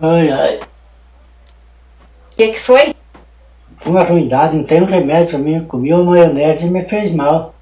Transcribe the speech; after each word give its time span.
Ai, 0.00 0.30
ai. 0.30 0.60
O 2.32 2.36
que, 2.36 2.52
que 2.52 2.58
foi? 2.58 2.94
Uma 3.84 4.02
ruindade, 4.02 4.56
não 4.56 4.64
tem 4.64 4.82
um 4.82 4.86
remédio 4.86 5.30
pra 5.30 5.38
mim. 5.38 5.64
Comi 5.66 5.92
uma 5.92 6.04
maionese 6.04 6.66
e 6.66 6.70
me 6.70 6.82
fez 6.84 7.12
mal. 7.12 7.54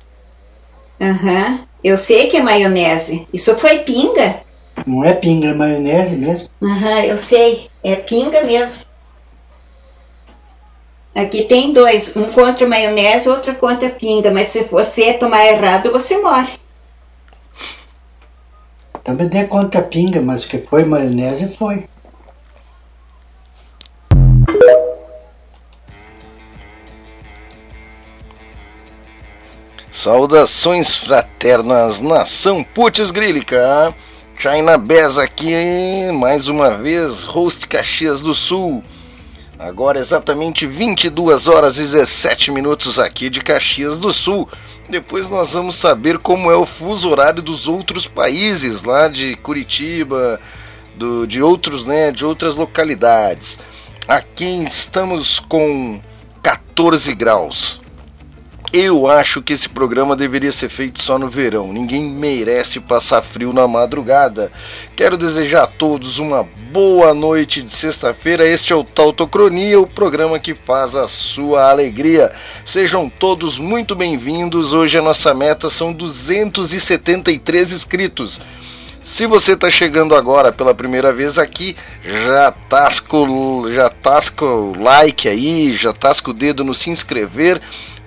Aham. 1.01 1.67
Eu 1.83 1.97
sei 1.97 2.29
que 2.29 2.37
é 2.37 2.43
maionese. 2.43 3.29
Isso 3.33 3.57
foi 3.57 3.81
pinga? 3.81 4.41
Não 4.87 5.05
é 5.05 5.13
pinga, 5.15 5.49
é 5.49 5.55
maionese 5.55 6.17
mesmo. 6.17 6.49
Aham, 6.63 7.05
eu 7.05 7.17
sei. 7.17 7.69
É 7.83 7.97
pinga 7.97 8.43
mesmo. 8.43 8.85
Aqui 11.15 11.43
tem 11.43 11.73
dois, 11.73 12.17
um 12.17 12.31
contra 12.31 12.67
maionese, 12.69 13.29
outro 13.29 13.53
contra 13.57 13.91
pinga, 13.91 14.31
mas 14.31 14.51
se 14.51 14.65
você 14.65 15.15
tomar 15.15 15.45
errado, 15.47 15.91
você 15.91 16.19
morre. 16.19 16.53
Também 19.03 19.29
dei 19.29 19.45
contra 19.47 19.83
pinga, 19.83 20.21
mas 20.21 20.45
que 20.45 20.59
foi 20.59 20.85
maionese 20.85 21.57
foi. 21.57 21.89
Saudações 30.01 30.95
fraternas, 30.95 32.01
nação 32.01 32.63
Putz 32.63 33.11
Grílica. 33.11 33.93
China 34.39 34.79
Bez 34.79 35.19
aqui, 35.19 35.53
mais 36.15 36.47
uma 36.47 36.71
vez, 36.71 37.25
host 37.25 37.67
Caxias 37.67 38.21
do 38.21 38.33
Sul. 38.33 38.81
Agora 39.59 39.99
exatamente 39.99 40.69
22 40.69 41.49
horas 41.49 41.79
e 41.79 41.81
17 41.81 42.53
minutos 42.53 43.01
aqui 43.01 43.29
de 43.29 43.41
Caxias 43.41 43.99
do 43.99 44.13
Sul. 44.13 44.49
Depois 44.89 45.29
nós 45.29 45.55
vamos 45.55 45.75
saber 45.75 46.19
como 46.19 46.49
é 46.49 46.57
o 46.57 46.65
fuso 46.65 47.11
horário 47.11 47.43
dos 47.43 47.67
outros 47.67 48.07
países, 48.07 48.85
lá 48.85 49.09
de 49.09 49.35
Curitiba, 49.35 50.39
do, 50.95 51.27
de 51.27 51.43
outros, 51.43 51.87
né, 51.87 52.13
de 52.13 52.25
outras 52.25 52.55
localidades. 52.55 53.59
Aqui 54.07 54.63
estamos 54.63 55.41
com 55.41 56.01
14 56.41 57.13
graus. 57.17 57.81
Eu 58.73 59.09
acho 59.09 59.41
que 59.41 59.55
esse 59.55 59.67
programa 59.67 60.15
deveria 60.15 60.53
ser 60.53 60.69
feito 60.69 61.03
só 61.03 61.19
no 61.19 61.29
verão. 61.29 61.73
Ninguém 61.73 62.03
merece 62.03 62.79
passar 62.79 63.23
frio 63.23 63.51
na 63.51 63.67
madrugada. 63.67 64.53
Quero 64.95 65.17
desejar 65.17 65.63
a 65.63 65.67
todos 65.67 66.19
uma 66.19 66.47
boa 66.71 67.15
noite 67.15 67.63
de 67.63 67.71
sexta-feira. 67.71 68.47
Este 68.47 68.75
é 68.75 68.77
o 68.77 68.85
Tautocronia, 68.85 69.81
o 69.81 69.87
programa 69.87 70.39
que 70.39 70.55
faz 70.55 70.95
a 70.95 71.09
sua 71.09 71.71
alegria. 71.71 72.31
Sejam 72.63 73.09
todos 73.09 73.59
muito 73.59 73.97
bem-vindos. 73.97 74.75
Hoje 74.75 74.99
a 74.99 75.03
nossa 75.03 75.33
meta 75.33 75.71
são 75.71 75.91
273 75.91 77.73
inscritos. 77.73 78.39
Se 79.03 79.27
você 79.27 79.53
está 79.53 79.71
chegando 79.71 80.15
agora 80.15 80.53
pela 80.53 80.75
primeira 80.75 81.11
vez 81.11 81.39
aqui, 81.39 81.75
já 82.05 82.53
tasca 82.53 83.17
já 83.71 83.91
o 84.45 84.79
like 84.79 85.27
aí, 85.27 85.73
já 85.73 85.95
tasca 85.95 86.31
o 86.31 86.35
dedo 86.35 86.63
no 86.63 86.75
se 86.75 86.91
inscrever 86.91 87.63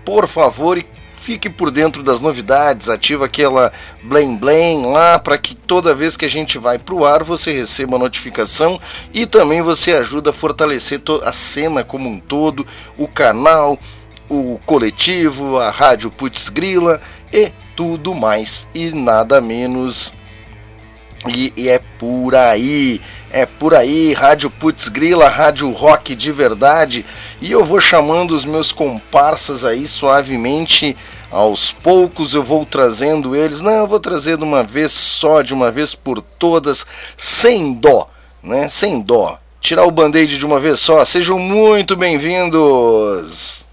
por 0.05 0.27
favor, 0.27 0.77
e 0.77 0.85
fique 1.21 1.49
por 1.49 1.69
dentro 1.69 2.01
das 2.01 2.19
novidades, 2.19 2.89
ativa 2.89 3.25
aquela 3.25 3.71
blém 4.03 4.35
blém 4.35 4.85
lá 4.85 5.19
para 5.19 5.37
que 5.37 5.53
toda 5.53 5.93
vez 5.93 6.17
que 6.17 6.25
a 6.25 6.29
gente 6.29 6.57
vai 6.57 6.79
para 6.79 6.95
o 6.95 7.05
ar 7.05 7.23
você 7.23 7.51
receba 7.51 7.95
a 7.95 7.99
notificação 7.99 8.79
e 9.13 9.27
também 9.27 9.61
você 9.61 9.93
ajuda 9.93 10.31
a 10.31 10.33
fortalecer 10.33 10.99
a 11.23 11.31
cena 11.31 11.83
como 11.83 12.09
um 12.09 12.19
todo, 12.19 12.65
o 12.97 13.07
canal, 13.07 13.77
o 14.27 14.59
coletivo, 14.65 15.59
a 15.59 15.69
rádio 15.69 16.09
Putz 16.09 16.49
Grila 16.49 16.99
e 17.31 17.51
tudo 17.75 18.15
mais 18.15 18.67
e 18.73 18.89
nada 18.91 19.39
menos. 19.39 20.13
E, 21.27 21.53
e 21.55 21.69
é 21.69 21.79
por 21.99 22.35
aí. 22.35 22.99
É 23.33 23.45
por 23.45 23.73
aí, 23.73 24.11
Rádio 24.11 24.49
Putz 24.49 24.89
Grila, 24.89 25.29
Rádio 25.29 25.71
Rock 25.71 26.15
de 26.15 26.33
verdade. 26.33 27.05
E 27.39 27.49
eu 27.49 27.63
vou 27.63 27.79
chamando 27.79 28.31
os 28.31 28.43
meus 28.43 28.73
comparsas 28.73 29.63
aí 29.63 29.87
suavemente, 29.87 30.97
aos 31.31 31.71
poucos 31.71 32.33
eu 32.33 32.43
vou 32.43 32.65
trazendo 32.65 33.33
eles. 33.33 33.61
Não, 33.61 33.71
eu 33.71 33.87
vou 33.87 34.01
trazer 34.01 34.35
de 34.35 34.43
uma 34.43 34.63
vez 34.63 34.91
só, 34.91 35.41
de 35.41 35.53
uma 35.53 35.71
vez 35.71 35.95
por 35.95 36.21
todas, 36.21 36.85
sem 37.15 37.73
dó, 37.73 38.09
né? 38.43 38.67
Sem 38.67 38.99
dó. 38.99 39.39
Tirar 39.61 39.85
o 39.85 39.91
band-aid 39.91 40.37
de 40.37 40.45
uma 40.45 40.59
vez 40.59 40.81
só. 40.81 41.05
Sejam 41.05 41.39
muito 41.39 41.95
bem-vindos. 41.95 43.65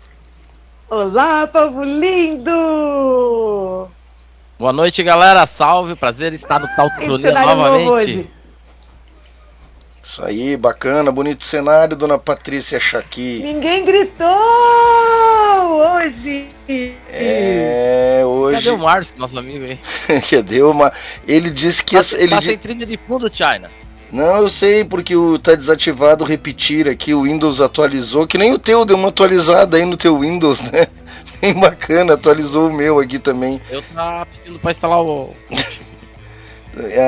Olá, 0.89 1.49
povo 1.49 1.83
lindo! 1.83 3.89
Boa 4.57 4.73
noite, 4.73 5.03
galera. 5.03 5.45
Salve, 5.47 5.97
prazer 5.97 6.33
estar 6.33 6.61
no 6.61 6.69
Tal 6.77 6.89
Cronia 6.93 7.33
novamente. 7.33 8.38
Isso 10.09 10.25
aí, 10.25 10.57
bacana, 10.57 11.13
bonito 11.13 11.45
cenário, 11.45 11.95
dona 11.95 12.19
Patrícia 12.19 12.81
Chaqui. 12.81 13.43
Ninguém 13.45 13.85
gritou 13.85 14.27
hoje. 15.67 16.49
É, 16.67 18.23
hoje. 18.25 18.57
Cadê 18.57 18.71
o 18.71 18.79
Márcio, 18.79 19.15
nosso 19.19 19.39
amigo 19.39 19.63
aí? 19.67 19.79
Cadê 20.31 20.63
o 20.63 20.73
Mar... 20.73 20.95
Ele 21.27 21.51
disse 21.51 21.85
que. 21.85 21.95
Tá, 21.95 22.17
ele 22.17 22.31
tá 22.31 22.41
sem 22.41 22.57
trilha 22.57 22.87
de 22.87 22.97
fundo, 22.97 23.31
China. 23.31 23.71
Não, 24.11 24.39
eu 24.39 24.49
sei, 24.49 24.83
porque 24.83 25.15
o 25.15 25.39
tá 25.39 25.55
desativado 25.55 26.25
repetir 26.25 26.89
aqui, 26.89 27.13
o 27.13 27.25
Windows 27.25 27.61
atualizou, 27.61 28.27
que 28.27 28.39
nem 28.39 28.55
o 28.55 28.59
teu 28.59 28.87
deu 28.87 28.97
uma 28.97 29.09
atualizada 29.11 29.77
aí 29.77 29.85
no 29.85 29.99
teu 29.99 30.21
Windows, 30.21 30.63
né? 30.63 30.87
Bem 31.39 31.53
bacana, 31.53 32.15
atualizou 32.15 32.71
o 32.71 32.73
meu 32.73 32.99
aqui 32.99 33.19
também. 33.19 33.61
Eu 33.71 33.83
tava 33.83 34.25
pedindo 34.25 34.59
pra 34.59 34.71
instalar 34.71 35.03
o. 35.03 35.37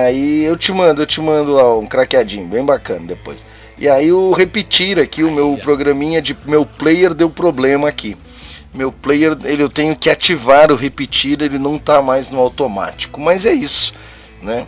Aí 0.05 0.45
eu 0.45 0.57
te 0.57 0.73
mando, 0.73 1.03
eu 1.03 1.07
te 1.07 1.21
mando 1.21 1.53
lá 1.53 1.79
um 1.79 1.87
craqueadinho, 1.87 2.47
bem 2.47 2.65
bacana 2.65 3.07
depois. 3.07 3.45
E 3.79 3.89
aí 3.89 4.13
o 4.13 4.33
repetir 4.33 4.99
aqui, 4.99 5.23
o 5.23 5.31
meu 5.31 5.59
programinha 5.63 6.21
de 6.21 6.37
meu 6.47 6.67
player 6.67 7.15
deu 7.15 7.31
problema 7.31 7.89
aqui. 7.89 8.17
Meu 8.75 8.93
player, 8.93 9.37
ele 9.45 9.63
eu 9.63 9.71
tenho 9.71 9.97
que 9.97 10.11
ativar 10.11 10.71
o 10.71 10.77
repetir, 10.77 11.41
ele 11.43 11.59
não 11.59 11.79
tá 11.79 12.01
mais 12.03 12.31
no 12.31 12.39
automático. 12.39 13.21
Mas 13.21 13.47
é 13.47 13.53
isso, 13.53 13.93
né? 14.43 14.67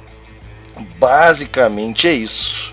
Basicamente 0.99 2.09
é 2.09 2.13
isso. 2.13 2.73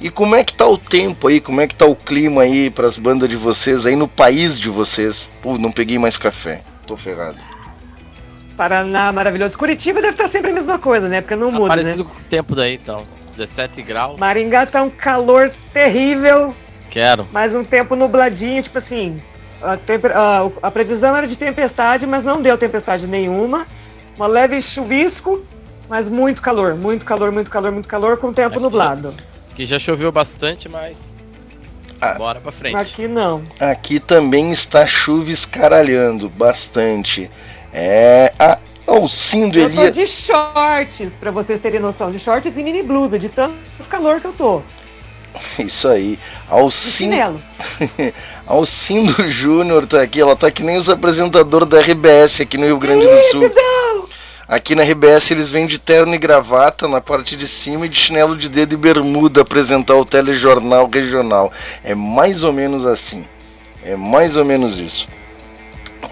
E 0.00 0.10
como 0.10 0.34
é 0.34 0.44
que 0.44 0.52
tá 0.52 0.66
o 0.66 0.76
tempo 0.76 1.28
aí? 1.28 1.40
Como 1.40 1.60
é 1.60 1.66
que 1.66 1.74
tá 1.74 1.86
o 1.86 1.94
clima 1.96 2.42
aí 2.42 2.70
para 2.70 2.86
as 2.86 2.98
bandas 2.98 3.28
de 3.28 3.36
vocês 3.36 3.86
aí 3.86 3.96
no 3.96 4.08
país 4.08 4.58
de 4.58 4.68
vocês? 4.68 5.28
Pô, 5.40 5.56
não 5.56 5.70
peguei 5.70 5.98
mais 5.98 6.18
café. 6.18 6.62
Tô 6.86 6.96
ferrado. 6.96 7.51
Paraná 8.56 9.10
maravilhoso. 9.12 9.56
Curitiba 9.58 10.00
deve 10.00 10.12
estar 10.14 10.28
sempre 10.28 10.50
a 10.50 10.54
mesma 10.54 10.78
coisa, 10.78 11.08
né? 11.08 11.20
Porque 11.20 11.34
não 11.36 11.50
Tá 11.50 11.58
muda, 11.58 11.68
parecido 11.68 12.04
né? 12.04 12.10
com 12.10 12.18
o 12.20 12.24
tempo 12.24 12.54
daí, 12.54 12.74
então. 12.74 13.02
17 13.36 13.82
graus. 13.82 14.18
Maringá 14.20 14.66
tá 14.66 14.82
um 14.82 14.90
calor 14.90 15.50
terrível, 15.72 16.54
Quero. 16.90 17.26
mas 17.32 17.54
um 17.54 17.64
tempo 17.64 17.96
nubladinho, 17.96 18.62
tipo 18.62 18.76
assim. 18.78 19.22
A, 19.62 19.72
a- 19.74 20.50
a 20.66 20.70
previsão 20.70 21.16
era 21.16 21.26
de 21.26 21.36
tempestade, 21.36 22.06
mas 22.06 22.22
não 22.24 22.42
deu 22.42 22.58
tempestade 22.58 23.06
nenhuma. 23.06 23.66
Uma 24.16 24.26
leve 24.26 24.60
chuvisco, 24.60 25.42
mas 25.88 26.08
muito 26.08 26.42
calor, 26.42 26.74
muito 26.74 27.06
calor, 27.06 27.32
muito 27.32 27.50
calor, 27.50 27.72
muito 27.72 27.88
calor, 27.88 28.16
com 28.18 28.32
tempo 28.32 28.54
Aqui 28.54 28.62
nublado. 28.62 29.14
Que 29.56 29.64
já 29.64 29.78
choveu 29.78 30.12
bastante, 30.12 30.68
mas. 30.68 31.14
Ah. 32.00 32.14
Bora 32.14 32.40
pra 32.40 32.50
frente. 32.52 32.76
Aqui 32.76 33.06
não. 33.08 33.42
Aqui 33.60 33.98
também 34.00 34.50
está 34.50 34.86
chuva 34.86 35.30
escaralhando 35.30 36.28
bastante. 36.28 37.30
É. 37.72 38.32
A 38.38 38.58
Alcindo 38.86 39.58
Eu 39.58 39.74
tô 39.74 39.90
de 39.90 40.06
shorts, 40.06 41.16
pra 41.16 41.30
vocês 41.30 41.60
terem 41.60 41.80
noção, 41.80 42.10
de 42.10 42.18
shorts 42.18 42.56
e 42.56 42.62
mini 42.62 42.82
blusa, 42.82 43.18
de 43.18 43.28
tanto 43.28 43.56
calor 43.88 44.20
que 44.20 44.26
eu 44.26 44.32
tô. 44.32 44.62
Isso 45.58 45.88
aí. 45.88 46.18
Alcindo. 46.48 47.40
Alcindo 48.46 49.26
Júnior 49.28 49.86
tá 49.86 50.02
aqui. 50.02 50.20
Ela 50.20 50.36
tá 50.36 50.50
que 50.50 50.62
nem 50.62 50.76
os 50.76 50.88
apresentadores 50.88 51.68
da 51.68 51.80
RBS 51.80 52.42
aqui 52.42 52.58
no 52.58 52.66
Rio 52.66 52.78
Grande 52.78 53.06
do 53.06 53.18
Sul. 53.30 53.50
Não! 53.54 54.04
Aqui 54.46 54.74
na 54.74 54.82
RBS 54.82 55.30
eles 55.30 55.48
vêm 55.48 55.66
de 55.66 55.78
terno 55.78 56.14
e 56.14 56.18
gravata 56.18 56.86
na 56.86 57.00
parte 57.00 57.36
de 57.36 57.48
cima 57.48 57.86
e 57.86 57.88
de 57.88 57.96
chinelo 57.96 58.36
de 58.36 58.50
dedo 58.50 58.74
e 58.74 58.76
bermuda 58.76 59.40
apresentar 59.40 59.94
o 59.94 60.04
telejornal 60.04 60.90
regional. 60.92 61.50
É 61.82 61.94
mais 61.94 62.44
ou 62.44 62.52
menos 62.52 62.84
assim. 62.84 63.24
É 63.82 63.96
mais 63.96 64.36
ou 64.36 64.44
menos 64.44 64.78
isso. 64.78 65.08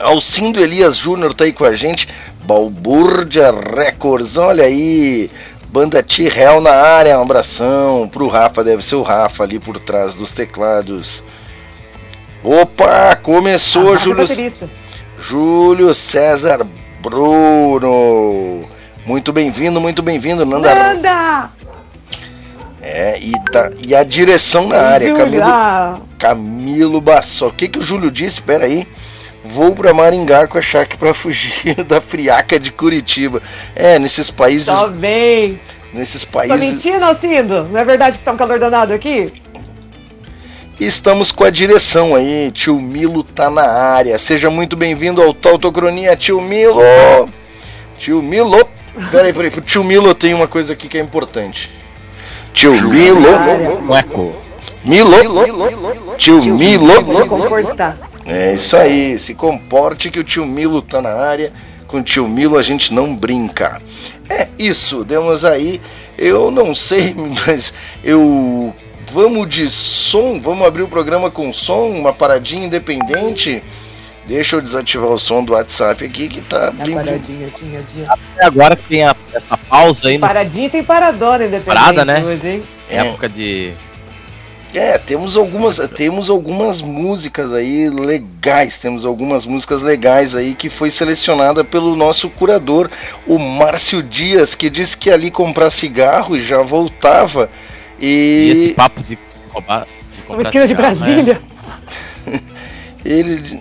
Alcindo 0.01 0.61
Elias 0.61 0.97
Júnior 0.97 1.35
tá 1.35 1.45
aí 1.45 1.53
com 1.53 1.65
a 1.65 1.75
gente. 1.75 2.09
Balbúrdia 2.45 3.51
Records, 3.53 4.37
olha 4.37 4.65
aí. 4.65 5.31
Banda 5.69 6.03
T-Real 6.03 6.61
na 6.61 6.73
área, 6.73 7.19
um 7.19 7.23
abração 7.23 8.09
pro 8.11 8.27
Rafa, 8.27 8.65
deve 8.65 8.85
ser 8.85 8.97
o 8.97 9.03
Rafa 9.03 9.45
ali 9.45 9.61
por 9.61 9.79
trás 9.79 10.15
dos 10.15 10.33
teclados. 10.33 11.23
Opa, 12.43 13.15
começou, 13.17 13.93
Ah, 13.95 13.97
Júlio. 13.97 14.27
Júlio 15.17 15.95
César 15.95 16.67
Bruno. 17.01 18.63
Muito 19.07 19.33
bem-vindo, 19.33 19.81
muito 19.81 20.03
bem-vindo, 20.03 20.45
Nanda. 20.45 20.75
Nanda! 20.75 21.51
É, 22.83 23.19
e, 23.21 23.33
tá, 23.53 23.71
e 23.79 23.95
a 23.95 24.03
direção 24.03 24.67
na 24.67 24.79
área, 24.79 25.13
Camilo, 25.15 25.45
ah, 25.45 25.99
Camilo 26.19 27.01
Bassó. 27.01 27.49
O 27.49 27.53
que, 27.53 27.69
que 27.69 27.79
o 27.79 27.83
Júlio 27.83 28.11
disse? 28.11 28.41
Pera 28.43 28.65
aí. 28.65 28.89
Vou 29.45 29.75
para 29.75 29.95
Maringá 29.95 30.47
com 30.47 30.59
a 30.59 30.63
Chaque 30.63 30.99
para 30.99 31.15
fugir 31.15 31.75
da 31.85 32.01
friaca 32.01 32.59
de 32.61 32.71
Curitiba. 32.71 33.43
É, 33.75 33.99
nesses 33.99 34.31
países, 34.31 34.67
Só 34.67 34.89
vem. 34.89 35.59
nesses 35.95 36.25
países. 36.25 36.57
Tá 36.57 36.63
mentindo, 36.63 37.05
Alcindo? 37.05 37.65
Não 37.65 37.81
é 37.81 37.85
verdade 37.85 38.19
que 38.19 38.25
tá 38.25 38.33
um 38.33 38.37
calor 38.37 38.59
danado 38.59 38.93
aqui? 38.93 39.33
Estamos 40.79 41.31
com 41.31 41.45
a 41.45 41.51
direção 41.51 42.15
aí, 42.15 42.51
tio 42.51 42.81
Milo 42.81 43.23
tá 43.23 43.51
na 43.51 43.63
área. 43.63 44.19
Seja 44.19 44.49
muito 44.49 44.77
bem-vindo 44.77 45.23
ao 45.23 45.35
Tautocronia, 45.35 46.17
tio 46.17 46.41
Milo! 46.41 46.81
Tio 47.99 48.23
Milo! 48.23 48.67
Peraí, 49.11 49.31
peraí, 49.31 49.51
tio 49.61 49.85
Milo 49.85 50.15
tem 50.15 50.33
uma 50.33 50.49
coisa 50.49 50.73
aqui 50.73 50.89
que 50.89 50.97
é 50.97 51.01
importante. 51.03 51.71
Tio 52.55 52.73
Milo! 52.81 53.29
Eco. 53.95 54.35
Milo! 54.83 55.17
Tio 56.17 56.43
Milo! 56.43 56.95
É 58.27 58.55
isso 58.55 58.77
aí, 58.77 59.19
se 59.19 59.35
comporte 59.35 60.11
que 60.11 60.21
o 60.21 60.25
tio 60.25 60.47
Milo 60.47 60.83
tá 60.83 61.01
na 61.01 61.15
área. 61.15 61.53
Com 61.87 61.99
o 61.99 62.03
tio 62.03 62.29
Milo 62.29 62.57
a 62.57 62.63
gente 62.63 62.95
não 62.95 63.17
brinca. 63.17 63.83
É 64.29 64.49
isso, 64.59 65.05
demos 65.05 65.45
aí. 65.45 65.81
Eu 66.17 66.51
não 66.51 66.75
sei, 66.75 67.15
mas 67.47 67.75
eu 68.05 68.73
Vamos 69.13 69.49
de 69.49 69.69
som, 69.69 70.39
vamos 70.39 70.65
abrir 70.67 70.83
o 70.83 70.89
programa 70.89 71.31
com 71.31 71.53
som, 71.53 71.89
uma 71.89 72.13
paradinha 72.13 72.67
independente. 72.67 73.63
Deixa 74.27 74.55
eu 74.55 74.63
desativar 74.63 75.09
o 75.09 75.19
som 75.19 75.43
do 75.43 75.53
WhatsApp 75.53 76.05
aqui 76.05 76.29
que 76.29 76.41
tá 76.41 76.71
bem. 76.71 76.95
Paradinha, 76.95 77.51
tinha, 77.51 77.83
tinha. 77.83 78.07
Até 78.09 78.45
agora 78.45 78.77
que 78.77 78.85
tem 78.85 79.03
a, 79.03 79.15
essa 79.35 79.57
pausa 79.57 80.09
aí. 80.09 80.19
Paradinha 80.19 80.71
tem 80.71 80.85
paradona 80.85 81.45
independente 81.45 81.65
Parada, 81.65 82.05
né? 82.05 82.23
hoje, 82.25 82.49
hein? 82.49 82.63
É. 82.89 82.99
Época 82.99 83.29
de. 83.29 83.75
É, 84.73 84.99
temos 84.99 85.37
algumas, 85.37 85.79
temos 85.89 86.31
algumas 86.31 86.81
músicas 86.81 87.53
aí 87.53 87.89
legais, 87.89 88.79
temos 88.79 89.05
algumas 89.05 89.45
músicas 89.45 89.83
legais 89.83 90.37
aí 90.37 90.55
que 90.55 90.71
foi 90.71 90.91
selecionada 90.91 91.65
pelo 91.65 91.97
nosso 91.97 92.31
curador, 92.31 92.89
o 93.27 93.39
Márcio 93.39 94.01
Dias, 94.03 94.55
que 94.55 94.71
disse 94.71 94.97
que 94.97 95.11
ali 95.11 95.31
comprar 95.31 95.71
cigarro 95.71 96.37
e 96.37 96.41
já 96.41 96.63
voltava 96.63 97.51
e, 98.01 98.07
e 98.07 98.51
esse 98.51 98.75
papo 98.75 99.03
de 99.03 99.19
roubar. 99.53 99.87
De 99.87 100.33
Uma 100.33 100.43
esquina 100.43 100.67
de 100.67 100.75
Brasília. 100.75 101.41
Né? 102.27 102.41
ele, 103.05 103.61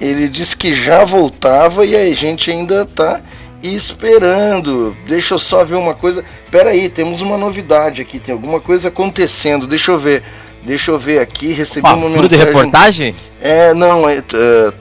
ele 0.00 0.28
disse 0.28 0.56
que 0.56 0.74
já 0.74 1.04
voltava 1.04 1.86
e 1.86 1.94
a 1.94 2.12
gente 2.12 2.50
ainda 2.50 2.84
tá 2.84 3.20
esperando. 3.62 4.96
Deixa 5.06 5.34
eu 5.34 5.38
só 5.38 5.64
ver 5.64 5.76
uma 5.76 5.94
coisa. 5.94 6.24
Pera 6.50 6.70
aí, 6.70 6.88
temos 6.88 7.20
uma 7.20 7.36
novidade 7.36 8.02
aqui, 8.02 8.18
tem 8.18 8.32
alguma 8.32 8.60
coisa 8.60 8.88
acontecendo. 8.88 9.66
Deixa 9.66 9.92
eu 9.92 9.98
ver. 9.98 10.22
Deixa 10.62 10.90
eu 10.90 10.98
ver 10.98 11.20
aqui, 11.20 11.52
recebi 11.52 11.82
Pá, 11.82 11.94
uma 11.94 12.08
mensagem. 12.08 12.28
de 12.28 12.36
reportagem? 12.36 13.14
É, 13.40 13.72
não, 13.72 14.06
é, 14.06 14.18
uh, 14.18 14.74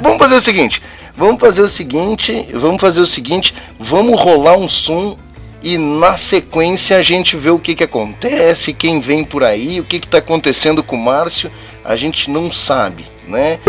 vamos 0.00 0.18
fazer 0.18 0.34
o 0.34 0.40
seguinte. 0.40 0.82
Vamos 1.16 1.40
fazer 1.40 1.62
o 1.62 1.68
seguinte, 1.68 2.48
vamos 2.54 2.80
fazer 2.80 3.00
o 3.00 3.06
seguinte, 3.06 3.54
vamos 3.78 4.20
rolar 4.20 4.56
um 4.56 4.68
som 4.68 5.16
e 5.62 5.78
na 5.78 6.16
sequência 6.16 6.96
a 6.96 7.02
gente 7.02 7.36
vê 7.36 7.50
o 7.50 7.58
que, 7.58 7.76
que 7.76 7.84
acontece, 7.84 8.72
quem 8.72 9.00
vem 9.00 9.22
por 9.22 9.44
aí, 9.44 9.78
o 9.78 9.84
que 9.84 9.96
está 9.96 10.18
acontecendo 10.18 10.82
com 10.82 10.96
o 10.96 10.98
Márcio, 10.98 11.50
a 11.84 11.94
gente 11.94 12.30
não 12.30 12.52
sabe, 12.52 13.06
né? 13.28 13.60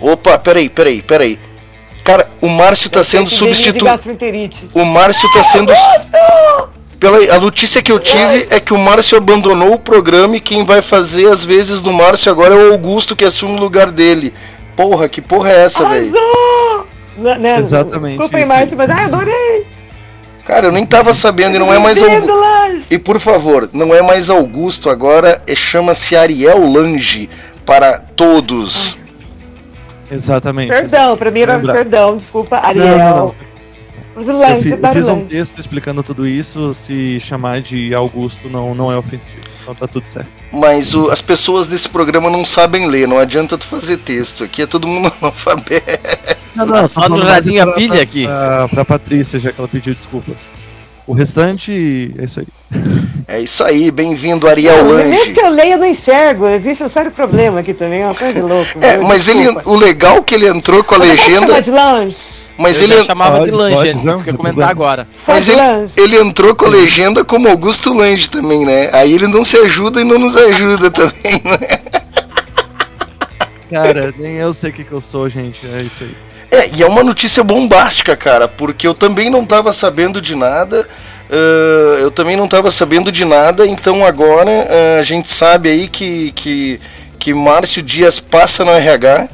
Opa, 0.00 0.38
peraí, 0.38 0.68
peraí, 0.68 1.02
peraí. 1.02 1.38
Cara, 2.04 2.28
o 2.40 2.48
Márcio 2.48 2.88
está 2.88 3.04
sendo 3.04 3.30
substituído. 3.30 3.86
O 4.74 4.84
Márcio 4.84 5.28
está 5.28 5.44
sendo. 5.44 5.72
Pela, 6.98 7.34
a 7.34 7.40
notícia 7.40 7.82
que 7.82 7.90
eu 7.90 7.98
tive 7.98 8.46
é 8.50 8.60
que 8.60 8.72
o 8.72 8.78
Márcio 8.78 9.18
abandonou 9.18 9.74
o 9.74 9.78
programa 9.78 10.36
e 10.36 10.40
quem 10.40 10.64
vai 10.64 10.82
fazer 10.82 11.26
as 11.28 11.44
vezes 11.44 11.82
do 11.82 11.92
Márcio 11.92 12.30
agora 12.30 12.54
é 12.54 12.56
o 12.56 12.72
Augusto 12.72 13.16
que 13.16 13.24
assume 13.24 13.56
o 13.56 13.60
lugar 13.60 13.90
dele. 13.90 14.32
Porra, 14.76 15.08
que 15.08 15.20
porra 15.20 15.50
é 15.50 15.64
essa, 15.64 15.88
velho? 15.88 16.12
Né, 17.16 17.58
Exatamente. 17.58 18.18
Desculpa, 18.18 18.46
Márcio, 18.46 18.76
mas 18.76 18.90
ai, 18.90 19.04
adorei. 19.04 19.66
Cara, 20.44 20.66
eu 20.66 20.72
nem 20.72 20.84
tava 20.84 21.14
sabendo 21.14 21.56
e 21.56 21.58
não 21.58 21.72
é 21.72 21.78
mais 21.78 22.02
Augusto. 22.02 22.32
E 22.90 22.98
por 22.98 23.20
favor, 23.20 23.68
não 23.72 23.94
é 23.94 24.02
mais 24.02 24.28
Augusto 24.28 24.90
agora, 24.90 25.40
é, 25.46 25.54
chama-se 25.54 26.16
Ariel 26.16 26.66
Lange 26.66 27.30
para 27.64 27.98
todos. 27.98 28.96
Exatamente. 30.12 30.68
Perdão, 30.68 31.16
pra 31.16 31.30
mim 31.30 31.40
era 31.40 31.58
perdão, 31.58 32.18
desculpa, 32.18 32.58
Ariel. 32.58 32.98
Não, 32.98 32.98
não, 32.98 33.16
não. 33.16 33.34
Eu, 34.14 34.62
fi, 34.62 34.70
eu 34.72 34.92
fiz 34.92 35.08
um 35.08 35.24
texto 35.24 35.58
explicando 35.58 36.02
tudo 36.02 36.26
isso, 36.26 36.74
se 36.74 37.18
chamar 37.18 37.62
de 37.62 37.94
Augusto 37.94 38.46
não, 38.50 38.74
não 38.74 38.92
é 38.92 38.96
ofensivo. 38.96 39.40
Então 39.62 39.74
tá 39.74 39.86
tudo 39.86 40.06
certo. 40.06 40.28
Mas 40.52 40.94
o, 40.94 41.10
as 41.10 41.22
pessoas 41.22 41.66
desse 41.66 41.88
programa 41.88 42.28
não 42.28 42.44
sabem 42.44 42.86
ler, 42.86 43.08
não 43.08 43.18
adianta 43.18 43.56
tu 43.56 43.66
fazer 43.66 43.96
texto. 43.98 44.44
Aqui 44.44 44.62
é 44.62 44.66
todo 44.66 44.86
mundo 44.86 45.10
analfabeto. 45.20 46.36
Não, 46.54 46.66
não, 46.66 46.88
só 46.88 47.08
do 47.08 47.22
Radinho 47.22 47.62
a 47.62 47.72
pilha 47.72 48.02
aqui. 48.02 48.24
Pra, 48.26 48.68
pra 48.68 48.84
Patrícia, 48.84 49.40
já 49.40 49.50
que 49.50 49.58
ela 49.58 49.68
pediu 49.68 49.94
desculpa. 49.94 50.32
O 51.06 51.12
restante 51.12 52.12
é 52.16 52.24
isso 52.24 52.40
aí. 52.40 52.46
É 53.26 53.40
isso 53.40 53.64
aí, 53.64 53.90
bem-vindo 53.90 54.46
Ariel 54.46 54.86
Lange. 54.86 55.08
Mesmo 55.08 55.34
que 55.34 55.40
eu 55.40 55.50
leia, 55.50 55.74
eu 55.74 55.78
não 55.78 55.86
enxergo. 55.86 56.48
Existe 56.48 56.84
um 56.84 56.88
sério 56.88 57.10
problema 57.10 57.60
aqui 57.60 57.74
também, 57.74 58.02
é 58.02 58.04
uma 58.04 58.14
coisa 58.14 58.34
de 58.34 58.40
louco. 58.40 58.78
É, 58.80 58.98
mas 58.98 59.26
ele, 59.26 59.48
o 59.64 59.74
legal 59.74 60.18
é 60.18 60.22
que 60.22 60.34
ele 60.34 60.46
entrou 60.46 60.84
com 60.84 60.94
a 60.94 60.98
legenda. 60.98 61.60
De 61.60 61.70
lanche. 61.70 62.42
Mas 62.58 62.80
eu 62.80 62.84
ele 62.84 63.04
chamava 63.04 63.38
pode, 63.38 63.50
de 63.50 63.56
Lange, 63.56 63.74
pode, 63.74 64.06
não, 64.06 64.14
isso 64.14 64.24
que 64.24 64.30
eu 64.30 64.36
comentar 64.36 64.68
agora. 64.68 65.08
Mas 65.26 65.48
ele, 65.48 65.60
ele, 65.96 66.20
entrou 66.20 66.54
com 66.54 66.66
a 66.66 66.68
legenda 66.68 67.24
como 67.24 67.48
Augusto 67.48 67.92
Lange 67.92 68.28
também, 68.28 68.64
né? 68.64 68.90
Aí 68.92 69.12
ele 69.14 69.26
não 69.26 69.44
se 69.44 69.56
ajuda 69.56 70.00
e 70.00 70.04
não 70.04 70.18
nos 70.18 70.36
ajuda 70.36 70.90
também, 70.90 71.42
né? 71.44 71.78
Cara, 73.70 74.12
nem 74.18 74.34
eu 74.34 74.52
sei 74.52 74.70
o 74.70 74.72
que, 74.72 74.84
que 74.84 74.92
eu 74.92 75.00
sou, 75.00 75.28
gente. 75.28 75.66
É 75.66 75.82
isso 75.82 76.04
aí. 76.04 76.14
É, 76.52 76.68
e 76.76 76.82
é 76.82 76.86
uma 76.86 77.02
notícia 77.02 77.42
bombástica, 77.42 78.14
cara, 78.14 78.46
porque 78.46 78.86
eu 78.86 78.92
também 78.92 79.30
não 79.30 79.42
estava 79.42 79.72
sabendo 79.72 80.20
de 80.20 80.36
nada. 80.36 80.86
Uh, 81.30 81.96
eu 81.98 82.10
também 82.10 82.36
não 82.36 82.44
estava 82.44 82.70
sabendo 82.70 83.10
de 83.10 83.24
nada, 83.24 83.66
então 83.66 84.04
agora 84.04 84.50
uh, 84.50 85.00
a 85.00 85.02
gente 85.02 85.30
sabe 85.30 85.70
aí 85.70 85.88
que, 85.88 86.30
que, 86.32 86.78
que 87.18 87.32
Márcio 87.32 87.82
Dias 87.82 88.20
passa 88.20 88.66
no 88.66 88.70
RH 88.70 89.30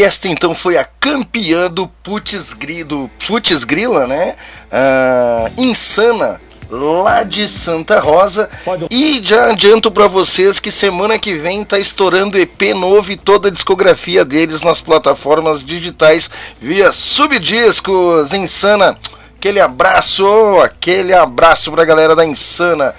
E 0.00 0.02
esta 0.02 0.28
então 0.28 0.54
foi 0.54 0.78
a 0.78 0.84
campeã 0.98 1.70
do 1.70 1.86
Putz 1.86 2.54
Gri- 2.54 2.84
do 2.84 3.10
Putz 3.26 3.64
Grila, 3.64 4.06
né? 4.06 4.34
Ah, 4.72 5.44
Insana, 5.58 6.40
lá 6.70 7.22
de 7.22 7.46
Santa 7.46 8.00
Rosa. 8.00 8.48
E 8.90 9.20
já 9.22 9.50
adianto 9.50 9.90
pra 9.90 10.06
vocês 10.08 10.58
que 10.58 10.70
semana 10.70 11.18
que 11.18 11.34
vem 11.34 11.62
tá 11.64 11.78
estourando 11.78 12.38
EP 12.38 12.72
novo 12.74 13.12
e 13.12 13.16
toda 13.18 13.48
a 13.48 13.50
discografia 13.50 14.24
deles 14.24 14.62
nas 14.62 14.80
plataformas 14.80 15.62
digitais 15.62 16.30
via 16.58 16.90
Subdiscos. 16.92 18.32
Insana, 18.32 18.96
aquele 19.36 19.60
abraço, 19.60 20.24
aquele 20.64 21.12
abraço 21.12 21.70
pra 21.70 21.84
galera 21.84 22.16
da 22.16 22.24
Insana. 22.24 22.94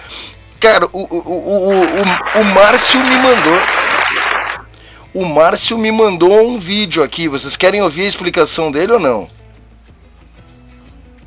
Cara, 0.59 0.85
o, 0.93 0.99
o, 0.99 1.17
o, 1.17 1.81
o, 2.37 2.41
o 2.41 2.45
Márcio 2.53 3.03
me 3.03 3.15
mandou. 3.15 3.59
O 5.13 5.25
Márcio 5.25 5.77
me 5.77 5.91
mandou 5.91 6.47
um 6.47 6.57
vídeo 6.57 7.03
aqui. 7.03 7.27
Vocês 7.27 7.55
querem 7.57 7.81
ouvir 7.81 8.03
a 8.03 8.07
explicação 8.07 8.71
dele 8.71 8.93
ou 8.93 8.99
não? 8.99 9.27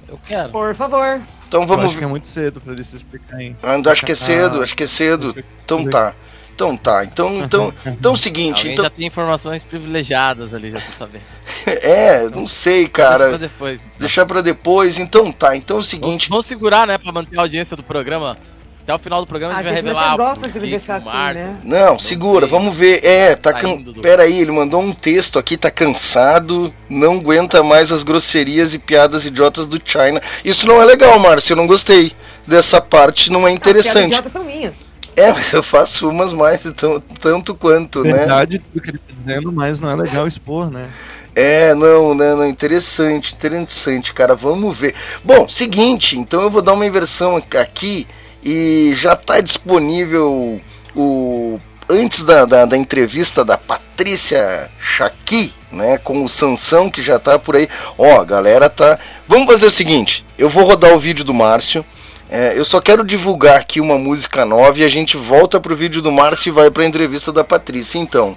Eu 0.08 0.18
quero. 0.26 0.50
Por 0.50 0.74
favor. 0.74 1.20
Então 1.46 1.62
Eu 1.62 1.68
vamos 1.68 1.84
acho 1.86 1.98
que 1.98 2.04
é 2.04 2.06
muito 2.06 2.26
cedo 2.26 2.60
pra 2.60 2.72
ele 2.72 2.82
se 2.82 2.96
explicar 2.96 3.36
aí. 3.36 3.54
Ah, 3.62 3.78
Acho 3.90 4.06
que 4.06 4.12
é 4.12 4.14
cedo, 4.14 4.62
acho 4.62 4.74
que 4.74 4.84
é 4.84 4.86
cedo. 4.86 5.34
Então 5.64 5.84
tá. 5.84 6.14
Então 6.54 6.76
tá. 6.76 7.04
Então, 7.04 7.44
então, 7.44 7.74
então 7.84 8.12
é 8.12 8.14
o 8.14 8.16
seguinte, 8.16 8.58
Alguém 8.58 8.72
então 8.72 8.84
já 8.84 8.90
tem 8.90 9.06
informações 9.06 9.62
privilegiadas 9.62 10.54
ali, 10.54 10.70
já 10.70 10.80
tô 10.80 10.92
sabendo. 10.92 11.24
é, 11.66 12.28
não 12.30 12.46
sei, 12.46 12.86
Deixa 12.86 12.90
pra 12.90 13.04
cara. 13.04 13.38
depois. 13.38 13.80
Deixar 13.98 14.26
pra 14.26 14.40
depois. 14.40 14.98
Então 14.98 15.30
tá. 15.30 15.56
Então 15.56 15.76
é 15.76 15.78
o 15.78 15.82
Vamos, 15.82 15.88
seguinte, 15.88 16.28
vamos 16.28 16.46
segurar, 16.46 16.86
né, 16.86 16.96
pra 16.96 17.12
manter 17.12 17.38
a 17.38 17.42
audiência 17.42 17.76
do 17.76 17.82
programa. 17.82 18.36
Até 18.84 18.94
o 18.94 18.98
final 18.98 19.20
do 19.22 19.26
programa 19.26 19.54
a 19.54 19.56
A 19.56 19.62
gente 19.62 19.72
vai 19.72 19.74
revelar 19.80 20.16
gosta 20.16 20.46
de 20.46 20.60
deixar 20.60 20.96
assim, 20.96 21.34
né? 21.38 21.58
não, 21.64 21.98
segura, 21.98 22.46
vamos 22.46 22.76
ver. 22.76 23.02
É, 23.02 23.34
tá 23.34 23.50
Tá 23.52 23.58
can... 23.58 23.76
do- 23.78 23.94
Pera 24.02 24.24
aí, 24.24 24.38
ele 24.38 24.52
mandou 24.52 24.78
um 24.82 24.92
texto 24.92 25.38
aqui, 25.38 25.56
tá 25.56 25.70
cansado, 25.70 26.72
não 26.88 27.14
aguenta 27.14 27.62
mais 27.62 27.90
as 27.90 28.02
grosserias 28.02 28.74
e 28.74 28.78
piadas 28.78 29.24
idiotas 29.24 29.66
do 29.66 29.80
China. 29.82 30.20
Isso 30.44 30.66
não 30.68 30.82
é 30.82 30.84
legal, 30.84 31.18
Márcio, 31.18 31.54
eu 31.54 31.56
não 31.56 31.66
gostei 31.66 32.12
dessa 32.46 32.78
parte, 32.78 33.30
não 33.32 33.48
é 33.48 33.52
As 33.52 33.58
piadas 33.58 33.80
interessante. 33.86 34.06
idiotas 34.08 34.32
são 34.32 34.44
minhas. 34.44 34.74
É, 35.16 35.32
mas 35.32 35.50
eu 35.52 35.62
faço 35.62 36.10
umas 36.10 36.32
mais, 36.34 36.66
então, 36.66 37.00
tanto 37.20 37.54
quanto, 37.54 38.02
né? 38.02 38.12
Verdade 38.12 38.58
do 38.58 38.80
que 38.82 38.90
ele 38.90 38.98
tá 38.98 39.14
dizendo, 39.16 39.50
mas 39.50 39.80
não 39.80 39.90
é 39.90 39.94
legal 39.96 40.26
expor, 40.26 40.70
né? 40.70 40.90
É, 41.34 41.72
não, 41.74 42.14
né, 42.14 42.34
não, 42.34 42.46
interessante, 42.46 43.32
interessante, 43.34 44.12
cara, 44.12 44.34
vamos 44.34 44.76
ver. 44.76 44.94
Bom, 45.24 45.48
seguinte, 45.48 46.18
então 46.18 46.42
eu 46.42 46.50
vou 46.50 46.60
dar 46.60 46.74
uma 46.74 46.84
inversão 46.86 47.36
aqui 47.36 48.06
e 48.44 48.92
já 48.94 49.16
tá 49.16 49.40
disponível 49.40 50.60
o 50.94 51.58
antes 51.88 52.24
da, 52.24 52.44
da, 52.44 52.64
da 52.64 52.76
entrevista 52.76 53.44
da 53.44 53.58
Patrícia 53.58 54.70
Chaqui, 54.78 55.52
né, 55.70 55.98
com 55.98 56.24
o 56.24 56.28
Sansão 56.28 56.90
que 56.90 57.02
já 57.02 57.18
tá 57.18 57.38
por 57.38 57.56
aí. 57.56 57.68
Ó, 57.98 58.20
a 58.20 58.24
galera 58.24 58.70
tá. 58.70 58.98
Vamos 59.28 59.46
fazer 59.46 59.66
o 59.66 59.70
seguinte, 59.70 60.24
eu 60.38 60.48
vou 60.48 60.64
rodar 60.64 60.94
o 60.94 60.98
vídeo 60.98 61.24
do 61.24 61.34
Márcio. 61.34 61.84
é, 62.30 62.58
eu 62.58 62.64
só 62.64 62.80
quero 62.80 63.04
divulgar 63.04 63.60
aqui 63.60 63.80
uma 63.80 63.98
música 63.98 64.44
nova 64.44 64.78
e 64.78 64.84
a 64.84 64.88
gente 64.88 65.16
volta 65.16 65.60
pro 65.60 65.76
vídeo 65.76 66.00
do 66.00 66.12
Márcio 66.12 66.50
e 66.50 66.52
vai 66.52 66.70
pra 66.70 66.84
entrevista 66.84 67.32
da 67.32 67.44
Patrícia. 67.44 67.98
Então, 67.98 68.36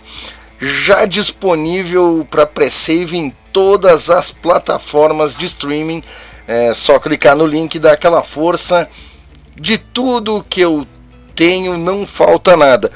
já 0.60 1.06
disponível 1.06 2.28
para 2.30 2.46
pré-save 2.46 3.18
em 3.18 3.34
todas 3.54 4.10
as 4.10 4.32
plataformas 4.32 5.36
de 5.36 5.46
streaming. 5.46 6.04
É 6.48 6.74
só 6.74 7.00
clicar 7.00 7.36
no 7.36 7.46
link 7.46 7.76
e 7.76 7.80
dar 7.80 7.94
aquela 7.94 8.24
força. 8.24 8.90
De 9.60 9.78
tudo 9.78 10.46
que 10.48 10.62
eu 10.62 10.86
tenho, 11.36 11.78
não 11.78 12.06
falta 12.06 12.56
nada. 12.56 12.92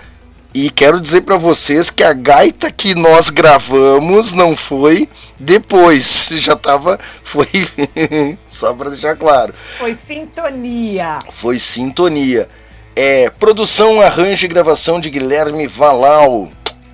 E 0.54 0.70
quero 0.70 1.00
dizer 1.00 1.22
para 1.22 1.38
vocês 1.38 1.90
que 1.90 2.04
a 2.04 2.12
gaita 2.12 2.70
que 2.70 2.94
nós 2.94 3.30
gravamos 3.30 4.34
não 4.34 4.56
foi 4.56 5.08
depois. 5.40 6.28
Já 6.40 6.56
tava. 6.56 7.00
Foi. 7.24 7.48
Só 8.50 8.74
pra 8.74 8.90
deixar 8.90 9.16
claro. 9.16 9.54
Foi 9.80 9.98
sintonia. 10.06 11.20
Foi 11.32 11.58
sintonia. 11.58 12.50
É, 12.96 13.30
produção, 13.30 14.02
arranjo 14.02 14.46
e 14.46 14.50
gravação 14.50 15.00
de 15.00 15.10
Guilherme 15.10 15.68
Valal. 15.68 16.50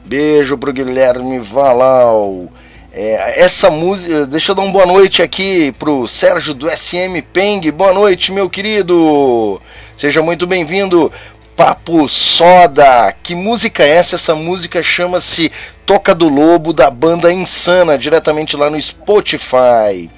Beijo 0.05 0.55
pro 0.57 0.71
Guilherme 0.71 1.39
Valal. 1.39 2.49
É, 2.99 3.43
essa 3.43 3.69
música. 3.69 4.25
Deixa 4.25 4.51
eu 4.51 4.55
dar 4.55 4.63
uma 4.63 4.71
boa 4.71 4.87
noite 4.87 5.21
aqui 5.21 5.71
pro 5.73 6.07
Sérgio 6.07 6.55
do 6.55 6.67
SM 6.67 7.21
Peng. 7.31 7.61
Boa 7.71 7.93
noite, 7.93 8.31
meu 8.31 8.49
querido. 8.49 9.61
Seja 9.95 10.19
muito 10.23 10.47
bem-vindo. 10.47 11.13
Papo 11.55 12.09
Soda. 12.09 13.13
Que 13.21 13.35
música 13.35 13.83
é 13.83 13.89
essa? 13.89 14.15
Essa 14.15 14.33
música 14.33 14.81
chama-se 14.81 15.51
Toca 15.85 16.15
do 16.15 16.27
Lobo 16.27 16.73
da 16.73 16.89
banda 16.89 17.31
Insana, 17.31 17.99
diretamente 17.99 18.57
lá 18.57 18.67
no 18.67 18.81
Spotify. 18.81 20.09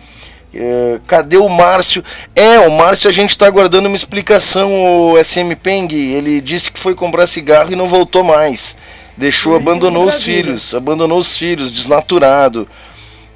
É, 0.54 1.02
cadê 1.06 1.36
o 1.36 1.50
Márcio? 1.50 2.02
É, 2.34 2.60
o 2.62 2.72
Márcio 2.72 3.10
a 3.10 3.14
gente 3.14 3.32
está 3.32 3.46
aguardando 3.46 3.90
uma 3.90 3.96
explicação, 3.98 4.72
o 5.12 5.22
SM 5.22 5.54
Peng. 5.62 5.94
Ele 5.94 6.40
disse 6.40 6.72
que 6.72 6.80
foi 6.80 6.96
comprar 6.96 7.28
cigarro 7.28 7.74
e 7.74 7.76
não 7.76 7.90
voltou 7.90 8.24
mais. 8.24 8.78
Deixou, 9.20 9.54
abandonou 9.54 10.06
os 10.06 10.24
filhos, 10.24 10.74
abandonou 10.74 11.20
os 11.20 11.38
filhos, 11.38 11.74
desnaturado. 11.74 12.66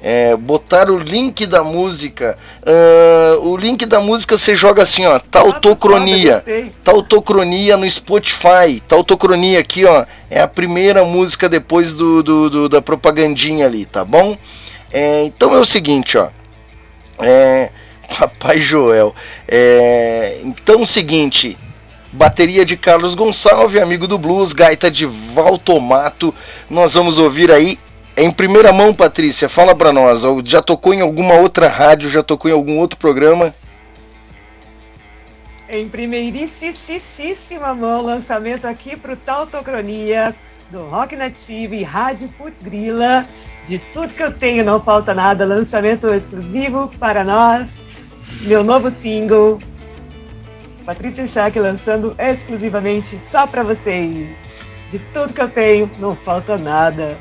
É, 0.00 0.34
botar 0.34 0.90
o 0.90 0.96
link 0.96 1.44
da 1.44 1.62
música. 1.62 2.38
Uh, 2.62 3.48
o 3.48 3.56
link 3.56 3.84
da 3.84 4.00
música 4.00 4.38
você 4.38 4.54
joga 4.54 4.82
assim, 4.82 5.04
ó, 5.04 5.18
tautocronia. 5.18 6.42
Tautocronia 6.82 7.76
no 7.76 7.90
Spotify. 7.90 8.82
Tautocronia 8.88 9.58
aqui, 9.58 9.84
ó, 9.84 10.06
é 10.30 10.40
a 10.40 10.48
primeira 10.48 11.04
música 11.04 11.50
depois 11.50 11.92
do, 11.92 12.22
do, 12.22 12.48
do 12.48 12.68
da 12.68 12.80
propagandinha 12.80 13.66
ali, 13.66 13.84
tá 13.84 14.06
bom? 14.06 14.38
É, 14.90 15.24
então 15.24 15.54
é 15.54 15.58
o 15.58 15.66
seguinte, 15.66 16.16
ó. 16.16 16.30
É, 17.18 17.68
Papai 18.18 18.58
Joel. 18.58 19.14
É, 19.46 20.40
então 20.44 20.80
é 20.80 20.82
o 20.82 20.86
seguinte, 20.86 21.58
bateria 22.14 22.64
de 22.64 22.76
Carlos 22.76 23.14
Gonçalves, 23.14 23.82
amigo 23.82 24.06
do 24.06 24.18
blues, 24.18 24.52
gaita 24.52 24.90
de 24.90 25.04
Valtomato. 25.06 26.34
Nós 26.70 26.94
vamos 26.94 27.18
ouvir 27.18 27.50
aí 27.50 27.78
em 28.16 28.30
primeira 28.30 28.72
mão, 28.72 28.94
Patrícia, 28.94 29.48
fala 29.48 29.74
para 29.74 29.92
nós. 29.92 30.22
Já 30.44 30.62
tocou 30.62 30.94
em 30.94 31.00
alguma 31.00 31.34
outra 31.34 31.66
rádio? 31.68 32.08
Já 32.08 32.22
tocou 32.22 32.48
em 32.48 32.54
algum 32.54 32.78
outro 32.78 32.96
programa? 32.96 33.52
Em 35.68 35.88
primeiríssima 35.88 37.74
mão, 37.74 38.02
lançamento 38.02 38.66
aqui 38.66 38.96
pro 38.96 39.16
Tautocronia, 39.16 40.32
do 40.70 40.84
Rock 40.84 41.16
Nativo 41.16 41.74
e 41.74 41.82
Rádio 41.82 42.28
Putz 42.38 42.62
Grila. 42.62 43.26
De 43.66 43.80
tudo 43.92 44.14
que 44.14 44.22
eu 44.22 44.32
tenho, 44.32 44.64
não 44.64 44.80
falta 44.80 45.12
nada. 45.12 45.44
Lançamento 45.44 46.06
exclusivo 46.14 46.88
para 47.00 47.24
nós. 47.24 47.68
Meu 48.42 48.62
novo 48.62 48.90
single, 48.90 49.58
Patrícia 50.84 51.26
Schack 51.26 51.58
lançando 51.58 52.14
exclusivamente 52.18 53.18
só 53.18 53.46
para 53.46 53.62
vocês. 53.62 54.28
De 54.90 54.98
tudo 55.12 55.32
que 55.32 55.40
eu 55.40 55.48
tenho, 55.48 55.90
não 55.98 56.14
falta 56.14 56.58
nada. 56.58 57.16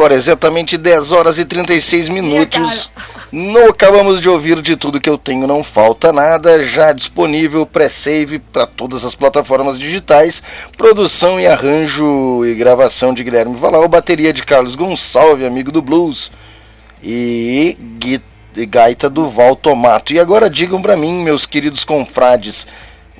Agora 0.00 0.14
exatamente 0.14 0.78
10 0.78 1.12
horas 1.12 1.38
e 1.38 1.44
36 1.44 2.08
minutos. 2.08 2.90
Não 3.30 3.68
acabamos 3.68 4.18
de 4.18 4.30
ouvir 4.30 4.62
de 4.62 4.74
tudo 4.74 4.98
que 4.98 5.10
eu 5.10 5.18
tenho, 5.18 5.46
não 5.46 5.62
falta 5.62 6.10
nada. 6.10 6.62
Já 6.62 6.90
disponível 6.92 7.66
pré-save 7.66 8.38
para 8.38 8.66
todas 8.66 9.04
as 9.04 9.14
plataformas 9.14 9.78
digitais. 9.78 10.42
Produção 10.74 11.38
e 11.38 11.46
arranjo 11.46 12.46
e 12.46 12.54
gravação 12.54 13.12
de 13.12 13.22
Guilherme 13.22 13.56
Valau. 13.56 13.86
Bateria 13.88 14.32
de 14.32 14.42
Carlos 14.42 14.74
Gonçalves, 14.74 15.46
amigo 15.46 15.70
do 15.70 15.82
blues. 15.82 16.32
E 17.02 17.76
gaita 18.70 19.10
do 19.10 19.28
Val 19.28 19.54
Tomato. 19.54 20.14
E 20.14 20.18
agora 20.18 20.48
digam 20.48 20.80
para 20.80 20.96
mim, 20.96 21.22
meus 21.22 21.44
queridos 21.44 21.84
confrades. 21.84 22.66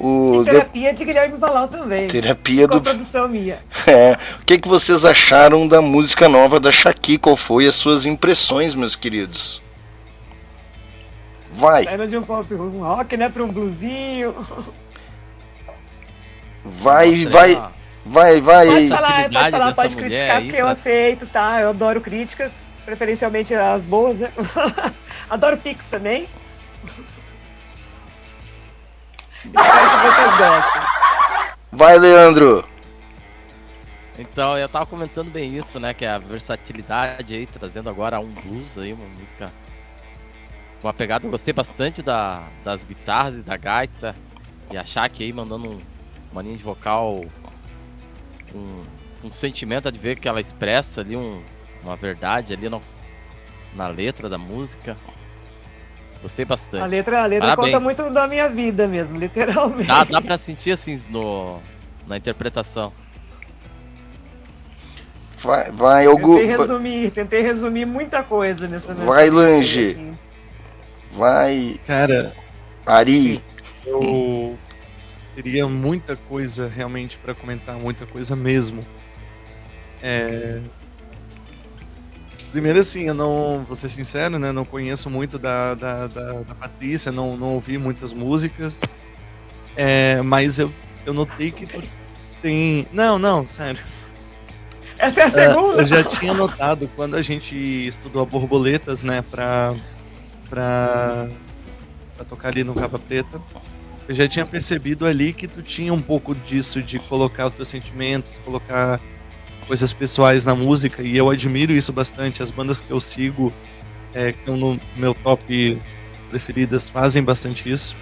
O 0.01 0.41
e 0.41 0.45
terapia 0.47 0.95
de 0.95 1.05
Guilherme 1.05 1.37
Valau 1.37 1.69
também. 1.69 2.07
Terapia 2.07 2.67
com 2.67 2.77
do. 2.77 2.81
produção 2.81 3.29
minha. 3.29 3.59
É. 3.87 4.17
O 4.51 4.53
que, 4.53 4.63
que 4.63 4.69
vocês 4.69 5.05
acharam 5.05 5.69
da 5.69 5.81
música 5.81 6.29
nova 6.29 6.59
da 6.59 6.73
Shaki? 6.73 7.19
Qual 7.19 7.37
foi 7.37 7.69
as 7.69 7.77
suas 7.77 8.05
impressões, 8.05 8.75
meus 8.75 8.97
queridos? 8.97 9.63
Vai. 11.53 11.85
Saindo 11.85 12.09
de 12.09 12.17
um 12.17 12.23
pop 12.25 12.53
um 12.55 12.81
rock, 12.81 13.17
né, 13.17 13.29
para 13.29 13.45
um 13.45 13.53
bluesinho. 13.53 14.35
Vai, 16.65 17.27
vai, 17.27 17.63
vai, 18.05 18.41
vai. 18.41 18.67
Pode 18.67 18.89
falar, 18.89 19.31
pode 19.31 19.51
falar, 19.53 19.75
pode 19.75 19.97
criticar, 19.97 20.39
aí, 20.39 20.43
porque 20.43 20.57
tá... 20.57 20.59
eu 20.59 20.67
aceito, 20.67 21.27
tá? 21.29 21.61
Eu 21.61 21.71
adoro 21.71 22.01
críticas, 22.01 22.51
preferencialmente 22.85 23.55
as 23.55 23.87
boas, 23.87 24.19
né? 24.19 24.33
adoro 25.31 25.59
Pix 25.59 25.85
também. 25.87 26.29
Espero 29.45 29.91
que 29.91 30.07
vocês 30.09 30.39
gostem. 30.39 30.83
Vai, 31.71 31.99
Leandro. 32.01 32.70
Então, 34.21 34.59
eu 34.59 34.69
tava 34.69 34.85
comentando 34.85 35.31
bem 35.31 35.57
isso, 35.57 35.81
né? 35.81 35.95
Que 35.95 36.05
é 36.05 36.11
a 36.11 36.19
versatilidade 36.19 37.35
aí, 37.35 37.47
trazendo 37.47 37.89
agora 37.89 38.21
um 38.21 38.31
blues 38.31 38.77
aí, 38.77 38.93
uma 38.93 39.07
música 39.07 39.51
uma 40.83 40.93
pegada. 40.93 41.27
Eu 41.27 41.31
gostei 41.31 41.55
bastante 41.55 42.03
da, 42.03 42.47
das 42.63 42.85
guitarras 42.85 43.37
e 43.37 43.43
da 43.43 43.57
gaita. 43.57 44.15
E 44.71 44.77
a 44.77 44.85
Shaq 44.85 45.23
aí 45.23 45.33
mandando 45.33 45.69
um, 45.69 45.81
uma 46.31 46.43
linha 46.43 46.57
de 46.57 46.63
vocal 46.63 47.25
um, 48.55 48.83
um 49.25 49.31
sentimento 49.31 49.91
de 49.91 49.99
ver 49.99 50.19
que 50.19 50.29
ela 50.29 50.41
expressa 50.41 51.01
ali 51.01 51.17
um, 51.17 51.43
uma 51.83 51.97
verdade 51.97 52.53
ali 52.53 52.69
no, 52.69 52.83
na 53.75 53.89
letra 53.89 54.29
da 54.29 54.37
música. 54.37 54.99
Gostei 56.21 56.45
bastante. 56.45 56.83
A 56.83 56.87
letra, 56.87 57.23
a 57.23 57.27
letra 57.27 57.57
conta 57.57 57.81
muito 57.81 58.11
da 58.11 58.29
minha 58.29 58.51
vida 58.51 58.87
mesmo, 58.87 59.19
literalmente. 59.19 59.87
Dá, 59.87 60.05
dá 60.05 60.21
pra 60.21 60.37
sentir 60.37 60.73
assim 60.73 61.03
no, 61.09 61.59
na 62.07 62.19
interpretação. 62.19 62.93
Vai, 65.43 65.71
vai. 65.73 66.07
Tentei 66.07 66.45
resumir, 66.45 67.11
tentei 67.11 67.41
resumir 67.41 67.87
muita 67.87 68.23
coisa 68.23 68.69
nessa 68.69 68.95
Vai, 68.95 69.31
Lange. 69.31 69.93
Assim. 69.93 70.15
Vai. 71.13 71.81
Cara. 71.87 72.35
Ari. 72.85 73.43
Eu 73.87 74.59
teria 75.35 75.67
muita 75.67 76.17
coisa 76.17 76.69
realmente 76.69 77.17
para 77.17 77.35
comentar, 77.35 77.79
muita 77.79 78.05
coisa 78.05 78.37
mesmo. 78.37 78.83
É... 80.03 80.61
Primeiro 82.53 82.81
assim, 82.81 83.05
eu 83.05 83.15
não, 83.15 83.65
vou 83.67 83.77
ser 83.77 83.89
sincero, 83.89 84.39
né? 84.39 84.51
Não 84.53 84.65
conheço 84.65 85.09
muito 85.09 85.39
da, 85.39 85.75
da, 85.75 86.07
da, 86.09 86.33
da 86.43 86.55
Patrícia, 86.55 87.13
não, 87.13 87.37
não 87.37 87.55
ouvi 87.55 87.79
muitas 87.79 88.13
músicas. 88.13 88.81
É, 89.77 90.21
mas 90.21 90.59
eu, 90.59 90.73
eu 91.07 91.15
notei 91.15 91.51
que 91.53 91.67
tem. 92.43 92.87
Não, 92.93 93.19
não, 93.19 93.47
sério. 93.47 93.81
Essa 95.01 95.21
é 95.21 95.25
a 95.25 95.31
segunda? 95.31 95.77
Uh, 95.77 95.81
eu 95.81 95.85
já 95.87 96.05
tinha 96.05 96.35
notado 96.35 96.89
quando 96.95 97.17
a 97.17 97.23
gente 97.23 97.57
estudou 97.57 98.23
a 98.23 98.27
borboletas, 98.27 99.03
né, 99.03 99.23
pra, 99.23 99.75
pra, 100.49 101.27
pra 102.15 102.25
tocar 102.27 102.49
ali 102.49 102.63
no 102.63 102.75
Capa 102.75 102.99
Preta. 102.99 103.41
Eu 104.07 104.15
já 104.15 104.29
tinha 104.29 104.45
percebido 104.45 105.07
ali 105.07 105.33
que 105.33 105.49
tu 105.49 105.63
tinha 105.63 105.95
um 105.95 106.03
pouco 106.03 106.35
disso 106.35 106.83
de 106.83 106.99
colocar 106.99 107.47
os 107.47 107.55
teus 107.55 107.69
sentimentos, 107.69 108.39
colocar 108.45 109.01
coisas 109.67 109.93
pessoais 109.93 110.45
na 110.45 110.55
música 110.55 111.03
e 111.03 111.17
eu 111.17 111.31
admiro 111.31 111.73
isso 111.73 111.93
bastante. 111.93 112.43
As 112.43 112.51
bandas 112.51 112.81
que 112.81 112.91
eu 112.91 113.01
sigo, 113.01 113.51
é, 114.13 114.33
que 114.33 114.41
estão 114.41 114.57
no 114.57 114.79
meu 114.97 115.15
top 115.15 115.81
preferidas, 116.29 116.91
fazem 116.91 117.23
bastante 117.23 117.71
isso. 117.71 117.97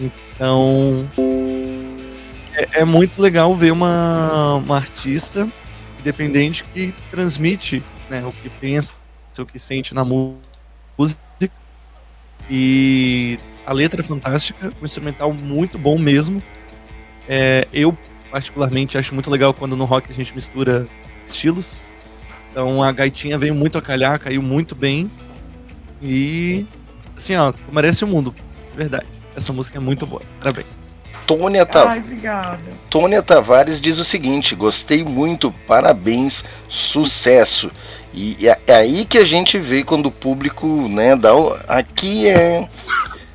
Então 0.00 1.10
é, 2.54 2.80
é 2.80 2.84
muito 2.86 3.20
legal 3.20 3.54
ver 3.54 3.72
uma, 3.72 4.54
uma 4.54 4.76
artista 4.76 5.46
independente 6.06 6.62
que 6.62 6.94
transmite 7.10 7.84
né, 8.08 8.24
o 8.24 8.30
que 8.30 8.48
pensa, 8.48 8.94
o 9.38 9.44
que 9.44 9.58
sente 9.58 9.92
na 9.92 10.04
música 10.04 11.50
e 12.48 13.38
a 13.64 13.72
letra 13.72 14.00
é 14.00 14.04
fantástica, 14.04 14.72
o 14.80 14.84
instrumental 14.84 15.32
muito 15.32 15.76
bom 15.76 15.98
mesmo. 15.98 16.40
É, 17.28 17.66
eu, 17.72 17.96
particularmente, 18.30 18.96
acho 18.96 19.12
muito 19.14 19.28
legal 19.28 19.52
quando 19.52 19.76
no 19.76 19.84
rock 19.84 20.10
a 20.10 20.14
gente 20.14 20.32
mistura 20.32 20.86
estilos. 21.26 21.82
Então 22.52 22.82
a 22.82 22.92
gaitinha 22.92 23.36
veio 23.36 23.54
muito 23.54 23.76
a 23.76 23.82
calhar, 23.82 24.20
caiu 24.20 24.40
muito 24.40 24.76
bem. 24.76 25.10
E, 26.00 26.64
assim, 27.16 27.34
ó, 27.34 27.52
merece 27.72 28.04
o 28.04 28.06
mundo, 28.06 28.32
de 28.70 28.76
verdade. 28.76 29.06
Essa 29.34 29.52
música 29.52 29.78
é 29.78 29.80
muito 29.80 30.06
boa. 30.06 30.22
Parabéns. 30.38 30.85
Tônia, 31.26 31.66
Ta... 31.66 31.98
Tônia 32.88 33.22
Tavares 33.22 33.80
diz 33.80 33.98
o 33.98 34.04
seguinte: 34.04 34.54
gostei 34.54 35.02
muito, 35.02 35.52
parabéns, 35.66 36.44
sucesso. 36.68 37.70
E 38.14 38.48
é, 38.48 38.56
é 38.66 38.74
aí 38.74 39.04
que 39.04 39.18
a 39.18 39.24
gente 39.24 39.58
vê 39.58 39.82
quando 39.82 40.06
o 40.06 40.12
público, 40.12 40.66
né, 40.88 41.16
dá 41.16 41.34
o... 41.34 41.56
aqui 41.68 42.28
é 42.28 42.66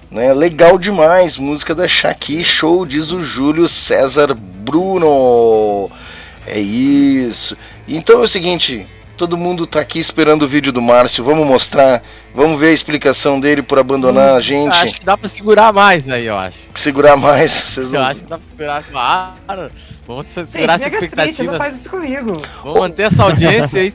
né, 0.09 0.33
legal 0.33 0.77
demais, 0.77 1.37
música 1.37 1.75
da 1.75 1.87
Shaki, 1.87 2.43
show, 2.43 2.85
diz 2.85 3.11
o 3.11 3.21
Júlio 3.21 3.67
César 3.67 4.33
Bruno. 4.33 5.89
É 6.47 6.59
isso. 6.59 7.55
Então 7.87 8.19
é 8.19 8.23
o 8.23 8.27
seguinte, 8.27 8.87
todo 9.21 9.37
mundo 9.37 9.67
tá 9.67 9.79
aqui 9.79 9.99
esperando 9.99 10.41
o 10.41 10.47
vídeo 10.47 10.73
do 10.73 10.81
Márcio. 10.81 11.23
Vamos 11.23 11.45
mostrar, 11.45 12.01
vamos 12.33 12.59
ver 12.59 12.69
a 12.69 12.71
explicação 12.71 13.39
dele 13.39 13.61
por 13.61 13.77
abandonar 13.77 14.33
hum, 14.33 14.35
a 14.35 14.39
gente. 14.39 14.75
Acho 14.75 14.95
que 14.95 15.05
dá 15.05 15.15
pra 15.15 15.29
segurar 15.29 15.71
mais 15.71 16.09
aí, 16.09 16.25
eu 16.25 16.35
acho. 16.35 16.57
Segurar 16.73 17.15
mais? 17.17 17.51
Vocês 17.51 17.93
eu 17.93 17.99
não... 17.99 18.07
acho 18.07 18.21
que 18.21 18.25
dá 18.25 18.39
pra 18.39 18.47
segurar 18.49 18.83
mais. 18.91 19.71
Vamos 20.07 20.25
segurar 20.25 20.81
essa 20.81 20.87
expectativa. 20.87 21.51
Não 21.51 21.59
faz 21.59 21.75
isso 21.75 21.89
comigo. 21.91 22.41
Vamos 22.63 22.79
manter 22.79 23.03
essa 23.03 23.21
audiência 23.21 23.79
aí. 23.79 23.93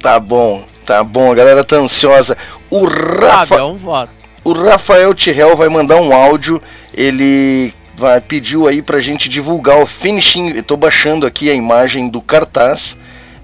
Tá 0.00 0.20
bom, 0.20 0.64
tá 0.86 1.02
bom, 1.02 1.32
a 1.32 1.34
galera 1.34 1.64
tá 1.64 1.74
ansiosa. 1.74 2.36
O 2.70 2.84
Rafa... 2.84 3.58
Ah, 3.58 3.66
um 3.66 3.76
voto. 3.76 4.12
O 4.44 4.52
Rafael 4.52 5.12
Tirrell 5.14 5.56
vai 5.56 5.68
mandar 5.68 5.96
um 5.96 6.14
áudio. 6.14 6.62
Ele 6.92 7.74
vai, 7.96 8.20
pediu 8.20 8.68
aí 8.68 8.80
pra 8.80 9.00
gente 9.00 9.28
divulgar 9.28 9.78
o 9.78 9.86
finishing. 9.86 10.50
Eu 10.50 10.62
tô 10.62 10.76
baixando 10.76 11.26
aqui 11.26 11.50
a 11.50 11.54
imagem 11.54 12.08
do 12.08 12.22
cartaz. 12.22 12.96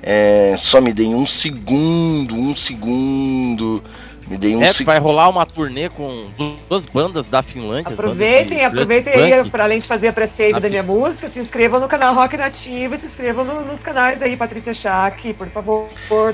É, 0.02 0.54
só 0.56 0.80
me 0.80 0.92
deem 0.92 1.14
um 1.14 1.26
segundo, 1.26 2.34
um 2.34 2.56
segundo. 2.56 3.82
Me 4.26 4.38
deem 4.38 4.56
um 4.56 4.62
é, 4.62 4.72
seg... 4.72 4.86
vai 4.86 4.98
rolar 4.98 5.28
uma 5.28 5.44
turnê 5.44 5.88
com 5.88 6.28
duas 6.68 6.86
bandas 6.86 7.28
da 7.28 7.42
Finlândia. 7.42 7.92
Aproveitem, 7.92 8.58
de 8.58 8.64
aproveitem 8.64 9.12
aí, 9.12 9.50
para 9.50 9.64
além 9.64 9.80
de 9.80 9.86
fazer 9.86 10.08
a 10.08 10.12
pré-save 10.12 10.60
da 10.60 10.68
minha 10.68 10.82
música, 10.82 11.28
se 11.28 11.40
inscrevam 11.40 11.80
no 11.80 11.88
canal 11.88 12.14
Rock 12.14 12.36
Nativo 12.36 12.94
e 12.94 12.98
se 12.98 13.06
inscrevam 13.06 13.44
no, 13.44 13.64
nos 13.64 13.82
canais 13.82 14.22
aí, 14.22 14.36
Patrícia 14.36 14.72
Schack, 14.72 15.34
por 15.34 15.48
favor, 15.48 15.88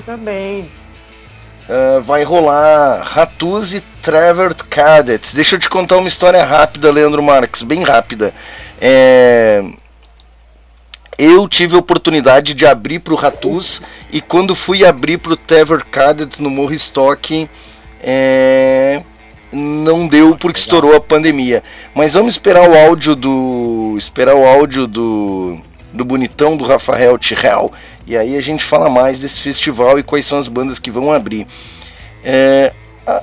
também. 0.05 0.69
Uh, 1.67 2.01
vai 2.03 2.23
rolar 2.23 3.01
Ratus 3.01 3.73
e 3.73 3.81
Trevor 4.01 4.53
Cadets. 4.53 5.33
Deixa 5.33 5.55
eu 5.55 5.59
te 5.59 5.67
contar 5.67 5.97
uma 5.97 6.07
história 6.07 6.45
rápida, 6.45 6.91
Leandro 6.91 7.21
Marques, 7.21 7.63
bem 7.63 7.83
rápida. 7.83 8.33
É 8.79 9.63
eu 11.17 11.47
tive 11.47 11.75
a 11.75 11.79
oportunidade 11.79 12.53
de 12.53 12.65
abrir 12.65 12.99
para 12.99 13.13
o 13.13 13.17
Ratus 13.17 13.81
e 14.11 14.21
quando 14.21 14.55
fui 14.55 14.85
abrir 14.85 15.17
para 15.17 15.33
o 15.33 15.37
Tever 15.37 15.83
Cadet 15.85 16.41
no 16.41 16.49
Morro 16.49 16.73
Stock, 16.73 17.49
é, 18.01 19.01
não 19.51 20.07
deu 20.07 20.35
porque 20.35 20.59
estourou 20.59 20.95
a 20.95 21.01
pandemia. 21.01 21.63
Mas 21.95 22.13
vamos 22.13 22.35
esperar 22.35 22.69
o 22.69 22.77
áudio 22.77 23.15
do 23.15 23.95
esperar 23.97 24.35
o 24.35 24.45
áudio 24.45 24.85
do 24.87 25.59
do 25.91 26.05
bonitão 26.05 26.55
do 26.55 26.65
Rafael 26.65 27.17
Tirrell 27.17 27.71
e 28.05 28.15
aí 28.15 28.37
a 28.37 28.41
gente 28.41 28.63
fala 28.63 28.89
mais 28.89 29.19
desse 29.19 29.41
festival 29.41 29.97
e 29.99 30.03
quais 30.03 30.25
são 30.25 30.37
as 30.37 30.47
bandas 30.47 30.79
que 30.79 30.91
vão 30.91 31.11
abrir. 31.11 31.47
É, 32.23 32.73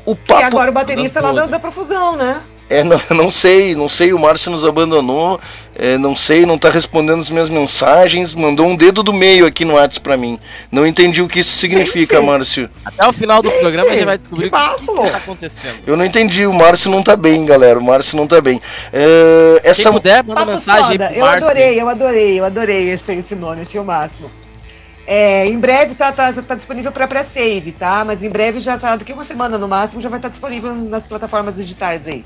o 0.04 0.14
papo... 0.14 0.40
E 0.40 0.44
agora 0.44 0.70
o 0.70 0.74
baterista 0.74 1.20
lá 1.20 1.33
da, 1.33 1.46
da 1.46 1.59
profusão, 1.59 2.16
né? 2.16 2.42
É, 2.68 2.83
não, 2.83 3.00
não 3.11 3.31
sei, 3.31 3.74
não 3.74 3.88
sei, 3.88 4.12
o 4.12 4.18
Márcio 4.18 4.50
nos 4.50 4.64
abandonou, 4.64 5.38
é, 5.77 5.98
não 5.98 6.16
sei, 6.16 6.46
não 6.46 6.55
está 6.55 6.70
respondendo 6.70 7.20
as 7.20 7.29
minhas 7.29 7.48
mensagens, 7.48 8.35
mandou 8.35 8.66
um 8.66 8.74
dedo 8.74 9.03
do 9.03 9.12
meio 9.12 9.44
aqui 9.46 9.64
no 9.64 9.74
WhatsApp 9.74 10.00
para 10.00 10.16
mim. 10.16 10.38
Não 10.70 10.87
entendi 10.87 11.20
o 11.20 11.29
que 11.29 11.40
isso 11.40 11.57
significa, 11.57 12.16
sim, 12.16 12.22
sim. 12.22 12.27
Márcio. 12.27 12.70
Até 12.85 13.07
o 13.07 13.12
final 13.12 13.42
do 13.42 13.50
sim, 13.50 13.59
programa 13.59 13.90
a 13.90 13.94
gente 13.94 14.05
vai 14.05 14.18
descobrir 14.18 14.46
o 14.46 14.50
que, 14.50 14.87
que, 14.87 15.11
tá 15.11 15.16
acontecendo. 15.16 15.77
Eu 15.87 15.96
não 15.96 16.05
entendi, 16.05 16.46
o 16.46 16.55
Márcio 16.55 16.90
não 16.90 17.03
tá 17.03 17.16
bem, 17.16 17.44
galera, 17.44 17.79
o 17.79 17.83
Márcio 17.83 18.16
não 18.16 18.27
tá 18.27 18.40
bem. 18.40 18.61
É, 18.92 19.61
essa... 19.62 19.83
Quem 19.83 19.92
puder, 19.92 20.24
manda 20.24 20.44
mensagem 20.44 20.90
aí 20.90 20.98
pro 20.98 21.18
Eu 21.18 21.27
adorei, 21.27 21.81
eu 21.81 21.88
adorei, 21.88 22.40
eu 22.40 22.44
adorei 22.44 22.90
esse, 22.90 23.12
esse 23.12 23.35
nome, 23.35 23.62
achei 23.62 23.81
o 23.81 23.85
máximo. 23.85 24.31
É, 25.07 25.46
em 25.46 25.59
breve 25.59 25.94
tá, 25.94 26.11
tá, 26.12 26.33
tá 26.33 26.55
disponível 26.55 26.90
para 26.90 27.07
pré-save, 27.07 27.72
tá? 27.72 28.05
Mas 28.07 28.24
em 28.24 28.31
breve 28.31 28.59
já 28.59 28.79
tá, 28.79 28.96
daqui 28.96 29.12
uma 29.12 29.24
semana 29.24 29.59
no 29.59 29.68
máximo, 29.68 30.00
já 30.00 30.09
vai 30.09 30.18
estar 30.18 30.31
disponível 30.31 30.74
nas 30.74 31.07
plataformas 31.07 31.57
digitais 31.57 32.07
aí. 32.07 32.24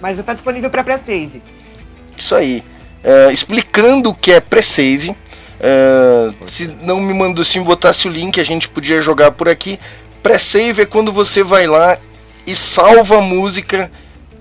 Mas 0.00 0.16
já 0.16 0.22
tá 0.22 0.32
disponível 0.32 0.70
para 0.70 0.84
pré-save. 0.84 1.42
Isso 2.16 2.34
aí. 2.34 2.62
É, 3.02 3.32
explicando 3.32 4.10
o 4.10 4.14
que 4.14 4.32
é 4.32 4.40
pre-save. 4.40 5.16
é, 5.60 6.30
se 6.46 6.68
não 6.82 7.00
me 7.00 7.14
mandou, 7.14 7.44
se 7.44 7.58
me 7.58 7.64
botasse 7.64 8.06
o 8.06 8.10
link, 8.10 8.40
a 8.40 8.44
gente 8.44 8.68
podia 8.68 9.00
jogar 9.02 9.32
por 9.32 9.48
aqui. 9.48 9.78
Pre-save 10.22 10.82
é 10.82 10.86
quando 10.86 11.12
você 11.12 11.42
vai 11.42 11.66
lá 11.66 11.96
e 12.46 12.54
salva 12.54 13.18
a 13.18 13.20
música 13.20 13.90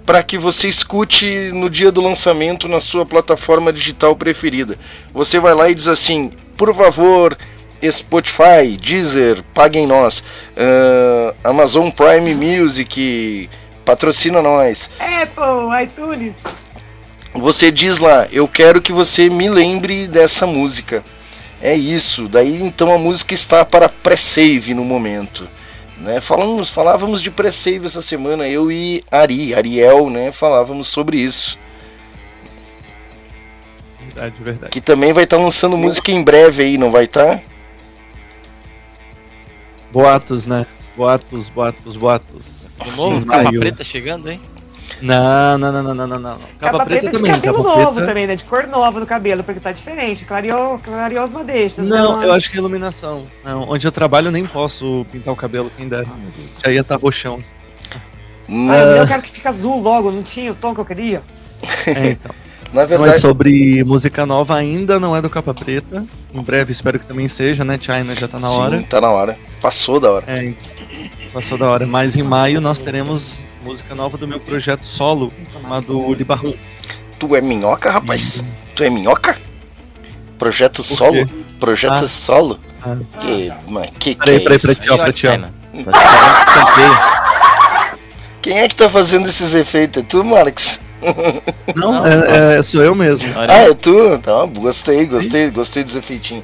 para 0.06 0.24
que 0.24 0.38
você 0.38 0.70
escute 0.70 1.52
no 1.54 1.70
dia 1.70 1.91
do 1.91 2.02
lançamento 2.02 2.67
na 2.67 2.80
sua 2.80 3.06
plataforma 3.06 3.74
digital 3.74 4.15
preferida. 4.15 4.78
Você 5.13 5.39
vai 5.39 5.54
lá 5.54 5.70
e 5.70 5.76
diz 5.76 5.88
assim: 5.88 6.32
por 6.58 6.74
favor, 6.74 7.38
Spotify, 7.84 8.78
Deezer, 8.82 9.43
paguem 9.54 9.86
nós, 9.86 10.24
é, 10.56 11.36
Amazon 11.43 11.89
Prime 11.89 12.34
Music, 12.34 13.50
patrocina 13.88 14.41
nós. 14.41 14.91
Apple, 15.00 15.84
iTunes. 15.84 16.34
Você 17.34 17.71
diz 17.71 18.00
lá, 18.00 18.28
eu 18.32 18.45
quero 18.45 18.82
que 18.82 18.91
você 18.91 19.30
me 19.30 19.50
lembre 19.50 20.08
dessa 20.08 20.45
música. 20.45 21.06
É 21.62 21.73
isso. 21.73 22.28
Daí 22.28 22.62
então 22.62 22.93
a 22.93 22.97
música 22.97 23.34
está 23.34 23.63
para 23.63 23.88
pré-save 23.88 24.73
no 24.73 24.84
momento. 24.84 25.47
Né? 25.97 26.19
Falamos, 26.19 26.69
falávamos 26.69 27.21
de 27.21 27.32
pré-save 27.32 27.86
essa 27.86 28.02
semana, 28.02 28.47
eu 28.47 28.69
e 28.69 29.04
Ari, 29.10 29.56
Ariel, 29.56 30.10
né? 30.10 30.32
Falávamos 30.32 30.89
sobre 30.89 31.17
isso. 31.17 31.58
Verdade, 34.02 34.36
verdade. 34.39 34.71
Que 34.71 34.82
também 34.82 35.13
vai 35.13 35.23
estar 35.23 35.38
lançando 35.38 35.78
música 35.78 36.12
em 36.12 36.21
breve 36.21 36.63
aí, 36.63 36.78
não 36.78 36.91
vai 36.91 37.06
estar? 37.06 37.41
Boatos, 39.91 40.45
né? 40.45 40.67
Boatos, 40.97 41.47
boatos, 41.49 41.95
boatos. 41.95 42.69
O 42.88 42.91
novo 42.95 43.23
capa 43.23 43.43
maio. 43.43 43.60
preta 43.60 43.83
chegando, 43.83 44.31
hein? 44.31 44.41
Não, 44.99 45.55
não, 45.60 45.71
não, 45.71 45.83
não, 45.83 45.93
não, 45.93 46.07
não, 46.07 46.19
não. 46.19 46.38
Capa, 46.60 46.86
preta, 46.86 47.12
também. 47.12 47.31
de 47.31 47.39
cabelo 47.39 47.57
capa 47.63 47.69
novo 47.69 47.91
preta. 47.91 48.07
também, 48.07 48.25
né? 48.25 48.36
De 48.36 48.43
cor 48.43 48.65
nova 48.65 48.99
no 48.99 49.05
cabelo, 49.05 49.43
porque 49.43 49.60
tá 49.60 49.71
diferente. 49.71 50.25
Clareou, 50.25 50.79
clareou 50.79 51.23
as 51.23 51.31
madeixas. 51.31 51.86
Não, 51.86 52.17
né? 52.17 52.25
eu 52.25 52.33
acho 52.33 52.49
que 52.49 52.57
é 52.57 52.60
iluminação. 52.60 53.27
Não, 53.45 53.69
onde 53.69 53.86
eu 53.86 53.91
trabalho 53.91 54.29
eu 54.29 54.31
nem 54.31 54.43
posso 54.43 55.05
pintar 55.12 55.31
o 55.31 55.38
cabelo, 55.38 55.71
quem 55.77 55.88
dera. 55.88 56.07
Já 56.65 56.71
ia 56.71 56.81
estar 56.81 56.95
roxão. 56.95 57.39
Ah, 57.91 58.51
o 58.51 58.53
meu 58.53 58.73
eu 58.73 59.07
quero 59.07 59.21
que 59.21 59.29
fique 59.29 59.47
azul 59.47 59.79
logo, 59.79 60.12
não 60.12 60.23
tinha 60.23 60.51
o 60.51 60.55
tom 60.55 60.73
que 60.73 60.81
eu 60.81 60.86
queria. 60.86 61.21
É, 61.86 62.10
então. 62.10 62.33
Na 62.73 62.73
Não 62.73 62.81
é 62.81 62.86
verdade, 62.86 63.21
sobre 63.21 63.83
música 63.83 64.25
nova 64.25 64.55
ainda, 64.55 64.99
não 64.99 65.15
é 65.15 65.21
do 65.21 65.29
Capa 65.29 65.53
Preta. 65.53 66.05
Em 66.33 66.41
breve 66.41 66.71
espero 66.71 66.99
que 66.99 67.05
também 67.05 67.27
seja, 67.27 67.63
né? 67.63 67.79
China 67.79 68.13
já 68.13 68.27
tá 68.27 68.39
na 68.39 68.49
hora. 68.49 68.77
sim, 68.77 68.83
tá 68.83 68.99
na 68.99 69.10
hora. 69.10 69.38
Passou 69.62 69.99
da 69.99 70.12
hora. 70.12 70.25
É, 70.27 70.53
passou 71.34 71.58
da 71.58 71.69
hora. 71.69 71.86
Mas 71.88 72.15
em 72.15 72.23
maio 72.23 72.60
nós 72.62 72.80
teremos 72.80 73.47
música 73.62 73.93
nova 73.95 74.17
do 74.17 74.28
meu 74.28 74.39
projeto 74.39 74.86
solo, 74.86 75.32
chamado 75.52 76.13
Libarro. 76.13 76.54
Tu 77.19 77.36
é 77.36 77.41
minhoca, 77.41 77.91
rapaz? 77.91 78.43
Tu 78.76 78.84
é 78.84 78.89
minhoca? 78.89 79.38
Projeto 80.38 80.84
solo? 80.84 81.28
Projeto 81.60 82.06
Ah. 82.06 82.08
solo? 82.08 82.60
Ah. 82.84 82.95
Que, 83.19 83.52
mas 83.67 83.89
que 84.00 84.13
que 84.13 84.15
Peraí, 84.15 84.36
é 84.36 84.39
peraí, 84.39 84.58
isso? 84.58 84.67
peraí, 84.67 84.76
tchau, 84.86 84.93
Aí, 84.95 85.00
ó, 85.00 85.04
pra 85.04 85.13
tchau. 85.13 85.32
China. 85.32 85.54
Tá 85.84 85.91
diferente, 85.91 86.54
campeia. 86.54 87.17
Quem 88.41 88.60
é 88.60 88.67
que 88.67 88.76
tá 88.76 88.88
fazendo 88.89 89.28
esses 89.28 89.54
efeitos? 89.56 90.04
É 90.04 90.06
tu, 90.06 90.23
Marx? 90.23 90.80
Não, 91.76 91.91
Não, 91.91 92.06
é, 92.06 92.58
é, 92.60 92.63
sou 92.63 92.82
eu 92.82 92.95
mesmo. 92.95 93.28
Olha, 93.38 93.52
Ah, 93.52 93.69
é 93.69 93.73
tu? 93.73 94.17
Tá, 94.19 94.45
gostei, 94.45 95.06
gostei, 95.06 95.50
gostei 95.52 95.84
dos 95.84 95.95
efeitinhos. 95.95 96.43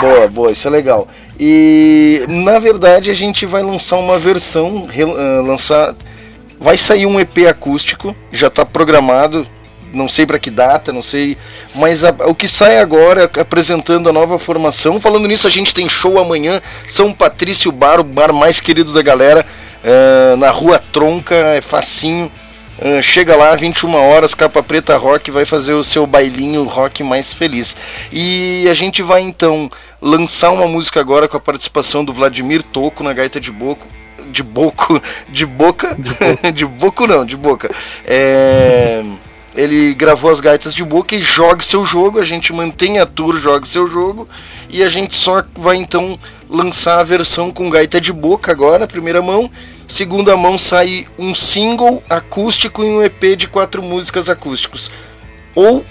Boa, 0.00 0.28
boa, 0.28 0.50
isso 0.52 0.66
é 0.66 0.70
legal. 0.70 1.06
E 1.38 2.24
na 2.28 2.58
verdade 2.58 3.10
a 3.10 3.14
gente 3.14 3.44
vai 3.46 3.62
lançar 3.62 3.96
uma 3.96 4.18
versão, 4.18 4.88
ah, 4.90 5.42
lançar, 5.42 5.94
vai 6.60 6.76
sair 6.76 7.06
um 7.06 7.18
EP 7.18 7.46
acústico, 7.48 8.14
já 8.30 8.46
está 8.46 8.64
programado, 8.64 9.46
não 9.92 10.08
sei 10.08 10.26
para 10.26 10.38
que 10.38 10.50
data, 10.50 10.92
não 10.92 11.02
sei, 11.02 11.36
mas 11.74 12.04
a- 12.04 12.14
o 12.26 12.34
que 12.34 12.48
sai 12.48 12.78
agora 12.78 13.30
apresentando 13.38 14.08
a 14.08 14.12
nova 14.12 14.38
formação. 14.38 15.00
Falando 15.00 15.28
nisso, 15.28 15.46
a 15.46 15.50
gente 15.50 15.74
tem 15.74 15.88
show 15.88 16.18
amanhã, 16.18 16.60
São 16.86 17.12
Patrício 17.12 17.70
Bar, 17.72 18.00
o 18.00 18.04
bar 18.04 18.32
mais 18.32 18.60
querido 18.60 18.92
da 18.92 19.02
galera, 19.02 19.44
ah, 19.84 20.36
na 20.36 20.50
Rua 20.50 20.78
Tronca, 20.92 21.34
é 21.34 21.60
facinho. 21.60 22.30
Ah, 22.80 23.00
chega 23.00 23.36
lá, 23.36 23.54
21 23.54 23.94
horas, 23.94 24.34
Capa 24.34 24.60
Preta 24.60 24.96
Rock 24.96 25.30
vai 25.30 25.44
fazer 25.44 25.74
o 25.74 25.84
seu 25.84 26.06
bailinho 26.08 26.64
rock 26.64 27.04
mais 27.04 27.32
feliz. 27.32 27.76
E 28.12 28.66
a 28.68 28.74
gente 28.74 29.00
vai 29.00 29.20
então 29.22 29.70
lançar 30.04 30.50
uma 30.50 30.68
música 30.68 31.00
agora 31.00 31.26
com 31.26 31.38
a 31.38 31.40
participação 31.40 32.04
do 32.04 32.12
Vladimir 32.12 32.62
Toco 32.62 33.02
na 33.02 33.14
gaita 33.14 33.40
de 33.40 33.50
boco. 33.50 33.86
De 34.30 34.42
boco, 34.42 35.00
de 35.30 35.46
boca, 35.46 35.96
de 36.52 36.66
boco 36.66 37.06
não, 37.06 37.24
de 37.24 37.36
boca. 37.36 37.74
É, 38.04 39.02
ele 39.54 39.94
gravou 39.94 40.30
as 40.30 40.40
gaitas 40.40 40.74
de 40.74 40.84
boca 40.84 41.14
e 41.14 41.20
joga 41.20 41.62
seu 41.62 41.86
jogo. 41.86 42.20
A 42.20 42.24
gente 42.24 42.52
mantém 42.52 42.98
a 42.98 43.06
tour, 43.06 43.36
joga 43.36 43.64
seu 43.64 43.86
jogo 43.86 44.28
e 44.68 44.82
a 44.82 44.90
gente 44.90 45.14
só 45.14 45.42
vai 45.56 45.76
então 45.76 46.18
lançar 46.50 47.00
a 47.00 47.04
versão 47.04 47.50
com 47.50 47.70
gaita 47.70 47.98
de 47.98 48.12
boca 48.12 48.52
agora, 48.52 48.86
primeira 48.86 49.22
mão. 49.22 49.50
Segunda 49.88 50.36
mão 50.36 50.58
sai 50.58 51.06
um 51.18 51.34
single 51.34 52.02
acústico 52.10 52.84
e 52.84 52.88
um 52.88 53.02
EP 53.02 53.36
de 53.36 53.48
quatro 53.48 53.82
músicas 53.82 54.28
acústicos. 54.28 54.90
Ou, 55.54 55.84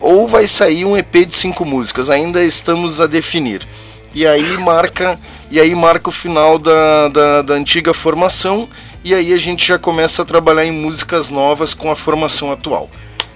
ou 0.00 0.26
vai 0.28 0.46
sair 0.46 0.84
um 0.84 0.96
EP 0.96 1.26
de 1.26 1.36
cinco 1.36 1.64
músicas, 1.64 2.08
ainda 2.10 2.42
estamos 2.44 3.00
a 3.00 3.06
definir. 3.06 3.66
E 4.14 4.26
aí 4.26 4.56
marca, 4.58 5.18
e 5.50 5.60
aí 5.60 5.74
marca 5.74 6.08
o 6.08 6.12
final 6.12 6.58
da, 6.58 7.08
da, 7.08 7.42
da 7.42 7.54
antiga 7.54 7.92
formação, 7.92 8.68
e 9.04 9.14
aí 9.14 9.32
a 9.32 9.36
gente 9.36 9.66
já 9.66 9.78
começa 9.78 10.22
a 10.22 10.24
trabalhar 10.24 10.64
em 10.64 10.72
músicas 10.72 11.30
novas 11.30 11.74
com 11.74 11.90
a 11.90 11.96
formação 11.96 12.50
atual. 12.50 12.90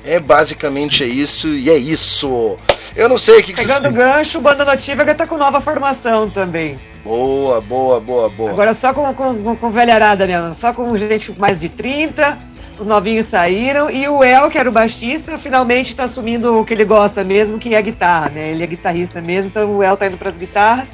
É 0.05 0.18
basicamente 0.18 1.05
é 1.05 1.07
isso, 1.07 1.48
e 1.48 1.70
é 1.70 1.77
isso. 1.77 2.57
Eu 2.96 3.09
não 3.09 3.16
sei 3.16 3.38
o 3.38 3.42
que, 3.44 3.53
que 3.53 3.61
vocês. 3.61 3.72
Pegando 3.72 3.88
o 3.88 3.96
gancho, 3.96 4.38
o 4.38 4.40
Banda 4.40 4.64
Notívaga 4.64 5.14
tá 5.14 5.27
com 5.27 5.37
nova 5.37 5.61
formação 5.61 6.29
também. 6.29 6.81
Boa, 7.05 7.61
boa, 7.61 8.01
boa, 8.01 8.29
boa. 8.29 8.51
Agora 8.51 8.75
só 8.75 8.92
com, 8.92 9.12
com, 9.14 9.42
com, 9.42 9.57
com 9.57 9.70
velharada 9.70 10.27
mesmo, 10.27 10.55
só 10.55 10.72
com 10.72 10.96
gente 10.96 11.33
com 11.33 11.40
mais 11.40 11.61
de 11.61 11.68
30, 11.68 12.38
os 12.78 12.87
novinhos 12.87 13.26
saíram, 13.26 13.90
e 13.90 14.08
o 14.08 14.24
El, 14.24 14.50
que 14.50 14.58
era 14.58 14.68
o 14.68 14.72
baixista, 14.72 15.38
finalmente 15.38 15.94
tá 15.94 16.04
assumindo 16.04 16.58
o 16.58 16.64
que 16.64 16.74
ele 16.74 16.85
gosta 16.85 17.22
mesmo, 17.22 17.58
que 17.58 17.74
é 17.74 17.78
a 17.78 17.82
guitarra, 17.82 18.30
né? 18.30 18.50
Ele 18.50 18.62
é 18.62 18.66
guitarrista 18.66 19.20
mesmo, 19.20 19.48
então 19.50 19.76
o 19.76 19.82
El 19.82 19.96
tá 19.96 20.06
indo 20.06 20.16
pras 20.16 20.37
guitarras, 20.37 20.88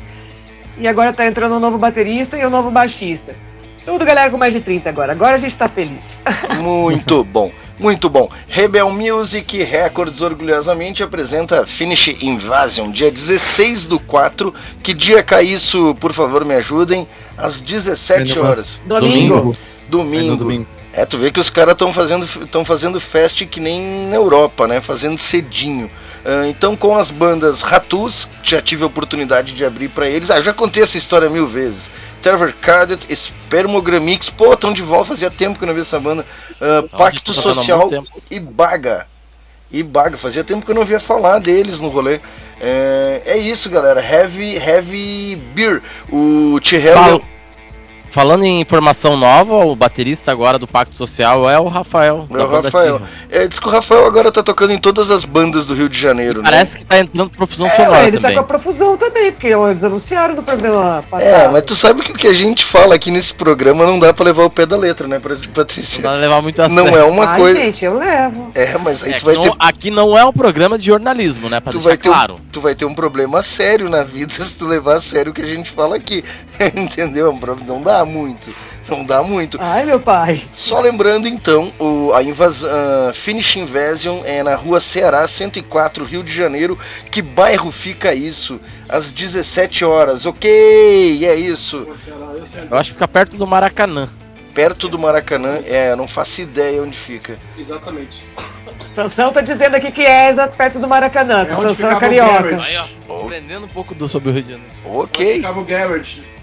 e 0.76 0.86
agora 0.86 1.12
tá 1.12 1.26
entrando 1.26 1.54
um 1.56 1.60
novo 1.60 1.78
baterista 1.78 2.36
e 2.36 2.46
um 2.46 2.50
novo 2.50 2.70
baixista. 2.70 3.34
Tudo 3.84 4.04
galera 4.04 4.30
com 4.30 4.36
mais 4.36 4.52
de 4.52 4.60
30 4.60 4.88
agora, 4.88 5.12
agora 5.12 5.36
a 5.36 5.38
gente 5.38 5.56
tá 5.56 5.66
feliz. 5.68 6.02
Muito 6.60 7.24
bom, 7.24 7.50
muito 7.78 8.10
bom. 8.10 8.28
Rebel 8.48 8.90
Music 8.90 9.62
Records 9.62 10.20
orgulhosamente 10.20 11.02
apresenta 11.02 11.64
Finish 11.64 12.08
Invasion, 12.20 12.90
dia 12.90 13.10
16 13.10 13.86
do 13.86 14.00
4. 14.00 14.52
Que 14.82 14.92
dia 14.92 15.22
cai 15.22 15.44
isso, 15.46 15.94
por 16.00 16.12
favor, 16.12 16.44
me 16.44 16.54
ajudem? 16.54 17.06
Às 17.36 17.60
17 17.60 18.34
Domingo. 18.34 18.46
horas. 18.46 18.80
Domingo. 18.84 19.56
É 19.56 19.90
Domingo. 19.90 20.26
no 20.26 20.36
domingo. 20.36 20.77
É, 20.98 21.06
tu 21.06 21.16
vê 21.16 21.30
que 21.30 21.38
os 21.38 21.48
caras 21.48 21.74
estão 21.74 21.92
fazendo, 21.94 22.26
tão 22.48 22.64
fazendo 22.64 23.00
fest 23.00 23.46
que 23.46 23.60
nem 23.60 23.80
na 24.08 24.16
Europa, 24.16 24.66
né? 24.66 24.80
Fazendo 24.80 25.16
cedinho. 25.16 25.88
Ah, 26.24 26.48
então, 26.48 26.74
com 26.74 26.96
as 26.96 27.08
bandas 27.08 27.62
Ratus, 27.62 28.26
já 28.42 28.60
tive 28.60 28.82
a 28.82 28.88
oportunidade 28.88 29.54
de 29.54 29.64
abrir 29.64 29.90
pra 29.90 30.10
eles. 30.10 30.28
Ah, 30.28 30.38
eu 30.38 30.42
já 30.42 30.52
contei 30.52 30.82
essa 30.82 30.98
história 30.98 31.30
mil 31.30 31.46
vezes. 31.46 31.88
Terror 32.20 32.52
Carded, 32.60 33.06
Spermogramix, 33.14 34.28
pô, 34.28 34.52
estão 34.52 34.72
de 34.72 34.82
volta, 34.82 35.10
fazia 35.10 35.30
tempo 35.30 35.56
que 35.56 35.62
eu 35.62 35.68
não 35.68 35.74
vi 35.74 35.82
essa 35.82 36.00
banda. 36.00 36.26
Ah, 36.60 36.82
Pacto 36.96 37.32
Social 37.32 37.88
e 38.28 38.40
Baga. 38.40 39.06
E 39.70 39.84
Baga, 39.84 40.18
fazia 40.18 40.42
tempo 40.42 40.66
que 40.66 40.72
eu 40.72 40.74
não 40.74 40.84
via 40.84 40.98
falar 40.98 41.38
deles 41.38 41.78
no 41.80 41.90
rolê. 41.90 42.18
É, 42.60 43.22
é 43.24 43.38
isso, 43.38 43.70
galera. 43.70 44.04
Heavy, 44.04 44.56
heavy 44.56 45.36
Beer. 45.54 45.80
O 46.10 46.58
Tyrell. 46.60 47.22
Fala- 48.10 48.28
Falando 48.28 48.44
em 48.44 48.60
informação 48.60 49.16
nova, 49.16 49.54
o 49.64 49.74
baterista 49.74 50.30
agora 50.30 50.58
do 50.58 50.66
Pacto 50.66 50.94
Social 50.96 51.48
é 51.48 51.58
o 51.58 51.66
Rafael. 51.66 52.26
É 52.30 52.38
o 52.42 52.46
Rafael. 52.46 53.00
É, 53.30 53.46
diz 53.48 53.58
que 53.58 53.66
o 53.66 53.70
Rafael 53.70 54.04
agora 54.04 54.30
tá 54.30 54.42
tocando 54.42 54.72
em 54.74 54.78
todas 54.78 55.10
as 55.10 55.24
bandas 55.24 55.66
do 55.66 55.74
Rio 55.74 55.88
de 55.88 55.98
Janeiro, 55.98 56.42
né? 56.42 56.50
Parece 56.50 56.76
que 56.76 56.84
tá 56.84 56.98
entrando 56.98 57.30
profusão 57.30 57.66
É, 57.66 57.70
sonora 57.76 58.06
ele 58.06 58.20
tá 58.20 58.30
com 58.32 58.40
a 58.40 58.44
profusão 58.44 58.98
também, 58.98 59.32
porque 59.32 59.46
eles 59.46 59.82
anunciaram 59.82 60.34
no 60.34 60.42
programa 60.42 61.02
passado. 61.10 61.26
É, 61.26 61.48
mas 61.48 61.62
tu 61.62 61.74
sabe 61.74 62.02
que 62.02 62.12
o 62.12 62.14
que 62.16 62.26
a 62.26 62.32
gente 62.34 62.64
fala 62.66 62.94
aqui 62.96 63.10
nesse 63.10 63.32
programa 63.32 63.86
não 63.86 63.98
dá 63.98 64.12
pra 64.12 64.26
levar 64.26 64.44
o 64.44 64.50
pé 64.50 64.66
da 64.66 64.76
letra, 64.76 65.08
né, 65.08 65.18
Pra- 65.18 65.34
Patrícia? 65.54 66.02
Não 66.02 66.10
vai 66.10 66.20
levar 66.20 66.42
muito 66.42 66.60
a 66.60 66.68
Não 66.68 66.84
sério. 66.84 66.98
é 66.98 67.04
uma 67.04 67.24
Ai, 67.30 67.38
coisa. 67.40 67.60
gente, 67.62 67.82
eu 67.84 67.94
levo. 67.98 68.50
É, 68.54 68.76
mas 68.78 69.02
aí 69.04 69.12
É, 69.12 69.16
tu 69.16 69.24
vai 69.24 69.34
não- 69.36 69.42
ter. 69.42 69.52
Aqui 69.58 69.90
não 69.90 70.18
é 70.18 70.24
um 70.24 70.32
programa 70.34 70.76
de 70.78 70.84
jornalismo, 70.84 71.48
né? 71.48 71.60
Pra 71.60 71.72
Tu 71.72 71.80
vai, 71.80 71.96
ter 71.96 72.10
claro. 72.10 72.34
um, 72.34 72.38
tu 72.52 72.60
vai 72.60 72.74
ter 72.74 72.84
um 72.84 72.92
problema 72.94 73.42
sério 73.42 73.88
na 73.88 74.02
vida 74.02 74.32
se 74.44 74.54
tu 74.54 74.66
levar 74.66 74.96
a 74.96 75.00
sério 75.00 75.30
o 75.30 75.34
que 75.34 75.40
a 75.42 75.46
gente 75.46 75.70
fala 75.70 75.96
aqui. 75.96 76.22
Entendeu? 76.76 77.30
É 77.30 77.64
Não 77.66 77.80
dá. 77.80 77.97
Dá 77.98 78.04
muito. 78.04 78.54
Não 78.88 79.04
dá 79.04 79.22
muito. 79.22 79.58
Ai, 79.60 79.84
meu 79.84 80.00
pai. 80.00 80.42
Só 80.52 80.80
lembrando 80.80 81.26
então, 81.28 81.72
o, 81.78 82.12
a 82.14 82.22
invasão, 82.22 82.70
uh, 82.70 83.12
Finish 83.12 83.56
Invasion 83.56 84.22
é 84.24 84.42
na 84.42 84.54
rua 84.54 84.80
Ceará 84.80 85.26
104, 85.26 86.04
Rio 86.04 86.22
de 86.22 86.32
Janeiro. 86.32 86.78
Que 87.10 87.20
bairro 87.20 87.70
fica 87.70 88.14
isso? 88.14 88.60
Às 88.88 89.12
17 89.12 89.84
horas. 89.84 90.26
Ok, 90.26 90.48
é 91.24 91.34
isso. 91.34 91.88
Eu 92.70 92.76
acho 92.76 92.90
que 92.90 92.94
fica 92.94 93.08
perto 93.08 93.36
do 93.36 93.46
Maracanã. 93.46 94.08
Perto 94.54 94.88
do 94.88 94.98
Maracanã. 94.98 95.60
É, 95.66 95.94
não 95.94 96.08
faço 96.08 96.40
ideia 96.40 96.82
onde 96.82 96.96
fica. 96.96 97.38
Exatamente. 97.58 98.24
Sansão 98.94 99.32
tá 99.32 99.40
dizendo 99.40 99.74
aqui 99.74 99.92
que 99.92 100.02
é 100.02 100.30
exato 100.30 100.56
perto 100.56 100.78
do 100.78 100.88
Maracanã, 100.88 101.46
É 101.48 101.54
onde 101.54 101.74
Sansão 101.74 101.92
é 101.92 102.00
carioca. 102.00 102.60
Aí, 102.62 102.76
ó, 103.08 103.22
aprendendo 103.22 103.66
um 103.66 103.68
pouco 103.68 103.94
do, 103.94 104.08
sobre 104.08 104.30
o 104.30 104.32
Rio 104.32 104.42
de 104.42 104.52
Janeiro. 104.52 104.72
Ok. 104.84 105.34
Ficava 105.36 105.60
o 105.60 105.64
Garrett. 105.64 106.37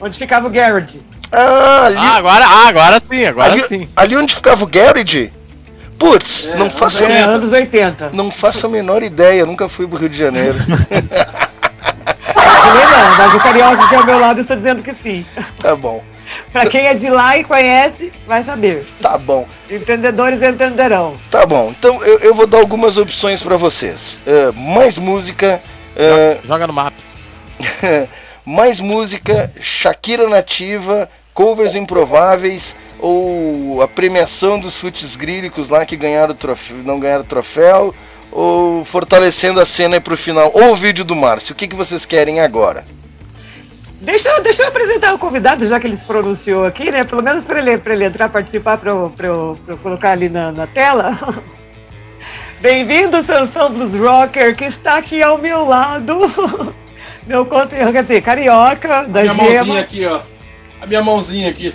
Onde 0.00 0.18
ficava 0.18 0.46
o 0.46 0.50
Garrett. 0.50 1.00
Ah, 1.32 1.84
ali, 1.86 1.96
Ah, 1.98 2.16
agora, 2.16 2.44
ah, 2.46 2.68
agora 2.68 3.02
sim, 3.10 3.24
agora 3.24 3.52
ali, 3.52 3.62
sim. 3.64 3.88
ali 3.94 4.16
onde 4.16 4.34
ficava 4.34 4.64
o 4.64 4.66
Garage? 4.66 5.32
Putz, 5.98 6.48
É, 6.48 6.56
não 6.56 6.70
faço 6.70 7.04
É, 7.04 7.20
anos 7.22 7.52
80. 7.52 8.10
Não 8.14 8.30
faço 8.30 8.66
a 8.66 8.68
menor 8.70 9.02
ideia, 9.02 9.44
nunca 9.46 9.68
fui 9.68 9.86
pro 9.86 9.98
Rio 9.98 10.08
de 10.08 10.16
Janeiro. 10.16 10.56
Não, 12.70 13.16
mas 13.16 13.34
o 13.34 13.38
carioca 13.38 13.88
que 13.88 13.94
é 13.94 13.98
ao 13.98 14.06
meu 14.06 14.18
lado 14.18 14.40
está 14.40 14.54
dizendo 14.54 14.82
que 14.82 14.92
sim. 14.94 15.24
tá 15.58 15.74
bom, 15.74 16.02
Pra 16.52 16.66
quem 16.66 16.86
é 16.86 16.94
de 16.94 17.10
lá 17.10 17.36
e 17.36 17.44
conhece, 17.44 18.12
vai 18.26 18.42
saber. 18.44 18.86
tá 19.02 19.18
bom, 19.18 19.46
Entendedores 19.70 20.40
entenderão. 20.42 21.16
tá 21.30 21.44
bom. 21.44 21.72
Então 21.76 22.02
eu, 22.04 22.18
eu 22.20 22.34
vou 22.34 22.46
dar 22.46 22.58
algumas 22.58 22.96
opções 22.96 23.42
pra 23.42 23.56
vocês. 23.56 24.20
É, 24.26 24.50
mais 24.52 24.96
música, 24.96 25.60
é, 25.96 26.38
Joga 26.44 26.66
no 26.66 26.72
Maps. 26.72 27.04
mais 28.44 28.80
música, 28.80 29.52
Shakira 29.60 30.28
nativa, 30.28 31.08
covers 31.34 31.74
improváveis 31.74 32.76
ou 32.98 33.82
a 33.82 33.88
premiação 33.88 34.58
dos 34.58 34.78
futs 34.78 35.16
grílicos 35.16 35.70
lá 35.70 35.86
que 35.86 35.96
ganharam 35.96 36.34
troféu, 36.34 36.76
não 36.78 37.00
ganharam 37.00 37.24
troféu 37.24 37.94
ou 38.30 38.84
fortalecendo 38.84 39.60
a 39.60 39.66
cena 39.66 39.96
aí 39.96 40.00
pro 40.00 40.16
final 40.16 40.50
ou 40.54 40.72
o 40.72 40.76
vídeo 40.76 41.04
do 41.04 41.16
Márcio. 41.16 41.52
O 41.52 41.56
que, 41.56 41.68
que 41.68 41.76
vocês 41.76 42.04
querem 42.04 42.40
agora? 42.40 42.84
Deixa, 44.00 44.40
deixa 44.40 44.62
eu 44.62 44.68
apresentar 44.68 45.12
o 45.12 45.18
convidado, 45.18 45.66
já 45.66 45.78
que 45.78 45.86
ele 45.86 45.96
se 45.96 46.04
pronunciou 46.04 46.64
aqui, 46.64 46.90
né? 46.90 47.04
Pelo 47.04 47.22
menos 47.22 47.44
para 47.44 47.58
ele, 47.58 47.82
ele 47.84 48.04
entrar, 48.04 48.30
participar, 48.30 48.78
para 48.78 48.90
eu, 48.90 49.12
eu, 49.18 49.58
eu 49.68 49.76
colocar 49.78 50.12
ali 50.12 50.28
na, 50.30 50.50
na 50.50 50.66
tela. 50.66 51.18
Bem-vindo, 52.62 53.22
Sansão 53.22 53.70
Blues 53.70 53.94
Rocker, 53.94 54.56
que 54.56 54.64
está 54.64 54.96
aqui 54.96 55.22
ao 55.22 55.36
meu 55.36 55.66
lado. 55.66 56.14
Meu 57.26 57.44
conterrâneo, 57.46 57.92
quer 57.92 58.02
dizer, 58.02 58.22
carioca, 58.22 59.04
da 59.04 59.22
minha 59.22 59.34
mãozinha 59.34 59.64
gema. 59.64 59.80
aqui, 59.80 60.06
ó. 60.06 60.20
A 60.80 60.86
minha 60.86 61.02
mãozinha 61.02 61.50
aqui. 61.50 61.74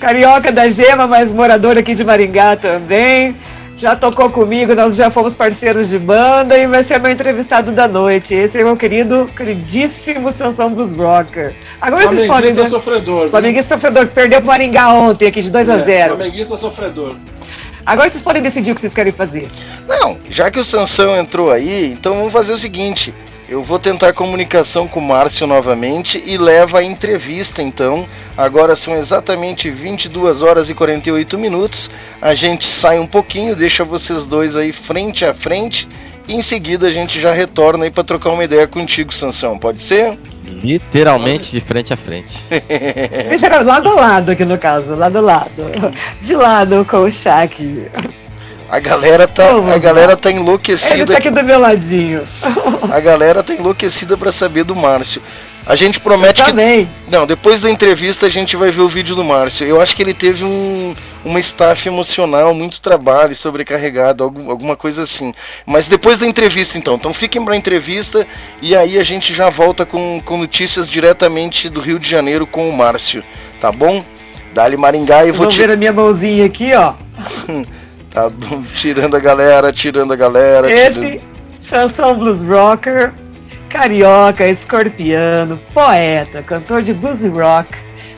Carioca 0.00 0.52
da 0.52 0.68
Gema, 0.68 1.06
mas 1.06 1.32
morador 1.32 1.78
aqui 1.78 1.94
de 1.94 2.04
Maringá 2.04 2.56
também. 2.56 3.34
Já 3.78 3.94
tocou 3.94 4.30
comigo, 4.30 4.74
nós 4.74 4.96
já 4.96 5.10
fomos 5.10 5.34
parceiros 5.34 5.90
de 5.90 5.98
banda 5.98 6.56
e 6.56 6.66
vai 6.66 6.82
ser 6.82 6.98
meu 6.98 7.12
entrevistado 7.12 7.72
da 7.72 7.86
noite. 7.86 8.34
Esse 8.34 8.58
é 8.58 8.64
meu 8.64 8.74
querido, 8.76 9.28
queridíssimo 9.36 10.32
Sansão 10.32 10.72
Blues 10.72 10.92
Rocker. 10.92 11.54
Agora 11.78 12.08
vocês 12.08 12.26
podem 12.26 12.54
Flamenguista 12.54 12.70
sofredor. 12.70 13.28
Flamenguista 13.28 13.74
sofredor 13.74 14.06
que 14.06 14.14
perdeu 14.14 14.40
pro 14.40 14.48
Maringá 14.48 14.94
ontem, 14.94 15.28
aqui 15.28 15.42
de 15.42 15.50
2 15.50 15.68
a 15.68 15.74
É, 15.74 15.84
0 15.84 16.16
Flamenguista 16.16 16.56
sofredor. 16.56 17.16
Agora 17.86 18.10
vocês 18.10 18.22
podem 18.22 18.42
decidir 18.42 18.72
o 18.72 18.74
que 18.74 18.80
vocês 18.80 18.92
querem 18.92 19.12
fazer. 19.12 19.48
Não, 19.86 20.18
já 20.28 20.50
que 20.50 20.58
o 20.58 20.64
Sansão 20.64 21.16
entrou 21.16 21.52
aí, 21.52 21.92
então 21.92 22.16
vamos 22.16 22.32
fazer 22.32 22.52
o 22.52 22.58
seguinte. 22.58 23.14
Eu 23.48 23.62
vou 23.62 23.78
tentar 23.78 24.12
comunicação 24.12 24.88
com 24.88 24.98
o 24.98 25.02
Márcio 25.02 25.46
novamente 25.46 26.20
e 26.26 26.36
leva 26.36 26.80
a 26.80 26.84
entrevista 26.84 27.62
então. 27.62 28.04
Agora 28.36 28.74
são 28.74 28.96
exatamente 28.96 29.70
22 29.70 30.42
horas 30.42 30.68
e 30.68 30.74
48 30.74 31.38
minutos. 31.38 31.88
A 32.20 32.34
gente 32.34 32.66
sai 32.66 32.98
um 32.98 33.06
pouquinho, 33.06 33.54
deixa 33.54 33.84
vocês 33.84 34.26
dois 34.26 34.56
aí 34.56 34.72
frente 34.72 35.24
a 35.24 35.32
frente 35.32 35.88
e 36.26 36.34
em 36.34 36.42
seguida 36.42 36.88
a 36.88 36.90
gente 36.90 37.20
já 37.20 37.32
retorna 37.32 37.84
aí 37.84 37.90
para 37.90 38.02
trocar 38.02 38.30
uma 38.30 38.42
ideia 38.42 38.66
contigo, 38.66 39.14
Sansão. 39.14 39.56
Pode 39.56 39.80
ser? 39.80 40.18
Literalmente 40.46 41.50
de 41.52 41.60
frente 41.60 41.92
a 41.92 41.96
frente. 41.96 42.38
Lado 43.64 43.88
a 43.90 43.94
lado 43.94 44.30
aqui 44.32 44.44
no 44.44 44.58
caso, 44.58 44.94
lado 44.94 45.18
a 45.18 45.20
lado. 45.20 45.64
De 46.20 46.34
lado 46.34 46.84
com 46.84 46.98
o 46.98 47.10
Shaq. 47.10 47.88
A 48.68 48.80
galera 48.80 49.28
tá, 49.28 49.50
Vamos 49.50 49.70
a 49.70 49.78
galera 49.78 50.16
tá 50.16 50.28
Ele 50.30 50.40
enlouquecida. 50.40 51.12
tá 51.12 51.18
aqui 51.18 51.30
do 51.30 51.42
meu 51.42 51.58
ladinho. 51.58 52.26
A 52.90 53.00
galera 53.00 53.42
tá 53.42 53.52
enlouquecida 53.54 54.16
para 54.16 54.32
saber 54.32 54.64
do 54.64 54.74
Márcio. 54.74 55.22
A 55.66 55.74
gente 55.74 55.98
promete 55.98 56.42
que 56.44 56.48
Também. 56.50 56.88
Não, 57.10 57.26
depois 57.26 57.60
da 57.60 57.68
entrevista 57.68 58.26
a 58.26 58.28
gente 58.28 58.54
vai 58.56 58.70
ver 58.70 58.82
o 58.82 58.88
vídeo 58.88 59.16
do 59.16 59.24
Márcio. 59.24 59.66
Eu 59.66 59.80
acho 59.80 59.96
que 59.96 60.02
ele 60.02 60.14
teve 60.14 60.44
um, 60.44 60.94
uma 61.24 61.40
staff 61.40 61.88
emocional, 61.88 62.54
muito 62.54 62.80
trabalho, 62.80 63.34
sobrecarregado, 63.34 64.22
algum- 64.22 64.48
alguma 64.48 64.76
coisa 64.76 65.02
assim. 65.02 65.34
Mas 65.66 65.88
depois 65.88 66.18
da 66.20 66.26
entrevista 66.26 66.78
então. 66.78 66.94
Então 66.94 67.12
fiquem 67.12 67.44
pra 67.44 67.56
entrevista 67.56 68.24
e 68.62 68.76
aí 68.76 68.96
a 68.96 69.02
gente 69.02 69.34
já 69.34 69.50
volta 69.50 69.84
com, 69.84 70.20
com 70.24 70.36
notícias 70.38 70.88
diretamente 70.88 71.68
do 71.68 71.80
Rio 71.80 71.98
de 71.98 72.08
Janeiro 72.08 72.46
com 72.46 72.68
o 72.70 72.76
Márcio. 72.76 73.24
Tá 73.60 73.72
bom? 73.72 74.04
Dali 74.54 74.76
Maringá 74.76 75.22
e 75.26 75.32
Vocês 75.32 75.36
vou 75.36 75.46
ti- 75.48 75.58
ver 75.58 75.70
a 75.72 75.76
minha 75.76 75.92
mãozinha 75.92 76.46
aqui, 76.46 76.72
ó. 76.74 76.94
tá 78.10 78.30
bom, 78.30 78.62
tirando 78.76 79.16
a 79.16 79.20
galera, 79.20 79.72
tirando 79.72 80.12
a 80.12 80.16
galera. 80.16 80.68
tirando- 80.68 81.04
Esse 81.04 81.20
Sansão 81.60 82.14
Blues 82.16 82.42
Rocker, 82.44 83.12
carioca, 83.76 84.48
escorpiano, 84.48 85.58
poeta, 85.74 86.42
cantor 86.42 86.80
de 86.80 86.94
blues 86.94 87.22
e 87.22 87.28
rock, 87.28 87.70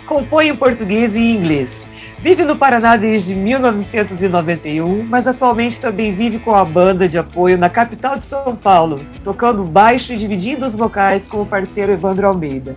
compõe 0.07 0.51
em 0.51 0.57
português 0.57 1.17
e 1.17 1.21
inglês. 1.21 1.83
Vive 2.21 2.45
no 2.45 2.55
Paraná 2.55 2.95
desde 2.95 3.35
1991, 3.35 5.03
mas 5.03 5.27
atualmente 5.27 5.81
também 5.81 6.15
vive 6.15 6.39
com 6.39 6.55
a 6.55 6.65
banda 6.65 7.09
de 7.09 7.19
apoio 7.19 7.59
na 7.59 7.69
capital 7.69 8.17
de 8.17 8.27
São 8.27 8.55
Paulo, 8.55 9.05
tocando 9.25 9.65
baixo 9.65 10.13
e 10.13 10.17
dividindo 10.17 10.65
os 10.65 10.77
vocais 10.77 11.27
com 11.27 11.43
o 11.43 11.47
parceiro 11.47 11.91
Evandro 11.91 12.29
Almeida. 12.29 12.77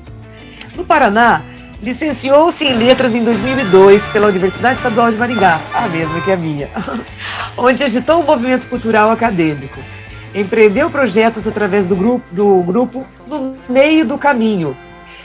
No 0.75 0.83
Paraná, 0.83 1.43
licenciou-se 1.83 2.65
em 2.65 2.73
letras 2.73 3.13
em 3.13 3.23
2002 3.23 4.07
pela 4.07 4.27
Universidade 4.27 4.77
Estadual 4.77 5.11
de 5.11 5.17
Maringá, 5.17 5.61
a 5.71 5.87
mesma 5.87 6.19
que 6.21 6.31
a 6.31 6.37
minha, 6.37 6.67
onde 7.55 7.83
agitou 7.83 8.21
o 8.21 8.25
movimento 8.25 8.67
cultural 8.67 9.11
acadêmico. 9.11 9.79
Empreendeu 10.33 10.89
projetos 10.89 11.45
através 11.45 11.89
do 11.89 11.95
grupo, 11.95 12.25
do 12.31 12.63
grupo 12.63 13.05
No 13.27 13.57
Meio 13.67 14.05
do 14.05 14.17
Caminho 14.17 14.75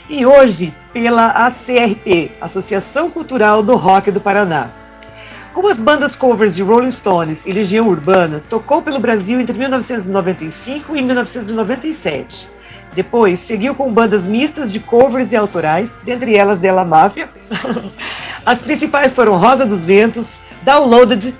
e 0.09 0.25
hoje 0.25 0.73
pela 0.91 1.27
ACRP, 1.47 2.31
Associação 2.41 3.09
Cultural 3.09 3.63
do 3.63 3.75
Rock 3.75 4.11
do 4.11 4.19
Paraná. 4.19 4.69
Com 5.53 5.67
as 5.67 5.79
bandas 5.79 6.15
covers 6.15 6.55
de 6.55 6.61
Rolling 6.61 6.91
Stones 6.91 7.45
e 7.45 7.51
Legião 7.51 7.87
Urbana, 7.87 8.41
tocou 8.49 8.81
pelo 8.81 8.99
Brasil 8.99 9.39
entre 9.39 9.57
1995 9.57 10.95
e 10.95 11.01
1997. 11.01 12.49
Depois, 12.93 13.39
seguiu 13.39 13.75
com 13.75 13.91
bandas 13.91 14.27
mistas 14.27 14.71
de 14.71 14.79
covers 14.79 15.31
e 15.31 15.35
autorais, 15.35 15.99
dentre 16.03 16.35
elas 16.35 16.59
Della 16.59 16.85
Máfia. 16.85 17.29
As 18.45 18.61
principais 18.61 19.13
foram 19.15 19.35
Rosa 19.35 19.65
dos 19.65 19.85
Ventos, 19.85 20.39
Downloaded, 20.63 21.35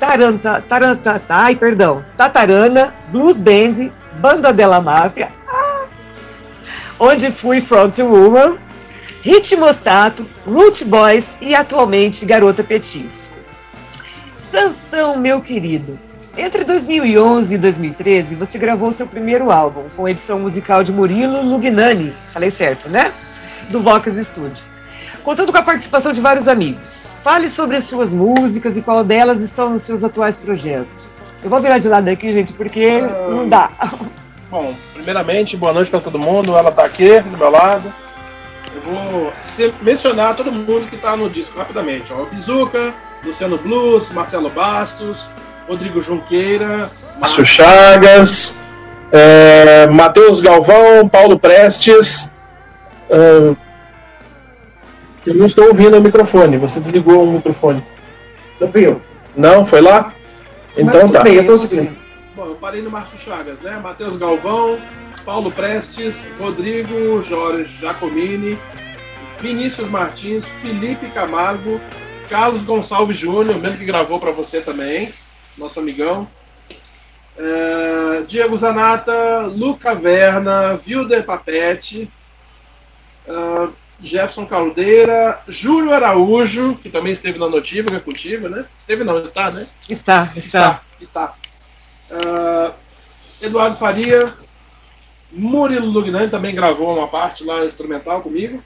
Taranta, 0.00 0.64
Taranta, 0.66 1.22
ai, 1.28 1.54
perdão, 1.54 2.02
Tatarana, 2.16 2.94
Blues 3.08 3.38
Band, 3.38 3.90
Banda 4.18 4.50
Della 4.50 4.80
Máfia, 4.80 5.30
ah, 5.46 5.86
onde 6.98 7.30
fui 7.30 7.60
Frontwoman, 7.60 8.56
Ritmostato, 9.20 10.26
Root 10.46 10.86
Boys 10.86 11.36
e 11.38 11.54
atualmente 11.54 12.24
Garota 12.24 12.64
Petisco. 12.64 13.34
Sansão, 14.34 15.18
meu 15.18 15.42
querido. 15.42 15.98
Entre 16.34 16.64
2011 16.64 17.54
e 17.54 17.58
2013, 17.58 18.34
você 18.36 18.56
gravou 18.58 18.94
seu 18.94 19.06
primeiro 19.06 19.50
álbum, 19.50 19.84
com 19.94 20.08
edição 20.08 20.40
musical 20.40 20.82
de 20.82 20.90
Murilo 20.92 21.42
Lugnani, 21.42 22.16
falei 22.32 22.50
certo, 22.50 22.88
né? 22.88 23.12
Do 23.68 23.82
Vox 23.82 24.14
Studio. 24.26 24.69
Contando 25.22 25.52
com 25.52 25.58
a 25.58 25.62
participação 25.62 26.12
de 26.12 26.20
vários 26.20 26.48
amigos. 26.48 27.12
Fale 27.22 27.48
sobre 27.48 27.76
as 27.76 27.84
suas 27.84 28.12
músicas 28.12 28.76
e 28.76 28.82
qual 28.82 29.04
delas 29.04 29.40
estão 29.40 29.70
nos 29.70 29.82
seus 29.82 30.02
atuais 30.02 30.36
projetos. 30.36 31.20
Eu 31.42 31.50
vou 31.50 31.60
virar 31.60 31.78
de 31.78 31.88
lado 31.88 32.08
aqui, 32.08 32.32
gente, 32.32 32.52
porque 32.52 33.00
não 33.00 33.48
dá. 33.48 33.70
Bom, 34.50 34.74
primeiramente, 34.94 35.56
boa 35.56 35.72
noite 35.72 35.90
pra 35.90 36.00
todo 36.00 36.18
mundo. 36.18 36.56
Ela 36.56 36.72
tá 36.72 36.84
aqui 36.84 37.20
do 37.20 37.36
meu 37.36 37.50
lado. 37.50 37.92
Eu 38.74 38.82
vou 38.82 39.32
mencionar 39.82 40.36
todo 40.36 40.52
mundo 40.52 40.88
que 40.88 40.96
tá 40.96 41.16
no 41.16 41.28
disco 41.30 41.58
rapidamente. 41.58 42.12
Ó, 42.12 42.22
o 42.22 42.26
Bizuca, 42.26 42.92
Luciano 43.24 43.58
Blues, 43.58 44.10
Marcelo 44.12 44.50
Bastos, 44.50 45.28
Rodrigo 45.68 46.00
Junqueira, 46.00 46.90
Márcio 47.18 47.44
Chagas, 47.44 48.60
é, 49.12 49.86
Matheus 49.86 50.40
Galvão, 50.40 51.08
Paulo 51.08 51.38
Prestes. 51.38 52.30
ah, 53.10 53.54
eu 55.26 55.34
não 55.34 55.46
estou 55.46 55.68
ouvindo 55.68 55.98
o 55.98 56.00
microfone. 56.00 56.56
Você 56.56 56.80
desligou 56.80 57.24
o 57.24 57.32
microfone. 57.32 57.84
Não 58.60 58.68
viu? 58.70 59.00
Não? 59.36 59.64
Foi 59.64 59.80
lá? 59.80 60.14
Então 60.76 61.02
Mas 61.02 61.12
tá. 61.12 61.22
bem, 61.22 61.34
eu 61.34 61.46
tô 61.46 61.52
ouvindo. 61.52 61.96
Bom, 62.34 62.46
eu 62.46 62.54
parei 62.54 62.80
no 62.80 62.90
Márcio 62.90 63.18
Chagas, 63.18 63.60
né? 63.60 63.78
Matheus 63.82 64.16
Galvão, 64.16 64.78
Paulo 65.24 65.50
Prestes, 65.50 66.28
Rodrigo 66.38 67.22
Jorge 67.22 67.68
Giacomini, 67.78 68.58
Vinícius 69.40 69.88
Martins, 69.88 70.46
Felipe 70.62 71.08
Camargo, 71.10 71.80
Carlos 72.28 72.64
Gonçalves 72.64 73.18
Júnior, 73.18 73.58
mesmo 73.58 73.78
que 73.78 73.84
gravou 73.84 74.20
para 74.20 74.30
você 74.30 74.60
também, 74.60 75.12
nosso 75.58 75.80
amigão. 75.80 76.28
É, 77.36 78.22
Diego 78.26 78.56
Zanata, 78.56 79.40
Luca 79.46 79.94
Verna, 79.94 80.78
Wilder 80.86 81.24
Papete, 81.24 82.10
é, 83.26 83.68
Jefferson 84.02 84.46
Caldeira, 84.46 85.40
Júlio 85.46 85.92
Araújo, 85.92 86.76
que 86.76 86.88
também 86.88 87.12
esteve 87.12 87.38
na 87.38 87.48
notícia 87.48 88.00
contigo, 88.00 88.48
né? 88.48 88.64
Esteve 88.78 89.04
não, 89.04 89.20
está, 89.22 89.50
né? 89.50 89.66
Está, 89.88 90.32
está. 90.36 90.82
Está. 91.00 91.32
Ah, 92.10 92.72
Eduardo 93.40 93.76
Faria, 93.76 94.32
Murilo 95.32 95.86
Lugnani 95.86 96.28
também 96.28 96.54
gravou 96.54 96.96
uma 96.96 97.08
parte 97.08 97.44
lá 97.44 97.64
instrumental 97.64 98.20
comigo. 98.22 98.62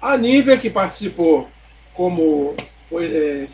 A 0.00 0.16
Nívia, 0.16 0.58
que 0.58 0.70
participou 0.70 1.48
como 1.94 2.54
foi, 2.88 3.06
é, 3.06 3.46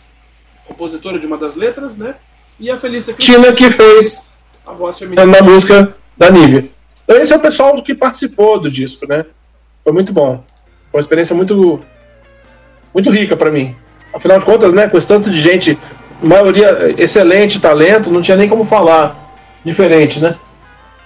compositora 0.66 1.18
de 1.18 1.26
uma 1.26 1.38
das 1.38 1.56
letras, 1.56 1.96
né? 1.96 2.16
E 2.58 2.70
a 2.70 2.78
Felícia 2.78 3.14
Tina 3.14 3.52
que 3.52 3.70
fez 3.70 4.30
a 4.66 4.72
voz 4.72 4.98
feminina. 4.98 5.26
na 5.26 5.42
música 5.42 5.96
da 6.16 6.30
Nívia. 6.30 6.70
Então 7.04 7.16
esse 7.16 7.32
é 7.32 7.36
o 7.36 7.40
pessoal 7.40 7.82
que 7.82 7.94
participou 7.94 8.60
do 8.60 8.70
disco, 8.70 9.06
né? 9.06 9.24
Foi 9.82 9.92
muito 9.92 10.12
bom. 10.12 10.44
Foi 10.90 10.98
uma 10.98 11.00
experiência 11.00 11.34
muito 11.34 11.80
muito 12.92 13.10
rica 13.10 13.36
para 13.36 13.50
mim. 13.50 13.76
Afinal 14.12 14.38
de 14.38 14.44
contas, 14.44 14.72
né, 14.72 14.88
com 14.88 14.98
esse 14.98 15.06
tanto 15.06 15.30
de 15.30 15.40
gente, 15.40 15.78
maioria 16.22 16.94
excelente 17.00 17.60
talento, 17.60 18.10
não 18.10 18.20
tinha 18.20 18.36
nem 18.36 18.48
como 18.48 18.64
falar 18.64 19.14
diferente, 19.64 20.18
né? 20.20 20.36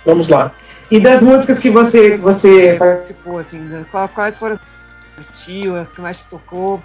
Vamos 0.05 0.29
lá. 0.29 0.51
E 0.91 0.99
das 1.01 1.23
músicas 1.23 1.59
que 1.59 1.69
você, 1.71 2.17
você 2.17 2.77
participou, 2.79 3.39
assim, 3.39 3.59
né, 3.59 3.85
qual- 3.91 4.09
quais 4.09 4.39
foram 4.39 4.55
as 4.55 4.61
que 4.61 5.25
curtiu, 5.27 5.77
as 5.77 5.93
que 5.93 6.01
mais 6.01 6.19
te 6.21 6.27
tocou? 6.29 6.83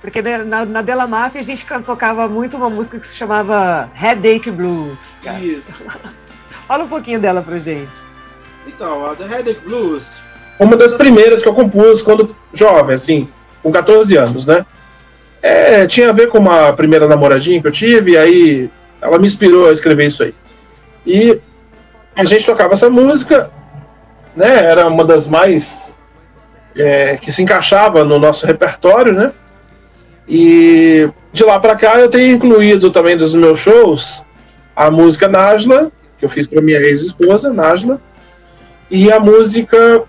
Porque 0.00 0.22
né, 0.22 0.38
na, 0.38 0.64
na 0.64 0.82
Della 0.82 1.06
Mafia 1.06 1.40
a 1.40 1.44
gente 1.44 1.66
tocava 1.84 2.28
muito 2.28 2.56
uma 2.56 2.70
música 2.70 2.98
que 2.98 3.06
se 3.06 3.16
chamava 3.16 3.90
Headache 4.00 4.50
Blues. 4.50 5.00
cara. 5.22 5.38
Isso. 5.40 5.72
Fala 6.66 6.84
um 6.84 6.88
pouquinho 6.88 7.18
dela 7.20 7.42
pra 7.42 7.58
gente. 7.58 7.90
Então, 8.66 9.04
a 9.06 9.14
The 9.16 9.24
Headache 9.26 9.60
Blues. 9.64 10.20
Uma 10.60 10.76
das 10.76 10.92
primeiras 10.92 11.42
que 11.42 11.48
eu 11.48 11.54
compus 11.54 12.02
quando 12.02 12.36
jovem, 12.52 12.94
assim, 12.94 13.26
com 13.62 13.72
14 13.72 14.14
anos, 14.18 14.46
né? 14.46 14.66
É, 15.42 15.86
tinha 15.86 16.10
a 16.10 16.12
ver 16.12 16.28
com 16.28 16.36
uma 16.36 16.70
primeira 16.74 17.08
namoradinha 17.08 17.62
que 17.62 17.66
eu 17.66 17.72
tive, 17.72 18.10
e 18.10 18.18
aí 18.18 18.70
ela 19.00 19.18
me 19.18 19.24
inspirou 19.24 19.70
a 19.70 19.72
escrever 19.72 20.06
isso 20.06 20.22
aí. 20.22 20.34
E 21.06 21.40
a 22.14 22.24
gente 22.26 22.44
tocava 22.44 22.74
essa 22.74 22.90
música, 22.90 23.50
né? 24.36 24.64
Era 24.66 24.86
uma 24.86 25.02
das 25.02 25.26
mais 25.26 25.98
é, 26.76 27.16
que 27.16 27.32
se 27.32 27.42
encaixava 27.42 28.04
no 28.04 28.18
nosso 28.18 28.46
repertório, 28.46 29.14
né? 29.14 29.32
E 30.28 31.08
de 31.32 31.42
lá 31.42 31.58
pra 31.58 31.74
cá 31.74 31.98
eu 31.98 32.10
tenho 32.10 32.34
incluído 32.34 32.90
também 32.90 33.16
dos 33.16 33.34
meus 33.34 33.58
shows 33.58 34.26
a 34.76 34.90
música 34.90 35.26
Najla, 35.26 35.90
que 36.18 36.24
eu 36.24 36.28
fiz 36.28 36.46
para 36.46 36.60
minha 36.60 36.78
ex-esposa, 36.80 37.50
Najla, 37.50 37.98
e 38.90 39.10
a 39.10 39.18
música 39.18 40.04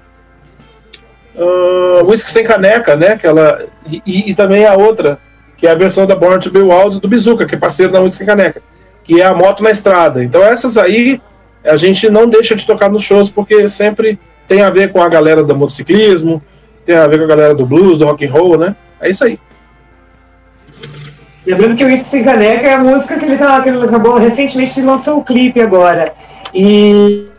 uh, 1.35 2.09
Whisky 2.09 2.31
Sem 2.31 2.43
Caneca, 2.43 2.95
né? 2.95 3.17
Que 3.17 3.27
ela, 3.27 3.65
e, 3.85 4.31
e- 4.31 4.35
também 4.35 4.65
a 4.65 4.73
outra, 4.75 5.19
que 5.57 5.67
é 5.67 5.71
a 5.71 5.75
versão 5.75 6.05
da 6.05 6.15
Born 6.15 6.39
to 6.41 6.51
Be 6.51 6.59
Wild 6.59 6.99
do 6.99 7.07
Bizuca, 7.07 7.45
que 7.45 7.55
é 7.55 7.57
parceiro 7.57 7.91
da 7.91 8.01
Whisky 8.01 8.19
Sem 8.19 8.27
Caneca, 8.27 8.61
que 9.03 9.21
é 9.21 9.25
a 9.25 9.33
Moto 9.35 9.63
na 9.63 9.71
Estrada. 9.71 10.23
Então 10.23 10.43
essas 10.43 10.77
aí 10.77 11.21
a 11.63 11.75
gente 11.75 12.09
não 12.09 12.27
deixa 12.27 12.55
de 12.55 12.65
tocar 12.65 12.89
nos 12.89 13.03
shows, 13.03 13.29
porque 13.29 13.69
sempre 13.69 14.19
tem 14.47 14.61
a 14.61 14.69
ver 14.69 14.91
com 14.91 15.01
a 15.01 15.07
galera 15.07 15.43
do 15.43 15.55
motociclismo, 15.55 16.41
tem 16.85 16.95
a 16.95 17.07
ver 17.07 17.19
com 17.19 17.25
a 17.25 17.27
galera 17.27 17.55
do 17.55 17.65
blues, 17.65 17.97
do 17.99 18.05
rock 18.05 18.25
and 18.25 18.31
roll, 18.31 18.57
né? 18.57 18.75
É 18.99 19.09
isso 19.09 19.23
aí. 19.23 19.39
Lembrando 21.45 21.75
que 21.75 21.83
o 21.83 21.87
Whisky 21.87 22.09
Sem 22.09 22.23
Caneca 22.23 22.67
é 22.67 22.73
a 22.73 22.79
música 22.79 23.17
que 23.17 23.25
ele, 23.25 23.37
tá, 23.37 23.61
que 23.61 23.69
ele 23.69 23.83
acabou 23.83 24.17
recentemente 24.17 24.81
lançou 24.81 25.19
o 25.19 25.23
clipe 25.23 25.59
agora. 25.59 26.13
E. 26.53 27.30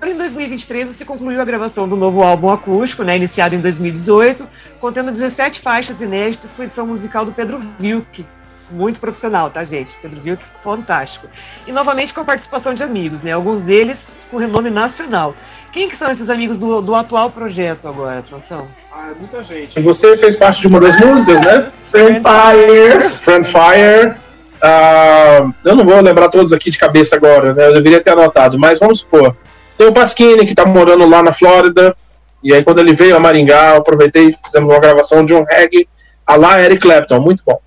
Em 0.00 0.16
2023 0.16 0.86
você 0.86 1.04
concluiu 1.04 1.40
a 1.40 1.44
gravação 1.44 1.88
do 1.88 1.96
novo 1.96 2.22
álbum 2.22 2.50
acústico, 2.50 3.02
né, 3.02 3.16
iniciado 3.16 3.54
em 3.54 3.60
2018, 3.60 4.46
contendo 4.80 5.10
17 5.10 5.60
faixas 5.60 6.00
inéditas 6.00 6.52
com 6.52 6.62
edição 6.62 6.86
musical 6.86 7.24
do 7.24 7.32
Pedro 7.32 7.58
Vilk. 7.78 8.24
Muito 8.70 9.00
profissional, 9.00 9.50
tá, 9.50 9.64
gente? 9.64 9.92
Pedro 10.00 10.20
Vilk, 10.20 10.42
fantástico. 10.62 11.26
E 11.66 11.72
novamente 11.72 12.14
com 12.14 12.20
a 12.20 12.24
participação 12.24 12.74
de 12.74 12.82
amigos, 12.82 13.22
né? 13.22 13.32
Alguns 13.32 13.64
deles 13.64 14.16
com 14.30 14.36
renome 14.36 14.70
nacional. 14.70 15.34
Quem 15.72 15.88
que 15.88 15.96
são 15.96 16.10
esses 16.10 16.30
amigos 16.30 16.58
do, 16.58 16.80
do 16.80 16.94
atual 16.94 17.30
projeto 17.30 17.88
agora, 17.88 18.22
Sansão? 18.24 18.68
Ah, 18.92 19.10
é 19.10 19.14
muita 19.18 19.42
gente. 19.42 19.78
E 19.78 19.82
você 19.82 20.16
fez 20.16 20.36
parte 20.36 20.60
de 20.60 20.66
uma 20.66 20.80
das 20.80 20.98
músicas, 21.00 21.40
né? 21.40 21.72
Fire. 21.82 23.14
Friend 23.20 23.46
Fire. 23.46 24.16
Ah, 24.62 25.50
eu 25.64 25.74
não 25.74 25.84
vou 25.84 26.00
lembrar 26.00 26.28
todos 26.28 26.52
aqui 26.52 26.70
de 26.70 26.78
cabeça 26.78 27.16
agora, 27.16 27.54
né? 27.54 27.68
Eu 27.68 27.74
deveria 27.74 28.00
ter 28.00 28.10
anotado, 28.10 28.58
mas 28.58 28.78
vamos 28.78 29.00
supor. 29.00 29.34
Tem 29.78 29.86
o 29.86 29.92
Pasquini, 29.92 30.44
que 30.44 30.56
tá 30.56 30.66
morando 30.66 31.08
lá 31.08 31.22
na 31.22 31.32
Flórida. 31.32 31.96
E 32.42 32.52
aí, 32.52 32.64
quando 32.64 32.80
ele 32.80 32.92
veio 32.92 33.16
a 33.16 33.20
Maringá, 33.20 33.74
eu 33.74 33.78
aproveitei 33.78 34.28
e 34.28 34.36
fizemos 34.44 34.68
uma 34.68 34.80
gravação 34.80 35.24
de 35.24 35.32
um 35.32 35.44
reggae 35.44 35.88
a 36.26 36.36
lá 36.36 36.60
Eric 36.62 36.82
Clapton, 36.82 37.20
muito 37.20 37.42
bom. 37.46 37.58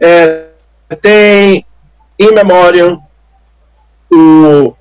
É, 0.00 0.46
tem 1.00 1.64
In 2.18 2.32
Memoriam, 2.32 3.00
o 4.10 4.74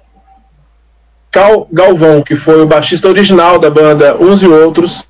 Cal 1.29 1.67
Galvão, 1.71 2.23
que 2.23 2.35
foi 2.35 2.61
o 2.61 2.65
baixista 2.65 3.07
original 3.07 3.59
da 3.59 3.69
banda 3.69 4.15
Uns 4.17 4.41
e 4.41 4.47
Outros. 4.47 5.07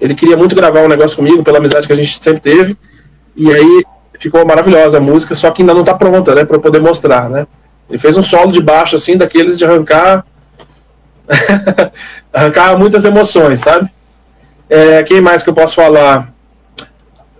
Ele 0.00 0.14
queria 0.14 0.36
muito 0.36 0.54
gravar 0.54 0.80
um 0.80 0.88
negócio 0.88 1.16
comigo, 1.16 1.42
pela 1.42 1.58
amizade 1.58 1.86
que 1.86 1.92
a 1.92 1.96
gente 1.96 2.22
sempre 2.22 2.40
teve. 2.40 2.76
E 3.36 3.52
aí 3.52 3.84
ficou 4.18 4.46
maravilhosa 4.46 4.98
a 4.98 5.00
música, 5.00 5.34
só 5.34 5.50
que 5.50 5.62
ainda 5.62 5.74
não 5.74 5.84
tá 5.84 5.94
pronta, 5.94 6.34
né, 6.34 6.44
para 6.44 6.58
poder 6.58 6.80
mostrar, 6.80 7.28
né? 7.28 7.46
Ele 7.88 7.98
fez 7.98 8.16
um 8.16 8.22
solo 8.22 8.52
de 8.52 8.62
baixo 8.62 8.96
assim, 8.96 9.16
daqueles 9.16 9.58
de 9.58 9.64
arrancar 9.64 10.24
arrancar 12.32 12.78
muitas 12.78 13.04
emoções, 13.04 13.60
sabe? 13.60 13.90
É, 14.68 15.02
quem 15.02 15.20
mais 15.20 15.42
que 15.42 15.50
eu 15.50 15.54
posso 15.54 15.74
falar? 15.74 16.32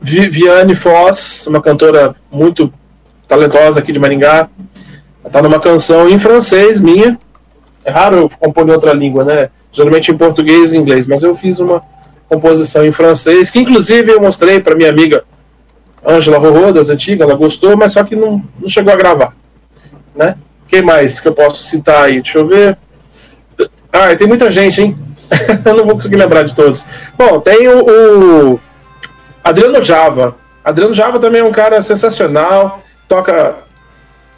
Vi- 0.01 0.29
Viane 0.29 0.75
Foz, 0.75 1.47
uma 1.47 1.61
cantora 1.61 2.15
muito 2.31 2.73
talentosa 3.29 3.81
aqui 3.81 3.93
de 3.93 3.99
Maringá. 3.99 4.49
Ela 5.23 5.33
tá 5.33 5.43
numa 5.43 5.61
canção 5.61 6.09
em 6.09 6.19
francês 6.19 6.81
minha. 6.81 7.19
É 7.85 7.91
raro 7.91 8.17
eu 8.17 8.29
compor 8.31 8.67
em 8.69 8.73
outra 8.73 8.93
língua, 8.93 9.25
né? 9.25 9.51
Geralmente 9.73 10.11
em 10.11 10.17
português 10.17 10.73
e 10.73 10.79
inglês, 10.79 11.07
mas 11.07 11.23
eu 11.23 11.37
fiz 11.37 11.61
uma 11.61 11.83
composição 12.29 12.85
em 12.85 12.93
francês, 12.93 13.51
que 13.51 13.59
inclusive 13.59 14.13
eu 14.13 14.21
mostrei 14.21 14.61
para 14.61 14.77
minha 14.77 14.89
amiga 14.89 15.25
Ângela 16.07 16.39
Rorô, 16.39 16.73
das 16.73 16.89
antigas, 16.89 17.29
ela 17.29 17.37
gostou, 17.37 17.77
mas 17.77 17.93
só 17.93 18.05
que 18.05 18.15
não, 18.17 18.43
não 18.59 18.69
chegou 18.69 18.93
a 18.93 18.97
gravar. 18.97 19.35
Né? 20.15 20.37
Quem 20.69 20.83
mais 20.83 21.21
que 21.21 21.29
eu 21.29 21.35
posso 21.35 21.63
citar 21.63 22.05
aí? 22.05 22.23
Deixa 22.23 22.39
eu 22.39 22.47
ver. 22.47 22.79
Ah, 23.93 24.15
tem 24.15 24.27
muita 24.27 24.51
gente, 24.51 24.83
hein? 24.83 24.97
eu 25.65 25.75
não 25.75 25.85
vou 25.85 25.95
conseguir 25.95 26.17
lembrar 26.17 26.43
de 26.43 26.55
todos. 26.55 26.87
Bom, 27.17 27.41
tem 27.41 27.69
o, 27.69 28.55
o 28.55 28.61
Adriano 29.43 29.83
Java. 29.83 30.37
Adriano 30.65 30.95
Java 30.95 31.19
também 31.19 31.41
é 31.41 31.45
um 31.45 31.53
cara 31.53 31.81
sensacional, 31.81 32.83
toca 33.09 33.57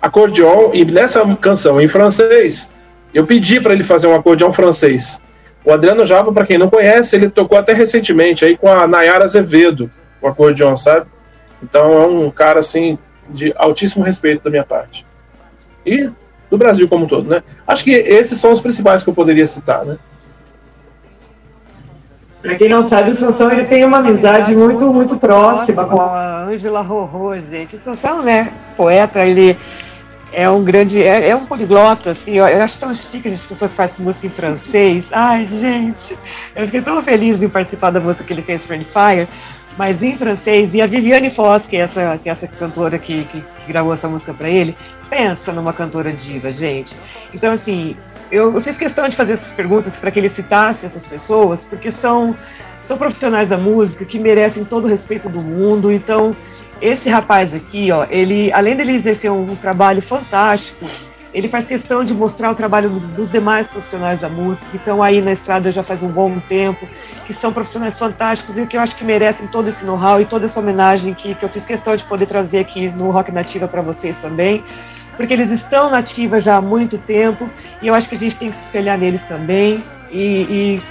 acordeon 0.00 0.70
e 0.72 0.84
nessa 0.84 1.24
canção 1.36 1.80
em 1.80 1.88
francês, 1.88 2.72
eu 3.14 3.26
pedi 3.26 3.60
para 3.60 3.72
ele 3.72 3.84
fazer 3.84 4.06
um 4.06 4.14
acordeon 4.14 4.52
francês. 4.52 5.22
O 5.64 5.72
Adriano 5.72 6.04
Java, 6.04 6.32
para 6.32 6.46
quem 6.46 6.58
não 6.58 6.68
conhece, 6.68 7.14
ele 7.14 7.30
tocou 7.30 7.56
até 7.56 7.72
recentemente 7.72 8.44
aí 8.44 8.56
com 8.56 8.68
a 8.68 8.86
Nayara 8.86 9.24
Azevedo, 9.24 9.90
o 10.20 10.26
acordeon, 10.26 10.76
sabe? 10.76 11.06
Então 11.62 12.02
é 12.02 12.06
um 12.06 12.30
cara 12.30 12.58
assim 12.58 12.98
de 13.28 13.52
altíssimo 13.56 14.04
respeito 14.04 14.42
da 14.42 14.50
minha 14.50 14.64
parte. 14.64 15.06
E 15.86 16.10
do 16.52 16.58
Brasil 16.58 16.86
como 16.86 17.06
um 17.06 17.08
todo, 17.08 17.30
né? 17.30 17.42
Acho 17.66 17.82
que 17.82 17.92
esses 17.92 18.38
são 18.38 18.52
os 18.52 18.60
principais 18.60 19.02
que 19.02 19.08
eu 19.08 19.14
poderia 19.14 19.46
citar, 19.46 19.86
né? 19.86 19.96
Pra 22.42 22.56
quem 22.56 22.68
não 22.68 22.82
sabe, 22.82 23.10
o 23.10 23.14
Sansão 23.14 23.50
ele 23.50 23.64
tem 23.64 23.82
uma 23.86 23.98
amizade 23.98 24.54
muito, 24.54 24.92
muito 24.92 25.16
próxima 25.16 25.86
com 25.86 25.98
a 25.98 26.44
Ângela 26.44 26.82
Rorô, 26.82 27.40
gente. 27.40 27.76
O 27.76 27.78
Sansão, 27.78 28.22
né, 28.22 28.52
poeta, 28.76 29.24
ele 29.24 29.56
é 30.30 30.50
um 30.50 30.62
grande, 30.62 31.02
é, 31.02 31.30
é 31.30 31.34
um 31.34 31.46
poliglota, 31.46 32.10
assim, 32.10 32.32
eu, 32.32 32.46
eu 32.46 32.62
acho 32.62 32.78
tão 32.78 32.94
chique 32.94 33.28
as 33.28 33.46
pessoas 33.46 33.70
que 33.70 33.76
fazem 33.76 34.04
música 34.04 34.26
em 34.26 34.30
francês. 34.30 35.06
Ai, 35.10 35.46
gente, 35.46 36.18
eu 36.54 36.66
fiquei 36.66 36.82
tão 36.82 37.02
feliz 37.02 37.42
em 37.42 37.48
participar 37.48 37.90
da 37.90 38.00
música 38.00 38.24
que 38.24 38.32
ele 38.34 38.42
fez, 38.42 38.66
Friend 38.66 38.84
Fire, 38.84 39.26
mas 39.76 40.02
em 40.02 40.16
francês. 40.16 40.74
E 40.74 40.80
a 40.80 40.86
Viviane 40.86 41.30
Foz, 41.30 41.66
que 41.66 41.76
é 41.76 41.80
essa, 41.80 42.18
que 42.22 42.28
é 42.28 42.32
essa 42.32 42.46
cantora 42.46 42.98
que, 42.98 43.24
que, 43.24 43.40
que 43.40 43.68
gravou 43.68 43.92
essa 43.92 44.08
música 44.08 44.34
pra 44.34 44.48
ele, 44.48 44.76
pensa 45.08 45.52
numa 45.52 45.72
cantora 45.72 46.12
diva, 46.12 46.50
gente. 46.50 46.96
Então, 47.32 47.52
assim, 47.52 47.96
eu, 48.30 48.54
eu 48.54 48.60
fiz 48.60 48.78
questão 48.78 49.08
de 49.08 49.16
fazer 49.16 49.34
essas 49.34 49.52
perguntas 49.52 49.96
para 49.96 50.10
que 50.10 50.18
ele 50.18 50.28
citasse 50.28 50.86
essas 50.86 51.06
pessoas, 51.06 51.64
porque 51.64 51.90
são 51.90 52.34
são 52.84 52.98
profissionais 52.98 53.48
da 53.48 53.56
música 53.56 54.04
que 54.04 54.18
merecem 54.18 54.64
todo 54.64 54.84
o 54.84 54.88
respeito 54.88 55.28
do 55.28 55.42
mundo. 55.42 55.92
Então, 55.92 56.36
esse 56.80 57.08
rapaz 57.08 57.54
aqui, 57.54 57.92
ó, 57.92 58.06
ele, 58.10 58.52
além 58.52 58.74
dele 58.74 58.92
exercer 58.92 59.30
um, 59.30 59.52
um 59.52 59.56
trabalho 59.56 60.02
fantástico, 60.02 60.84
ele 61.34 61.48
faz 61.48 61.66
questão 61.66 62.04
de 62.04 62.12
mostrar 62.12 62.50
o 62.50 62.54
trabalho 62.54 62.90
dos 62.90 63.30
demais 63.30 63.66
profissionais 63.66 64.20
da 64.20 64.28
música, 64.28 64.66
que 64.70 64.76
estão 64.76 65.02
aí 65.02 65.20
na 65.22 65.32
estrada 65.32 65.72
já 65.72 65.82
faz 65.82 66.02
um 66.02 66.08
bom 66.08 66.38
tempo, 66.40 66.86
que 67.26 67.32
são 67.32 67.52
profissionais 67.52 67.98
fantásticos 67.98 68.58
e 68.58 68.66
que 68.66 68.76
eu 68.76 68.80
acho 68.80 68.96
que 68.96 69.04
merecem 69.04 69.46
todo 69.46 69.68
esse 69.68 69.84
know-how 69.84 70.20
e 70.20 70.26
toda 70.26 70.44
essa 70.44 70.60
homenagem 70.60 71.14
que, 71.14 71.34
que 71.34 71.44
eu 71.44 71.48
fiz 71.48 71.64
questão 71.64 71.96
de 71.96 72.04
poder 72.04 72.26
trazer 72.26 72.58
aqui 72.58 72.90
no 72.90 73.10
Rock 73.10 73.32
Nativa 73.32 73.66
para 73.66 73.80
vocês 73.80 74.18
também, 74.18 74.62
porque 75.16 75.32
eles 75.32 75.50
estão 75.50 75.88
na 75.88 75.98
ativa 75.98 76.38
já 76.38 76.56
há 76.56 76.60
muito 76.60 76.98
tempo 76.98 77.48
e 77.80 77.86
eu 77.86 77.94
acho 77.94 78.08
que 78.08 78.14
a 78.14 78.18
gente 78.18 78.36
tem 78.36 78.50
que 78.50 78.56
se 78.56 78.64
espelhar 78.64 78.98
neles 78.98 79.22
também 79.24 79.82
e, 80.10 80.18
e 80.18 80.82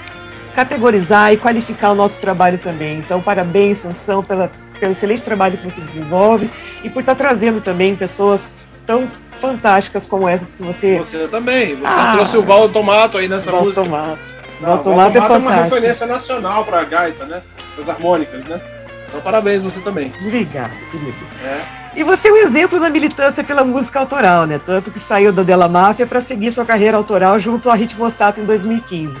categorizar 0.56 1.32
e 1.32 1.36
qualificar 1.36 1.92
o 1.92 1.94
nosso 1.94 2.20
trabalho 2.20 2.58
também. 2.58 2.98
Então, 2.98 3.22
parabéns, 3.22 3.78
Sansão, 3.78 4.22
pela, 4.24 4.50
pelo 4.80 4.92
excelente 4.92 5.22
trabalho 5.22 5.56
que 5.56 5.64
você 5.64 5.80
desenvolve 5.80 6.50
e 6.82 6.90
por 6.90 7.00
estar 7.00 7.14
trazendo 7.14 7.60
também 7.60 7.94
pessoas 7.94 8.54
tão 8.84 9.08
fantásticas 9.42 10.06
como 10.06 10.28
essas 10.28 10.54
que 10.54 10.62
você. 10.62 10.96
Você 10.98 11.26
também. 11.28 11.74
Você 11.76 11.98
Ah. 11.98 12.12
trouxe 12.14 12.36
o 12.36 12.42
Val 12.42 12.68
Tomato 12.68 13.18
aí 13.18 13.26
nessa 13.28 13.50
Val 13.50 13.64
música. 13.64 13.82
Tomato. 13.84 14.18
Não, 14.60 14.68
Val 14.68 14.78
Tomato 14.78 15.16
é 15.16 15.20
uma 15.20 15.28
fantástico. 15.28 15.74
referência 15.74 16.06
nacional 16.06 16.64
pra 16.64 16.84
gaita, 16.84 17.24
né? 17.26 17.42
Das 17.76 17.88
harmônicas, 17.88 18.44
né? 18.44 18.60
Então 19.08 19.20
parabéns 19.20 19.60
você 19.60 19.80
também. 19.80 20.12
Obrigado, 20.24 20.70
querido. 20.90 21.16
É. 21.44 21.60
E 21.96 22.02
você 22.04 22.28
é 22.28 22.32
um 22.32 22.36
exemplo 22.36 22.80
da 22.80 22.88
militância 22.88 23.44
pela 23.44 23.62
música 23.64 23.98
autoral, 24.00 24.46
né? 24.46 24.58
Tanto 24.64 24.90
que 24.90 24.98
saiu 24.98 25.32
da 25.32 25.42
Della 25.42 25.68
Máfia 25.68 26.06
para 26.06 26.20
seguir 26.20 26.50
sua 26.52 26.64
carreira 26.64 26.96
autoral 26.96 27.38
junto 27.38 27.68
à 27.68 27.74
Ritmostato 27.74 28.40
em 28.40 28.44
2015. 28.46 29.14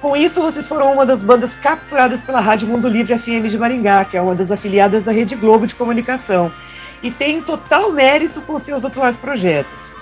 Com 0.00 0.16
isso, 0.16 0.40
vocês 0.40 0.66
foram 0.68 0.92
uma 0.92 1.04
das 1.04 1.22
bandas 1.22 1.54
capturadas 1.56 2.22
pela 2.22 2.38
Rádio 2.40 2.68
Mundo 2.68 2.88
Livre 2.88 3.18
FM 3.18 3.48
de 3.48 3.58
Maringá, 3.58 4.04
que 4.04 4.16
é 4.16 4.22
uma 4.22 4.34
das 4.34 4.50
afiliadas 4.50 5.02
da 5.02 5.10
Rede 5.12 5.34
Globo 5.34 5.66
de 5.66 5.74
Comunicação, 5.74 6.50
e 7.04 7.10
tem 7.10 7.40
total 7.42 7.92
mérito 7.92 8.40
com 8.40 8.58
seus 8.58 8.84
atuais 8.84 9.16
projetos. 9.16 9.92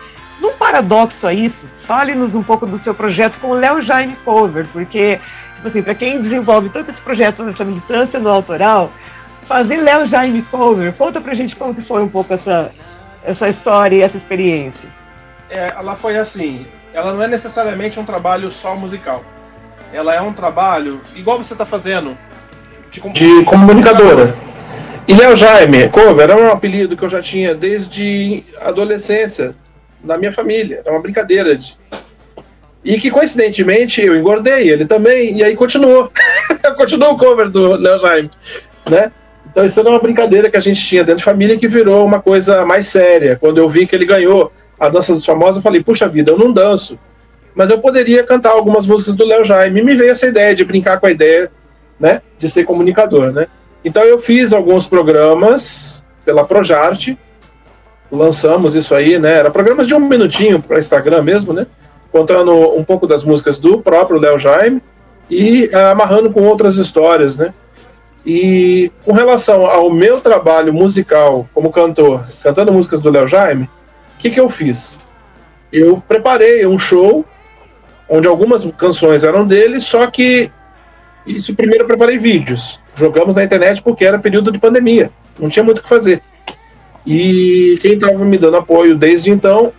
Num 0.40 0.54
paradoxo 0.54 1.26
a 1.26 1.34
isso, 1.34 1.66
fale-nos 1.80 2.34
um 2.34 2.42
pouco 2.42 2.64
do 2.66 2.78
seu 2.78 2.94
projeto 2.94 3.38
com 3.40 3.48
o 3.48 3.54
Léo 3.54 3.82
Jaime 3.82 4.16
Cover, 4.24 4.66
porque, 4.72 5.20
tipo 5.56 5.68
assim, 5.68 5.82
para 5.82 5.94
quem 5.94 6.20
desenvolve 6.20 6.68
tanto 6.68 6.90
esse 6.90 7.00
projeto 7.00 7.42
nessa 7.42 7.64
militância 7.64 8.18
no 8.18 8.28
autoral, 8.30 8.90
fazer 9.42 9.76
Léo 9.78 10.06
Jaime 10.06 10.42
Cover, 10.42 10.92
conta 10.94 11.20
pra 11.20 11.34
gente 11.34 11.54
como 11.56 11.74
que 11.74 11.82
foi 11.82 12.02
um 12.02 12.08
pouco 12.08 12.32
essa, 12.32 12.70
essa 13.24 13.48
história 13.48 13.96
e 13.96 14.00
essa 14.02 14.16
experiência. 14.16 14.88
É, 15.50 15.74
ela 15.76 15.96
foi 15.96 16.16
assim. 16.16 16.66
Ela 16.94 17.12
não 17.14 17.22
é 17.22 17.28
necessariamente 17.28 17.98
um 18.00 18.04
trabalho 18.04 18.50
só 18.50 18.74
musical. 18.74 19.24
Ela 19.92 20.14
é 20.14 20.20
um 20.20 20.32
trabalho 20.32 21.00
igual 21.14 21.38
você 21.38 21.52
está 21.54 21.66
fazendo. 21.66 22.16
De, 22.90 23.00
com- 23.00 23.12
de 23.12 23.44
comunicadora. 23.44 24.34
E 25.06 25.14
Léo 25.14 25.34
Jaime, 25.34 25.88
cover, 25.88 26.22
era 26.22 26.36
um 26.36 26.48
apelido 26.48 26.96
que 26.96 27.02
eu 27.04 27.08
já 27.08 27.20
tinha 27.20 27.54
desde 27.54 28.44
adolescência, 28.60 29.54
na 30.02 30.16
minha 30.16 30.32
família. 30.32 30.80
Era 30.84 30.92
uma 30.92 31.00
brincadeira. 31.00 31.56
De... 31.56 31.76
E 32.84 32.98
que 32.98 33.10
coincidentemente 33.10 34.00
eu 34.00 34.16
engordei, 34.16 34.70
ele 34.70 34.86
também, 34.86 35.38
e 35.38 35.44
aí 35.44 35.56
continuou. 35.56 36.10
continuou 36.76 37.14
o 37.14 37.16
cover 37.16 37.50
do 37.50 37.74
Léo 37.74 37.98
Jaime. 37.98 38.30
Né? 38.88 39.10
Então 39.50 39.64
isso 39.64 39.78
era 39.80 39.90
uma 39.90 39.98
brincadeira 39.98 40.48
que 40.48 40.56
a 40.56 40.60
gente 40.60 40.80
tinha 40.80 41.02
dentro 41.02 41.18
de 41.18 41.24
família 41.24 41.58
que 41.58 41.68
virou 41.68 42.04
uma 42.04 42.20
coisa 42.20 42.64
mais 42.64 42.86
séria. 42.86 43.36
Quando 43.36 43.58
eu 43.58 43.68
vi 43.68 43.86
que 43.86 43.94
ele 43.94 44.06
ganhou 44.06 44.52
a 44.78 44.88
Dança 44.88 45.12
dos 45.12 45.24
Famosos, 45.24 45.56
eu 45.56 45.62
falei, 45.62 45.82
puxa 45.82 46.08
vida, 46.08 46.30
eu 46.30 46.38
não 46.38 46.52
danço. 46.52 46.98
Mas 47.54 47.70
eu 47.70 47.78
poderia 47.78 48.24
cantar 48.24 48.50
algumas 48.50 48.86
músicas 48.86 49.14
do 49.14 49.26
Léo 49.26 49.44
Jaime. 49.44 49.80
E 49.80 49.84
me 49.84 49.94
veio 49.94 50.12
essa 50.12 50.26
ideia 50.26 50.54
de 50.54 50.64
brincar 50.64 50.98
com 50.98 51.06
a 51.06 51.10
ideia 51.10 51.50
né, 51.98 52.22
de 52.38 52.48
ser 52.48 52.64
comunicador, 52.64 53.32
né? 53.32 53.46
Então 53.84 54.02
eu 54.02 54.18
fiz 54.18 54.52
alguns 54.52 54.86
programas 54.86 56.04
pela 56.24 56.44
Projarte, 56.44 57.18
lançamos 58.10 58.76
isso 58.76 58.94
aí, 58.94 59.18
né? 59.18 59.38
Era 59.38 59.50
programas 59.50 59.86
de 59.86 59.94
um 59.94 60.00
minutinho 60.00 60.60
para 60.60 60.78
Instagram 60.78 61.22
mesmo, 61.22 61.52
né? 61.52 61.66
Contando 62.10 62.52
um 62.76 62.84
pouco 62.84 63.06
das 63.06 63.24
músicas 63.24 63.58
do 63.58 63.78
próprio 63.78 64.20
Léo 64.20 64.38
Jaime 64.38 64.82
e 65.28 65.70
ah, 65.72 65.90
amarrando 65.90 66.30
com 66.30 66.42
outras 66.42 66.76
histórias, 66.76 67.36
né? 67.36 67.52
E 68.24 68.92
com 69.04 69.12
relação 69.12 69.66
ao 69.66 69.90
meu 69.90 70.20
trabalho 70.20 70.72
musical 70.72 71.48
como 71.52 71.72
cantor, 71.72 72.24
cantando 72.42 72.72
músicas 72.72 73.00
do 73.00 73.10
Léo 73.10 73.26
Jaime, 73.26 73.64
o 73.64 74.18
que, 74.18 74.30
que 74.30 74.38
eu 74.38 74.48
fiz? 74.48 75.00
Eu 75.72 76.00
preparei 76.06 76.64
um 76.66 76.78
show 76.78 77.24
onde 78.08 78.28
algumas 78.28 78.64
canções 78.76 79.24
eram 79.24 79.44
dele, 79.44 79.80
só 79.80 80.06
que 80.06 80.52
isso 81.26 81.54
primeiro 81.54 81.84
eu 81.84 81.86
preparei 81.86 82.18
vídeos. 82.18 82.80
Jogamos 82.94 83.34
na 83.34 83.44
internet 83.44 83.82
porque 83.82 84.04
era 84.04 84.18
período 84.18 84.50
de 84.50 84.58
pandemia. 84.58 85.10
Não 85.38 85.48
tinha 85.48 85.64
muito 85.64 85.78
o 85.78 85.82
que 85.82 85.88
fazer. 85.88 86.22
E 87.06 87.78
quem 87.80 87.94
estava 87.94 88.24
me 88.24 88.38
dando 88.38 88.56
apoio 88.56 88.96
desde 88.96 89.30
então 89.30 89.72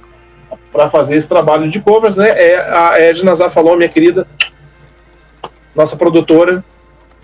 para 0.72 0.89
fazer 0.89 1.16
esse 1.16 1.30
trabalho 1.30 1.70
de 1.70 1.80
covers 1.80 2.18
né, 2.18 2.30
é 2.30 2.58
a 2.58 3.00
Edna 3.00 3.34
Zafalon, 3.34 3.78
minha 3.78 3.89
querida, 3.89 4.28
nossa 5.76 5.96
produtora, 5.96 6.64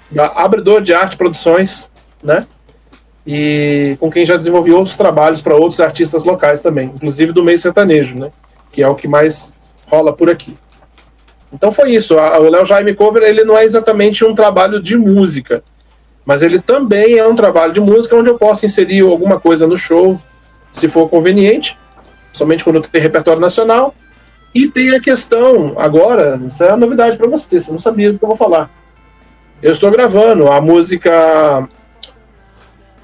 da 0.09 0.27
Abridor 0.27 0.81
de 0.81 0.93
Arte 0.93 1.17
Produções, 1.17 1.89
né? 2.23 2.45
E 3.25 3.97
com 3.99 4.09
quem 4.09 4.25
já 4.25 4.37
desenvolvi 4.37 4.71
outros 4.71 4.95
trabalhos 4.95 5.41
para 5.41 5.55
outros 5.55 5.81
artistas 5.81 6.23
locais 6.23 6.61
também, 6.61 6.91
inclusive 6.95 7.31
do 7.31 7.43
meio 7.43 7.59
sertanejo, 7.59 8.17
né? 8.17 8.31
Que 8.71 8.81
é 8.81 8.87
o 8.87 8.95
que 8.95 9.07
mais 9.07 9.53
rola 9.87 10.13
por 10.13 10.29
aqui. 10.29 10.55
Então 11.51 11.71
foi 11.71 11.91
isso. 11.91 12.15
O 12.15 12.49
Léo 12.49 12.65
Jaime 12.65 12.93
Cover 12.93 13.23
ele 13.23 13.43
não 13.43 13.57
é 13.57 13.63
exatamente 13.63 14.23
um 14.23 14.35
trabalho 14.35 14.81
de 14.81 14.97
música, 14.97 15.63
mas 16.25 16.43
ele 16.43 16.59
também 16.59 17.17
é 17.17 17.27
um 17.27 17.35
trabalho 17.35 17.73
de 17.73 17.79
música 17.79 18.15
onde 18.15 18.29
eu 18.29 18.37
posso 18.37 18.65
inserir 18.65 19.01
alguma 19.01 19.39
coisa 19.39 19.65
no 19.65 19.77
show, 19.77 20.19
se 20.71 20.87
for 20.87 21.09
conveniente, 21.09 21.77
somente 22.31 22.63
quando 22.63 22.81
tem 22.81 23.01
repertório 23.01 23.41
nacional. 23.41 23.95
E 24.53 24.67
tem 24.67 24.95
a 24.95 24.99
questão, 24.99 25.73
agora, 25.77 26.39
isso 26.45 26.63
é 26.63 26.69
uma 26.69 26.77
novidade 26.77 27.17
para 27.17 27.27
você, 27.27 27.59
você 27.59 27.71
não 27.71 27.79
sabia 27.79 28.11
do 28.11 28.17
que 28.17 28.23
eu 28.23 28.29
vou 28.29 28.37
falar. 28.37 28.69
Eu 29.61 29.71
estou 29.71 29.91
gravando 29.91 30.47
a 30.51 30.59
música 30.59 31.67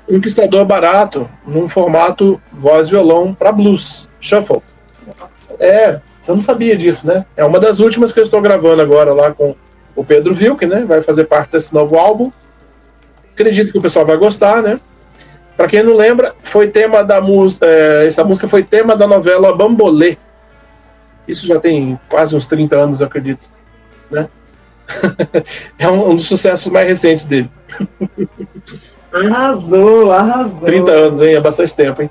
Conquistador 0.08 0.66
Barato 0.66 1.30
num 1.46 1.68
formato 1.68 2.42
voz 2.52 2.88
e 2.88 2.92
violão 2.92 3.34
para 3.34 3.52
blues, 3.52 4.10
shuffle. 4.20 4.62
É, 5.60 6.00
você 6.26 6.32
não 6.32 6.42
sabia 6.42 6.76
disso, 6.76 7.06
né? 7.06 7.24
É 7.38 7.46
uma 7.46 7.60
das 7.60 7.80
últimas 7.80 8.12
que 8.12 8.20
eu 8.20 8.24
estou 8.24 8.42
gravando 8.42 8.82
agora 8.82 9.14
lá 9.14 9.32
com 9.32 9.56
o 9.96 10.04
Pedro 10.04 10.34
Vilk, 10.34 10.66
né? 10.66 10.84
Vai 10.84 11.00
fazer 11.04 11.26
parte 11.26 11.52
desse 11.52 11.72
novo 11.72 12.00
álbum. 12.00 12.32
Acredito 13.32 13.72
que 13.72 13.78
o 13.78 13.82
pessoal 13.82 14.08
vai 14.08 14.18
gostar, 14.18 14.64
né? 14.64 14.80
Para 15.56 15.68
quem 15.68 15.84
não 15.84 15.94
lembra, 15.94 16.34
foi 16.42 16.68
tema 16.68 17.04
da 17.04 17.22
música. 17.22 17.68
essa 18.04 18.24
música 18.24 18.48
foi 18.48 18.64
tema 18.64 18.96
da 18.96 19.06
novela 19.06 19.56
Bambolê. 19.56 20.18
Isso 21.28 21.46
já 21.46 21.60
tem 21.60 22.00
quase 22.10 22.36
uns 22.36 22.48
30 22.48 22.76
anos, 22.76 23.02
eu 23.02 23.08
acredito. 23.08 23.48
Né? 24.10 24.28
é 25.78 25.88
um, 25.88 26.10
um 26.10 26.16
dos 26.16 26.28
sucessos 26.28 26.72
mais 26.72 26.88
recentes 26.88 27.26
dele. 27.26 27.52
Arrasou, 29.14 30.12
arrasou. 30.12 30.62
30 30.62 30.92
anos, 30.92 31.22
hein? 31.22 31.36
É 31.36 31.40
bastante 31.40 31.76
tempo, 31.76 32.02
hein? 32.02 32.10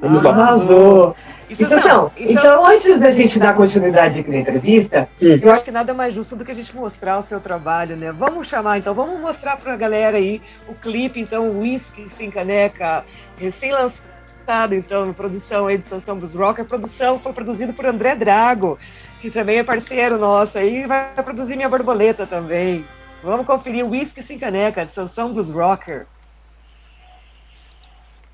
Vamos 0.00 0.22
lá. 0.22 0.30
Arrasou. 0.30 1.16
Então, 1.48 2.10
então, 2.16 2.66
antes 2.66 2.98
da 3.00 3.10
gente 3.10 3.38
dar 3.38 3.54
continuidade 3.54 4.20
aqui 4.20 4.30
na 4.30 4.38
entrevista, 4.38 5.08
Hum. 5.20 5.38
eu 5.42 5.52
acho 5.52 5.64
que 5.64 5.70
nada 5.70 5.92
mais 5.94 6.14
justo 6.14 6.36
do 6.36 6.44
que 6.44 6.50
a 6.50 6.54
gente 6.54 6.74
mostrar 6.74 7.18
o 7.18 7.22
seu 7.22 7.40
trabalho, 7.40 7.96
né? 7.96 8.12
Vamos 8.12 8.48
chamar, 8.48 8.78
então, 8.78 8.94
vamos 8.94 9.20
mostrar 9.20 9.56
pra 9.56 9.76
galera 9.76 10.16
aí 10.16 10.40
o 10.68 10.74
clipe, 10.74 11.20
então, 11.20 11.60
Whisky 11.60 12.08
Sem 12.08 12.30
Caneca, 12.30 13.04
recém-lançado, 13.38 14.74
então, 14.74 15.12
produção 15.12 15.66
aí 15.66 15.78
de 15.78 15.84
Sansão 15.84 16.16
Blues 16.16 16.34
Rock. 16.34 16.60
A 16.60 16.64
produção 16.64 17.18
foi 17.18 17.32
produzida 17.32 17.72
por 17.72 17.86
André 17.86 18.14
Drago, 18.14 18.78
que 19.20 19.30
também 19.30 19.58
é 19.58 19.64
parceiro 19.64 20.18
nosso 20.18 20.58
aí, 20.58 20.82
e 20.82 20.86
vai 20.86 21.14
produzir 21.24 21.56
Minha 21.56 21.68
Borboleta 21.68 22.26
também. 22.26 22.84
Vamos 23.22 23.46
conferir 23.46 23.86
Whisky 23.86 24.22
Sem 24.22 24.38
Caneca, 24.38 24.84
de 24.84 24.92
Sansão 24.92 25.32
Blues 25.32 25.48
Rocker. 25.50 26.06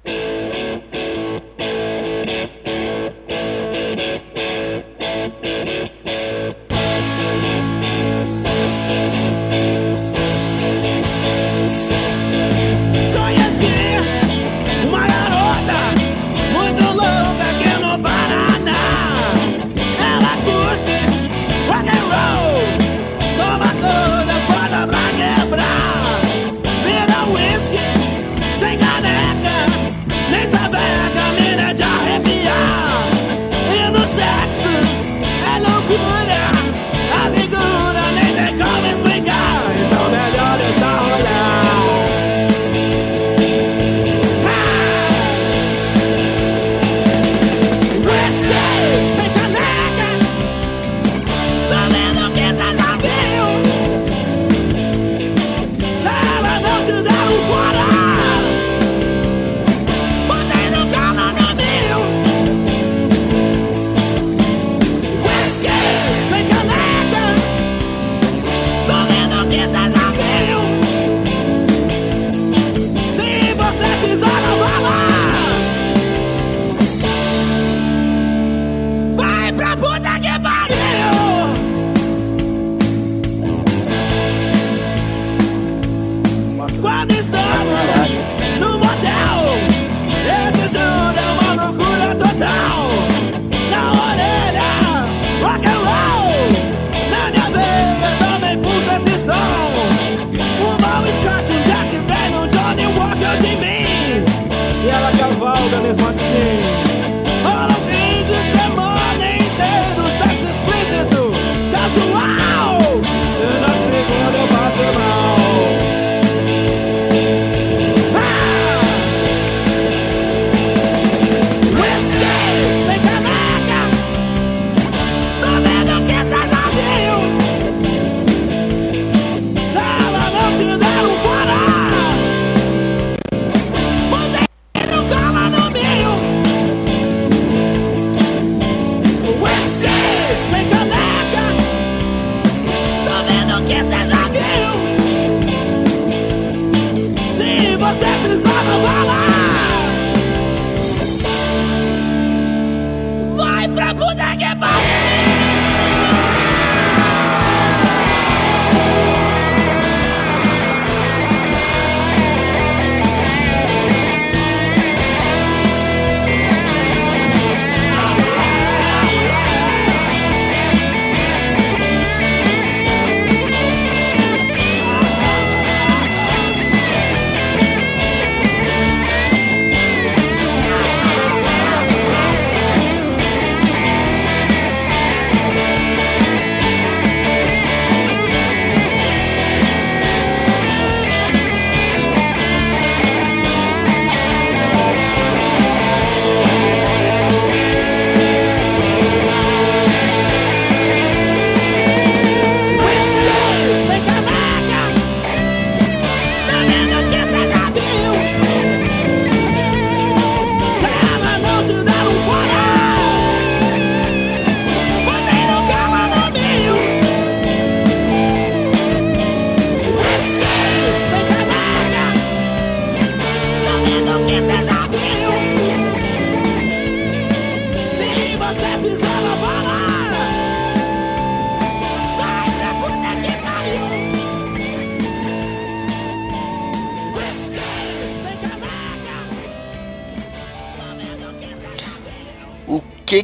Conheci 0.03 0.50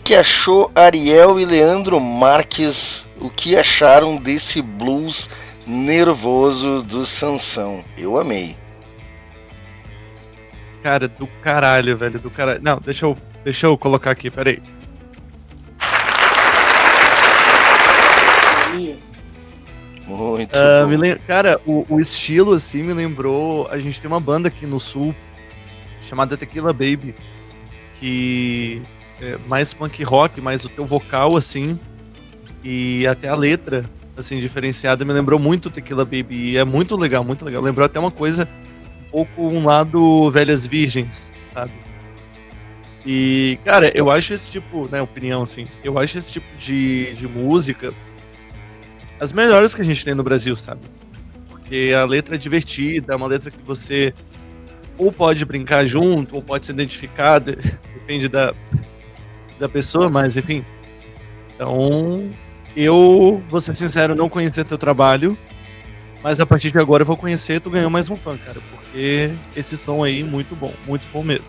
que 0.07 0.13
que 0.13 0.15
achou 0.15 0.71
Ariel 0.73 1.41
e 1.41 1.45
Leandro 1.45 1.99
Marques? 1.99 3.09
O 3.21 3.29
que 3.29 3.57
acharam 3.57 4.17
desse 4.17 4.63
blues 4.63 5.29
nervoso 5.67 6.81
do 6.85 7.05
Sansão? 7.05 7.85
Eu 7.99 8.17
amei. 8.17 8.57
Cara, 10.81 11.09
do 11.09 11.27
caralho, 11.43 11.97
velho, 11.97 12.21
do 12.21 12.31
caralho. 12.31 12.61
Não, 12.63 12.79
deixa 12.79 13.05
eu, 13.05 13.19
deixa 13.43 13.67
eu 13.67 13.77
colocar 13.77 14.13
aqui, 14.13 14.31
peraí. 14.31 14.63
Muito 20.07 20.57
me 20.89 20.97
lem- 20.97 21.19
Cara, 21.27 21.61
o, 21.67 21.85
o 21.89 21.99
estilo, 21.99 22.53
assim, 22.53 22.85
me 22.85 22.93
lembrou. 22.95 23.67
A 23.73 23.79
gente 23.81 24.01
tem 24.01 24.07
uma 24.09 24.21
banda 24.21 24.47
aqui 24.47 24.67
no 24.67 24.79
sul 24.79 25.13
chamada 26.01 26.37
Tequila 26.37 26.73
Baby, 26.73 27.13
que 27.99 28.81
é 29.21 29.39
mais 29.47 29.73
punk 29.73 30.03
rock, 30.03 30.41
mais 30.41 30.65
o 30.65 30.69
teu 30.69 30.85
vocal, 30.85 31.37
assim, 31.37 31.79
e 32.63 33.07
até 33.07 33.29
a 33.29 33.35
letra, 33.35 33.85
assim, 34.17 34.41
diferenciada, 34.41 35.05
me 35.05 35.13
lembrou 35.13 35.39
muito 35.39 35.71
Tequila 35.71 36.05
Baby. 36.05 36.53
E 36.53 36.57
é 36.59 36.65
muito 36.65 36.97
legal, 36.97 37.23
muito 37.25 37.45
legal. 37.45 37.63
Lembrou 37.63 37.87
até 37.87 37.99
uma 37.99 38.11
coisa, 38.11 38.49
um 39.07 39.11
pouco 39.11 39.49
um 39.49 39.65
lado 39.65 40.31
Velhas 40.31 40.67
Virgens, 40.67 41.31
sabe? 41.53 41.73
E, 43.05 43.59
cara, 43.65 43.91
eu 43.97 44.11
acho 44.11 44.35
esse 44.35 44.51
tipo, 44.51 44.89
né, 44.91 45.01
opinião, 45.01 45.43
assim, 45.43 45.69
eu 45.85 45.97
acho 45.99 46.19
esse 46.19 46.33
tipo 46.33 46.47
de, 46.57 47.15
de 47.15 47.29
música 47.29 47.95
as 49.19 49.33
melhores 49.33 49.75
que 49.75 49.81
a 49.81 49.85
gente 49.85 50.05
tem 50.05 50.15
no 50.15 50.23
Brasil, 50.23 50.55
sabe? 50.57 50.83
Porque 51.49 51.93
a 51.97 52.05
letra 52.05 52.35
é 52.35 52.39
divertida, 52.39 53.13
é 53.13 53.17
uma 53.17 53.27
letra 53.27 53.51
que 53.51 53.63
você 53.63 54.13
ou 54.99 55.13
pode 55.13 55.45
brincar 55.45 55.87
junto, 55.87 56.37
ou 56.37 56.43
pode 56.43 56.67
se 56.67 56.73
identificar, 56.73 57.39
de- 57.39 57.57
depende 57.95 58.29
da, 58.29 58.55
da 59.59 59.69
pessoa, 59.69 60.09
mas 60.09 60.37
enfim. 60.37 60.65
Então, 61.55 62.31
eu, 62.77 63.43
vou 63.49 63.61
ser 63.61 63.75
sincero, 63.75 64.15
não 64.15 64.29
conhecia 64.29 64.65
teu 64.65 64.77
trabalho, 64.77 65.37
mas 66.23 66.39
a 66.41 66.47
partir 66.47 66.71
de 66.71 66.79
agora 66.79 67.03
eu 67.03 67.07
vou 67.07 67.17
conhecer, 67.17 67.61
tu 67.61 67.71
ganhou 67.71 67.89
mais 67.91 68.11
um 68.11 68.17
fã, 68.17 68.37
cara, 68.37 68.61
porque 68.71 69.31
esse 69.55 69.77
som 69.77 70.05
aí, 70.05 70.23
muito 70.23 70.55
bom, 70.55 70.73
muito 70.87 71.05
bom 71.13 71.23
mesmo. 71.23 71.47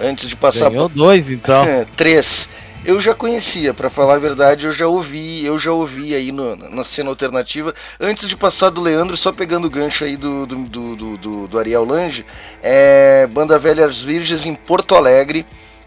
Antes 0.00 0.28
de 0.28 0.36
passar 0.36 0.70
Ganhou 0.70 0.88
dois, 0.88 1.28
então. 1.30 1.64
É, 1.66 1.84
três. 1.84 2.48
Eu 2.84 3.00
já 3.00 3.12
conhecia, 3.12 3.74
pra 3.74 3.90
falar 3.90 4.14
a 4.14 4.18
verdade, 4.20 4.66
eu 4.66 4.72
já 4.72 4.86
ouvi, 4.86 5.44
eu 5.44 5.58
já 5.58 5.72
ouvi 5.72 6.14
aí 6.14 6.30
no- 6.30 6.54
na 6.54 6.84
cena 6.84 7.10
alternativa. 7.10 7.74
Antes 7.98 8.28
de 8.28 8.36
passar 8.36 8.70
do 8.70 8.80
Leandro, 8.80 9.16
só 9.16 9.32
pegando 9.32 9.66
o 9.66 9.70
gancho 9.70 10.04
aí 10.04 10.16
do, 10.16 10.46
do, 10.46 10.56
do, 10.62 10.96
do- 10.96 11.16
do- 11.18 11.48
do 11.48 11.58
Ariel 11.58 11.84
Lange, 11.84 12.24
é, 12.62 13.26
Banda 13.32 13.58
Velhas 13.58 14.00
Virgens 14.00 14.46
em 14.46 14.54
Porto 14.54 14.94
Alegre. 14.94 15.44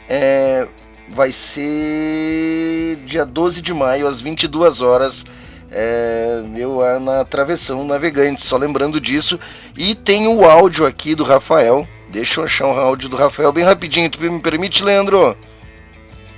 É, 0.08 0.68
vai 1.10 1.32
ser 1.32 2.97
dia 3.06 3.26
12 3.26 3.62
de 3.62 3.74
maio, 3.74 4.08
às 4.08 4.22
22 4.22 4.82
horas. 4.82 5.26
É, 5.74 6.43
eu 6.58 6.78
lá 6.78 6.99
na 6.99 7.24
Travessão 7.24 7.86
Navegante, 7.86 8.45
só 8.45 8.58
lembrando 8.58 8.99
disso. 8.99 9.39
E 9.78 9.95
tem 9.95 10.28
o 10.28 10.43
áudio 10.43 10.86
aqui 10.86 11.16
do 11.16 11.24
Rafael. 11.24 11.88
Deixa 12.10 12.41
eu 12.41 12.45
achar 12.45 12.68
o 12.68 12.78
áudio 12.78 13.08
do 13.08 13.16
Rafael 13.16 13.54
bem 13.54 13.64
rapidinho. 13.64 14.10
Tu 14.10 14.20
me 14.20 14.39
permite, 14.41 14.84
Leandro? 14.84 15.38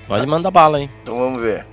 Pode 0.08 0.28
mandar 0.28 0.52
bala, 0.52 0.80
hein? 0.80 0.90
Então 1.02 1.18
vamos 1.18 1.42
ver. 1.42 1.66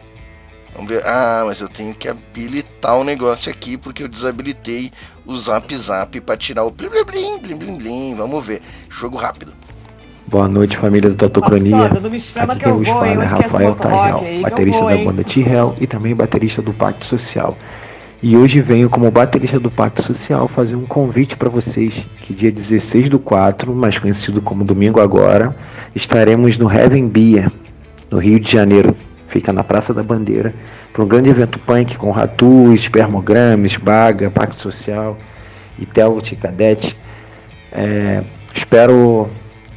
Vamos 0.75 0.91
ver. 0.91 1.05
Ah, 1.05 1.43
mas 1.45 1.61
eu 1.61 1.69
tenho 1.69 1.95
que 1.95 2.09
habilitar 2.09 2.97
o 2.97 3.05
negócio 3.05 3.51
aqui 3.53 3.77
porque 3.77 4.03
eu 4.03 4.09
desabilitei 4.09 4.91
o 5.27 5.37
Zap 5.37 5.77
Zap 5.77 6.19
para 6.23 6.37
tirar 6.37 6.65
o 6.65 6.71
blim 6.71 6.89
blim 6.89 7.39
blim 7.39 7.59
blim 7.59 7.77
blim. 7.77 8.15
Vamos 8.15 8.47
ver. 8.47 8.63
Jogo 8.89 9.19
rápido. 9.19 9.53
Boa 10.31 10.47
noite, 10.47 10.77
família 10.77 11.11
do 11.11 11.17
Totocronia. 11.17 11.87
Absurdo, 11.87 12.01
não 12.03 12.11
me 12.11 12.21
chama 12.21 12.53
Aqui 12.53 12.63
quem 12.63 12.73
vos 12.73 12.87
fala 12.87 13.09
é 13.09 13.27
Rafael 13.27 13.75
Tajal, 13.75 14.25
baterista 14.43 14.85
da 14.85 14.97
banda 14.99 15.25
T-Hell 15.25 15.75
e 15.81 15.89
também 15.89 16.15
baterista 16.15 16.63
do 16.63 16.73
Pacto 16.73 17.05
Social. 17.05 17.59
E 18.23 18.37
hoje 18.37 18.61
venho 18.61 18.89
como 18.89 19.11
baterista 19.11 19.59
do 19.59 19.69
Pacto 19.69 20.05
Social 20.05 20.47
fazer 20.47 20.77
um 20.77 20.87
convite 20.87 21.37
para 21.37 21.49
vocês 21.49 22.07
que 22.21 22.33
dia 22.33 22.53
16 22.53 23.09
do 23.09 23.19
4, 23.19 23.75
mais 23.75 23.99
conhecido 23.99 24.41
como 24.41 24.63
Domingo 24.63 25.01
Agora, 25.01 25.53
estaremos 25.97 26.57
no 26.57 26.73
Heaven 26.73 27.09
Beer, 27.09 27.51
no 28.09 28.19
Rio 28.19 28.39
de 28.39 28.53
Janeiro. 28.53 28.97
Fica 29.27 29.53
na 29.53 29.65
Praça 29.65 29.93
da 29.93 30.03
Bandeira, 30.05 30.55
para 30.93 31.03
um 31.03 31.09
grande 31.09 31.31
evento 31.31 31.59
punk 31.59 31.97
com 31.97 32.13
Ratus, 32.13 32.83
Spermogrames, 32.83 33.77
Baga, 33.77 34.31
Pacto 34.31 34.61
Social 34.61 35.17
e 35.77 35.85
Telvot 35.85 36.33
e 36.33 36.37
Cadete. 36.37 36.97
É, 37.73 38.23
espero 38.55 39.29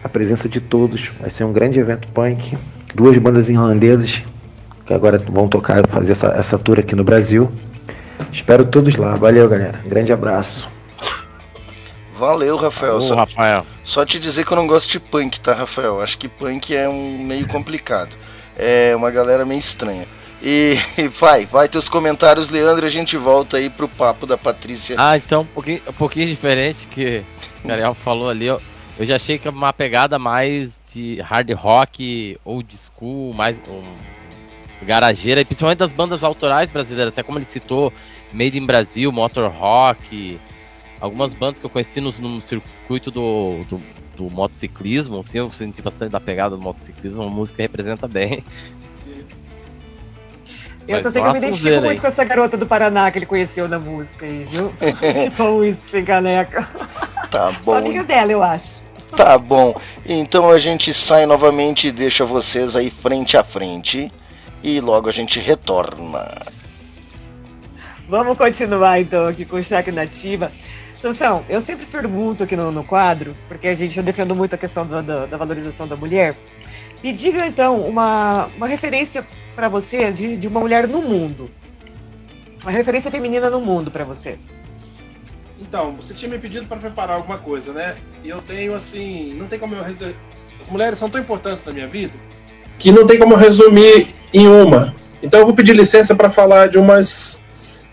a 0.04 0.10
presença 0.10 0.50
de 0.50 0.60
todos. 0.60 1.12
Vai 1.20 1.30
ser 1.30 1.44
um 1.44 1.54
grande 1.54 1.80
evento 1.80 2.08
punk. 2.10 2.58
Duas 2.94 3.18
bandas 3.18 3.50
irlandesas 3.50 4.22
que 4.86 4.94
agora 4.94 5.18
vão 5.18 5.48
tocar, 5.48 5.88
fazer 5.88 6.12
essa, 6.12 6.28
essa 6.28 6.58
tour 6.58 6.80
aqui 6.80 6.96
no 6.96 7.04
Brasil. 7.04 7.52
Espero 8.32 8.66
todos 8.66 8.96
lá. 8.96 9.16
Valeu, 9.16 9.48
galera. 9.48 9.80
Grande 9.86 10.12
abraço. 10.12 10.70
Valeu, 12.18 12.56
Rafael. 12.58 12.98
Ô, 12.98 13.02
Só, 13.02 13.16
Rafael. 13.16 13.66
só 13.84 14.06
te 14.06 14.20
dizer 14.20 14.46
que 14.46 14.52
eu 14.52 14.58
não 14.58 14.68
gosto 14.68 14.90
de 14.92 15.00
punk, 15.00 15.40
tá, 15.40 15.54
Rafael? 15.54 16.02
Acho 16.02 16.18
que 16.18 16.28
punk 16.28 16.76
é 16.76 16.88
um 16.88 17.18
meio 17.20 17.48
complicado. 17.48 18.16
É 18.56 18.96
uma 18.96 19.10
galera 19.10 19.46
meio 19.46 19.60
estranha. 19.60 20.08
E 20.42 20.78
vai, 21.20 21.46
vai 21.46 21.68
teus 21.68 21.90
comentários, 21.90 22.50
Leandro, 22.50 22.86
e 22.86 22.88
a 22.88 22.92
gente 22.92 23.18
volta 23.18 23.58
aí 23.58 23.70
pro 23.70 23.88
papo 23.88 24.26
da 24.28 24.38
Patrícia. 24.38 24.96
Ah, 25.00 25.18
então 25.18 25.42
um 25.42 25.46
pouquinho, 25.46 25.82
um 25.88 25.94
pouquinho 25.94 26.28
diferente 26.28 26.88
que 26.88 27.24
o 27.64 27.72
Ariel 27.72 27.96
falou 27.96 28.30
ali. 28.30 28.46
Eu, 28.46 28.62
eu 28.98 29.06
já 29.06 29.16
achei 29.16 29.38
que 29.38 29.48
é 29.48 29.52
uma 29.52 29.74
pegada 29.74 30.20
mais 30.20 30.82
de 30.94 31.20
hard 31.22 31.52
rock, 31.54 32.38
old 32.46 32.78
school, 32.78 33.34
mais 33.34 33.58
um, 33.68 33.84
garageira, 34.84 35.42
e 35.42 35.46
principalmente 35.46 35.80
das 35.80 35.94
bandas 35.94 36.24
autorais 36.24 36.70
brasileiras, 36.70 37.14
até 37.14 37.24
como 37.24 37.38
ele 37.38 37.46
citou, 37.46 37.92
Made 38.32 38.58
in 38.58 38.66
Brasil, 38.66 39.12
Motor 39.12 39.50
Rock, 39.52 40.40
algumas 41.00 41.34
bandas 41.34 41.60
que 41.60 41.66
eu 41.66 41.70
conheci 41.70 42.00
no, 42.00 42.12
no 42.12 42.42
circuito 42.42 43.10
do, 43.10 43.64
do, 43.70 43.82
do 44.16 44.30
motociclismo, 44.30 45.20
assim, 45.20 45.40
eu 45.40 45.50
senti 45.50 45.82
bastante 45.82 46.12
da 46.12 46.20
pegada 46.20 46.56
do 46.56 46.62
motociclismo, 46.62 47.24
a 47.24 47.30
música 47.30 47.62
representa 47.62 48.08
bem. 48.08 48.44
Eu 50.86 50.98
só 50.98 51.04
Mas 51.06 51.14
sei 51.14 51.22
que 51.22 51.28
eu 51.28 51.32
me 51.32 51.38
identifico 51.38 51.76
muito 51.78 51.90
aí. 51.92 52.00
com 52.00 52.08
essa 52.08 52.24
garota 52.26 52.58
do 52.58 52.68
Paraná 52.68 53.10
que 53.10 53.18
ele 53.18 53.26
conheceu 53.26 53.70
na 53.70 53.80
música 53.80 54.26
aí, 54.26 54.44
viu? 54.44 54.74
Tipo 55.30 55.44
uísque 55.60 55.88
sem 55.88 56.04
caneca. 56.04 56.70
Tá 57.32 57.54
Sou 57.64 57.74
bom. 57.74 57.76
amiga 57.76 58.04
dela, 58.04 58.34
eu 58.34 58.44
acho. 58.44 58.83
Tá 59.16 59.38
bom. 59.38 59.74
Então 60.06 60.50
a 60.50 60.58
gente 60.60 60.94
sai 60.94 61.26
novamente 61.26 61.88
e 61.88 61.92
deixa 61.92 62.26
vocês 62.26 62.76
aí 62.76 62.90
frente 62.90 63.38
a 63.38 63.44
frente. 63.44 64.12
E 64.64 64.80
logo 64.80 65.10
a 65.10 65.12
gente 65.12 65.40
retorna. 65.40 66.30
Vamos 68.08 68.38
continuar 68.38 69.00
então 69.00 69.28
aqui 69.28 69.46
com 69.46 69.58
o 69.58 69.64
Cheque 69.64 69.92
Nativa. 69.92 70.52
Sansão, 70.96 71.44
eu 71.50 71.60
sempre 71.60 71.86
pergunto 71.86 72.44
aqui 72.44 72.56
no, 72.56 72.72
no 72.72 72.84
quadro, 72.84 73.36
porque 73.48 73.68
a 73.68 73.76
gente 73.76 73.98
eu 73.98 74.04
defendo 74.04 74.36
muito 74.36 74.56
a 74.56 74.58
questão 74.58 74.86
da, 74.88 75.02
da- 75.02 75.26
da 75.26 75.38
valorização 75.38 75.88
da 75.88 75.96
mulher. 75.98 76.36
Me 77.04 77.12
diga 77.12 77.46
então 77.46 77.82
uma, 77.82 78.46
uma 78.56 78.68
referência 78.68 79.26
pra 79.56 79.68
você 79.68 80.12
de, 80.12 80.38
de 80.38 80.48
uma 80.48 80.62
mulher 80.62 80.88
no 80.88 81.02
mundo. 81.02 81.50
Uma 82.62 82.72
referência 82.72 83.12
feminina 83.12 83.50
no 83.50 83.60
mundo 83.60 83.92
pra 83.92 84.06
você. 84.06 84.38
Então, 85.60 85.96
você 85.96 86.14
tinha 86.14 86.30
me 86.30 86.40
pedido 86.40 86.66
para 86.66 86.78
preparar 86.78 87.16
alguma 87.18 87.38
coisa, 87.38 87.72
né? 87.74 87.96
E 88.24 88.30
eu 88.30 88.42
tenho 88.42 88.76
assim, 88.76 89.34
não 89.34 89.48
tem 89.48 89.60
como 89.60 89.76
eu 89.76 89.84
resumir. 89.84 90.16
As 90.60 90.70
mulheres 90.70 90.98
são 90.98 91.10
tão 91.10 91.22
importantes 91.22 91.64
na 91.64 91.72
minha 91.74 91.88
vida. 91.88 92.14
que 92.80 92.92
não 92.92 93.06
tem 93.06 93.20
como 93.20 93.36
resumir 93.36 94.08
em 94.34 94.48
uma. 94.48 94.94
Então 95.22 95.40
eu 95.40 95.46
vou 95.46 95.56
pedir 95.56 95.74
licença 95.76 96.16
para 96.16 96.30
falar 96.30 96.68
de 96.68 96.78
umas 96.78 97.42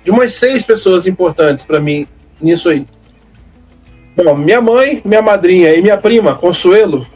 de 0.02 0.10
umas 0.10 0.32
seis 0.34 0.64
pessoas 0.64 1.06
importantes 1.06 1.64
para 1.64 1.78
mim 1.78 2.06
nisso 2.40 2.68
aí. 2.70 2.86
Bom, 4.16 4.34
minha 4.34 4.60
mãe, 4.60 5.00
minha 5.04 5.22
madrinha 5.22 5.74
e 5.74 5.82
minha 5.82 5.96
prima 5.96 6.34
Consuelo, 6.34 7.06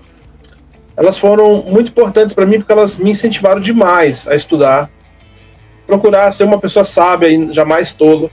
elas 0.96 1.18
foram 1.18 1.62
muito 1.62 1.88
importantes 1.88 2.34
para 2.34 2.46
mim 2.46 2.58
porque 2.58 2.72
elas 2.72 2.96
me 2.96 3.10
incentivaram 3.10 3.60
demais 3.60 4.28
a 4.28 4.34
estudar, 4.34 4.88
procurar 5.86 6.30
ser 6.30 6.44
uma 6.44 6.60
pessoa 6.60 6.84
sábia 6.84 7.28
e 7.28 7.52
jamais 7.52 7.92
tolo. 7.92 8.30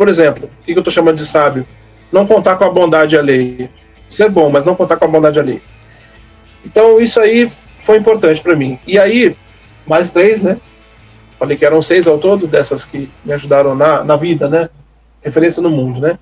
Por 0.00 0.08
exemplo, 0.08 0.48
o 0.58 0.64
que 0.64 0.72
eu 0.72 0.78
estou 0.78 0.90
chamando 0.90 1.18
de 1.18 1.26
sábio? 1.26 1.66
Não 2.10 2.26
contar 2.26 2.56
com 2.56 2.64
a 2.64 2.70
bondade 2.70 3.18
alheia. 3.18 3.70
Ser 4.08 4.30
bom, 4.30 4.48
mas 4.48 4.64
não 4.64 4.74
contar 4.74 4.96
com 4.96 5.04
a 5.04 5.08
bondade 5.08 5.38
alheia. 5.38 5.60
Então 6.64 6.98
isso 6.98 7.20
aí 7.20 7.52
foi 7.76 7.98
importante 7.98 8.40
para 8.40 8.56
mim. 8.56 8.78
E 8.86 8.98
aí, 8.98 9.36
mais 9.86 10.10
três, 10.10 10.42
né? 10.42 10.56
Falei 11.38 11.54
que 11.54 11.66
eram 11.66 11.82
seis 11.82 12.08
ao 12.08 12.16
todo, 12.16 12.46
dessas 12.46 12.82
que 12.82 13.10
me 13.26 13.32
ajudaram 13.34 13.74
na, 13.74 14.02
na 14.02 14.16
vida, 14.16 14.48
né? 14.48 14.70
Referência 15.20 15.62
no 15.62 15.68
mundo, 15.68 16.00
né? 16.00 16.18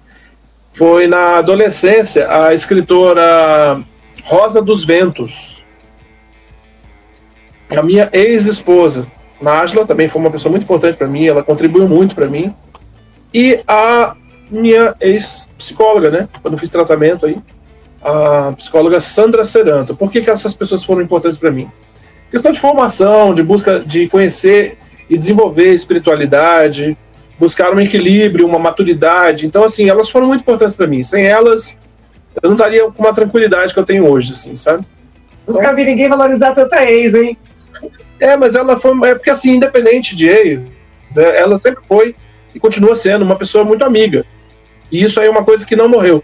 Foi 0.73 1.07
na 1.07 1.39
adolescência 1.39 2.29
a 2.29 2.53
escritora 2.53 3.81
Rosa 4.25 4.61
dos 4.61 4.85
Ventos. 4.85 5.65
A 7.71 7.81
minha 7.85 8.11
ex-esposa, 8.13 9.07
Nájila, 9.41 9.87
também 9.87 10.09
foi 10.09 10.21
uma 10.21 10.33
pessoa 10.33 10.51
muito 10.51 10.65
importante 10.65 10.97
para 10.97 11.07
mim, 11.07 11.27
ela 11.27 11.45
contribuiu 11.45 11.87
muito 11.87 12.17
para 12.17 12.27
mim. 12.27 12.53
E 13.33 13.61
a 13.67 14.17
minha 14.51 14.95
ex-psicóloga, 15.01 16.11
né? 16.11 16.29
Quando 16.41 16.55
eu 16.55 16.59
fiz 16.59 16.71
tratamento 16.71 17.27
aí, 17.27 17.39
a 18.03 18.53
psicóloga 18.57 19.01
Sandra 19.01 19.45
Seranto. 19.45 19.95
Por 19.97 20.11
que, 20.11 20.23
que 20.23 20.31
essas 20.31 20.55
pessoas 20.55 20.85
foram 20.85 21.03
importantes 21.03 21.39
para 21.39 21.51
mim? 21.51 21.71
questão 22.31 22.53
de 22.53 22.61
formação, 22.61 23.35
de 23.35 23.43
busca 23.43 23.81
de 23.81 24.09
conhecer 24.09 24.77
e 25.09 25.17
desenvolver 25.17 25.73
espiritualidade, 25.73 26.97
buscar 27.39 27.75
um 27.75 27.81
equilíbrio, 27.81 28.47
uma 28.47 28.59
maturidade. 28.59 29.47
Então, 29.47 29.65
assim, 29.65 29.89
elas 29.89 30.09
foram 30.09 30.27
muito 30.27 30.43
importantes 30.43 30.75
para 30.75 30.87
mim. 30.87 31.03
Sem 31.03 31.25
elas, 31.25 31.79
eu 32.43 32.51
não 32.51 32.57
estaria 32.57 32.91
com 32.91 33.03
uma 33.03 33.15
tranquilidade 33.15 33.73
que 33.73 33.81
eu 33.81 33.87
tenho 33.87 34.09
hoje, 34.09 34.33
assim, 34.33 34.57
sabe? 34.57 34.85
Nunca 35.47 35.73
vi 35.73 35.85
ninguém 35.85 36.09
valorizar 36.09 36.55
tanta 36.55 36.85
ex, 36.85 37.15
hein? 37.15 37.39
É, 38.21 38.37
mas 38.37 38.55
ela 38.55 38.79
foi. 38.79 38.93
É 39.09 39.15
porque, 39.15 39.31
assim, 39.31 39.55
independente 39.55 40.15
de 40.15 40.29
ex, 40.29 40.67
é, 41.17 41.41
ela 41.41 41.57
sempre 41.57 41.83
foi 41.87 42.15
e 42.59 42.61
continua 42.61 42.97
sendo 42.97 43.23
uma 43.23 43.37
pessoa 43.37 43.65
muito 43.65 43.85
amiga. 43.85 44.27
E 44.91 45.03
isso 45.03 45.21
aí 45.21 45.29
é 45.29 45.31
uma 45.31 45.45
coisa 45.45 45.65
que 45.65 45.77
não 45.77 45.89
morreu. 45.89 46.23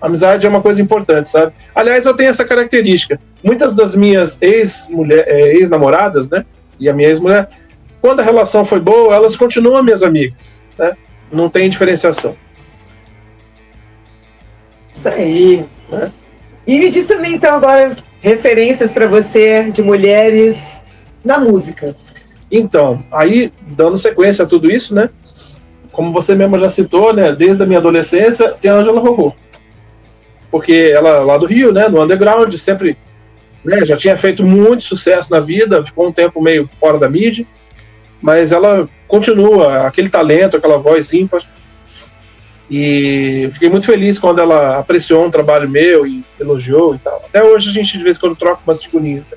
Amizade 0.00 0.46
é 0.46 0.48
uma 0.48 0.60
coisa 0.60 0.80
importante, 0.80 1.28
sabe? 1.28 1.52
Aliás, 1.74 2.04
eu 2.06 2.14
tenho 2.14 2.28
essa 2.28 2.44
característica. 2.44 3.18
Muitas 3.42 3.74
das 3.74 3.96
minhas 3.96 4.40
eh, 4.42 4.62
ex-namoradas, 5.56 6.30
né? 6.30 6.44
E 6.78 6.88
a 6.88 6.92
minha 6.92 7.08
ex-mulher, 7.08 7.48
quando 8.00 8.20
a 8.20 8.22
relação 8.22 8.64
foi 8.64 8.78
boa, 8.78 9.14
elas 9.14 9.34
continuam 9.34 9.82
minhas 9.82 10.02
amigas, 10.02 10.62
né? 10.78 10.96
Não 11.32 11.48
tem 11.48 11.68
diferenciação. 11.68 12.36
Isso 14.94 15.08
aí. 15.08 15.64
Né? 15.90 16.12
E 16.66 16.78
me 16.78 16.90
diz 16.90 17.06
também, 17.06 17.34
então, 17.34 17.56
agora, 17.56 17.96
referências 18.20 18.92
pra 18.92 19.06
você 19.06 19.70
de 19.70 19.82
mulheres 19.82 20.80
na 21.24 21.38
música. 21.38 21.96
Então, 22.50 23.04
aí, 23.10 23.52
dando 23.62 23.98
sequência 23.98 24.44
a 24.44 24.48
tudo 24.48 24.70
isso, 24.70 24.94
né? 24.94 25.10
Como 25.98 26.12
você 26.12 26.32
mesma 26.36 26.60
já 26.60 26.68
citou, 26.68 27.12
né? 27.12 27.32
Desde 27.32 27.60
a 27.60 27.66
minha 27.66 27.80
adolescência, 27.80 28.50
tem 28.50 28.70
a 28.70 28.74
Angela 28.74 29.00
Rorô. 29.00 29.34
Porque 30.48 30.92
ela 30.94 31.24
lá 31.24 31.36
do 31.36 31.44
Rio, 31.44 31.72
né? 31.72 31.88
No 31.88 32.00
underground, 32.00 32.54
sempre 32.54 32.96
né, 33.64 33.84
já 33.84 33.96
tinha 33.96 34.16
feito 34.16 34.46
muito 34.46 34.84
sucesso 34.84 35.32
na 35.32 35.40
vida, 35.40 35.84
ficou 35.84 36.06
um 36.06 36.12
tempo 36.12 36.40
meio 36.40 36.70
fora 36.78 37.00
da 37.00 37.10
mídia, 37.10 37.44
mas 38.22 38.52
ela 38.52 38.88
continua, 39.08 39.88
aquele 39.88 40.08
talento, 40.08 40.56
aquela 40.56 40.78
voz 40.78 41.12
ímpar. 41.12 41.42
E 42.70 43.50
fiquei 43.52 43.68
muito 43.68 43.86
feliz 43.86 44.20
quando 44.20 44.38
ela 44.38 44.78
apreciou 44.78 45.26
um 45.26 45.30
trabalho 45.32 45.68
meu 45.68 46.06
e 46.06 46.24
elogiou 46.38 46.94
e 46.94 46.98
tal. 47.00 47.24
Até 47.28 47.42
hoje 47.42 47.70
a 47.70 47.72
gente 47.72 47.98
de 47.98 48.04
vez 48.04 48.16
em 48.16 48.20
quando 48.20 48.36
troca 48.36 48.62
umas 48.64 48.80
figurinhas. 48.80 49.26
Né? 49.26 49.36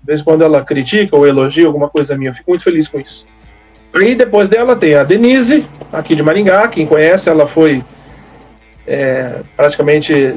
De 0.00 0.06
vez 0.06 0.20
em 0.20 0.24
quando 0.24 0.42
ela 0.42 0.64
critica 0.64 1.14
ou 1.14 1.26
elogia 1.26 1.66
alguma 1.66 1.90
coisa 1.90 2.16
minha, 2.16 2.30
eu 2.30 2.34
fico 2.34 2.50
muito 2.50 2.64
feliz 2.64 2.88
com 2.88 2.98
isso. 2.98 3.26
Aí 3.94 4.14
depois 4.14 4.48
dela 4.48 4.76
tem 4.76 4.94
a 4.94 5.02
Denise, 5.02 5.66
aqui 5.92 6.14
de 6.14 6.22
Maringá, 6.22 6.68
quem 6.68 6.86
conhece, 6.86 7.28
ela 7.28 7.46
foi 7.46 7.82
é, 8.86 9.40
praticamente 9.56 10.36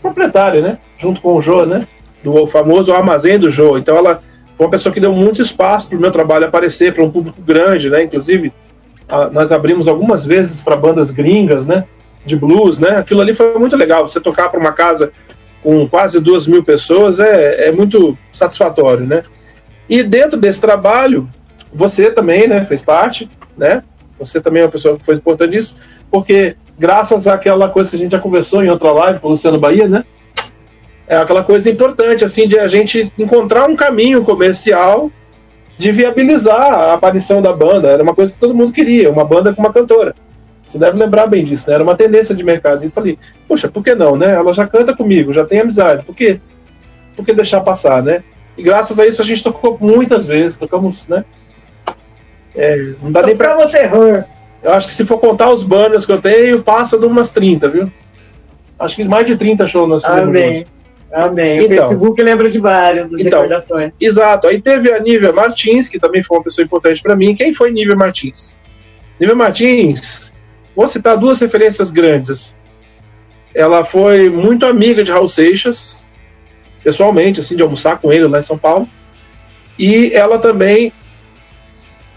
proprietária, 0.00 0.60
né? 0.60 0.78
Junto 0.98 1.20
com 1.20 1.34
o 1.36 1.42
Jô, 1.42 1.64
né? 1.64 1.86
Do 2.22 2.46
famoso 2.46 2.92
armazém 2.92 3.38
do 3.38 3.50
Jô. 3.50 3.78
Então 3.78 3.96
ela 3.96 4.22
foi 4.56 4.66
uma 4.66 4.70
pessoa 4.70 4.92
que 4.92 5.00
deu 5.00 5.12
muito 5.12 5.40
espaço 5.40 5.88
para 5.88 5.98
o 5.98 6.00
meu 6.00 6.10
trabalho 6.10 6.46
aparecer 6.46 6.92
para 6.92 7.02
um 7.04 7.10
público 7.10 7.40
grande, 7.40 7.88
né? 7.88 8.02
Inclusive, 8.02 8.52
a- 9.08 9.28
nós 9.30 9.52
abrimos 9.52 9.86
algumas 9.88 10.26
vezes 10.26 10.60
para 10.60 10.76
bandas 10.76 11.12
gringas, 11.12 11.66
né? 11.66 11.84
De 12.26 12.36
blues, 12.36 12.78
né? 12.78 12.96
Aquilo 12.98 13.20
ali 13.20 13.32
foi 13.34 13.56
muito 13.58 13.76
legal. 13.76 14.06
Você 14.08 14.20
tocar 14.20 14.48
para 14.48 14.60
uma 14.60 14.72
casa 14.72 15.12
com 15.62 15.88
quase 15.88 16.20
duas 16.20 16.46
mil 16.46 16.62
pessoas 16.64 17.20
é, 17.20 17.68
é 17.68 17.72
muito 17.72 18.16
satisfatório, 18.32 19.06
né? 19.06 19.22
E 19.88 20.02
dentro 20.02 20.38
desse 20.38 20.60
trabalho, 20.60 21.28
você 21.72 22.10
também, 22.10 22.46
né? 22.46 22.64
Fez 22.64 22.82
parte, 22.82 23.30
né? 23.56 23.82
Você 24.18 24.40
também 24.40 24.62
é 24.62 24.66
uma 24.66 24.72
pessoa 24.72 24.98
que 24.98 25.04
foi 25.04 25.16
importante 25.16 25.50
nisso, 25.50 25.78
porque 26.10 26.56
graças 26.78 27.26
àquela 27.26 27.68
coisa 27.68 27.90
que 27.90 27.96
a 27.96 27.98
gente 27.98 28.12
já 28.12 28.18
conversou 28.18 28.62
em 28.62 28.68
outra 28.68 28.92
live 28.92 29.20
com 29.20 29.28
o 29.28 29.30
Luciano 29.30 29.58
Bahia, 29.58 29.88
né? 29.88 30.04
É 31.06 31.16
aquela 31.16 31.42
coisa 31.42 31.70
importante, 31.70 32.24
assim, 32.24 32.46
de 32.46 32.58
a 32.58 32.68
gente 32.68 33.12
encontrar 33.18 33.68
um 33.68 33.76
caminho 33.76 34.22
comercial 34.22 35.10
de 35.76 35.90
viabilizar 35.90 36.72
a 36.72 36.94
aparição 36.94 37.42
da 37.42 37.52
banda. 37.52 37.88
Era 37.88 38.02
uma 38.02 38.14
coisa 38.14 38.32
que 38.32 38.38
todo 38.38 38.54
mundo 38.54 38.72
queria, 38.72 39.10
uma 39.10 39.24
banda 39.24 39.52
com 39.52 39.60
uma 39.60 39.72
cantora. 39.72 40.14
Você 40.64 40.78
deve 40.78 40.96
lembrar 40.96 41.26
bem 41.26 41.44
disso, 41.44 41.68
né? 41.68 41.74
Era 41.74 41.82
uma 41.82 41.96
tendência 41.96 42.34
de 42.34 42.42
mercado. 42.42 42.82
E 42.82 42.86
eu 42.86 42.90
falei, 42.90 43.18
poxa, 43.48 43.68
por 43.68 43.82
que 43.82 43.94
não, 43.94 44.16
né? 44.16 44.32
Ela 44.32 44.52
já 44.52 44.66
canta 44.66 44.96
comigo, 44.96 45.32
já 45.32 45.44
tem 45.44 45.60
amizade, 45.60 46.04
por 46.04 46.14
quê? 46.14 46.40
Por 47.16 47.26
que 47.26 47.32
deixar 47.32 47.60
passar, 47.60 48.02
né? 48.02 48.22
E 48.56 48.62
graças 48.62 48.98
a 49.00 49.06
isso 49.06 49.20
a 49.20 49.24
gente 49.24 49.42
tocou 49.42 49.76
muitas 49.80 50.26
vezes, 50.26 50.58
tocamos, 50.58 51.06
né? 51.08 51.24
É, 52.54 52.92
não 53.02 53.10
dá 53.12 53.22
nem 53.22 53.36
pra. 53.36 53.66
terror. 53.66 54.24
Eu 54.62 54.72
acho 54.72 54.88
que 54.88 54.94
se 54.94 55.04
for 55.04 55.18
contar 55.18 55.50
os 55.50 55.64
banners 55.64 56.06
que 56.06 56.12
eu 56.12 56.20
tenho, 56.20 56.62
passa 56.62 56.98
de 56.98 57.04
umas 57.06 57.30
30, 57.32 57.68
viu? 57.68 57.90
Acho 58.78 58.96
que 58.96 59.04
mais 59.04 59.26
de 59.26 59.36
30 59.36 59.66
shows 59.66 59.88
nós 59.88 60.04
fizemos 60.04 60.28
Amém. 60.28 60.58
juntos. 60.58 60.72
Amém. 61.12 61.60
O 61.60 61.64
Então. 61.64 61.88
Facebook 61.88 62.22
lembra 62.22 62.48
de 62.50 62.58
várias 62.58 63.10
das 63.10 63.20
Então. 63.20 63.42
recordações. 63.42 63.92
Exato. 64.00 64.48
Aí 64.48 64.60
teve 64.62 64.92
a 64.92 64.98
Nívia 64.98 65.32
Martins, 65.32 65.88
que 65.88 65.98
também 65.98 66.22
foi 66.22 66.38
uma 66.38 66.44
pessoa 66.44 66.64
importante 66.64 67.02
para 67.02 67.14
mim. 67.16 67.34
Quem 67.34 67.52
foi 67.52 67.70
Nívia 67.70 67.96
Martins? 67.96 68.60
Nívia 69.20 69.34
Martins, 69.36 70.32
vou 70.74 70.86
citar 70.86 71.16
duas 71.18 71.40
referências 71.40 71.90
grandes. 71.90 72.54
Ela 73.54 73.84
foi 73.84 74.30
muito 74.30 74.64
amiga 74.64 75.02
de 75.04 75.10
Raul 75.10 75.28
Seixas, 75.28 76.06
pessoalmente, 76.82 77.40
assim, 77.40 77.54
de 77.56 77.62
almoçar 77.62 77.98
com 77.98 78.10
ele 78.12 78.26
lá 78.26 78.38
em 78.38 78.42
São 78.42 78.56
Paulo. 78.56 78.88
E 79.78 80.12
ela 80.14 80.38
também 80.38 80.92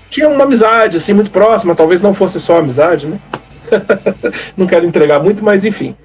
tinha 0.09 0.29
uma 0.29 0.43
amizade, 0.43 0.97
assim, 0.97 1.13
muito 1.13 1.31
próxima. 1.31 1.75
Talvez 1.75 2.01
não 2.01 2.13
fosse 2.13 2.39
só 2.39 2.59
amizade, 2.59 3.07
né? 3.07 3.19
não 4.55 4.67
quero 4.67 4.85
entregar 4.85 5.19
muito, 5.21 5.43
mas 5.43 5.65
enfim. 5.65 5.95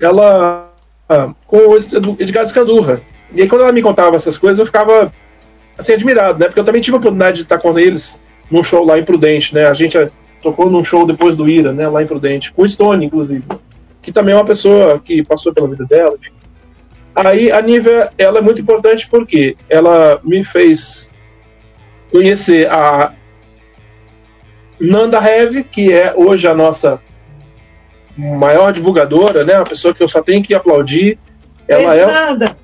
Ela 0.00 0.68
ah, 1.08 1.30
com 1.46 1.56
o 1.56 1.76
Edgar 2.18 2.44
Escandurra. 2.44 3.00
E 3.32 3.42
aí 3.42 3.48
quando 3.48 3.62
ela 3.62 3.72
me 3.72 3.82
contava 3.82 4.16
essas 4.16 4.36
coisas, 4.36 4.58
eu 4.58 4.66
ficava 4.66 5.12
assim, 5.76 5.92
admirado, 5.92 6.38
né? 6.38 6.46
Porque 6.46 6.60
eu 6.60 6.64
também 6.64 6.82
tive 6.82 6.96
a 6.96 6.98
oportunidade 6.98 7.38
de 7.38 7.42
estar 7.44 7.58
com 7.58 7.78
eles 7.78 8.20
num 8.50 8.62
show 8.62 8.84
lá 8.84 8.98
em 8.98 9.04
Prudente, 9.04 9.54
né? 9.54 9.66
A 9.66 9.74
gente 9.74 9.96
eh, 9.96 10.10
tocou 10.42 10.70
num 10.70 10.84
show 10.84 11.06
depois 11.06 11.36
do 11.36 11.48
Ira, 11.48 11.72
né? 11.72 11.88
Lá 11.88 12.02
em 12.02 12.06
Prudente, 12.06 12.52
com 12.52 12.62
o 12.62 12.68
Stone, 12.68 13.06
inclusive. 13.06 13.44
Que 14.02 14.12
também 14.12 14.34
é 14.34 14.38
uma 14.38 14.44
pessoa 14.44 14.98
que 14.98 15.22
passou 15.22 15.52
pela 15.52 15.68
vida 15.68 15.84
dela. 15.84 16.16
enfim. 16.18 16.32
Aí 17.14 17.50
a 17.50 17.60
Nívia, 17.60 18.10
ela 18.16 18.38
é 18.38 18.42
muito 18.42 18.60
importante 18.60 19.08
porque 19.08 19.56
ela 19.68 20.20
me 20.22 20.44
fez 20.44 21.10
conhecer 22.10 22.70
a 22.70 23.12
Nanda 24.80 25.18
Heavy, 25.18 25.64
que 25.64 25.92
é 25.92 26.12
hoje 26.14 26.46
a 26.46 26.54
nossa 26.54 27.00
maior 28.16 28.72
divulgadora, 28.72 29.44
né? 29.44 29.56
Uma 29.56 29.64
pessoa 29.64 29.94
que 29.94 30.02
eu 30.02 30.08
só 30.08 30.22
tenho 30.22 30.42
que 30.42 30.54
aplaudir. 30.54 31.18
Ela 31.66 31.92
Fez 31.92 32.02
é 32.02 32.06
nada. 32.06 32.56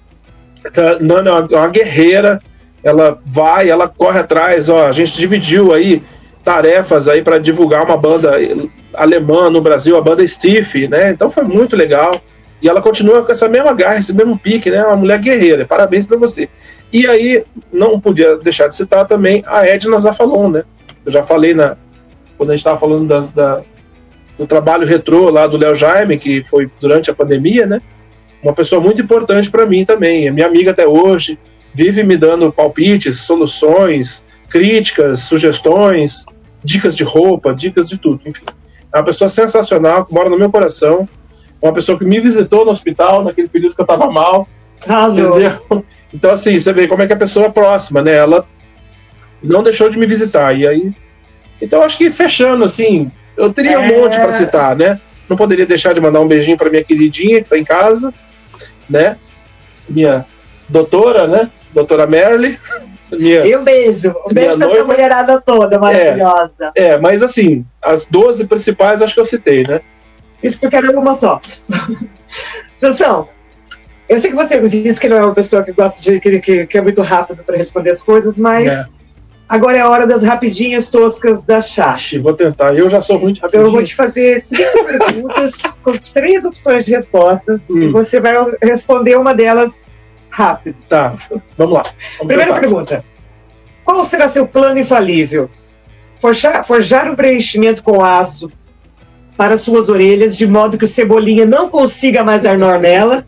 Uma, 1.00 1.48
é 1.50 1.56
uma 1.56 1.68
guerreira, 1.68 2.40
ela 2.82 3.18
vai, 3.24 3.68
ela 3.68 3.86
corre 3.86 4.18
atrás, 4.18 4.68
ó, 4.68 4.86
a 4.86 4.92
gente 4.92 5.16
dividiu 5.16 5.74
aí 5.74 6.02
tarefas 6.42 7.08
aí 7.08 7.22
para 7.22 7.38
divulgar 7.38 7.84
uma 7.84 7.96
banda 7.96 8.32
alemã 8.92 9.48
no 9.48 9.60
Brasil, 9.60 9.96
a 9.96 10.02
banda 10.02 10.26
Stiff, 10.26 10.88
né? 10.88 11.10
Então 11.10 11.30
foi 11.30 11.44
muito 11.44 11.76
legal. 11.76 12.20
E 12.60 12.68
ela 12.68 12.80
continua 12.80 13.22
com 13.22 13.32
essa 13.32 13.48
mesma 13.48 13.72
garra, 13.74 13.98
esse 13.98 14.14
mesmo 14.14 14.38
pique, 14.38 14.70
né? 14.70 14.84
Uma 14.84 14.96
mulher 14.96 15.18
guerreira. 15.18 15.66
Parabéns 15.66 16.06
para 16.06 16.16
você. 16.16 16.48
E 16.92 17.06
aí 17.06 17.44
não 17.72 17.98
podia 17.98 18.36
deixar 18.36 18.68
de 18.68 18.76
citar 18.76 19.06
também 19.06 19.42
a 19.46 19.66
Edna 19.66 19.98
Zafalon, 19.98 20.50
né? 20.50 20.64
Eu 21.04 21.12
já 21.12 21.22
falei 21.22 21.52
na 21.52 21.76
quando 22.44 22.50
a 22.50 22.56
gente 22.56 22.60
estava 22.60 22.78
falando 22.78 23.08
das, 23.08 23.30
da, 23.30 23.62
do 24.38 24.46
trabalho 24.46 24.86
retrô 24.86 25.30
lá 25.30 25.46
do 25.46 25.56
Léo 25.56 25.74
Jaime, 25.74 26.18
que 26.18 26.44
foi 26.44 26.70
durante 26.80 27.10
a 27.10 27.14
pandemia, 27.14 27.66
né? 27.66 27.80
uma 28.44 28.52
pessoa 28.52 28.80
muito 28.80 29.00
importante 29.00 29.50
para 29.50 29.64
mim 29.64 29.84
também. 29.84 30.28
É 30.28 30.30
minha 30.30 30.46
amiga 30.46 30.70
até 30.70 30.86
hoje, 30.86 31.38
vive 31.72 32.02
me 32.02 32.16
dando 32.16 32.52
palpites, 32.52 33.20
soluções, 33.20 34.24
críticas, 34.50 35.20
sugestões, 35.20 36.26
dicas 36.62 36.94
de 36.94 37.02
roupa, 37.02 37.54
dicas 37.54 37.88
de 37.88 37.96
tudo, 37.96 38.20
enfim. 38.26 38.44
É 38.92 38.98
uma 38.98 39.04
pessoa 39.04 39.28
sensacional, 39.28 40.04
que 40.04 40.12
mora 40.12 40.28
no 40.28 40.38
meu 40.38 40.50
coração, 40.50 41.08
uma 41.60 41.72
pessoa 41.72 41.98
que 41.98 42.04
me 42.04 42.20
visitou 42.20 42.64
no 42.64 42.70
hospital 42.70 43.24
naquele 43.24 43.48
período 43.48 43.74
que 43.74 43.80
eu 43.80 43.84
estava 43.84 44.10
mal, 44.10 44.46
Arrasou. 44.86 45.30
entendeu? 45.30 45.84
Então 46.12 46.30
assim, 46.30 46.56
você 46.58 46.72
vê 46.72 46.86
como 46.86 47.02
é 47.02 47.06
que 47.06 47.12
a 47.12 47.16
pessoa 47.16 47.46
é 47.46 47.50
próxima, 47.50 48.00
né? 48.02 48.14
Ela 48.14 48.46
não 49.42 49.62
deixou 49.64 49.88
de 49.88 49.98
me 49.98 50.06
visitar 50.06 50.56
e 50.56 50.64
aí, 50.64 50.94
então 51.60 51.82
acho 51.82 51.96
que 51.98 52.10
fechando 52.10 52.64
assim, 52.64 53.10
eu 53.36 53.52
teria 53.52 53.78
um 53.80 53.84
É. 53.84 54.00
monte 54.00 54.16
para 54.16 54.32
citar, 54.32 54.76
né? 54.76 55.00
Não 55.28 55.36
poderia 55.36 55.66
deixar 55.66 55.92
de 55.94 56.00
mandar 56.00 56.20
um 56.20 56.28
beijinho 56.28 56.56
para 56.56 56.70
minha 56.70 56.84
queridinha 56.84 57.42
que 57.42 57.48
tá 57.48 57.58
em 57.58 57.64
casa, 57.64 58.12
né? 58.88 59.16
Minha 59.88 60.24
doutora, 60.68 61.26
né? 61.26 61.50
Doutora 61.72 62.06
Merle. 62.06 62.58
Minha, 63.12 63.46
E 63.46 63.56
um 63.56 63.62
beijo. 63.62 64.14
Um 64.28 64.32
beijo 64.34 64.56
pra 64.58 64.72
essa 64.72 64.84
mulherada 64.84 65.40
toda 65.40 65.78
maravilhosa. 65.78 66.72
é, 66.74 66.96
mas 66.98 67.22
assim, 67.22 67.64
as 67.80 68.06
12 68.06 68.46
principais 68.46 69.00
acho 69.02 69.14
que 69.14 69.20
eu 69.20 69.24
citei, 69.24 69.62
né? 69.64 69.80
Isso 70.42 70.58
porque 70.60 70.76
eu 70.76 70.82
quero 70.82 70.98
uma 70.98 71.14
só. 71.16 71.38
Sansão, 72.74 73.28
eu 74.08 74.18
sei 74.18 74.30
que 74.30 74.36
você 74.36 74.60
disse 74.68 75.00
que 75.00 75.08
não 75.08 75.16
é 75.16 75.24
uma 75.24 75.34
pessoa 75.34 75.62
que 75.62 75.72
gosta 75.72 76.02
de. 76.02 76.18
que, 76.20 76.40
que, 76.40 76.66
que 76.66 76.78
é 76.78 76.80
muito 76.82 77.02
rápido 77.02 77.42
para 77.44 77.56
responder 77.56 77.90
as 77.90 78.02
coisas, 78.02 78.38
mas 78.38 78.66
É. 78.66 78.84
agora 79.48 79.76
é 79.76 79.80
a 79.80 79.88
hora 79.88 80.06
das 80.06 80.22
rapidinhas 80.22 80.88
toscas 80.90 81.44
da 81.44 81.60
chá. 81.60 81.94
Ixi, 81.94 82.18
vou 82.18 82.32
tentar. 82.34 82.76
Eu 82.76 82.88
já 82.90 83.00
sou 83.02 83.18
muito 83.18 83.38
Então 83.38 83.48
eu 83.52 83.66
rapidinho. 83.70 83.72
vou 83.72 83.82
te 83.82 83.94
fazer 83.94 84.38
cinco 84.42 84.84
perguntas 84.84 85.62
com 85.82 85.92
três 86.12 86.44
opções 86.44 86.84
de 86.86 86.92
respostas 86.92 87.68
Hum. 87.70 87.82
e 87.82 87.88
você 87.92 88.20
vai 88.20 88.34
responder 88.62 89.16
uma 89.16 89.34
delas 89.34 89.86
rápido. 90.30 90.76
Tá, 90.88 91.14
vamos 91.56 91.74
lá. 91.76 91.82
Vamos 91.82 92.26
Primeira 92.26 92.46
tentar. 92.46 92.60
pergunta. 92.60 93.04
Qual 93.84 94.04
será 94.04 94.28
seu 94.28 94.46
plano 94.46 94.78
infalível? 94.80 95.48
Forjar, 96.18 96.64
forjar 96.64 97.10
um 97.10 97.14
preenchimento 97.14 97.82
com 97.82 98.02
aço 98.02 98.50
para 99.36 99.58
suas 99.58 99.88
orelhas, 99.88 100.36
de 100.38 100.46
modo 100.46 100.78
que 100.78 100.84
o 100.84 100.88
Cebolinha 100.88 101.44
não 101.44 101.68
consiga 101.68 102.24
mais 102.24 102.40
dar 102.42 102.56
nó 102.56 102.78
nela? 102.78 103.26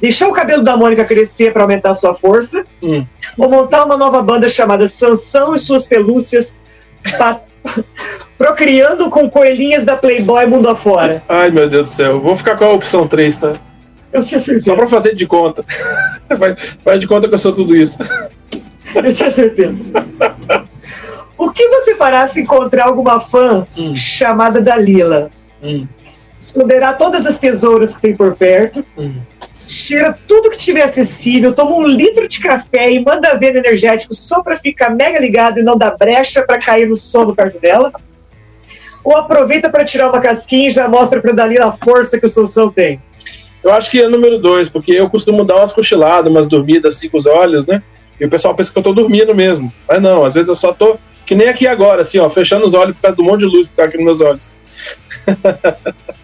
Deixar 0.00 0.28
o 0.28 0.32
cabelo 0.32 0.62
da 0.62 0.76
Mônica 0.76 1.04
crescer 1.04 1.52
para 1.52 1.62
aumentar 1.62 1.94
sua 1.94 2.14
força? 2.14 2.64
Hum. 2.82 3.06
Ou 3.38 3.48
montar 3.48 3.84
uma 3.84 3.96
nova 3.96 4.22
banda 4.22 4.48
chamada 4.48 4.86
Sansão 4.88 5.54
e 5.54 5.58
suas 5.58 5.86
pelúcias, 5.86 6.56
procriando 8.36 9.08
com 9.10 9.28
coelhinhas 9.30 9.84
da 9.84 9.96
Playboy 9.96 10.46
mundo 10.46 10.68
afora? 10.68 11.22
Ai, 11.28 11.50
meu 11.50 11.68
Deus 11.68 11.84
do 11.84 11.90
céu. 11.90 12.20
Vou 12.20 12.36
ficar 12.36 12.56
com 12.56 12.64
a 12.64 12.72
opção 12.72 13.06
3, 13.06 13.38
tá? 13.38 13.54
Eu 14.12 14.22
tinha 14.22 14.40
certeza. 14.40 14.66
Só 14.66 14.76
pra 14.76 14.86
fazer 14.86 15.14
de 15.14 15.26
conta. 15.26 15.64
Vai, 16.38 16.56
vai 16.82 16.98
de 16.98 17.06
conta 17.06 17.28
que 17.28 17.34
eu 17.34 17.38
sou 17.38 17.52
tudo 17.54 17.76
isso. 17.76 17.98
Eu 18.94 19.12
tinha 19.12 19.30
certeza. 19.30 19.92
O 21.36 21.50
que 21.50 21.68
você 21.68 21.94
fará 21.96 22.26
se 22.28 22.40
encontrar 22.40 22.86
alguma 22.86 23.20
fã 23.20 23.66
Hum. 23.76 23.94
chamada 23.94 24.60
Dalila? 24.60 25.30
Hum, 25.62 25.86
Esconderá 26.38 26.94
todas 26.94 27.26
as 27.26 27.38
tesouras 27.38 27.94
que 27.94 28.00
tem 28.00 28.16
por 28.16 28.34
perto, 28.36 28.84
hum. 28.96 29.14
Cheira 29.68 30.18
tudo 30.26 30.50
que 30.50 30.56
tiver 30.56 30.82
acessível, 30.82 31.54
toma 31.54 31.76
um 31.76 31.86
litro 31.86 32.28
de 32.28 32.40
café 32.40 32.90
e 32.92 33.02
manda 33.02 33.36
ver 33.38 33.52
no 33.52 33.58
energético 33.58 34.14
só 34.14 34.42
pra 34.42 34.56
ficar 34.56 34.90
mega 34.90 35.18
ligado 35.18 35.58
e 35.58 35.62
não 35.62 35.76
dar 35.76 35.96
brecha 35.96 36.42
pra 36.42 36.58
cair 36.58 36.88
no 36.88 36.96
sono 36.96 37.34
perto 37.34 37.58
dela? 37.60 37.92
Ou 39.02 39.16
aproveita 39.16 39.68
pra 39.68 39.84
tirar 39.84 40.08
uma 40.08 40.20
casquinha 40.20 40.68
e 40.68 40.70
já 40.70 40.88
mostra 40.88 41.20
pra 41.20 41.32
Dalila 41.32 41.66
a 41.66 41.72
força 41.72 42.18
que 42.18 42.26
o 42.26 42.30
Sansão 42.30 42.70
tem? 42.70 43.00
Eu 43.62 43.72
acho 43.72 43.90
que 43.90 44.00
é 44.00 44.08
número 44.08 44.38
2, 44.38 44.68
porque 44.68 44.92
eu 44.92 45.08
costumo 45.08 45.44
dar 45.44 45.56
umas 45.56 45.72
cochiladas, 45.72 46.30
umas 46.30 46.46
dormidas 46.46 46.96
assim 46.96 47.08
com 47.08 47.18
os 47.18 47.26
olhos, 47.26 47.66
né? 47.66 47.82
E 48.20 48.24
o 48.24 48.30
pessoal 48.30 48.54
pensa 48.54 48.72
que 48.72 48.78
eu 48.78 48.82
tô 48.82 48.92
dormindo 48.92 49.34
mesmo. 49.34 49.72
Mas 49.88 50.00
não, 50.00 50.24
às 50.24 50.34
vezes 50.34 50.48
eu 50.48 50.54
só 50.54 50.72
tô. 50.72 50.98
Que 51.26 51.34
nem 51.34 51.48
aqui 51.48 51.66
agora, 51.66 52.02
assim, 52.02 52.18
ó, 52.18 52.28
fechando 52.28 52.66
os 52.66 52.74
olhos 52.74 52.94
por 52.94 53.02
causa 53.02 53.16
do 53.16 53.24
monte 53.24 53.40
de 53.40 53.46
luz 53.46 53.68
que 53.68 53.76
tá 53.76 53.84
aqui 53.84 53.96
nos 53.96 54.04
meus 54.04 54.20
olhos. 54.20 54.52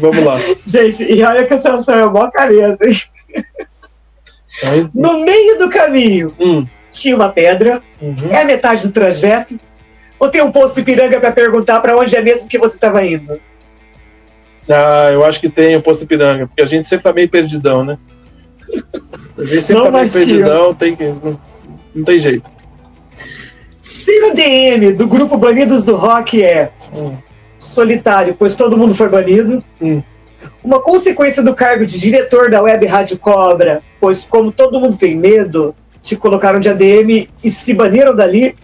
Vamos 0.00 0.24
lá. 0.24 0.38
Gente, 0.64 1.04
e 1.04 1.22
olha 1.22 1.46
que 1.46 1.54
o 1.54 1.58
Sansão 1.58 1.94
é 1.94 2.06
mó 2.06 2.30
careza, 2.30 2.78
hein? 2.82 3.00
Aí, 4.64 4.88
No 4.94 5.18
meio 5.24 5.58
do 5.58 5.68
caminho 5.68 6.32
hum, 6.38 6.66
tinha 6.90 7.16
uma 7.16 7.30
pedra, 7.30 7.82
uhum. 8.00 8.14
É 8.30 8.42
a 8.42 8.44
metade 8.44 8.86
do 8.86 8.92
trajeto? 8.92 9.58
Ou 10.18 10.28
tem 10.28 10.42
um 10.42 10.52
posto 10.52 10.76
de 10.76 10.82
piranga 10.82 11.18
pra 11.20 11.32
perguntar 11.32 11.80
pra 11.80 11.96
onde 11.96 12.16
é 12.16 12.22
mesmo 12.22 12.48
que 12.48 12.58
você 12.58 12.76
estava 12.76 13.04
indo? 13.04 13.40
Ah, 14.68 15.10
eu 15.12 15.24
acho 15.24 15.40
que 15.40 15.48
tem 15.48 15.76
o 15.76 15.82
posto 15.82 16.06
Piranga, 16.06 16.46
porque 16.46 16.62
a 16.62 16.66
gente 16.66 16.88
sempre 16.88 17.04
tá 17.04 17.12
meio 17.12 17.28
perdidão, 17.28 17.84
né? 17.84 17.98
A 19.36 19.44
gente 19.44 19.62
sempre 19.62 19.82
Não 19.82 19.92
tá 19.92 19.98
meio 19.98 20.10
perdidão, 20.10 20.74
tem 20.74 20.96
que. 20.96 21.04
Não, 21.04 21.40
não 21.94 22.04
tem 22.04 22.18
jeito. 22.18 22.50
Se 23.82 24.10
o 24.24 24.34
DM 24.34 24.92
do 24.92 25.06
grupo 25.06 25.36
Banidos 25.36 25.84
do 25.84 25.94
Rock 25.94 26.42
é 26.42 26.72
Hum, 26.96 27.14
solitário, 27.74 28.36
pois 28.38 28.56
todo 28.56 28.76
mundo 28.76 28.94
foi 28.94 29.08
banido, 29.08 29.62
hum. 29.80 30.02
uma 30.62 30.80
consequência 30.80 31.42
do 31.42 31.54
cargo 31.54 31.84
de 31.84 31.98
diretor 31.98 32.50
da 32.50 32.62
Web 32.62 32.86
Rádio 32.86 33.18
Cobra, 33.18 33.82
pois 34.00 34.24
como 34.24 34.52
todo 34.52 34.80
mundo 34.80 34.96
tem 34.96 35.16
medo, 35.16 35.74
te 36.02 36.16
colocaram 36.16 36.60
de 36.60 36.68
ADM 36.68 37.28
e 37.42 37.50
se 37.50 37.74
baniram 37.74 38.14
dali, 38.14 38.56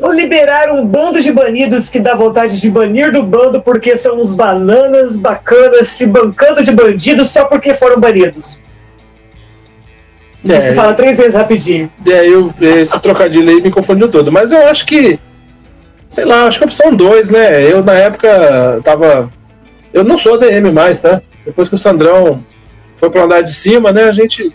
ou 0.00 0.12
liberaram 0.12 0.80
um 0.80 0.86
bando 0.86 1.20
de 1.20 1.32
banidos 1.32 1.88
que 1.88 1.98
dá 1.98 2.14
vontade 2.14 2.60
de 2.60 2.70
banir 2.70 3.10
do 3.12 3.22
bando 3.22 3.60
porque 3.60 3.96
são 3.96 4.20
uns 4.20 4.34
bananas 4.34 5.16
bacanas 5.16 5.88
se 5.88 6.06
bancando 6.06 6.62
de 6.62 6.70
bandidos 6.70 7.30
só 7.30 7.46
porque 7.46 7.74
foram 7.74 7.98
banidos. 7.98 8.58
Você 10.44 10.52
É, 10.52 10.74
fala 10.74 10.94
três 10.94 11.18
vezes 11.18 11.34
rapidinho. 11.34 11.90
É, 12.06 12.26
eu, 12.28 12.54
esse 12.60 12.98
trocadilho 13.00 13.50
aí 13.50 13.60
me 13.60 13.70
confundiu 13.70 14.08
todo. 14.08 14.30
Mas 14.30 14.52
eu 14.52 14.66
acho 14.68 14.86
que. 14.86 15.18
Sei 16.08 16.24
lá, 16.24 16.44
acho 16.44 16.58
que 16.58 16.64
opção 16.64 16.94
2, 16.94 17.30
né? 17.30 17.70
Eu 17.70 17.84
na 17.84 17.94
época 17.94 18.80
tava. 18.82 19.30
Eu 19.92 20.04
não 20.04 20.16
sou 20.16 20.38
DM 20.38 20.70
mais, 20.72 21.00
tá? 21.00 21.20
Depois 21.44 21.68
que 21.68 21.74
o 21.74 21.78
Sandrão 21.78 22.44
foi 22.96 23.10
pro 23.10 23.22
andar 23.22 23.42
de 23.42 23.54
cima, 23.54 23.92
né? 23.92 24.04
A 24.04 24.12
gente. 24.12 24.52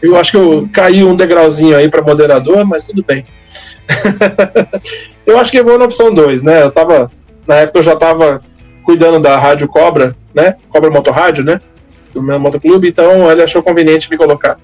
Eu 0.00 0.16
acho 0.16 0.32
que 0.32 0.36
eu 0.36 0.68
caí 0.72 1.02
um 1.02 1.16
degrauzinho 1.16 1.76
aí 1.76 1.88
pra 1.88 2.02
moderador, 2.02 2.64
mas 2.64 2.84
tudo 2.84 3.02
bem. 3.02 3.26
eu 5.26 5.38
acho 5.38 5.50
que 5.50 5.58
eu 5.58 5.64
vou 5.64 5.78
na 5.78 5.86
opção 5.86 6.12
2, 6.12 6.42
né? 6.42 6.62
Eu 6.62 6.70
tava. 6.70 7.10
Na 7.46 7.56
época 7.56 7.78
eu 7.78 7.82
já 7.82 7.96
tava 7.96 8.40
cuidando 8.84 9.18
da 9.18 9.38
Rádio 9.38 9.68
Cobra, 9.68 10.16
né? 10.32 10.54
Cobra 10.68 10.90
Motorrádio, 10.90 11.44
né? 11.44 11.60
Do 12.14 12.22
meu 12.22 12.38
motoclube, 12.38 12.88
então 12.88 13.30
ele 13.30 13.42
achou 13.42 13.62
conveniente 13.62 14.10
me 14.10 14.16
colocar. 14.16 14.56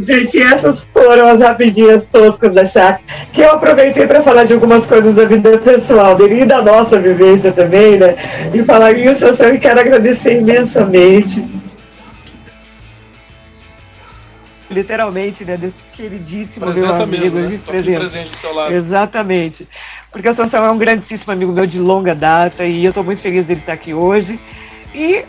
Gente, 0.00 0.40
essas 0.40 0.88
foram 0.92 1.28
as 1.28 1.40
rapidinhas 1.40 2.06
toscas 2.06 2.54
da 2.54 2.64
Chá, 2.64 3.00
que 3.32 3.42
eu 3.42 3.52
aproveitei 3.52 4.06
para 4.06 4.22
falar 4.22 4.44
de 4.44 4.54
algumas 4.54 4.86
coisas 4.86 5.14
da 5.14 5.26
vida 5.26 5.58
pessoal 5.58 6.16
dele 6.16 6.42
e 6.42 6.44
da 6.46 6.62
nossa 6.62 6.98
vivência 6.98 7.52
também, 7.52 7.98
né? 7.98 8.16
E 8.54 8.64
falar 8.64 8.92
isso, 8.92 9.26
eu 9.26 9.34
só 9.34 9.44
quero 9.58 9.80
agradecer 9.80 10.40
imensamente. 10.40 11.46
Literalmente, 14.70 15.44
né? 15.44 15.56
Desse 15.58 15.82
queridíssimo 15.92 16.64
meu 16.64 16.74
Presença 16.74 17.02
amigo. 17.02 17.36
mesmo, 17.36 17.50
né? 17.50 17.60
presença. 17.66 17.98
presente 17.98 18.30
do 18.30 18.36
seu 18.36 18.54
lado. 18.54 18.72
Exatamente. 18.72 19.68
Porque 20.10 20.28
o 20.28 20.32
Sansão 20.32 20.64
é 20.64 20.70
um 20.70 20.78
grandíssimo 20.78 21.32
amigo 21.32 21.52
meu 21.52 21.66
de 21.66 21.78
longa 21.78 22.14
data 22.14 22.64
e 22.64 22.84
eu 22.84 22.90
estou 22.90 23.04
muito 23.04 23.20
feliz 23.20 23.44
dele 23.44 23.60
estar 23.60 23.72
aqui 23.74 23.92
hoje. 23.92 24.40
E 24.94 25.24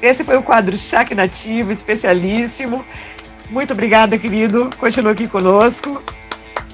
esse 0.00 0.22
foi 0.22 0.36
o 0.36 0.42
quadro 0.42 0.78
Chaque 0.78 1.14
Nativo, 1.14 1.72
especialíssimo. 1.72 2.84
Muito 3.50 3.72
obrigada, 3.72 4.18
querido. 4.18 4.70
Continua 4.78 5.12
aqui 5.12 5.26
conosco. 5.26 6.02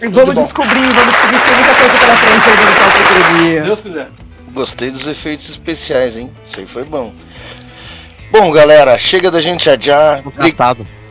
E 0.02 0.08
vamos 0.08 0.34
bom. 0.34 0.42
descobrir, 0.42 0.92
vamos 0.92 1.14
descobrir 1.14 1.38
que 1.38 1.44
tem 1.44 1.54
muita 1.54 1.74
coisa 1.74 1.98
pela 1.98 2.16
frente 2.16 2.48
aí 2.48 2.56
no 2.56 3.48
Se. 3.48 3.60
Deus 3.60 3.80
quiser. 3.80 4.08
Gostei 4.52 4.90
dos 4.90 5.06
efeitos 5.06 5.48
especiais, 5.48 6.16
hein? 6.18 6.30
Isso 6.44 6.60
aí 6.60 6.66
foi 6.66 6.84
bom. 6.84 7.12
Bom, 8.30 8.50
galera, 8.50 8.98
chega 8.98 9.30
da 9.30 9.40
gente 9.40 9.70
adiar. 9.70 10.22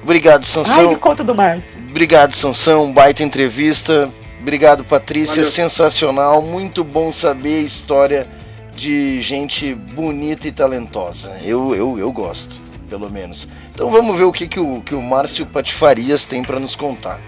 Obrigado, 0.04 0.44
Ai, 0.44 0.48
Sansão. 0.50 0.90
me 0.90 0.96
conta 0.98 1.24
do 1.24 1.34
Márcio. 1.34 1.82
Obrigado, 1.90 2.34
Sansão. 2.34 2.92
Baita 2.92 3.24
entrevista. 3.24 4.10
Obrigado, 4.42 4.84
Patrícia. 4.84 5.38
Valeu. 5.38 5.50
Sensacional. 5.50 6.42
Muito 6.42 6.84
bom 6.84 7.12
saber 7.12 7.60
a 7.60 7.62
história 7.62 8.28
de 8.76 9.22
gente 9.22 9.74
bonita 9.74 10.48
e 10.48 10.52
talentosa. 10.52 11.32
Eu, 11.44 11.74
eu, 11.74 11.98
eu 11.98 12.12
gosto, 12.12 12.62
pelo 12.90 13.10
menos. 13.10 13.48
Então 13.74 13.90
vamos 13.90 14.16
ver 14.18 14.24
o 14.24 14.32
que, 14.32 14.48
que, 14.48 14.60
o, 14.60 14.82
que 14.82 14.94
o 14.94 15.02
Márcio 15.02 15.46
Patifarias 15.46 16.26
tem 16.26 16.44
para 16.44 16.60
nos 16.60 16.76
contar. 16.76 17.20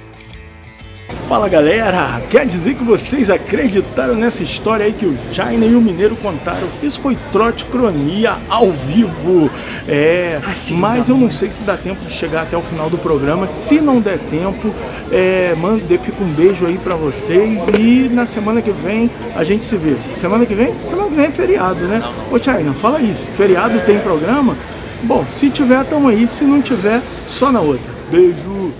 Fala 1.27 1.49
galera, 1.49 2.21
quer 2.29 2.45
dizer 2.45 2.75
que 2.75 2.83
vocês 2.83 3.31
acreditaram 3.31 4.13
nessa 4.13 4.43
história 4.43 4.85
aí 4.85 4.93
que 4.93 5.07
o 5.07 5.17
China 5.31 5.65
e 5.65 5.73
o 5.73 5.81
Mineiro 5.81 6.15
contaram? 6.17 6.67
Isso 6.83 6.99
foi 7.01 7.17
trote 7.31 7.65
cronia 7.65 8.35
ao 8.47 8.69
vivo. 8.71 9.49
É, 9.87 10.39
mas 10.69 11.09
eu 11.09 11.17
não 11.17 11.31
sei 11.31 11.49
se 11.49 11.63
dá 11.63 11.75
tempo 11.75 12.05
de 12.05 12.13
chegar 12.13 12.43
até 12.43 12.55
o 12.55 12.61
final 12.61 12.91
do 12.91 12.97
programa. 12.99 13.47
Se 13.47 13.81
não 13.81 13.99
der 13.99 14.19
tempo, 14.29 14.71
é, 15.11 15.55
manda, 15.55 15.97
fica 15.97 16.23
um 16.23 16.31
beijo 16.31 16.67
aí 16.67 16.77
pra 16.77 16.93
vocês 16.95 17.63
e 17.79 18.07
na 18.13 18.27
semana 18.27 18.61
que 18.61 18.71
vem 18.71 19.09
a 19.35 19.43
gente 19.43 19.65
se 19.65 19.77
vê. 19.77 19.95
Semana 20.13 20.45
que 20.45 20.53
vem? 20.53 20.75
Semana 20.81 21.09
que 21.09 21.15
vem 21.15 21.25
é 21.25 21.31
feriado, 21.31 21.87
né? 21.87 22.03
Ô 22.31 22.37
China, 22.37 22.71
fala 22.75 23.01
isso. 23.01 23.31
Feriado 23.31 23.79
tem 23.79 23.97
programa? 23.97 24.55
Bom, 25.03 25.25
se 25.29 25.49
tiver, 25.49 25.83
tamo 25.85 26.09
aí. 26.09 26.27
Se 26.27 26.43
não 26.43 26.61
tiver, 26.61 27.01
só 27.27 27.51
na 27.51 27.59
outra. 27.59 27.91
Beijo. 28.09 28.73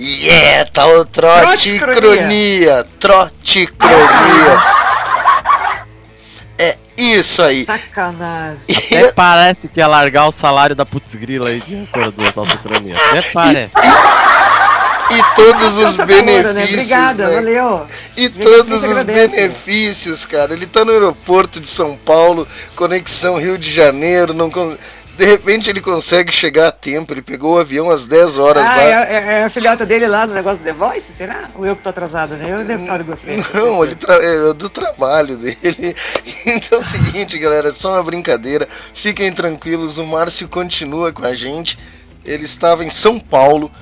Yeah, 0.00 0.70
tá 0.70 0.86
o 0.86 1.04
trote 1.04 1.76
Trote 1.76 1.78
cronia. 1.78 2.86
Trote 3.00 3.66
cronia. 3.66 4.62
É 6.56 6.76
isso 6.96 7.42
aí. 7.42 7.64
Sacanagem. 7.64 8.64
Até 8.70 9.12
parece 9.12 9.68
que 9.68 9.80
ia 9.80 9.86
largar 9.86 10.28
o 10.28 10.32
salário 10.32 10.74
da 10.74 10.84
putz 10.86 11.14
grila 11.14 11.48
aí 11.48 11.60
de 11.60 11.74
âncora 11.74 12.10
do 12.10 12.24
Autocronia. 12.24 12.96
Até 12.96 13.22
parece. 13.32 13.72
E 15.10 15.34
todos 15.34 15.76
os 15.76 15.96
né? 15.96 16.06
benefícios. 16.06 16.72
Obrigada, 16.74 17.28
né? 17.28 17.34
valeu. 17.36 17.86
E 18.16 18.28
todos 18.28 18.78
os 18.78 18.84
agradeço. 18.84 19.28
benefícios, 19.30 20.26
cara. 20.26 20.52
Ele 20.52 20.66
tá 20.66 20.84
no 20.84 20.92
aeroporto 20.92 21.60
de 21.60 21.66
São 21.68 21.96
Paulo, 21.96 22.46
conexão 22.76 23.36
Rio 23.38 23.56
de 23.58 23.70
Janeiro, 23.70 24.32
não 24.34 24.50
de 25.16 25.24
repente 25.26 25.68
ele 25.68 25.80
consegue 25.80 26.30
chegar 26.30 26.68
a 26.68 26.72
tempo. 26.72 27.12
Ele 27.12 27.22
pegou 27.22 27.54
o 27.54 27.58
avião 27.58 27.90
às 27.90 28.04
10 28.04 28.38
horas 28.38 28.62
Ah, 28.62 28.76
lá. 28.76 28.82
é, 28.82 28.90
é- 28.92 29.32
é 29.40 29.44
a 29.44 29.50
filhota 29.50 29.84
dele 29.84 30.06
lá 30.06 30.24
no 30.28 30.32
negócio 30.32 30.58
do 30.58 30.64
The 30.64 30.72
Voice, 30.72 31.06
será? 31.16 31.48
Ou 31.56 31.66
eu 31.66 31.74
que 31.74 31.82
tô 31.82 31.88
atrasada, 31.88 32.36
né? 32.36 32.52
Eu 32.52 32.64
devo 32.64 32.82
estar 32.84 33.02
do 33.02 33.16
frente. 33.16 33.44
Não, 33.52 33.82
ele 33.82 33.96
tra- 33.96 34.14
é 34.14 34.52
do 34.54 34.68
trabalho 34.70 35.36
dele. 35.36 35.96
Então 36.46 36.78
é 36.78 36.80
o 36.80 36.84
seguinte, 36.84 37.36
galera, 37.36 37.68
é 37.70 37.72
só 37.72 37.94
uma 37.94 38.02
brincadeira. 38.04 38.68
Fiquem 38.94 39.32
tranquilos, 39.32 39.98
o 39.98 40.04
Márcio 40.06 40.46
continua 40.48 41.12
com 41.12 41.24
a 41.26 41.34
gente. 41.34 41.76
Ele 42.24 42.44
estava 42.44 42.84
em 42.84 42.90
São 42.90 43.18
Paulo 43.18 43.72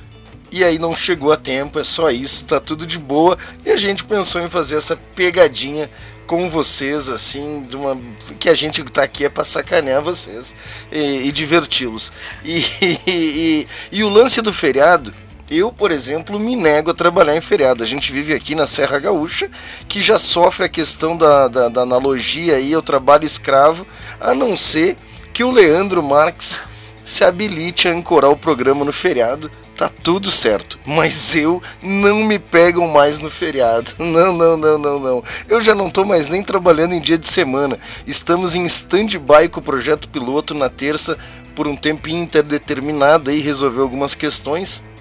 E 0.51 0.63
aí 0.63 0.79
não 0.79 0.95
chegou 0.95 1.33
a 1.33 1.37
tempo, 1.37 1.79
é 1.79 1.85
só 1.85 2.11
isso, 2.11 2.45
tá 2.45 2.61
tudo 2.61 2.87
de 2.87 2.99
boa. 2.99 3.37
E 3.65 3.71
a 3.71 3.77
gente 3.77 4.05
pensou 4.05 4.41
em 4.41 4.49
fazer 4.49 4.77
essa 4.77 4.97
pegadinha 4.97 5.91
com 6.27 6.51
vocês, 6.51 7.09
assim, 7.09 7.63
de 7.63 7.77
uma 7.77 7.97
que 8.39 8.49
a 8.49 8.55
gente 8.55 8.83
tá 8.85 9.03
aqui 9.03 9.25
é 9.25 9.29
para 9.29 9.45
sacanear 9.45 10.03
vocês 10.03 10.55
e, 10.91 11.29
e 11.29 11.33
diverti-los. 11.33 12.13
E, 12.45 12.65
e, 13.07 13.67
e 13.91 14.05
o 14.05 14.09
lance 14.09 14.41
do 14.41 14.53
feriado, 14.53 15.13
eu, 15.51 15.73
por 15.73 15.91
exemplo, 15.91 16.39
me 16.39 16.57
nego 16.57 16.91
a 16.91 16.95
trabalhar 16.95 17.37
em 17.37 17.41
feriado. 17.41 17.83
A 17.83 17.87
gente 17.87 18.13
vive 18.13 18.33
aqui 18.33 18.55
na 18.55 18.67
Serra 18.67 18.99
Gaúcha, 18.99 19.51
que 19.89 20.01
já 20.01 20.19
sofre 20.19 20.65
a 20.67 20.69
questão 20.69 21.17
da, 21.17 21.49
da, 21.49 21.69
da 21.69 21.83
analogia 21.83 22.57
aí 22.57 22.75
ao 22.75 22.83
trabalho 22.83 23.25
escravo, 23.25 23.87
a 24.21 24.35
não 24.35 24.57
ser 24.57 24.97
que 25.33 25.45
o 25.45 25.51
Leandro 25.51 26.03
Marques 26.03 26.63
se 27.07 27.25
habilite 27.25 27.87
a 27.87 27.93
ancorar 27.93 28.31
o 28.33 28.37
programa 28.37 28.85
no 28.85 28.93
feriado, 28.93 29.49
tá 29.77 29.89
tudo 29.89 30.29
certo. 30.29 30.77
Mas 30.85 31.37
eu 31.37 31.63
não 31.81 32.25
me 32.25 32.37
pegam 32.37 32.89
mais 32.89 33.21
no 33.21 33.31
feriado. 33.31 33.93
Não, 34.17 34.33
não, 34.33 34.57
não, 34.57 34.79
não, 34.79 34.99
não. 34.99 35.25
Eu 35.49 35.61
já 35.61 35.75
não 35.75 35.91
tô 35.91 36.05
mais 36.05 36.27
nem 36.27 36.43
trabalhando 36.43 36.95
em 36.95 37.01
dia 37.01 37.17
de 37.17 37.29
semana. 37.29 37.79
Estamos 38.07 38.55
em 38.57 38.65
stand-by 38.65 39.49
com 39.51 39.61
o 39.61 39.63
projeto 39.63 40.09
piloto 40.09 40.55
na 40.55 40.69
terça 40.69 41.17
por 41.55 41.69
um 41.69 41.77
tempo 41.77 42.09
interdeterminado 42.09 43.31
aí 43.31 43.41
resolver 43.41 43.81
algumas 43.81 44.15
questões. 44.15 44.83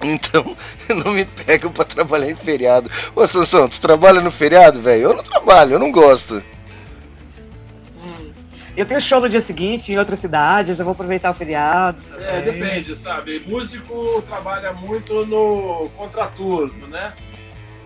Então, 0.00 0.56
não 1.04 1.12
me 1.12 1.24
pego 1.24 1.70
pra 1.70 1.84
trabalhar 1.84 2.30
em 2.30 2.36
feriado. 2.36 2.88
Ô 3.16 3.26
Sansão, 3.26 3.68
tu 3.68 3.80
trabalha 3.80 4.20
no 4.20 4.30
feriado, 4.30 4.80
velho? 4.80 5.02
Eu 5.02 5.14
não 5.14 5.24
trabalho, 5.24 5.72
eu 5.72 5.78
não 5.80 5.90
gosto. 5.90 6.40
Eu 8.78 8.86
tenho 8.86 9.00
show 9.00 9.20
no 9.20 9.28
dia 9.28 9.40
seguinte 9.40 9.92
em 9.92 9.98
outra 9.98 10.14
cidade, 10.14 10.70
eu 10.70 10.76
já 10.76 10.84
vou 10.84 10.92
aproveitar 10.92 11.32
o 11.32 11.34
feriado. 11.34 12.00
É, 12.16 12.40
também. 12.40 12.60
depende, 12.60 12.94
sabe? 12.94 13.40
Músico 13.40 14.22
trabalha 14.22 14.72
muito 14.72 15.26
no 15.26 15.88
contraturno, 15.96 16.86
né? 16.86 17.12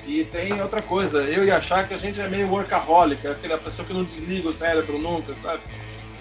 E 0.07 0.23
tem 0.25 0.61
outra 0.61 0.83
coisa, 0.83 1.23
eu 1.23 1.47
ia 1.47 1.57
achar 1.57 1.89
que 1.89 1.95
a 1.95 1.97
gente 1.97 2.21
é 2.21 2.29
meio 2.29 2.47
workaholic, 2.51 3.27
aquela 3.27 3.57
pessoa 3.57 3.89
que 3.89 3.95
não 3.95 4.05
desliga 4.05 4.51
o 4.51 4.53
cérebro 4.53 4.99
nunca, 4.99 5.33
sabe? 5.33 5.63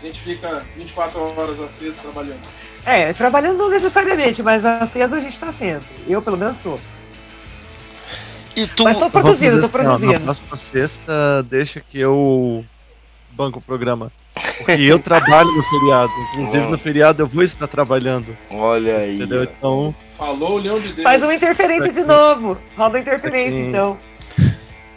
A 0.01 0.05
gente 0.05 0.21
fica 0.21 0.65
24 0.77 1.19
horas 1.19 1.59
aceso 1.59 1.99
trabalhando. 1.99 2.47
É, 2.85 3.11
trabalhando 3.11 3.57
não 3.57 3.69
necessariamente, 3.69 4.41
mas 4.41 4.63
aceso 4.63 5.15
a 5.15 5.19
gente 5.19 5.37
tá 5.37 5.51
sempre. 5.51 5.85
Eu 6.07 6.21
pelo 6.21 6.37
menos 6.37 6.57
tô. 6.59 6.79
E 8.55 8.65
tu. 8.67 8.85
Mas 8.85 8.95
tô 8.95 9.09
produzindo, 9.09 9.59
tô 9.59 9.65
assim, 9.65 9.77
ó, 9.79 9.81
produzindo. 9.81 10.13
na 10.13 10.19
próxima 10.21 10.55
sexta, 10.55 11.43
deixa 11.43 11.81
que 11.81 11.99
eu 11.99 12.63
banco 13.31 13.59
o 13.59 13.61
programa. 13.61 14.13
Porque 14.57 14.81
eu 14.81 14.99
trabalho 14.99 15.51
no 15.51 15.63
feriado. 15.63 16.13
Inclusive 16.33 16.65
no 16.67 16.77
feriado 16.77 17.23
eu 17.23 17.27
vou 17.27 17.43
estar 17.43 17.67
trabalhando. 17.67 18.37
Olha 18.51 18.97
aí. 18.97 19.15
Entendeu? 19.15 19.43
Então, 19.43 19.95
Falou 20.17 20.53
o 20.53 20.57
leão 20.57 20.79
de 20.79 20.93
Deus. 20.93 21.03
Faz 21.03 21.23
uma 21.23 21.33
interferência 21.33 21.91
de 21.91 22.03
novo. 22.03 22.57
Roda 22.77 22.97
a 22.99 23.01
interferência, 23.01 23.57
Sim. 23.57 23.69
então. 23.69 23.97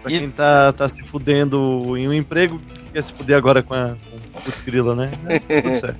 pra 0.03 0.11
quem 0.11 0.30
tá, 0.30 0.72
tá 0.72 0.86
se 0.88 1.03
fudendo 1.03 1.97
em 1.97 2.07
um 2.07 2.12
emprego, 2.12 2.59
quer 2.92 3.03
se 3.03 3.12
fuder 3.12 3.36
agora 3.36 3.62
com 3.62 3.72
a 3.72 3.97
com 4.32 4.51
o 4.51 4.64
Grila, 4.66 4.95
né? 4.95 5.11
É, 5.49 5.62
tudo 5.62 5.80
certo. 5.80 5.99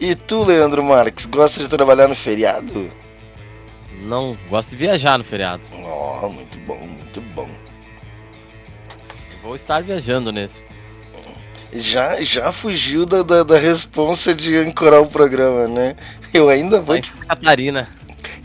E 0.00 0.14
tu, 0.14 0.44
Leandro 0.44 0.82
Marques, 0.84 1.26
gosta 1.26 1.62
de 1.62 1.68
trabalhar 1.68 2.08
no 2.08 2.14
feriado? 2.14 2.90
Não, 4.02 4.36
gosto 4.48 4.70
de 4.70 4.76
viajar 4.76 5.18
no 5.18 5.24
feriado. 5.24 5.62
Oh, 5.74 6.28
muito 6.28 6.58
bom, 6.60 6.78
muito 6.78 7.20
bom. 7.34 7.48
Vou 9.42 9.56
estar 9.56 9.82
viajando 9.82 10.30
nesse. 10.30 10.64
Já, 11.72 12.20
já 12.22 12.50
fugiu 12.50 13.06
da, 13.06 13.22
da, 13.22 13.42
da 13.42 13.58
responsa 13.58 14.34
de 14.34 14.56
ancorar 14.56 15.00
o 15.00 15.06
programa, 15.06 15.68
né? 15.68 15.94
Eu 16.34 16.48
ainda 16.48 16.80
vou 16.80 16.96
Santa 16.96 17.26
Catarina. 17.26 17.88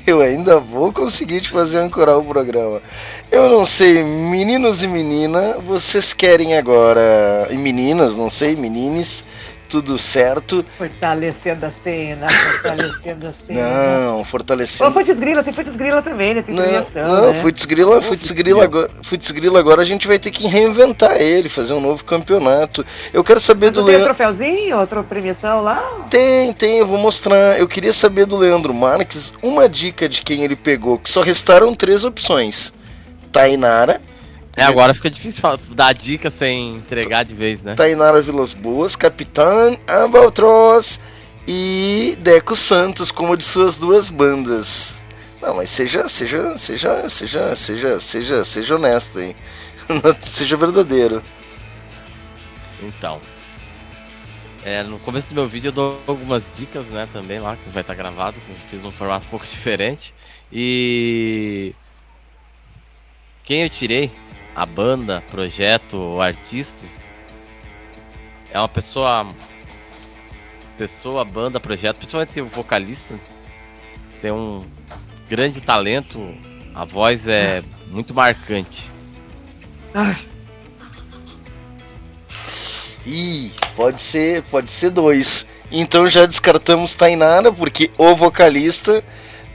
Eu 0.06 0.22
ainda 0.22 0.60
vou 0.60 0.94
conseguir 0.94 1.42
te 1.42 1.50
fazer 1.50 1.80
ancorar 1.80 2.20
o 2.20 2.24
programa. 2.24 2.80
Eu 3.32 3.50
não 3.50 3.66
sei, 3.66 4.04
meninos 4.04 4.84
e 4.84 4.88
menina, 4.88 5.58
vocês 5.66 6.14
querem 6.14 6.56
agora. 6.56 7.48
E 7.50 7.58
meninas, 7.58 8.16
não 8.16 8.30
sei, 8.30 8.56
menines, 8.56 9.26
tudo 9.68 9.98
certo? 9.98 10.66
Fortalecendo 10.78 11.66
a 11.66 11.72
cena, 11.84 12.28
fortalecendo 12.30 13.28
a 13.28 13.34
cena. 13.46 13.62
Não, 13.62 14.24
fortalecendo. 14.24 14.92
Putz 14.92 15.14
Grila, 15.18 15.44
tem 15.44 15.54
Putz 15.54 15.76
Grila 15.76 16.02
também, 16.02 16.34
né? 16.34 16.42
Tem 16.42 16.56
Não, 16.56 16.64
premiação, 16.64 17.08
não, 17.08 17.34
né? 17.34 17.42
Futs 17.42 17.66
Grila, 17.66 18.02
Futs 18.02 18.32
Grila 18.32 18.64
agora, 18.64 18.92
Futs 19.04 19.32
Grila 19.32 19.60
agora 19.60 19.82
a 19.82 19.86
gente 19.86 20.08
vai 20.08 20.18
ter 20.20 20.32
que 20.32 20.48
reinventar 20.48 21.22
ele, 21.22 21.50
fazer 21.50 21.74
um 21.74 21.82
novo 21.82 22.04
campeonato. 22.04 22.86
Eu 23.14 23.24
quero 23.24 23.40
saber 23.40 23.68
Mas 23.68 23.74
do 23.76 23.80
não 23.82 23.86
tem 23.88 23.96
um 23.96 23.98
Leandro. 24.00 24.16
troféuzinho, 24.16 24.78
outra 24.80 25.04
premiação 25.04 25.62
lá? 25.62 26.06
Tem, 26.10 26.54
tem, 26.54 26.78
eu 26.78 26.88
vou 26.88 26.98
mostrar. 26.98 27.60
Eu 27.60 27.68
queria 27.68 27.94
saber 27.94 28.26
do 28.26 28.38
Leandro 28.38 28.74
Marques 28.74 29.34
uma 29.42 29.68
dica 29.68 30.08
de 30.08 30.22
quem 30.22 30.44
ele 30.44 30.56
pegou, 30.56 30.98
que 30.98 31.10
só 31.10 31.22
restaram 31.22 31.74
três 31.74 32.04
opções. 32.04 32.74
Tainara, 33.32 34.02
É, 34.56 34.64
agora 34.64 34.94
fica 34.94 35.10
difícil 35.10 35.44
dar 35.70 35.94
dica 35.94 36.30
sem 36.30 36.76
entregar 36.78 37.26
de 37.26 37.34
vez, 37.34 37.62
né? 37.62 37.76
Tainara 37.76 38.22
Vilas 38.22 38.54
Boas, 38.54 38.96
Capitã 38.96 39.76
Albatroz 39.86 41.00
e 41.46 42.18
Deco 42.22 42.56
Santos 42.56 43.12
como 43.12 43.36
de 43.36 43.44
suas 43.44 43.78
duas 43.78 44.10
bandas. 44.10 45.04
Não, 45.42 45.56
mas 45.56 45.70
seja, 45.70 46.08
seja, 46.08 46.58
seja, 46.58 47.10
seja, 47.10 47.56
seja, 47.56 48.00
seja, 48.00 48.44
seja 48.44 48.76
honesto 48.76 49.20
aí. 49.20 49.36
seja 50.22 50.56
verdadeiro. 50.56 51.22
Então. 52.82 53.20
É, 54.64 54.82
no 54.82 54.98
começo 55.00 55.30
do 55.30 55.36
meu 55.36 55.48
vídeo 55.48 55.68
eu 55.68 55.72
dou 55.74 56.02
algumas 56.08 56.44
dicas, 56.58 56.88
né, 56.88 57.08
também 57.14 57.40
lá, 57.40 57.56
que 57.56 57.70
vai 57.70 57.82
estar 57.82 57.94
gravado, 57.94 58.42
que 58.42 58.52
eu 58.52 58.56
fiz 58.72 58.84
um 58.84 58.92
formato 58.92 59.26
um 59.28 59.30
pouco 59.30 59.46
diferente. 59.46 60.14
E 60.52 61.76
quem 63.44 63.62
eu 63.62 63.70
tirei, 63.70 64.10
a 64.56 64.66
banda, 64.66 65.22
projeto, 65.30 65.98
o 65.98 66.22
artista, 66.22 66.88
é 68.50 68.58
uma 68.58 68.70
pessoa 68.70 69.28
pessoa, 70.78 71.24
banda, 71.24 71.60
projeto, 71.60 71.98
principalmente 71.98 72.42
o 72.42 72.48
vocalista, 72.48 73.20
tem 74.22 74.32
um 74.32 74.60
grande 75.28 75.62
talento, 75.62 76.20
a 76.74 76.86
voz 76.86 77.28
é 77.28 77.64
muito 77.88 78.14
marcante. 78.14 78.92
Ih, 83.06 83.52
pode 83.76 84.02
ser, 84.02 84.42
pode 84.44 84.70
ser 84.70 84.90
dois. 84.90 85.46
Então 85.72 86.08
já 86.08 86.26
descartamos 86.26 86.96
Tainara, 86.96 87.52
porque 87.52 87.92
o 87.98 88.16
vocalista 88.16 89.04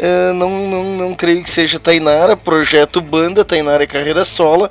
eh, 0.02 0.32
não, 0.32 0.66
não, 0.66 0.84
não 0.96 1.14
creio 1.14 1.42
que 1.42 1.50
seja 1.50 1.78
Tainara, 1.78 2.34
projeto 2.34 3.02
banda, 3.02 3.44
Tainara 3.44 3.84
é 3.84 3.86
carreira 3.86 4.24
solo, 4.24 4.70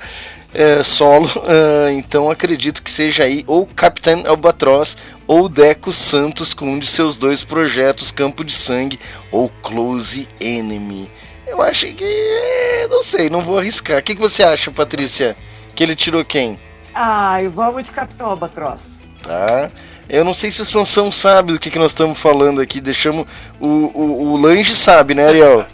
eh, 0.56 0.82
solo, 0.84 1.30
eh, 1.48 1.92
então 1.94 2.32
acredito 2.32 2.82
que 2.82 2.90
seja 2.90 3.26
aí 3.26 3.44
ou 3.46 3.68
Capitão 3.68 4.24
Albatroz 4.26 4.98
ou 5.28 5.48
Deco 5.48 5.92
Santos 5.92 6.52
com 6.52 6.66
um 6.66 6.80
de 6.80 6.88
seus 6.88 7.16
dois 7.16 7.44
projetos, 7.44 8.10
Campo 8.10 8.44
de 8.44 8.52
Sangue 8.52 9.00
ou 9.32 9.50
Close 9.62 10.28
Enemy. 10.40 11.08
Eu 11.46 11.62
acho 11.62 11.86
que. 11.94 12.88
Não 12.90 13.04
sei, 13.04 13.30
não 13.30 13.42
vou 13.42 13.60
arriscar. 13.60 14.00
O 14.00 14.02
que, 14.02 14.16
que 14.16 14.22
você 14.22 14.42
acha, 14.44 14.72
Patrícia? 14.72 15.38
Que 15.76 15.84
ele 15.84 15.96
tirou 15.96 16.26
quem? 16.26 16.60
Ai, 16.94 17.48
vamos 17.48 17.84
de 17.84 17.92
Capitão 17.92 18.28
Albatroz. 18.28 18.82
tá? 19.22 19.70
Eu 20.10 20.26
não 20.26 20.34
sei 20.34 20.49
se 20.51 20.62
o 20.62 20.66
Sansão 20.66 21.12
sabe 21.12 21.53
do 21.53 21.60
que, 21.60 21.70
que 21.70 21.78
nós 21.80 21.91
estamos 21.91 22.18
falando 22.18 22.60
aqui. 22.62 22.82
Deixamos. 22.82 23.28
O, 23.60 23.68
o, 23.68 24.32
o 24.34 24.38
Lange 24.38 24.74
sabe, 24.74 25.14
né, 25.14 25.28
Ariel? 25.28 25.66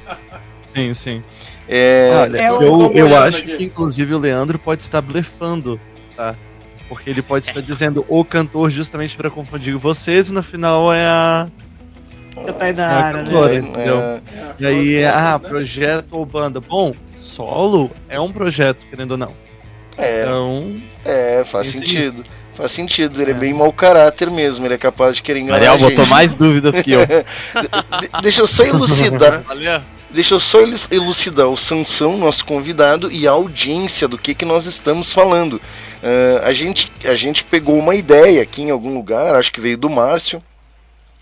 Sim, 0.76 0.94
sim. 0.94 1.24
É, 1.68 2.10
Olha, 2.22 2.38
É 2.42 2.52
o- 2.52 2.62
eu, 2.62 2.92
eu 2.94 3.06
olhando 3.06 3.16
acho 3.28 3.38
aqui. 3.40 3.58
que 3.58 3.64
inclusive 3.64 4.14
o 4.14 4.20
Leandro 4.20 4.60
pode 4.60 4.82
estar 4.84 5.02
blefando, 5.02 5.80
tá? 6.16 6.36
Porque 6.90 7.10
ele 7.10 7.22
pode 7.24 7.48
estar 7.48 7.62
dizendo 7.62 8.06
o 8.08 8.24
cantor 8.24 8.70
justamente 8.70 9.16
para 9.18 9.32
confundir 9.32 9.76
vocês 9.78 10.30
e 10.30 10.34
no 10.34 10.44
final 10.44 10.94
é 10.94 11.06
a. 11.08 11.48
Eu 12.46 12.54
Tainara, 12.54 13.22
É, 13.22 13.24
né? 13.24 13.32
é, 13.32 13.56
entendeu? 13.56 14.00
É, 14.02 14.22
E 14.60 14.66
aí, 14.68 15.06
ah, 15.06 15.40
né? 15.42 15.50
projeto 15.50 16.14
ou 16.14 16.26
banda. 16.26 16.60
Bom, 16.60 16.94
solo 17.18 17.90
é 18.10 18.20
um 18.20 18.30
projeto, 18.32 18.80
querendo 18.90 19.12
ou 19.12 19.18
não. 19.18 19.34
é, 19.98 20.22
Então, 20.24 20.76
é, 21.06 21.44
faz 21.46 21.70
sentido. 21.70 22.22
Faz 22.56 22.72
sentido, 22.72 23.22
ele 23.22 23.32
é. 23.32 23.36
É. 23.36 23.38
bem 23.38 23.54
mau 23.54 23.72
caráter 23.72 24.32
mesmo, 24.32 24.66
ele 24.66 24.74
é 24.74 24.78
capaz 24.78 25.18
de 25.18 25.24
querer 25.24 25.40
enganar 25.40 25.58
Mariel 25.58 25.74
a 25.74 25.78
gente. 25.78 25.90
botou 25.90 26.06
mais 26.06 26.34
dúvidas 26.34 26.82
que 26.82 26.92
eu. 26.92 27.02
De- 27.06 28.22
deixa 28.22 28.42
eu 28.42 28.48
só 28.48 28.64
elucidar. 28.64 29.42
Valeu. 29.48 29.82
Deixa 30.10 30.36
eu 30.36 30.40
só 30.40 30.60
elucidar 30.92 31.48
o 31.48 31.58
Sansão, 31.58 32.18
nosso 32.18 32.46
convidado, 32.46 33.12
e 33.12 33.28
a 33.28 33.32
audiência 33.32 34.08
do 34.08 34.18
que, 34.18 34.34
que 34.34 34.46
nós 34.46 34.66
estamos 34.66 35.12
falando. 35.12 35.60
Ah, 36.02 36.48
a, 36.48 36.54
gente, 36.54 36.90
a 37.04 37.16
gente 37.16 37.44
pegou 37.44 37.78
uma 37.78 37.96
ideia 37.96 38.42
aqui 38.42 38.62
em 38.62 38.72
algum 38.72 38.94
lugar, 38.94 39.36
acho 39.36 39.52
que 39.52 39.60
veio 39.60 39.78
do 39.78 39.90
Márcio. 39.90 40.42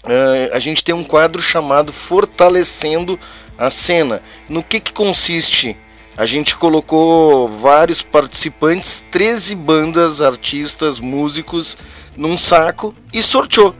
Ah, 0.03 0.55
a 0.55 0.59
gente 0.59 0.83
tem 0.83 0.93
um 0.93 1.03
quadro 1.03 1.41
chamado 1.41 1.91
Fortalecendo 1.91 3.19
a 3.57 3.71
Cena. 3.71 4.21
No 4.47 4.61
que, 4.61 4.79
que 4.79 4.93
consiste? 4.93 5.75
A 6.15 6.25
gente 6.27 6.55
colocou 6.55 7.47
vários 7.47 8.03
participantes, 8.03 9.03
13 9.11 9.55
bandas, 9.55 10.21
artistas, 10.21 10.99
músicos, 10.99 11.75
num 12.15 12.37
saco 12.37 12.93
e 13.11 13.23
sorteou. 13.23 13.75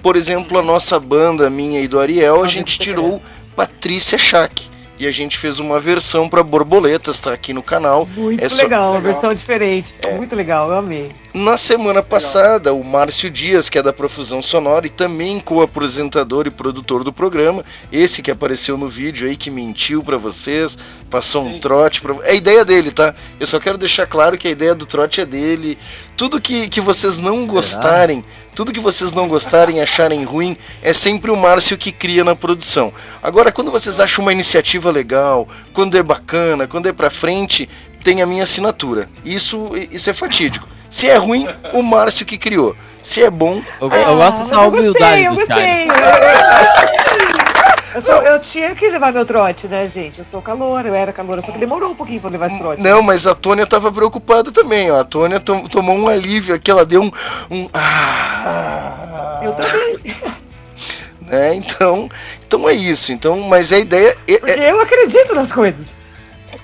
Por 0.00 0.14
exemplo, 0.14 0.58
a 0.58 0.62
nossa 0.62 1.00
banda, 1.00 1.50
minha 1.50 1.80
e 1.80 1.88
do 1.88 1.98
Ariel, 1.98 2.44
a 2.44 2.46
gente 2.46 2.78
tirou 2.78 3.20
Patrícia 3.56 4.16
Schack. 4.16 4.75
E 4.98 5.06
a 5.06 5.10
gente 5.10 5.36
fez 5.38 5.58
uma 5.60 5.78
versão 5.80 6.28
para 6.28 6.42
borboletas, 6.42 7.18
tá 7.18 7.32
aqui 7.32 7.52
no 7.52 7.62
canal. 7.62 8.08
Muito 8.16 8.42
É 8.44 8.48
só- 8.48 8.56
legal, 8.56 8.92
uma 8.92 9.00
versão 9.00 9.32
diferente. 9.34 9.94
É. 10.06 10.16
Muito 10.16 10.34
legal, 10.34 10.70
eu 10.70 10.76
amei. 10.76 11.10
Na 11.34 11.56
semana 11.58 12.02
passada, 12.02 12.72
o 12.72 12.82
Márcio 12.82 13.30
Dias, 13.30 13.68
que 13.68 13.78
é 13.78 13.82
da 13.82 13.92
Profusão 13.92 14.40
Sonora 14.40 14.86
e 14.86 14.90
também 14.90 15.38
co-apresentador 15.38 16.46
e 16.46 16.50
produtor 16.50 17.04
do 17.04 17.12
programa, 17.12 17.62
esse 17.92 18.22
que 18.22 18.30
apareceu 18.30 18.78
no 18.78 18.88
vídeo 18.88 19.28
aí, 19.28 19.36
que 19.36 19.50
mentiu 19.50 20.02
pra 20.02 20.16
vocês, 20.16 20.78
passou 21.10 21.44
um 21.44 21.58
trote 21.60 22.00
pra... 22.00 22.14
É 22.24 22.30
a 22.30 22.34
ideia 22.34 22.64
dele, 22.64 22.90
tá? 22.90 23.14
Eu 23.38 23.46
só 23.46 23.60
quero 23.60 23.76
deixar 23.76 24.06
claro 24.06 24.38
que 24.38 24.48
a 24.48 24.50
ideia 24.50 24.74
do 24.74 24.86
trote 24.86 25.20
é 25.20 25.26
dele. 25.26 25.76
Tudo 26.16 26.40
que, 26.40 26.68
que 26.68 26.80
vocês 26.80 27.18
não 27.18 27.46
gostarem, 27.46 28.24
tudo 28.56 28.72
que 28.72 28.80
vocês 28.80 29.12
não 29.12 29.28
gostarem, 29.28 29.82
acharem 29.82 30.24
ruim, 30.24 30.56
é 30.80 30.94
sempre 30.94 31.30
o 31.30 31.36
Márcio 31.36 31.76
que 31.76 31.92
cria 31.92 32.24
na 32.24 32.34
produção. 32.34 32.90
Agora, 33.22 33.52
quando 33.52 33.70
vocês 33.70 34.00
acham 34.00 34.24
uma 34.24 34.32
iniciativa 34.32 34.90
legal, 34.90 35.46
quando 35.74 35.94
é 35.98 36.02
bacana, 36.02 36.66
quando 36.66 36.88
é 36.88 36.92
pra 36.92 37.10
frente, 37.10 37.68
tem 38.02 38.22
a 38.22 38.26
minha 38.26 38.44
assinatura. 38.44 39.10
Isso, 39.22 39.72
isso 39.92 40.08
é 40.08 40.14
fatídico. 40.14 40.66
Se 40.88 41.06
é 41.06 41.16
ruim, 41.16 41.46
o 41.74 41.82
Márcio 41.82 42.24
que 42.24 42.38
criou. 42.38 42.74
Se 43.02 43.22
é 43.22 43.30
bom, 43.30 43.60
Eu, 43.78 43.90
eu 43.90 44.16
gosto 44.16 44.44
dessa 44.44 44.60
humildade 44.60 45.24
eu 45.24 45.34
do 45.34 45.36
gostei. 45.36 45.88
Eu, 47.96 48.02
sou- 48.02 48.22
eu 48.22 48.38
tinha 48.40 48.74
que 48.74 48.90
levar 48.90 49.10
meu 49.12 49.24
trote, 49.24 49.66
né, 49.66 49.88
gente? 49.88 50.18
Eu 50.18 50.24
sou 50.24 50.42
caloura, 50.42 50.86
eu 50.88 50.94
era 50.94 51.12
caloura, 51.14 51.40
só 51.40 51.50
que 51.50 51.58
demorou 51.58 51.92
um 51.92 51.94
pouquinho 51.94 52.20
pra 52.20 52.28
levar 52.28 52.48
esse 52.48 52.58
trote. 52.58 52.82
Não, 52.82 53.00
mas 53.00 53.26
a 53.26 53.34
Tônia 53.34 53.66
tava 53.66 53.90
preocupada 53.90 54.52
também, 54.52 54.90
ó. 54.90 55.00
A 55.00 55.04
Tônia 55.04 55.40
tom- 55.40 55.66
tomou 55.66 55.96
um 55.96 56.06
alívio 56.06 56.54
aqui, 56.54 56.70
ela 56.70 56.84
deu 56.84 57.00
um. 57.02 57.10
um 57.50 57.68
ah, 57.72 59.40
Eu 59.42 59.52
também. 59.54 60.14
né? 61.26 61.54
Então, 61.54 62.08
então 62.46 62.68
é 62.68 62.74
isso. 62.74 63.12
Então, 63.12 63.40
mas 63.40 63.72
a 63.72 63.78
ideia 63.78 64.14
é, 64.28 64.38
Porque 64.38 64.52
é- 64.60 64.70
eu 64.72 64.80
acredito 64.80 65.34
nas 65.34 65.50
coisas. 65.50 65.86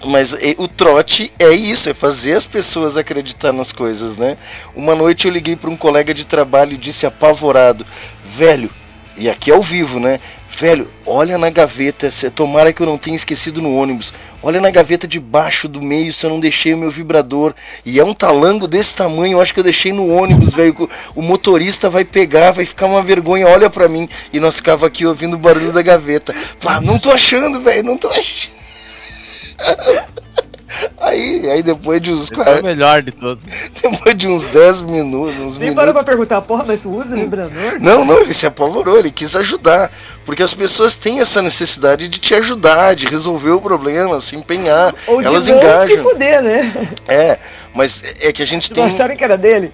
mas 0.05 0.35
é- 0.35 0.55
o 0.59 0.69
trote 0.69 1.33
é 1.39 1.51
isso, 1.51 1.89
é 1.89 1.95
fazer 1.95 2.33
as 2.35 2.47
pessoas 2.47 2.97
acreditar 2.99 3.53
nas 3.53 3.73
coisas, 3.73 4.19
né? 4.19 4.37
Uma 4.77 4.95
noite 4.95 5.27
eu 5.27 5.33
liguei 5.33 5.57
para 5.57 5.71
um 5.71 5.77
colega 5.77 6.13
de 6.13 6.27
trabalho 6.27 6.75
e 6.75 6.77
disse 6.77 7.07
apavorado, 7.07 7.87
velho, 8.23 8.71
e 9.17 9.29
aqui 9.29 9.51
ao 9.51 9.63
vivo, 9.63 10.01
né? 10.01 10.19
Velho, 10.59 10.91
olha 11.07 11.39
na 11.39 11.49
gaveta, 11.51 12.11
se- 12.11 12.31
tomara 12.31 12.73
que 12.73 12.83
eu 12.83 12.87
não 12.87 12.99
tenha 12.99 13.17
esquecido 13.17 13.61
no 13.63 13.75
ônibus. 13.75 14.13
Olha 14.43 14.61
na 14.61 14.71
gaveta 14.71 15.07
de 15.09 15.19
baixo 15.21 15.69
do 15.69 15.81
meio 15.81 16.13
se 16.13 16.27
eu 16.27 16.31
não 16.31 16.41
deixei 16.41 16.75
o 16.75 16.79
meu 16.79 16.91
vibrador. 16.91 17.55
E 17.87 17.99
é 17.99 18.05
um 18.05 18.13
talango 18.15 18.67
desse 18.69 18.95
tamanho, 18.95 19.35
eu 19.37 19.41
acho 19.41 19.55
que 19.55 19.61
eu 19.61 19.65
deixei 19.65 19.93
no 19.93 20.09
ônibus, 20.09 20.53
velho. 20.53 20.89
O 21.15 21.23
motorista 21.23 21.89
vai 21.89 22.05
pegar, 22.05 22.51
vai 22.51 22.65
ficar 22.67 22.87
uma 22.87 23.03
vergonha, 23.03 23.47
olha 23.49 23.71
pra 23.71 23.89
mim. 23.89 24.09
E 24.33 24.39
nós 24.41 24.57
ficava 24.57 24.87
aqui 24.87 25.07
ouvindo 25.07 25.35
o 25.35 25.39
barulho 25.39 25.73
da 25.73 25.83
gaveta. 25.83 26.35
Pá, 26.61 26.81
não 26.81 26.99
tô 26.99 27.11
achando, 27.11 27.61
velho, 27.61 27.83
não 27.85 27.97
tô 27.97 28.09
achando. 28.09 28.53
Aí, 30.99 31.51
aí 31.51 31.63
depois 31.63 32.01
de 32.01 32.13
uns 32.13 32.23
Esse 32.25 32.33
é 32.35 32.37
o 32.41 32.45
40, 32.45 32.63
melhor 32.63 33.03
de 33.03 33.13
todos. 33.13 33.43
depois 33.83 34.17
de 34.17 34.27
uns 34.29 34.45
10 34.47 34.81
minutos, 34.83 35.37
uns 35.39 35.59
Nem 35.59 35.75
parou 35.75 35.89
minutos. 35.93 36.05
pra 36.05 36.05
perguntar, 36.05 36.43
porra, 36.43 36.65
mas 36.65 36.81
tu 36.81 36.91
usa 36.91 37.15
vibrador? 37.17 37.79
Não, 37.81 38.05
não, 38.05 38.21
ele 38.21 38.33
se 38.33 38.47
apavorou, 38.47 38.99
ele 38.99 39.11
quis 39.11 39.35
ajudar. 39.37 39.91
Porque 40.25 40.43
as 40.43 40.55
pessoas 40.55 40.95
têm 40.95 41.21
essa 41.21 41.43
necessidade 41.43 42.07
de 42.09 42.19
te 42.21 42.35
ajudar, 42.35 42.95
de 42.95 43.07
resolver 43.07 43.51
o 43.51 43.61
problema, 43.61 44.21
se 44.21 44.37
empenhar. 44.37 44.95
Ou 45.09 45.21
de 45.21 45.27
Elas 45.27 45.49
não 45.49 45.59
se 45.59 45.65
engajam. 45.65 46.03
fuder, 46.05 46.43
né? 46.43 46.89
É, 47.09 47.39
mas 47.75 48.03
é 48.21 48.33
que 48.33 48.43
a 48.43 48.47
gente 48.47 48.71
Não 48.71 48.75
tem. 48.77 48.85
acharam 48.85 49.17
que 49.17 49.25
era 49.25 49.37
dele? 49.37 49.73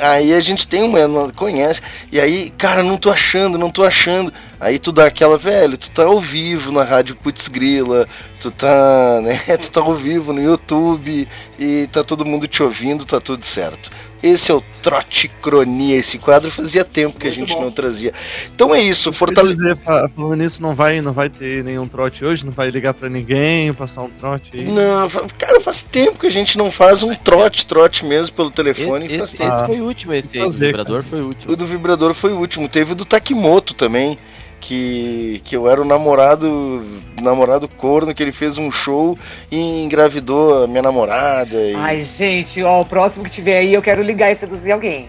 Aí 0.00 0.32
a 0.34 0.40
gente 0.40 0.68
tem 0.68 0.82
uma, 0.84 1.08
não 1.08 1.30
conhece. 1.30 1.80
E 2.12 2.20
aí, 2.20 2.50
cara, 2.56 2.82
não 2.82 2.96
tô 2.96 3.10
achando, 3.10 3.58
não 3.58 3.70
tô 3.70 3.84
achando. 3.84 4.32
Aí 4.60 4.78
tu 4.78 4.90
dá 4.90 5.06
aquela, 5.06 5.38
velho, 5.38 5.76
tu 5.78 5.88
tá 5.90 6.04
ao 6.04 6.18
vivo 6.18 6.72
na 6.72 6.82
Rádio 6.82 7.14
Putz 7.14 7.46
Grila, 7.46 8.08
tu 8.40 8.50
tá, 8.50 9.20
né, 9.22 9.56
tu 9.56 9.70
tá 9.70 9.80
ao 9.80 9.94
vivo 9.94 10.32
no 10.32 10.42
YouTube 10.42 11.28
e 11.58 11.88
tá 11.92 12.02
todo 12.02 12.26
mundo 12.26 12.48
te 12.48 12.62
ouvindo, 12.62 13.04
tá 13.04 13.20
tudo 13.20 13.44
certo. 13.44 13.88
Esse 14.20 14.50
é 14.50 14.54
o 14.54 14.60
Trote 14.82 15.28
Cronia, 15.28 15.94
esse 15.94 16.18
quadro 16.18 16.50
fazia 16.50 16.84
tempo 16.84 17.20
que 17.20 17.28
a 17.28 17.30
gente 17.30 17.54
não 17.54 17.70
trazia. 17.70 18.12
Então 18.52 18.74
é 18.74 18.80
isso, 18.80 19.12
Quer 19.12 19.16
fortale... 19.16 19.50
dizer, 19.50 19.76
fa- 19.76 20.08
falando 20.08 20.34
nisso, 20.34 20.60
não 20.60 20.74
vai, 20.74 21.00
não 21.00 21.12
vai 21.12 21.28
ter 21.28 21.62
nenhum 21.62 21.86
trote 21.86 22.24
hoje? 22.24 22.44
Não 22.44 22.50
vai 22.52 22.68
ligar 22.68 22.94
pra 22.94 23.08
ninguém, 23.08 23.72
passar 23.72 24.02
um 24.02 24.10
trote 24.10 24.50
aí? 24.54 24.64
Não, 24.64 25.08
cara, 25.38 25.60
faz 25.60 25.84
tempo 25.84 26.18
que 26.18 26.26
a 26.26 26.30
gente 26.30 26.58
não 26.58 26.68
faz 26.68 27.04
um 27.04 27.14
trote, 27.14 27.64
trote 27.64 28.04
mesmo 28.04 28.34
pelo 28.34 28.50
telefone. 28.50 29.06
Esse, 29.06 29.18
faz 29.18 29.28
esse, 29.28 29.38
tempo. 29.38 29.54
esse 29.54 29.66
foi 29.66 29.80
o 29.80 29.84
último, 29.84 30.12
esse 30.14 30.36
Fazer, 30.36 30.66
vibrador 30.66 31.04
foi 31.04 31.20
o 31.20 31.26
último. 31.26 31.52
O 31.52 31.56
do 31.56 31.64
vibrador 31.66 32.12
foi 32.12 32.32
o 32.32 32.38
último. 32.40 32.68
Teve 32.68 32.92
o 32.92 32.96
do 32.96 33.04
Takimoto 33.04 33.72
também. 33.72 34.18
Que, 34.60 35.40
que 35.44 35.56
eu 35.56 35.68
era 35.70 35.80
o 35.80 35.84
namorado 35.84 36.84
namorado 37.22 37.68
corno, 37.68 38.12
que 38.14 38.22
ele 38.22 38.32
fez 38.32 38.58
um 38.58 38.70
show 38.72 39.16
e 39.50 39.82
engravidou 39.84 40.64
a 40.64 40.66
minha 40.66 40.82
namorada. 40.82 41.54
E... 41.56 41.74
Ai, 41.76 42.02
gente, 42.02 42.62
ó, 42.62 42.80
o 42.80 42.84
próximo 42.84 43.24
que 43.24 43.30
tiver 43.30 43.58
aí 43.58 43.72
eu 43.74 43.82
quero 43.82 44.02
ligar 44.02 44.30
e 44.30 44.34
seduzir 44.34 44.72
alguém. 44.72 45.08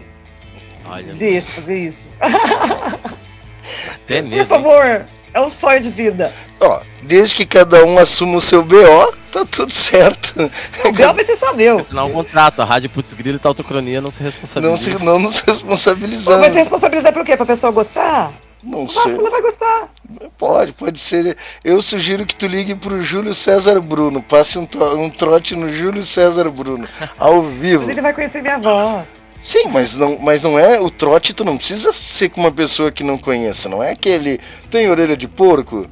Olha, 0.86 1.14
Deixa 1.14 1.50
eu 1.50 1.54
fazer 1.56 1.88
isso. 1.88 1.98
até 2.20 4.22
Por 4.22 4.30
mesmo. 4.30 4.36
hein? 4.36 4.46
favor, 4.46 5.06
é 5.34 5.42
um 5.42 5.52
sonho 5.52 5.82
de 5.82 5.90
vida. 5.90 6.34
Ó, 6.60 6.82
desde 7.04 7.36
que 7.36 7.46
cada 7.46 7.84
um 7.86 7.98
assuma 8.00 8.38
o 8.38 8.42
seu 8.42 8.64
BO, 8.64 9.14
tá 9.32 9.46
tudo 9.46 9.72
certo. 9.72 10.50
O 10.86 10.92
Bel 10.92 11.14
vai 11.14 11.24
ser 11.26 11.38
só 11.38 11.54
meu. 11.54 11.80
Assinar 11.80 12.06
um 12.06 12.12
contrato, 12.12 12.62
a 12.62 12.66
Rádio 12.66 12.90
Putz 12.90 13.14
Grilo 13.14 13.38
e 13.38 13.40
Tautocronia 13.40 14.02
não 14.02 14.12
se 14.12 14.22
responsabiliza. 14.24 14.70
Não, 14.92 15.00
se, 15.00 15.06
não 15.06 15.20
nos 15.20 15.40
Ou 15.40 15.46
vai 15.46 15.56
se 15.56 15.62
responsabilizamos. 15.62 16.48
responsabilizar 16.50 17.14
por 17.14 17.24
quê? 17.26 17.38
Pra 17.38 17.46
pessoa 17.46 17.72
gostar? 17.72 18.34
Não 18.62 18.84
O 18.86 18.90
sei. 18.90 19.16
vai 19.16 19.42
gostar. 19.42 19.90
Pode, 20.38 20.74
pode 20.74 21.00
ser. 21.00 21.38
Eu 21.64 21.82
sugiro 21.82 22.26
que 22.26 22.36
tu 22.36 22.46
ligue 22.48 22.76
pro 22.76 23.02
Júlio 23.02 23.34
César 23.34 23.80
Bruno. 23.80 24.22
Passe 24.22 24.58
um, 24.60 24.68
um 24.98 25.10
trote 25.10 25.56
no 25.56 25.70
Júlio 25.70 26.04
César 26.04 26.50
Bruno, 26.50 26.88
ao 27.18 27.42
vivo. 27.44 27.82
Mas 27.84 27.90
ele 27.92 28.02
vai 28.02 28.14
conhecer 28.14 28.42
minha 28.42 28.58
voz. 28.58 29.06
Sim, 29.42 29.70
mas 29.70 29.96
não, 29.96 30.20
mas 30.20 30.42
não 30.42 30.60
é 30.60 30.80
o 30.82 30.90
trote, 30.90 31.34
tu 31.34 31.46
não 31.46 31.56
precisa 31.58 31.94
ser 31.94 32.28
com 32.30 32.42
uma 32.42 32.52
pessoa 32.52 32.92
que 32.92 33.04
não 33.06 33.18
conheça, 33.18 33.70
não 33.70 33.82
é 33.82 33.92
aquele 33.92 34.38
tem 34.70 34.90
orelha 34.90 35.16
de 35.16 35.30
porco, 35.30 35.88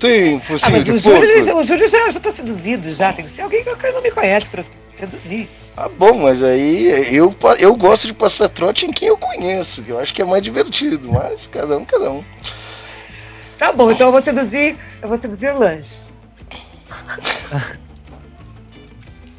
tem 0.00 0.36
Ah, 0.36 0.40
focinho 0.40 0.72
mas 0.78 0.84
de 0.84 0.92
o 0.92 1.02
porco. 1.02 1.20
Júlio, 1.26 1.56
o 1.58 1.64
Júlio 1.64 1.88
já, 1.88 2.10
já 2.10 2.18
tá 2.20 2.32
seduzido 2.32 2.94
já. 2.94 3.12
Tem 3.12 3.26
que 3.26 3.30
ser 3.32 3.42
alguém 3.42 3.62
que 3.62 3.92
não 3.92 4.00
me 4.02 4.10
conhece 4.10 4.46
pra 4.48 4.64
seduzir. 4.98 5.48
Ah, 5.76 5.88
bom, 5.88 6.14
mas 6.22 6.42
aí 6.42 7.14
eu, 7.14 7.34
eu 7.58 7.76
gosto 7.76 8.06
de 8.06 8.14
passar 8.14 8.48
trote 8.48 8.86
em 8.86 8.90
quem 8.92 9.08
eu 9.08 9.16
conheço, 9.18 9.82
que 9.82 9.90
eu 9.90 9.98
acho 9.98 10.14
que 10.14 10.22
é 10.22 10.24
mais 10.24 10.42
divertido, 10.42 11.10
mas 11.12 11.46
cada 11.46 11.76
um, 11.76 11.84
cada 11.84 12.10
um. 12.10 12.24
Tá 13.58 13.72
bom, 13.72 13.90
então 13.90 14.08
eu 14.08 14.12
vou 14.12 14.22
seduzir. 14.22 14.76
Eu 15.02 15.08
vou 15.08 15.16
seduzir 15.18 15.52
lanche. 15.52 15.90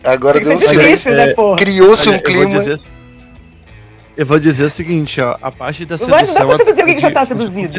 Agora 0.04 0.40
deu 0.40 0.54
um 0.54 0.60
silêncio. 0.60 0.82
difícil, 0.82 1.12
né, 1.14 1.34
porra? 1.34 1.58
Criou-se 1.58 2.10
um 2.10 2.14
eu 2.14 2.18
vou 2.20 2.24
clima. 2.24 2.60
dizer- 2.60 2.80
Eu 4.16 4.26
vou 4.26 4.40
dizer 4.40 4.64
o 4.66 4.70
seguinte, 4.70 5.20
ó, 5.22 5.38
a 5.42 5.52
parte 5.52 5.86
da 5.86 5.96
vai- 5.98 6.08
não 6.08 6.18
dá 6.18 6.26
sedução 6.26 6.48
pra 6.48 6.58
seduzir 6.58 6.82
alguém 6.82 6.96
que 6.96 7.02
já 7.02 7.12
tá 7.12 7.26
seduzido. 7.26 7.78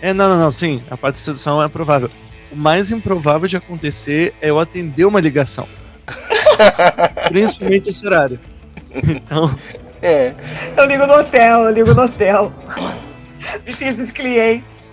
É, 0.00 0.12
não, 0.14 0.28
não, 0.30 0.38
não, 0.38 0.50
sim, 0.50 0.82
a 0.90 0.96
parte 0.96 1.16
da 1.16 1.20
sedução 1.22 1.62
é 1.62 1.68
provável. 1.68 2.10
O 2.50 2.56
mais 2.56 2.90
improvável 2.90 3.46
de 3.46 3.56
acontecer 3.56 4.32
é 4.40 4.48
eu 4.50 4.58
atender 4.58 5.04
uma 5.04 5.20
ligação. 5.20 5.68
Principalmente 7.28 7.90
esse 7.90 8.06
horário. 8.06 8.40
Então, 9.08 9.54
É, 10.02 10.34
Eu 10.76 10.84
ligo 10.86 11.06
no 11.06 11.14
hotel, 11.14 11.60
eu 11.64 11.70
ligo 11.70 11.94
no 11.94 12.02
hotel. 12.02 12.52
Difícil 13.66 14.04
os 14.04 14.10
clientes. 14.10 14.86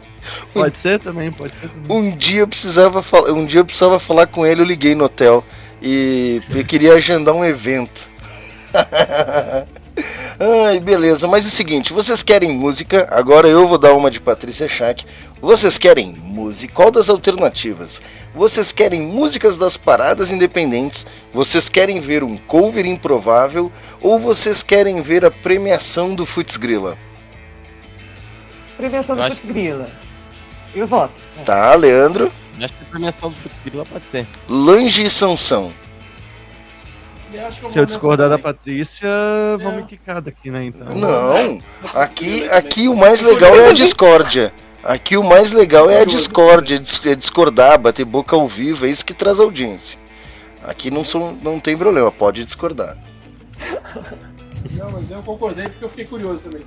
pode 0.54 0.78
ser 0.78 1.00
também, 1.00 1.32
pode 1.32 1.54
ser 1.60 1.70
também. 1.70 1.98
um 1.98 2.16
dia 2.16 2.42
eu 2.42 2.48
precisava 2.48 3.02
falar, 3.02 3.32
um 3.32 3.46
dia 3.46 3.62
eu 3.62 3.66
precisava 3.66 4.00
falar 4.00 4.28
com 4.28 4.46
ele, 4.46 4.62
eu 4.62 4.66
liguei 4.66 4.94
no 4.96 5.06
hotel 5.06 5.44
e 5.82 6.42
eu 6.50 6.66
queria 6.66 6.94
agendar 6.94 7.34
um 7.34 7.46
evento. 7.46 8.10
Ai, 10.40 10.80
beleza, 10.80 11.28
mas 11.28 11.46
é 11.46 11.48
o 11.48 11.52
seguinte, 11.52 11.94
vocês 11.94 12.22
querem 12.22 12.52
música? 12.52 13.08
Agora 13.10 13.48
eu 13.48 13.68
vou 13.68 13.78
dar 13.78 13.94
uma 13.94 14.12
de 14.12 14.20
Patrícia 14.22 14.68
Schack. 14.68 15.04
Vocês 15.42 15.78
querem 15.78 16.16
música? 16.22 16.74
Qual 16.74 16.92
das 16.92 17.10
alternativas? 17.10 18.02
Vocês 18.38 18.72
querem 18.72 19.02
músicas 19.02 19.58
das 19.58 19.76
paradas 19.76 20.30
independentes? 20.30 21.08
Vocês 21.34 21.68
querem 21.68 22.00
ver 22.00 22.24
um 22.24 22.38
cover 22.38 22.86
improvável? 22.86 23.72
Ou 24.00 24.20
vocês 24.20 24.62
querem 24.62 25.02
ver 25.02 25.26
a 25.26 25.32
premiação 25.32 26.14
do 26.14 26.24
Futs 26.24 26.56
Grila? 26.56 26.96
Premiação 28.78 29.16
do 29.16 29.24
acho- 29.24 29.38
Putz 29.38 29.46
Grila. 29.48 29.90
Eu 30.76 30.86
voto. 30.86 31.20
Tá, 31.44 31.74
Leandro? 31.74 32.32
Eu 32.60 32.66
Acho 32.66 32.74
que 32.76 32.84
a 32.84 32.86
premiação 32.92 33.32
do 33.32 33.36
Putz 33.38 33.60
Grilo 33.60 33.84
pode 33.86 34.06
ser. 34.12 34.28
Lange 34.48 35.04
e 35.04 35.10
Sansão. 35.10 35.74
Eu 37.34 37.70
Se 37.72 37.80
eu 37.80 37.86
discordar 37.86 38.30
da 38.30 38.38
Patrícia, 38.38 39.10
vão 39.62 39.76
me 39.78 39.84
quicar 39.84 40.22
daqui, 40.22 40.52
né? 40.52 40.64
Então. 40.66 40.88
Não, 40.96 41.60
aqui, 41.94 42.48
aqui 42.50 42.88
o 42.88 42.96
mais 42.96 43.20
legal 43.22 43.60
é 43.60 43.70
a 43.70 43.74
discórdia. 43.74 44.54
Aqui 44.88 45.18
o 45.18 45.24
mais 45.24 45.52
legal 45.52 45.90
é 45.90 46.00
a 46.02 46.06
discórdia, 46.06 46.76
é 47.06 47.10
é 47.12 47.16
discordar, 47.16 47.78
bater 47.78 48.06
boca 48.06 48.38
ao 48.38 48.48
vivo, 48.48 48.86
é 48.86 48.90
isso 48.90 49.06
que 49.06 49.14
traz 49.14 49.38
audiência. 49.38 50.00
Aqui 50.64 50.90
não, 50.90 51.04
são, 51.04 51.34
não 51.44 51.60
tem 51.60 51.78
problema, 51.78 52.10
pode 52.10 52.44
discordar. 52.46 52.98
Não, 54.72 54.92
mas 54.92 55.10
eu 55.10 55.22
concordei 55.24 55.70
porque 55.70 55.86
eu 55.86 55.90
fiquei 55.90 56.06
curioso 56.06 56.44
também. 56.44 56.62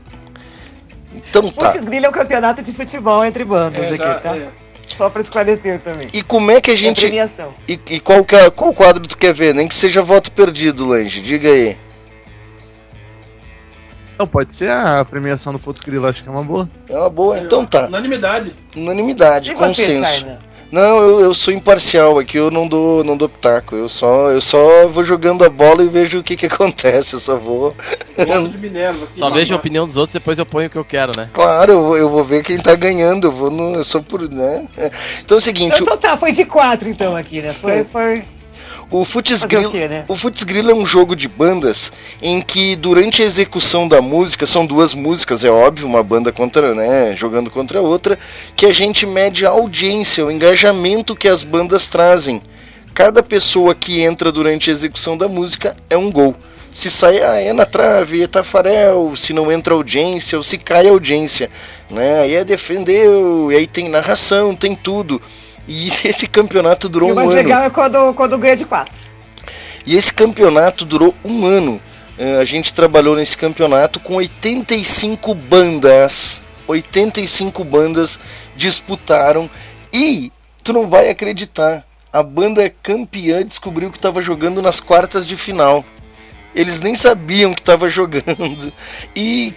Então 1.14 1.50
tá. 1.50 1.70
Putz 1.72 1.84
Grila 1.84 2.06
é 2.06 2.08
um 2.08 2.12
campeonato 2.12 2.62
de 2.62 2.72
futebol 2.72 3.24
entre 3.24 3.44
bandas 3.44 3.82
É, 3.82 3.88
aqui, 3.88 3.96
já- 3.96 4.14
tá? 4.20 4.36
é. 4.36 4.48
Só 4.96 5.10
pra 5.10 5.22
esclarecer 5.22 5.80
também. 5.80 6.08
E 6.12 6.22
como 6.22 6.50
é 6.50 6.60
que 6.60 6.70
a 6.70 6.74
É 6.74 6.76
gente. 6.76 7.06
E, 7.68 7.80
e 7.88 8.00
qual, 8.00 8.24
que 8.24 8.34
é- 8.34 8.50
qual 8.50 8.72
quadro 8.72 9.06
tu 9.06 9.16
quer 9.18 9.34
ver? 9.34 9.54
Nem 9.54 9.68
que 9.68 9.74
seja 9.74 10.02
voto 10.02 10.32
perdido, 10.32 10.86
Lange. 10.86 11.20
Diga 11.20 11.48
aí. 11.48 11.76
Não, 14.20 14.26
pode 14.26 14.54
ser 14.54 14.70
a 14.70 15.02
premiação 15.02 15.50
do 15.50 15.58
Putz 15.58 15.80
Grilo, 15.80 16.06
acho 16.06 16.22
que 16.22 16.28
é 16.28 16.32
uma 16.32 16.44
boa. 16.44 16.68
É 16.90 16.94
uma 16.98 17.08
boa, 17.08 17.38
então 17.38 17.64
tá. 17.64 17.86
Unanimidade. 17.86 18.54
Unanimidade, 18.76 19.50
E 19.50 19.54
você, 19.54 19.66
consenso. 19.96 20.14
China? 20.18 20.38
Não, 20.70 20.98
eu, 20.98 21.20
eu 21.20 21.32
sou 21.32 21.54
imparcial 21.54 22.18
aqui, 22.18 22.36
eu 22.36 22.50
não 22.50 22.68
dou, 22.68 23.02
não 23.02 23.16
dou 23.16 23.30
pitaco. 23.30 23.74
Eu 23.74 23.88
só, 23.88 24.28
eu 24.30 24.40
só 24.42 24.86
vou 24.88 25.02
jogando 25.02 25.42
a 25.42 25.48
bola 25.48 25.82
e 25.82 25.88
vejo 25.88 26.18
o 26.18 26.22
que 26.22 26.36
que 26.36 26.44
acontece. 26.52 27.14
Eu 27.14 27.20
só 27.20 27.36
vou. 27.38 27.72
Minerva. 28.60 29.04
Assim, 29.04 29.18
Só 29.20 29.30
vejo 29.30 29.54
a 29.54 29.56
opinião 29.56 29.86
dos 29.86 29.96
outros, 29.96 30.12
depois 30.12 30.38
eu 30.38 30.44
ponho 30.44 30.66
o 30.68 30.70
que 30.70 30.76
eu 30.76 30.84
quero, 30.84 31.12
né? 31.16 31.26
Claro, 31.32 31.72
eu, 31.72 31.80
vou- 31.82 31.96
eu 31.96 32.10
vou 32.10 32.22
ver 32.22 32.42
quem 32.42 32.58
tá 32.58 32.74
ganhando. 32.74 33.28
Eu 33.28 33.32
vou 33.32 33.50
no, 33.50 33.76
eu 33.76 33.84
sou 33.84 34.02
por, 34.02 34.28
né? 34.30 34.68
Então 35.24 35.36
é 35.36 35.38
o 35.38 35.40
seguinte, 35.40 35.82
Então 35.82 35.96
tá, 35.96 36.14
foi 36.18 36.30
de 36.30 36.44
quatro 36.44 36.90
então 36.90 37.16
aqui, 37.16 37.40
né? 37.40 37.54
Foi. 37.54 37.84
foi... 37.84 38.22
O 38.90 39.04
Futs 39.04 39.42
Fazer 39.42 39.46
o 39.46 39.48
Grilo, 39.48 39.70
quê, 39.70 39.86
né? 39.86 40.04
o 40.08 40.70
é 40.70 40.74
um 40.74 40.84
jogo 40.84 41.14
de 41.14 41.28
bandas 41.28 41.92
em 42.20 42.40
que 42.40 42.74
durante 42.74 43.22
a 43.22 43.24
execução 43.24 43.86
da 43.86 44.02
música, 44.02 44.44
são 44.44 44.66
duas 44.66 44.94
músicas, 44.94 45.44
é 45.44 45.50
óbvio, 45.50 45.86
uma 45.86 46.02
banda 46.02 46.32
contra, 46.32 46.74
né, 46.74 47.14
jogando 47.14 47.50
contra 47.50 47.78
a 47.78 47.82
outra, 47.82 48.18
que 48.56 48.66
a 48.66 48.72
gente 48.72 49.06
mede 49.06 49.46
a 49.46 49.50
audiência, 49.50 50.26
o 50.26 50.30
engajamento 50.30 51.14
que 51.14 51.28
as 51.28 51.44
bandas 51.44 51.88
trazem. 51.88 52.42
Cada 52.92 53.22
pessoa 53.22 53.76
que 53.76 54.00
entra 54.00 54.32
durante 54.32 54.70
a 54.70 54.72
execução 54.72 55.16
da 55.16 55.28
música 55.28 55.76
é 55.88 55.96
um 55.96 56.10
gol. 56.10 56.34
Se 56.72 56.90
sai, 56.90 57.22
ah, 57.22 57.40
é 57.40 57.52
na 57.52 57.66
trave, 57.66 58.22
é 58.22 58.26
tafarel, 58.26 59.14
se 59.14 59.32
não 59.32 59.50
entra 59.50 59.74
audiência, 59.74 60.36
ou 60.36 60.42
se 60.42 60.58
cai 60.58 60.88
audiência, 60.88 61.48
né? 61.88 62.20
Aí 62.20 62.34
é 62.34 62.44
defendeu, 62.44 63.50
e 63.50 63.56
aí 63.56 63.66
tem 63.66 63.88
narração, 63.88 64.54
tem 64.54 64.74
tudo. 64.74 65.20
E 65.70 65.88
esse 66.04 66.26
campeonato 66.26 66.88
durou 66.88 67.08
E 67.08 67.12
o 67.12 67.14
um 67.14 67.16
mais 67.16 67.28
ano. 67.28 67.36
legal 67.36 67.62
é 67.62 67.70
quando, 67.70 68.12
quando 68.14 68.36
ganha 68.36 68.56
de 68.56 68.64
quatro. 68.64 68.92
E 69.86 69.96
esse 69.96 70.12
campeonato 70.12 70.84
durou 70.84 71.14
um 71.24 71.46
ano. 71.46 71.80
A 72.38 72.44
gente 72.44 72.74
trabalhou 72.74 73.16
nesse 73.16 73.34
campeonato 73.34 73.98
com 73.98 74.16
85 74.16 75.32
bandas. 75.34 76.42
85 76.66 77.64
bandas 77.64 78.20
disputaram. 78.54 79.48
E 79.90 80.30
tu 80.62 80.72
não 80.72 80.86
vai 80.86 81.08
acreditar. 81.08 81.86
A 82.12 82.22
banda 82.22 82.68
campeã 82.82 83.42
descobriu 83.42 83.90
que 83.90 83.96
estava 83.96 84.20
jogando 84.20 84.60
nas 84.60 84.80
quartas 84.80 85.26
de 85.26 85.34
final. 85.34 85.82
Eles 86.54 86.80
nem 86.80 86.94
sabiam 86.94 87.54
que 87.54 87.62
estava 87.62 87.88
jogando. 87.88 88.70
E, 89.16 89.54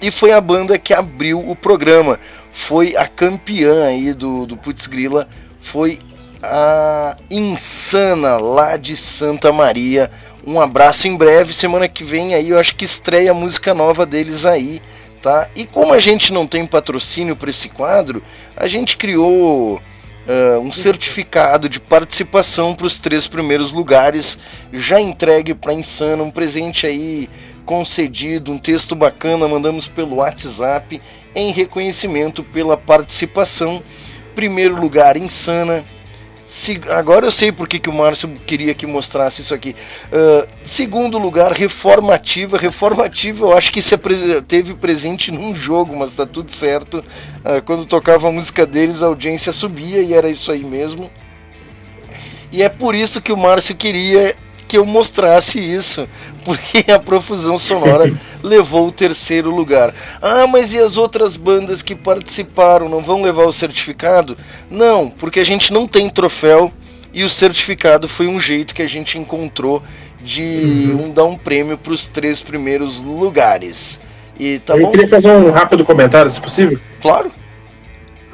e 0.00 0.10
foi 0.10 0.32
a 0.32 0.40
banda 0.40 0.78
que 0.78 0.94
abriu 0.94 1.46
o 1.46 1.54
programa. 1.54 2.18
Foi 2.52 2.96
a 2.96 3.06
campeã 3.06 3.86
aí 3.86 4.12
do, 4.12 4.46
do 4.46 4.56
Putz 4.56 4.86
Grila. 4.86 5.28
Foi 5.60 5.98
a 6.42 7.16
Insana 7.30 8.36
lá 8.36 8.76
de 8.76 8.96
Santa 8.96 9.52
Maria. 9.52 10.10
Um 10.46 10.60
abraço 10.60 11.06
em 11.06 11.16
breve, 11.16 11.52
semana 11.52 11.88
que 11.88 12.02
vem 12.02 12.34
aí 12.34 12.50
eu 12.50 12.58
acho 12.58 12.74
que 12.74 12.84
estreia 12.84 13.30
a 13.30 13.34
música 13.34 13.72
nova 13.72 14.04
deles 14.04 14.44
aí, 14.44 14.82
tá? 15.22 15.48
E 15.54 15.64
como 15.64 15.92
a 15.92 16.00
gente 16.00 16.32
não 16.32 16.48
tem 16.48 16.66
patrocínio 16.66 17.36
para 17.36 17.48
esse 17.48 17.68
quadro, 17.68 18.20
a 18.56 18.66
gente 18.66 18.96
criou 18.96 19.80
ah, 20.26 20.58
um 20.60 20.70
certificado 20.70 21.68
de 21.68 21.80
participação 21.80 22.74
para 22.74 22.86
os 22.86 22.98
três 22.98 23.26
primeiros 23.26 23.72
lugares, 23.72 24.38
já 24.72 25.00
entregue 25.00 25.54
para 25.54 25.72
Insana, 25.72 26.22
um 26.22 26.30
presente 26.30 26.86
aí 26.86 27.28
concedido, 27.64 28.52
um 28.52 28.58
texto 28.58 28.94
bacana, 28.94 29.48
mandamos 29.48 29.88
pelo 29.88 30.16
WhatsApp 30.16 31.00
em 31.34 31.50
reconhecimento 31.52 32.42
pela 32.42 32.76
participação. 32.76 33.82
Primeiro 34.34 34.80
lugar, 34.80 35.16
Insana. 35.16 35.84
Se- 36.44 36.80
agora 36.90 37.26
eu 37.26 37.30
sei 37.30 37.50
por 37.50 37.66
que, 37.66 37.88
o 37.88 37.92
Márcio 37.92 38.28
queria 38.46 38.74
que 38.74 38.86
mostrasse 38.86 39.40
isso 39.40 39.54
aqui. 39.54 39.74
Ah, 40.12 40.46
segundo 40.62 41.18
lugar, 41.18 41.52
Reformativa. 41.52 42.58
Reformativa, 42.58 43.46
eu 43.46 43.56
acho 43.56 43.72
que 43.72 43.80
se 43.80 43.94
apre- 43.94 44.42
teve 44.46 44.74
presente 44.74 45.30
num 45.30 45.54
jogo, 45.54 45.96
mas 45.96 46.12
tá 46.12 46.26
tudo 46.26 46.52
certo. 46.52 47.02
Ah, 47.44 47.60
quando 47.62 47.86
tocava 47.86 48.28
a 48.28 48.32
música 48.32 48.66
deles, 48.66 49.02
a 49.02 49.06
audiência 49.06 49.52
subia 49.52 50.00
e 50.02 50.12
era 50.12 50.28
isso 50.28 50.52
aí 50.52 50.62
mesmo. 50.64 51.10
E 52.50 52.62
é 52.62 52.68
por 52.68 52.94
isso 52.94 53.22
que 53.22 53.32
o 53.32 53.36
Márcio 53.36 53.74
queria 53.74 54.34
que 54.72 54.78
eu 54.78 54.86
mostrasse 54.86 55.58
isso, 55.58 56.08
porque 56.46 56.90
a 56.90 56.98
profusão 56.98 57.58
sonora 57.58 58.10
levou 58.42 58.88
o 58.88 58.92
terceiro 58.92 59.54
lugar. 59.54 59.94
Ah, 60.22 60.46
mas 60.46 60.72
e 60.72 60.78
as 60.78 60.96
outras 60.96 61.36
bandas 61.36 61.82
que 61.82 61.94
participaram 61.94 62.88
não 62.88 63.02
vão 63.02 63.22
levar 63.22 63.44
o 63.44 63.52
certificado? 63.52 64.34
Não, 64.70 65.10
porque 65.10 65.40
a 65.40 65.44
gente 65.44 65.74
não 65.74 65.86
tem 65.86 66.08
troféu 66.08 66.72
e 67.12 67.22
o 67.22 67.28
certificado 67.28 68.08
foi 68.08 68.26
um 68.26 68.40
jeito 68.40 68.74
que 68.74 68.80
a 68.80 68.88
gente 68.88 69.18
encontrou 69.18 69.82
de 70.22 70.96
um, 70.98 71.12
dar 71.12 71.24
um 71.24 71.36
prêmio 71.36 71.76
para 71.76 71.92
os 71.92 72.08
três 72.08 72.40
primeiros 72.40 73.04
lugares. 73.04 74.00
E 74.40 74.58
tá 74.60 74.74
eu 74.74 74.84
bom? 74.84 74.90
queria 74.90 75.06
fazer 75.06 75.30
um 75.30 75.50
rápido 75.50 75.84
comentário, 75.84 76.30
se 76.30 76.40
possível. 76.40 76.80
Claro. 77.02 77.30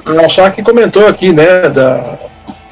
O 0.05 0.25
Achar 0.25 0.55
comentou 0.63 1.05
aqui, 1.05 1.33
né, 1.33 1.67
da, 1.67 2.17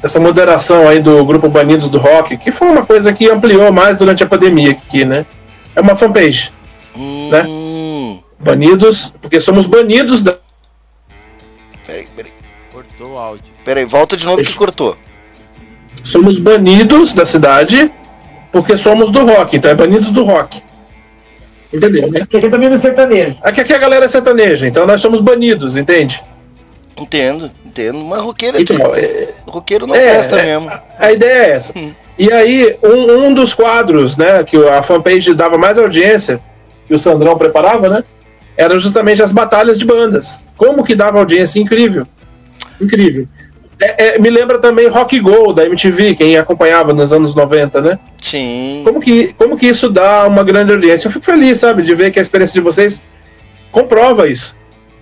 dessa 0.00 0.20
moderação 0.20 0.86
aí 0.88 1.00
do 1.00 1.24
grupo 1.24 1.48
Banidos 1.48 1.88
do 1.88 1.98
Rock, 1.98 2.36
que 2.36 2.50
foi 2.50 2.68
uma 2.68 2.84
coisa 2.84 3.12
que 3.12 3.30
ampliou 3.30 3.72
mais 3.72 3.98
durante 3.98 4.22
a 4.22 4.26
pandemia 4.26 4.72
aqui, 4.72 5.04
né? 5.04 5.26
É 5.74 5.80
uma 5.80 5.96
fanpage, 5.96 6.52
né? 7.30 7.44
Hum, 7.46 8.20
Banidos, 8.38 9.12
porque 9.20 9.40
somos 9.40 9.66
banidos 9.66 10.22
da. 10.22 10.36
peraí, 11.86 12.06
peraí. 12.14 12.32
Cortou 12.72 13.12
o 13.12 13.18
áudio. 13.18 13.44
Peraí, 13.64 13.84
volta 13.84 14.16
de 14.16 14.24
novo 14.24 14.42
que 14.42 14.54
cortou. 14.54 14.96
Somos 16.04 16.38
banidos 16.38 17.14
da 17.14 17.26
cidade 17.26 17.90
porque 18.52 18.76
somos 18.76 19.10
do 19.10 19.24
rock, 19.24 19.56
então 19.56 19.70
é 19.70 19.74
banidos 19.74 20.10
do 20.10 20.24
rock. 20.24 20.62
Entendeu, 21.72 22.10
né? 22.10 22.20
Porque 22.20 22.38
aqui 22.38 22.48
também 22.48 22.70
no 22.70 22.78
sertanejo. 22.78 23.36
Aqui, 23.42 23.60
aqui 23.60 23.74
a 23.74 23.78
galera 23.78 24.06
é 24.06 24.08
sertaneja, 24.08 24.66
então 24.66 24.86
nós 24.86 25.00
somos 25.00 25.20
banidos, 25.20 25.76
entende? 25.76 26.22
Entendo, 26.98 27.50
entendo. 27.64 27.98
Mas 27.98 28.20
roqueiro, 28.22 28.58
é 28.58 28.60
Então, 28.62 28.76
tudo. 28.76 28.94
é, 28.96 29.28
roqueiro 29.46 29.86
não 29.86 29.94
é, 29.94 30.14
presta 30.14 30.36
é, 30.40 30.44
mesmo. 30.46 30.70
A 30.98 31.12
ideia 31.12 31.46
é 31.46 31.50
essa. 31.52 31.72
E 32.18 32.32
aí, 32.32 32.76
um, 32.82 33.26
um 33.28 33.34
dos 33.34 33.54
quadros, 33.54 34.16
né, 34.16 34.42
que 34.44 34.56
a 34.68 34.82
fanpage 34.82 35.32
dava 35.34 35.56
mais 35.56 35.78
audiência, 35.78 36.40
que 36.86 36.94
o 36.94 36.98
Sandrão 36.98 37.36
preparava, 37.38 37.88
né, 37.88 38.04
eram 38.56 38.78
justamente 38.80 39.22
as 39.22 39.30
batalhas 39.32 39.78
de 39.78 39.84
bandas. 39.84 40.40
Como 40.56 40.82
que 40.84 40.94
dava 40.94 41.18
audiência? 41.18 41.60
Incrível. 41.60 42.06
Incrível. 42.80 43.26
É- 43.80 44.16
é, 44.16 44.18
me 44.18 44.28
lembra 44.28 44.58
também 44.58 44.88
Rock 44.88 45.20
Go, 45.20 45.52
da 45.52 45.64
MTV, 45.64 46.16
quem 46.16 46.36
acompanhava 46.36 46.92
nos 46.92 47.12
anos 47.12 47.32
90, 47.36 47.80
né? 47.80 47.98
Sim. 48.20 48.82
Como 48.84 48.98
que, 49.00 49.32
como 49.34 49.56
que 49.56 49.66
isso 49.68 49.88
dá 49.88 50.26
uma 50.26 50.42
grande 50.42 50.72
audiência? 50.72 51.06
Eu 51.06 51.12
fico 51.12 51.24
feliz, 51.24 51.58
sabe, 51.60 51.82
de 51.82 51.94
ver 51.94 52.10
que 52.10 52.18
a 52.18 52.22
experiência 52.22 52.54
de 52.54 52.60
vocês 52.60 53.04
comprova 53.70 54.26
isso, 54.28 54.56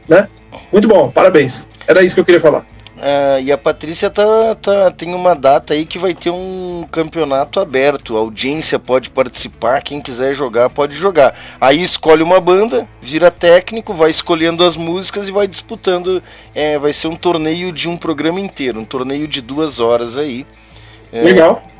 né? 0.07 0.29
Muito 0.73 0.89
bom, 0.89 1.11
parabéns. 1.11 1.67
Era 1.87 2.03
isso 2.03 2.15
que 2.15 2.21
eu 2.21 2.25
queria 2.25 2.41
falar. 2.41 2.67
Ah, 2.99 3.39
e 3.41 3.53
a 3.53 3.59
Patrícia 3.59 4.09
tá, 4.09 4.55
tá- 4.55 4.91
tem 4.91 5.15
uma 5.15 5.35
data 5.35 5.75
aí 5.75 5.85
que 5.85 5.99
vai 5.99 6.15
ter 6.15 6.31
um 6.31 6.85
campeonato 6.91 7.61
aberto. 7.61 8.17
A 8.17 8.21
audiência 8.21 8.79
pode 8.79 9.11
participar, 9.11 9.83
quem 9.83 10.01
quiser 10.01 10.33
jogar 10.33 10.71
pode 10.71 10.95
jogar. 10.97 11.35
Aí 11.61 11.83
escolhe 11.83 12.23
uma 12.23 12.41
banda, 12.41 12.89
vira 13.01 13.31
técnico, 13.31 13.93
vai 13.93 14.11
escolhendo 14.11 14.65
as 14.65 14.77
músicas 14.77 15.29
e 15.29 15.33
vai 15.33 15.47
disputando. 15.47 16.23
É, 16.55 16.79
vai 16.79 16.93
ser 16.93 17.09
um 17.09 17.17
torneio 17.17 17.71
de 17.71 17.89
um 17.89 17.97
programa 17.97 18.41
inteiro, 18.41 18.81
um 18.81 18.85
torneio 18.85 19.29
de 19.29 19.43
duas 19.43 19.79
horas 19.79 20.17
aí. 20.17 20.47
É, 21.13 21.23
Legal. 21.23 21.63
É, 21.71 21.76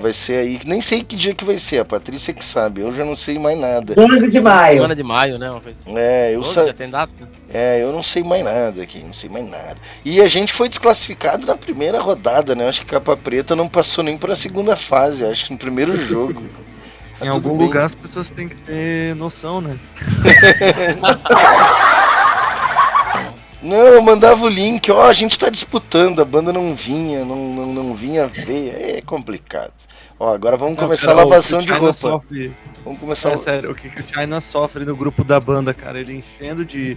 vai 0.00 0.12
ser 0.12 0.38
aí. 0.38 0.60
Nem 0.66 0.80
sei 0.80 1.02
que 1.02 1.14
dia 1.14 1.34
que 1.34 1.44
vai 1.44 1.58
ser, 1.58 1.78
a 1.78 1.84
Patrícia 1.84 2.34
que 2.34 2.44
sabe. 2.44 2.80
Eu 2.80 2.90
já 2.90 3.04
não 3.04 3.14
sei 3.14 3.38
mais 3.38 3.58
nada. 3.58 3.94
12 3.94 4.28
de 4.28 4.40
maio. 4.40 4.76
Semana 4.76 4.96
de 4.96 5.02
maio, 5.02 5.38
né? 5.38 5.48
Assim. 5.48 5.96
É, 5.96 6.34
eu 6.34 6.42
sa... 6.42 6.66
Já 6.66 6.72
tem 6.72 6.90
data? 6.90 7.12
É, 7.52 7.82
eu 7.82 7.92
não 7.92 8.02
sei 8.02 8.24
mais 8.24 8.44
nada 8.44 8.82
aqui, 8.82 9.02
não 9.04 9.12
sei 9.12 9.30
mais 9.30 9.48
nada. 9.48 9.76
E 10.04 10.20
a 10.20 10.28
gente 10.28 10.52
foi 10.52 10.68
desclassificado 10.68 11.46
na 11.46 11.56
primeira 11.56 12.00
rodada, 12.00 12.54
né? 12.54 12.64
Eu 12.64 12.68
Acho 12.68 12.80
que 12.80 12.86
Capa 12.86 13.16
Preta 13.16 13.54
não 13.56 13.68
passou 13.68 14.02
nem 14.02 14.16
para 14.16 14.32
a 14.32 14.36
segunda 14.36 14.76
fase, 14.76 15.24
acho 15.24 15.46
que 15.46 15.52
no 15.52 15.58
primeiro 15.58 15.96
jogo. 15.96 16.42
Tá 17.20 17.26
Em 17.26 17.28
algum 17.28 17.58
bem. 17.58 17.66
lugar 17.66 17.84
as 17.84 17.94
pessoas 17.94 18.30
têm 18.30 18.48
que 18.48 18.56
ter 18.56 19.14
noção, 19.14 19.60
né? 19.60 19.76
Não, 23.62 23.76
eu 23.76 24.00
mandava 24.02 24.42
o 24.44 24.48
link, 24.48 24.90
ó, 24.90 25.02
a 25.06 25.12
gente 25.12 25.38
tá 25.38 25.50
disputando, 25.50 26.20
a 26.20 26.24
banda 26.24 26.50
não 26.52 26.74
vinha, 26.74 27.24
não, 27.26 27.36
não, 27.54 27.66
não 27.66 27.94
vinha 27.94 28.26
ver, 28.26 28.96
é 28.96 29.02
complicado. 29.02 29.72
Ó, 30.18 30.32
agora 30.32 30.56
vamos 30.56 30.76
Não, 30.76 30.84
começar 30.84 31.08
cara, 31.08 31.20
a 31.20 31.24
lavação 31.24 31.58
de 31.60 31.66
China 31.66 31.78
roupa. 31.78 31.92
Sofre, 31.92 32.54
Vamos 32.84 32.98
começar 33.00 33.30
é 33.30 33.34
a... 33.34 33.36
sério, 33.36 33.70
o 33.70 33.74
que, 33.74 33.90
que 33.90 34.00
o 34.00 34.04
China 34.08 34.40
sofre 34.40 34.84
no 34.86 34.96
grupo 34.96 35.22
da 35.22 35.38
banda, 35.38 35.74
cara? 35.74 36.00
Ele 36.00 36.14
enchendo 36.14 36.64
de, 36.64 36.96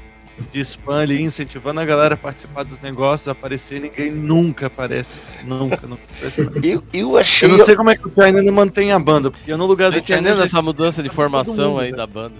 de 0.54 0.60
spam 0.62 1.02
ali, 1.02 1.22
incentivando 1.22 1.82
a 1.82 1.86
galera 1.86 2.14
a 2.16 2.18
participar 2.18 2.64
dos 2.64 2.80
negócios, 2.80 3.28
aparecer, 3.28 3.82
ninguém 3.82 4.12
nunca 4.12 4.68
aparece. 4.68 5.22
Nunca, 5.44 5.86
nunca 5.86 6.04
aparece. 6.16 6.50
Eu, 6.64 6.82
eu 6.94 7.18
achei. 7.18 7.50
Eu 7.52 7.58
não 7.58 7.66
sei 7.66 7.76
como 7.76 7.90
é 7.90 7.96
que 7.98 8.08
o 8.08 8.12
China 8.14 8.42
não 8.42 8.54
mantém 8.54 8.94
a 8.94 9.00
banda, 9.00 9.30
porque 9.30 9.52
eu 9.52 9.58
no 9.58 9.66
lugar 9.66 9.92
do 9.92 10.06
China. 10.06 10.34
já- 10.34 10.46
essa 10.46 10.62
mudança 10.62 11.04
de 11.04 11.10
formação 11.10 11.72
mundo, 11.72 11.80
aí 11.80 11.86
velho. 11.88 11.98
da 11.98 12.08
banda. 12.08 12.36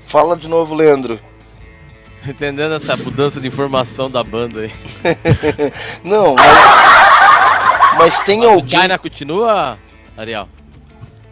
Fala 0.00 0.36
de 0.36 0.48
novo, 0.48 0.74
Leandro. 0.74 1.20
Tô 2.24 2.30
entendendo 2.30 2.74
essa 2.74 2.96
mudança 2.96 3.40
de 3.40 3.48
informação 3.48 4.10
da 4.10 4.22
banda 4.22 4.60
aí. 4.60 4.72
Não, 6.04 6.34
mas, 6.34 7.98
mas 7.98 8.20
tem 8.20 8.44
O 8.44 8.50
alguém. 8.50 8.80
China 8.80 8.98
continua, 8.98 9.78
Ariel? 10.16 10.48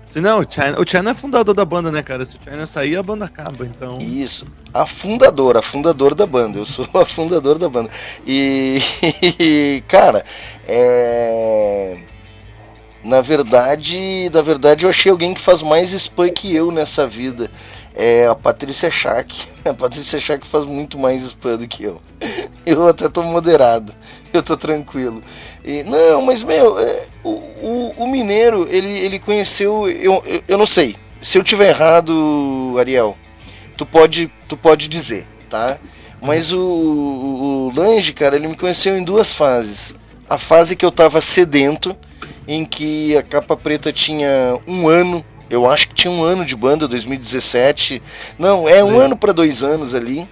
Se 0.06 0.20
não, 0.20 0.42
o 0.42 0.46
China, 0.48 0.78
o 0.78 0.88
China 0.88 1.10
é 1.10 1.14
fundador 1.14 1.52
da 1.56 1.64
banda, 1.64 1.90
né, 1.90 2.00
cara? 2.00 2.24
Se 2.24 2.36
o 2.36 2.40
China 2.40 2.64
sair, 2.66 2.94
a 2.94 3.02
banda 3.02 3.24
acaba, 3.24 3.66
então. 3.66 3.98
Isso. 4.00 4.46
A 4.72 4.86
fundadora, 4.86 5.58
a 5.58 5.62
fundadora 5.62 6.14
da 6.14 6.24
banda. 6.24 6.56
Eu 6.56 6.64
sou 6.64 6.86
a 6.94 7.04
fundadora 7.04 7.58
da 7.58 7.68
banda. 7.68 7.90
E, 8.24 9.82
cara, 9.88 10.24
é. 10.68 11.98
Na 13.02 13.20
verdade, 13.20 14.30
na 14.32 14.40
verdade, 14.40 14.84
eu 14.86 14.90
achei 14.90 15.10
alguém 15.10 15.34
que 15.34 15.40
faz 15.40 15.62
mais 15.62 15.92
spam 15.92 16.30
que 16.30 16.54
eu 16.54 16.70
nessa 16.70 17.08
vida. 17.08 17.50
É 17.94 18.26
a 18.26 18.34
Patrícia 18.34 18.90
Schack. 18.90 19.46
A 19.64 19.72
Patrícia 19.72 20.18
Schack 20.18 20.46
faz 20.46 20.64
muito 20.64 20.98
mais 20.98 21.22
spam 21.22 21.56
do 21.56 21.68
que 21.68 21.84
eu. 21.84 22.00
Eu 22.66 22.88
até 22.88 23.08
tô 23.08 23.22
moderado. 23.22 23.94
Eu 24.32 24.42
tô 24.42 24.56
tranquilo. 24.56 25.22
E, 25.64 25.84
não, 25.84 26.22
mas 26.22 26.42
meu, 26.42 26.78
é, 26.78 27.06
o, 27.22 27.30
o, 27.30 27.94
o 27.98 28.06
Mineiro, 28.08 28.66
ele, 28.70 28.90
ele 28.90 29.18
conheceu. 29.18 29.88
Eu, 29.88 30.22
eu, 30.26 30.42
eu 30.48 30.58
não 30.58 30.66
sei. 30.66 30.96
Se 31.22 31.38
eu 31.38 31.44
tiver 31.44 31.68
errado, 31.68 32.74
Ariel, 32.78 33.16
tu 33.76 33.86
pode, 33.86 34.30
tu 34.48 34.56
pode 34.56 34.88
dizer, 34.88 35.26
tá? 35.48 35.78
Mas 36.20 36.52
o, 36.52 36.58
o, 36.58 37.68
o 37.68 37.72
Lange, 37.74 38.12
cara, 38.12 38.36
ele 38.36 38.48
me 38.48 38.56
conheceu 38.56 38.96
em 38.96 39.04
duas 39.04 39.32
fases. 39.32 39.94
A 40.28 40.38
fase 40.38 40.74
que 40.74 40.84
eu 40.84 40.90
tava 40.90 41.20
sedento, 41.20 41.94
em 42.48 42.64
que 42.64 43.16
a 43.16 43.22
capa 43.22 43.56
preta 43.56 43.92
tinha 43.92 44.58
um 44.66 44.88
ano, 44.88 45.24
eu 45.50 45.68
acho 45.68 45.88
que 45.88 45.94
tinha 45.94 46.10
um 46.10 46.22
ano 46.22 46.44
de 46.44 46.56
banda, 46.56 46.88
2017. 46.88 48.02
Não, 48.38 48.68
é 48.68 48.82
um 48.82 48.98
ano 48.98 49.16
para 49.16 49.32
dois 49.32 49.62
anos 49.62 49.94
ali. 49.94 50.28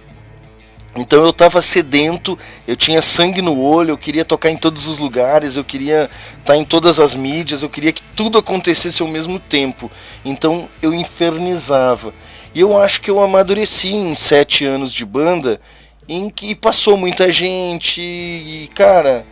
Então 0.95 1.25
eu 1.25 1.33
tava 1.33 1.59
sedento, 1.61 2.37
eu 2.67 2.75
tinha 2.75 3.01
sangue 3.01 3.41
no 3.41 3.59
olho, 3.59 3.91
eu 3.91 3.97
queria 3.97 4.23
tocar 4.23 4.51
em 4.51 4.57
todos 4.57 4.85
os 4.85 4.99
lugares, 4.99 5.57
eu 5.57 5.63
queria 5.63 6.07
estar 6.39 6.55
em 6.55 6.63
todas 6.63 6.99
as 6.99 7.15
mídias, 7.15 7.63
eu 7.63 7.69
queria 7.69 7.91
que 7.91 8.03
tudo 8.15 8.37
acontecesse 8.37 9.01
ao 9.01 9.07
mesmo 9.07 9.39
tempo. 9.39 9.89
Então 10.23 10.69
eu 10.81 10.93
infernizava. 10.93 12.13
E 12.53 12.59
eu 12.59 12.77
acho 12.77 13.01
que 13.01 13.09
eu 13.09 13.19
amadureci 13.19 13.95
em 13.95 14.13
sete 14.13 14.65
anos 14.65 14.93
de 14.93 15.03
banda, 15.03 15.59
em 16.07 16.29
que 16.29 16.53
passou 16.53 16.95
muita 16.95 17.31
gente 17.31 17.99
e, 17.99 18.69
cara, 18.75 19.25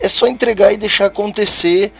é 0.00 0.08
só 0.08 0.26
entregar 0.26 0.72
e 0.72 0.76
deixar 0.76 1.06
acontecer 1.06 1.92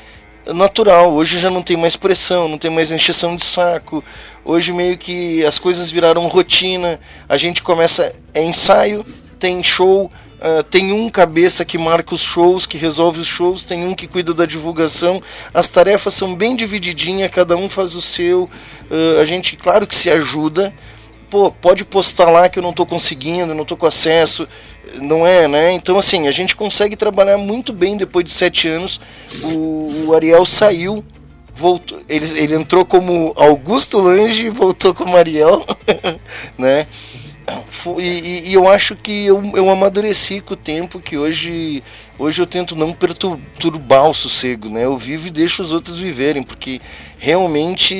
natural. 0.47 1.13
Hoje 1.13 1.39
já 1.39 1.51
não 1.51 1.63
tem 1.63 1.77
mais 1.77 1.97
pressão, 1.97 2.49
não 2.49 2.59
tem 2.59 2.71
mais 2.71 2.93
encheção 2.93 3.37
de 3.37 3.45
saco. 3.45 4.03
Hoje 4.45 4.73
meio 4.73 4.97
que 4.97 5.45
as 5.45 5.59
coisas 5.59 5.91
viraram 5.91 6.27
rotina. 6.27 7.01
A 7.29 7.37
gente 7.37 7.63
começa 7.63 8.15
é 8.35 8.43
ensaio, 8.43 9.05
tem 9.39 9.63
show, 9.63 10.11
ah, 10.41 10.63
tem 10.63 10.91
um 10.93 11.11
cabeça 11.11 11.67
que 11.67 11.77
marca 11.77 12.15
os 12.15 12.23
shows, 12.23 12.65
que 12.65 12.79
resolve 12.79 13.21
os 13.21 13.29
shows, 13.29 13.65
tem 13.65 13.85
um 13.85 13.95
que 13.95 14.07
cuida 14.07 14.33
da 14.33 14.47
divulgação. 14.47 15.21
As 15.53 15.69
tarefas 15.69 16.15
são 16.15 16.35
bem 16.35 16.57
divididinhas, 16.57 17.31
cada 17.31 17.57
um 17.57 17.69
faz 17.69 17.95
o 17.95 18.01
seu. 18.01 18.49
Ah, 18.91 19.21
a 19.21 19.25
gente, 19.25 19.57
claro 19.57 19.87
que 19.87 19.95
se 19.95 20.09
ajuda. 20.09 20.73
Pô, 21.29 21.53
pode 21.53 21.85
postar 21.85 22.29
lá 22.29 22.49
que 22.49 22.59
eu 22.59 22.63
não 22.63 22.73
tô 22.73 22.85
conseguindo, 22.85 23.55
não 23.55 23.65
tô 23.65 23.77
com 23.77 23.87
acesso, 23.87 24.49
não 25.01 25.27
é, 25.27 25.47
né? 25.49 25.73
Então 25.73 25.99
assim, 25.99 26.27
a 26.27 26.31
gente 26.31 26.57
consegue 26.57 26.97
trabalhar 26.97 27.39
muito 27.39 27.73
bem 27.73 27.97
depois 27.97 28.25
de 28.25 28.31
sete 28.31 28.69
anos. 28.69 29.01
O, 29.43 30.07
o 30.09 30.15
Ariel 30.15 30.45
saiu, 30.45 31.05
voltou, 31.55 32.01
ele, 32.09 32.27
ele 32.39 32.55
entrou 32.55 32.85
como 32.85 33.33
Augusto 33.37 34.01
Lange 34.01 34.47
e 34.47 34.51
voltou 34.51 34.95
como 34.95 35.17
Ariel, 35.17 35.65
né? 36.59 36.87
E, 37.99 38.03
e- 38.03 38.49
e 38.51 38.55
eu 38.55 38.69
acho 38.69 38.95
que 38.95 39.25
eu, 39.27 39.43
eu 39.57 39.69
amadureci 39.71 40.41
com 40.41 40.55
o 40.55 40.57
tempo 40.57 41.01
que 41.01 41.17
hoje 41.19 41.83
hoje 42.19 42.41
eu 42.41 42.47
tento 42.47 42.77
não 42.77 42.93
perturbar 42.93 44.09
o 44.09 44.15
sossego, 44.15 44.69
né? 44.69 44.85
Eu 44.85 44.97
vivo 44.97 45.27
e 45.27 45.31
deixo 45.31 45.63
os 45.63 45.73
outros 45.73 45.97
viverem, 45.97 46.43
porque 46.43 46.81
realmente 47.19 47.95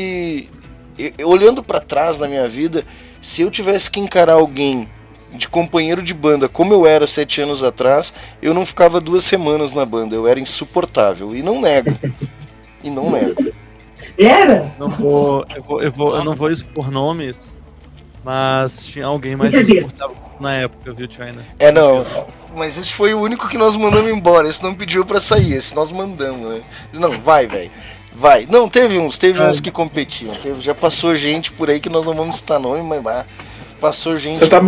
e- 0.99 1.15
e 1.19 1.25
olhando 1.25 1.63
pra 1.63 1.81
trás 1.81 2.19
na 2.19 2.29
minha 2.29 2.47
vida, 2.47 2.85
se 3.21 3.43
eu 3.43 3.51
tivesse 3.51 3.91
que 3.91 3.99
encarar 3.99 4.35
alguém 4.35 4.89
de 5.33 5.49
companheiro 5.49 6.03
de 6.03 6.13
banda 6.13 6.49
como 6.49 6.75
eu 6.75 6.87
era 6.87 7.07
sete 7.07 7.41
anos 7.41 7.63
atrás, 7.63 8.13
eu 8.43 8.53
não 8.53 8.67
ficava 8.67 9.01
duas 9.01 9.25
semanas 9.25 9.73
na 9.73 9.85
banda, 9.85 10.15
eu 10.15 10.27
era 10.27 10.41
insuportável 10.41 11.35
e 11.35 11.43
não 11.43 11.61
nego, 11.61 11.97
e 12.83 12.91
não 12.91 13.11
nego. 13.11 13.53
Era? 14.19 14.75
Não 14.79 14.89
vou, 14.89 15.47
eu, 15.55 15.63
vou, 15.63 15.83
eu, 15.83 15.93
vou, 15.93 16.17
eu 16.17 16.25
não 16.25 16.35
vou 16.35 16.51
expor 16.51 16.91
nomes, 16.91 17.57
mas 18.25 18.85
tinha 18.85 19.07
alguém 19.07 19.37
mais 19.37 19.55
insuportável 19.55 20.17
na 20.41 20.55
época, 20.55 20.93
viu, 20.93 21.09
China? 21.11 21.45
É 21.59 21.71
não, 21.71 22.05
mas 22.57 22.77
esse 22.77 22.93
foi 22.93 23.15
o 23.15 23.21
único 23.21 23.49
que 23.49 23.59
nós 23.59 23.77
mandamos 23.77 24.11
embora. 24.11 24.49
Esse 24.49 24.63
não 24.63 24.75
pediu 24.75 25.05
pra 25.05 25.21
sair, 25.21 25.55
esse 25.55 25.75
nós 25.75 25.91
mandamos, 25.91 26.49
né? 26.51 26.63
Não, 26.93 27.13
vai, 27.13 27.47
velho. 27.47 27.71
Vai. 28.15 28.47
Não, 28.51 28.69
teve 28.69 28.99
uns, 28.99 29.17
teve 29.17 29.41
uns 29.43 29.61
que 29.61 29.71
competiam. 29.71 30.35
Teve, 30.35 30.61
já 30.61 30.75
passou 30.75 31.15
gente 31.15 31.53
por 31.53 31.71
aí 31.71 31.79
que 31.79 31.89
nós 31.89 32.05
não 32.07 32.15
vamos 32.15 32.37
citar 32.37 32.59
nome, 32.59 32.83
mas 32.83 33.25
passou 33.79 34.17
gente. 34.17 34.39
Você 34.39 34.49
tá, 34.49 34.61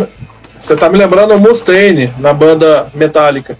você 0.63 0.75
tá 0.77 0.87
me 0.89 0.97
lembrando 0.97 1.33
o 1.33 1.39
Mustaine 1.39 2.13
na 2.19 2.33
banda 2.33 2.89
Metallica. 2.95 3.57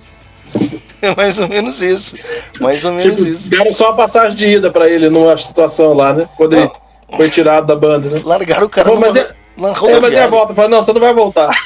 É 1.01 1.13
mais 1.15 1.37
ou 1.37 1.47
menos 1.49 1.81
isso. 1.81 2.15
Mais 2.61 2.83
ou 2.85 2.93
menos 2.93 3.17
Tipo, 3.17 3.29
isso. 3.29 3.49
deram 3.49 3.73
só 3.73 3.89
a 3.89 3.93
passagem 3.93 4.37
de 4.37 4.47
ida 4.47 4.71
pra 4.71 4.89
ele 4.89 5.09
numa 5.09 5.37
situação 5.37 5.93
lá, 5.93 6.13
né? 6.13 6.27
Quando 6.37 6.53
ele 6.55 6.71
foi 7.17 7.29
tirado 7.29 7.67
da 7.67 7.75
banda, 7.75 8.09
né? 8.09 8.21
Largaram 8.23 8.67
o 8.67 8.69
cara 8.69 8.87
Pô, 8.89 8.95
numa- 8.95 9.07
mas 9.07 9.15
é, 9.17 9.27
na 9.57 9.69
é, 9.69 9.99
mas 9.99 10.13
e 10.13 10.17
a 10.17 10.27
volta? 10.27 10.53
Falei, 10.55 10.71
não, 10.71 10.81
você 10.81 10.93
não 10.93 11.01
vai 11.01 11.13
voltar. 11.13 11.49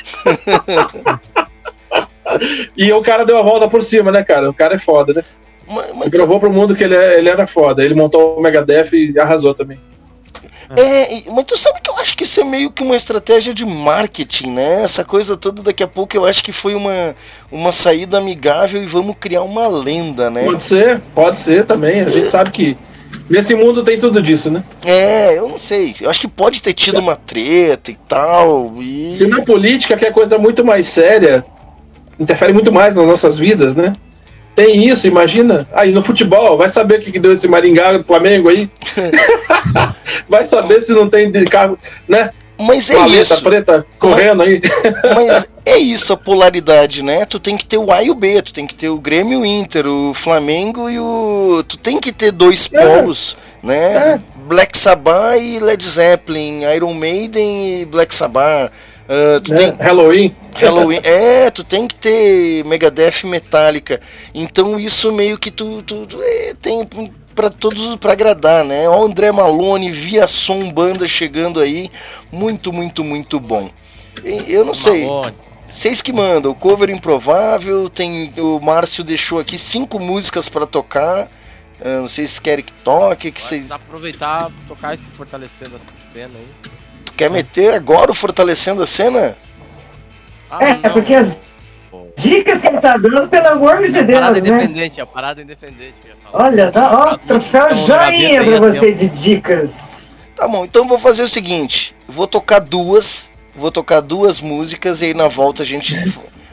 e 2.76 2.92
o 2.92 3.02
cara 3.02 3.26
deu 3.26 3.38
a 3.38 3.42
volta 3.44 3.68
por 3.68 3.82
cima, 3.84 4.12
né, 4.12 4.24
cara? 4.24 4.50
O 4.50 4.54
cara 4.54 4.76
é 4.76 4.80
foda, 4.80 5.14
né? 5.14 5.24
Ele 6.02 6.10
provou 6.10 6.40
pro 6.40 6.52
mundo 6.52 6.76
que 6.76 6.84
ele, 6.84 6.96
é- 6.96 7.20
ele 7.20 7.30
era 7.30 7.46
foda. 7.46 7.84
Ele 7.84 7.94
montou 7.94 8.38
o 8.38 8.42
Megadeth 8.42 8.90
e 8.94 9.20
arrasou 9.20 9.54
também. 9.54 9.78
É, 10.76 11.24
mas 11.32 11.46
tu 11.46 11.58
sabe 11.58 11.80
que 11.82 11.90
eu 11.90 11.98
acho 11.98 12.16
que 12.16 12.24
isso 12.24 12.42
é 12.42 12.44
meio 12.44 12.72
que 12.72 12.84
uma 12.84 12.96
estratégia 12.96 13.54
de 13.54 13.66
marketing, 13.66 14.52
né? 14.52 14.84
Essa 14.84 15.04
coisa 15.06 15.38
toda 15.38 15.62
daqui 15.62 15.84
a 15.84 15.88
pouco 15.88 16.16
eu 16.16 16.26
acho 16.26 16.44
que 16.44 16.52
foi 16.52 16.76
uma, 16.76 17.16
uma 17.52 17.72
saída 17.72 18.18
amigável 18.18 18.82
e 18.82 18.86
vamos 18.86 19.16
criar 19.20 19.44
uma 19.44 19.68
lenda, 19.68 20.30
né? 20.30 20.44
Pode 20.44 20.64
ser, 20.64 21.00
pode 21.14 21.38
ser 21.38 21.66
também. 21.66 22.02
A 22.02 22.10
gente 22.10 22.28
sabe 22.28 22.52
que 22.52 22.78
nesse 23.30 23.56
mundo 23.56 23.84
tem 23.84 24.00
tudo 24.00 24.22
disso, 24.22 24.52
né? 24.52 24.64
É, 24.84 25.38
eu 25.38 25.48
não 25.48 25.58
sei. 25.58 25.96
Eu 26.02 26.10
acho 26.10 26.20
que 26.20 26.28
pode 26.28 26.62
ter 26.62 26.74
tido 26.74 27.00
uma 27.00 27.16
treta 27.16 27.92
e 27.92 27.98
tal. 28.08 28.74
E... 28.82 29.12
Se 29.12 29.26
na 29.28 29.42
política, 29.42 29.96
que 29.96 30.06
é 30.06 30.12
coisa 30.12 30.38
muito 30.38 30.66
mais 30.66 30.88
séria, 30.88 31.46
interfere 32.20 32.54
muito 32.54 32.72
mais 32.72 32.94
nas 32.94 33.06
nossas 33.06 33.38
vidas, 33.38 33.76
né? 33.76 33.94
Tem 34.58 34.88
isso, 34.88 35.06
imagina. 35.06 35.70
Aí 35.72 35.92
no 35.92 36.02
futebol, 36.02 36.58
vai 36.58 36.68
saber 36.68 36.98
o 36.98 37.02
que 37.04 37.12
que 37.12 37.20
deu 37.20 37.32
esse 37.32 37.48
Maringá 37.48 37.92
do 37.96 38.04
Flamengo 38.04 38.50
aí? 38.50 38.68
vai 40.28 40.48
saber 40.48 40.82
se 40.82 40.94
não 40.94 41.08
tem 41.08 41.32
de 41.32 41.46
carro, 41.46 41.78
né? 42.08 42.32
Mas 42.60 42.90
é 42.90 42.96
Paleta 42.96 43.22
isso. 43.36 43.44
preta 43.44 43.86
correndo 44.00 44.42
aí. 44.42 44.60
Mas 45.14 45.48
é 45.64 45.78
isso 45.78 46.12
a 46.12 46.18
polaridade, 46.18 47.04
né? 47.04 47.24
Tu 47.28 47.40
tem 47.40 47.56
que 47.56 47.64
ter 47.68 47.78
o 47.78 47.92
A 47.92 48.02
e 48.02 48.10
o 48.10 48.16
B, 48.16 48.42
tu 48.42 48.52
tem 48.52 48.66
que 48.66 48.74
ter 48.74 48.90
o 48.90 48.98
Grêmio 49.00 49.34
e 49.34 49.42
o 49.44 49.46
Inter, 49.46 49.86
o 49.86 50.12
Flamengo 50.16 50.90
e 50.90 51.00
o. 51.00 51.64
Tu 51.68 51.78
tem 51.78 52.00
que 52.00 52.12
ter 52.12 52.32
dois 52.32 52.68
É. 52.74 52.82
polos, 52.84 53.38
né? 53.62 54.20
Black 54.48 54.76
Sabbath 54.76 55.40
e 55.40 55.60
Led 55.60 55.86
Zeppelin, 55.86 56.64
Iron 56.76 56.96
Maiden 56.96 57.82
e 57.82 57.86
Black 57.86 58.16
Sabbath. 58.16 58.72
Ah, 59.08 59.40
tu 59.42 59.54
É, 59.54 59.58
tem... 59.58 59.76
Halloween. 59.80 60.36
Halloween. 60.56 61.00
É, 61.04 61.50
tu 61.50 61.64
tem 61.64 61.88
que 61.88 61.96
ter 61.96 62.64
Megadeth 62.66 63.24
e 63.24 63.28
Metallica. 63.28 64.02
Então 64.34 64.80
isso 64.80 65.12
meio 65.12 65.38
que 65.38 65.50
tu, 65.50 65.82
tu, 65.84 66.06
tu 66.06 66.22
é, 66.22 66.54
tem 66.62 66.88
para 67.34 67.50
todos 67.50 67.96
para 67.98 68.14
agradar, 68.14 68.66
né? 68.66 68.90
Ó, 68.90 69.02
o 69.02 69.06
André 69.06 69.32
Malone, 69.32 69.92
Via 69.92 70.28
Som 70.28 70.72
Banda 70.72 71.08
chegando 71.08 71.60
aí, 71.60 71.90
muito, 72.32 72.74
muito, 72.74 73.04
muito 73.04 73.40
bom. 73.40 73.70
E 74.24 74.52
Eu 74.52 74.66
não 74.66 74.74
sei. 74.74 75.06
Malone. 75.06 75.36
Vocês 75.70 76.02
que 76.02 76.14
mandam, 76.14 76.52
o 76.52 76.56
cover 76.56 76.90
improvável, 76.90 77.90
tem 77.90 78.34
o 78.38 78.60
Márcio 78.60 79.04
deixou 79.04 79.38
aqui 79.38 79.60
cinco 79.60 80.00
músicas 80.00 80.50
para 80.50 80.66
tocar. 80.66 81.28
Ah, 81.80 82.00
não 82.00 82.08
sei 82.08 82.26
se 82.26 82.42
querem 82.42 82.66
que 82.66 82.74
toque, 82.74 83.32
que 83.32 83.42
vocês 83.42 83.68
Dá 83.68 83.78
pra 83.78 83.88
aproveitar 83.88 84.52
tocar 84.68 84.96
esse 84.96 85.04
fortalecendo 85.12 85.76
essa 85.76 86.14
cena 86.14 86.34
aí. 86.40 86.48
Quer 87.18 87.30
meter 87.32 87.74
agora 87.74 88.12
o 88.12 88.14
fortalecendo 88.14 88.82
a 88.84 88.88
cena? 88.88 89.36
Ah, 90.50 90.64
É, 90.64 90.74
não. 90.76 90.94
porque 90.94 91.14
as 91.14 91.38
dicas 92.16 92.62
que 92.62 92.68
ele 92.68 92.80
tá 92.80 92.96
dando, 92.98 93.28
pelo 93.28 93.48
amor 93.48 93.78
de 93.86 93.92
Deus, 94.04 94.20
Parada 94.20 94.40
né? 94.40 94.40
independente, 94.40 95.02
a 95.02 95.06
parada 95.06 95.42
independente. 95.42 95.96
que 96.02 96.10
eu 96.10 96.16
ia 96.16 96.22
falar. 96.32 96.46
Olha, 96.46 96.72
tá, 96.72 97.12
ó, 97.12 97.18
troféu 97.18 97.66
Então, 97.66 97.78
joinha 97.86 98.40
gaveta 98.44 98.60
pra 98.60 98.70
você 98.72 98.92
de 98.94 99.10
dicas. 99.10 100.08
Tá 100.36 100.48
bom, 100.48 100.64
então 100.66 100.84
eu 100.84 100.88
vou 100.88 101.00
fazer 101.00 101.24
o 101.24 101.28
seguinte, 101.28 101.96
vou 102.08 102.28
tocar 102.28 102.60
duas, 102.60 103.30
vou 103.56 103.72
tocar 103.72 104.02
duas 104.02 104.40
músicas 104.40 105.02
e 105.02 105.06
aí 105.06 105.14
na 105.16 105.28
volta 105.28 105.64
a 105.64 105.66
gente 105.66 105.96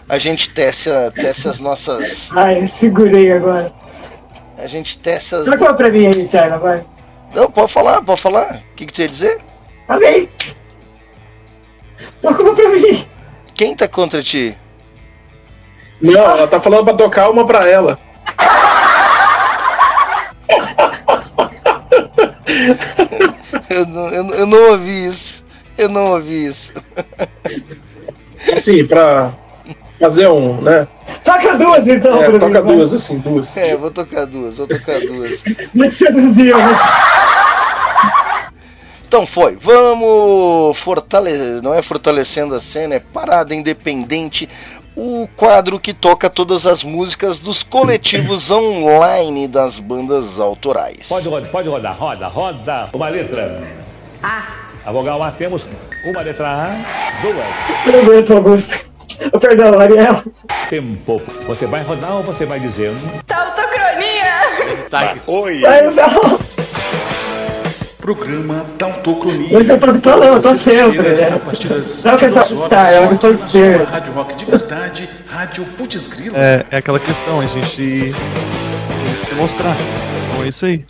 a 0.08 0.16
gente 0.18 0.48
tece, 0.50 0.88
tece 1.14 1.48
as 1.48 1.60
nossas, 1.60 2.30
Ai, 2.34 2.66
segurei 2.66 3.30
agora. 3.32 3.70
a 4.56 4.66
gente 4.66 4.98
tece 4.98 5.34
as 5.34 5.44
Toca 5.44 5.74
pra 5.74 5.90
mim 5.90 6.06
aí, 6.06 6.26
Sarna, 6.26 6.56
vai. 6.58 6.82
Não, 7.34 7.50
pode 7.50 7.70
falar, 7.72 8.00
pode 8.02 8.20
falar. 8.22 8.62
O 8.72 8.74
que 8.74 8.86
que 8.86 8.92
tu 8.92 9.02
ia 9.02 9.08
dizer? 9.08 9.38
Toca 12.22 12.42
uma 12.42 12.54
pra 12.54 12.68
mim! 12.70 13.06
Quem 13.54 13.76
tá 13.76 13.86
contra 13.86 14.22
ti? 14.22 14.56
Não, 16.00 16.20
ela 16.20 16.46
tá 16.48 16.60
falando 16.60 16.84
pra 16.84 16.94
tocar 16.94 17.30
uma 17.30 17.46
pra 17.46 17.68
ela. 17.68 17.98
Eu 23.70 23.86
não, 23.86 24.08
eu, 24.08 24.24
não- 24.24 24.34
eu 24.34 24.46
não 24.46 24.70
ouvi 24.72 25.06
isso. 25.06 25.44
Eu 25.76 25.88
não 25.88 26.12
ouvi 26.12 26.46
isso. 26.46 26.72
Assim, 28.52 28.86
pra 28.86 29.32
fazer 29.98 30.28
um, 30.28 30.60
né? 30.60 30.86
Toca 31.24 31.56
duas 31.56 31.86
então, 31.86 32.22
É, 32.22 32.30
pra 32.30 32.38
toca 32.38 32.60
mim, 32.60 32.66
vai. 32.66 32.76
duas, 32.76 32.94
assim, 32.94 33.18
duas. 33.18 33.56
É, 33.56 33.76
vou 33.76 33.90
tocar 33.90 34.26
duas, 34.26 34.58
vou 34.58 34.66
tocar 34.66 35.00
duas. 35.00 35.42
Muito 35.74 35.94
seduziu. 35.94 36.56
Então 39.14 39.28
foi, 39.28 39.54
vamos 39.54 40.76
fortalecer, 40.76 41.62
não 41.62 41.72
é 41.72 41.80
fortalecendo 41.80 42.52
a 42.52 42.60
cena, 42.60 42.96
é 42.96 42.98
Parada 42.98 43.54
Independente, 43.54 44.48
o 44.96 45.28
quadro 45.36 45.78
que 45.78 45.94
toca 45.94 46.28
todas 46.28 46.66
as 46.66 46.82
músicas 46.82 47.38
dos 47.38 47.62
coletivos 47.62 48.50
online 48.50 49.46
das 49.46 49.78
bandas 49.78 50.40
autorais. 50.40 51.08
Pode 51.08 51.28
rodar, 51.28 51.50
pode 51.52 51.68
rodar, 51.68 51.96
roda, 51.96 52.26
roda. 52.26 52.88
Uma 52.92 53.08
letra. 53.08 53.62
A. 54.20 54.42
A 54.84 54.90
vogal 54.90 55.22
A 55.22 55.30
temos 55.30 55.64
uma 56.04 56.20
letra 56.20 56.48
A, 56.48 57.22
duas. 57.22 57.94
Não 57.94 58.00
aguento, 58.00 58.34
Augusto. 58.34 58.84
Perdão, 59.40 59.78
Ariel. 59.78 60.24
Tempo. 60.68 61.22
Você 61.46 61.66
vai 61.68 61.84
rodar 61.84 62.16
ou 62.16 62.24
você 62.24 62.44
vai 62.44 62.58
dizendo? 62.58 62.98
Tautocronia! 63.28 64.88
Tá, 64.90 65.14
Oi. 65.28 65.60
Mas 65.60 65.94
não. 65.94 66.63
Programa 68.04 68.66
Tautocronia. 68.76 69.56
Hoje 69.56 69.72
eu 69.72 69.80
tô 69.80 69.86
falando, 69.86 70.34
eu 70.34 70.42
tô 70.42 70.58
sempre, 70.58 70.98
né? 71.08 71.36
A 71.36 71.38
partir 71.38 71.68
das 71.68 72.04
Não, 72.04 72.16
que 72.18 72.24
eu 72.26 72.28
22 72.28 72.48
tô- 72.50 72.60
horas, 72.60 72.68
tá, 72.68 72.92
eu 72.92 73.18
tô 73.18 73.30
na 73.30 73.48
sua. 73.48 73.84
Rádio 73.86 74.12
Rock 74.12 74.36
de 74.36 74.44
Verdade, 74.44 75.08
Rádio 75.26 75.64
Putz 75.64 76.06
Grilo. 76.08 76.36
É, 76.36 76.66
é 76.70 76.76
aquela 76.76 77.00
questão, 77.00 77.40
a 77.40 77.46
gente 77.46 77.76
tem 77.76 79.14
que 79.20 79.26
se 79.26 79.34
mostrar. 79.36 79.74
Então 80.28 80.44
é 80.44 80.48
isso 80.48 80.66
aí. 80.66 80.84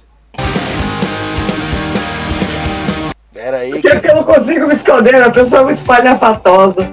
Pera 3.33 3.59
aí 3.59 3.81
Porque 3.81 4.11
eu 4.11 4.17
não 4.17 4.25
consigo 4.25 4.67
me 4.67 4.75
esconder, 4.75 5.15
a 5.15 5.31
pessoa 5.31 5.61
é 5.63 5.65
muito 5.67 5.79
espalhafatosa. 5.79 6.93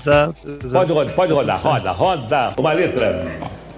Exato, 0.00 0.42
Pode 0.70 0.92
rodar, 0.92 1.14
pode 1.16 1.32
rodar, 1.32 1.60
roda, 1.60 1.90
roda. 1.90 2.54
Uma 2.56 2.72
letra. 2.72 3.26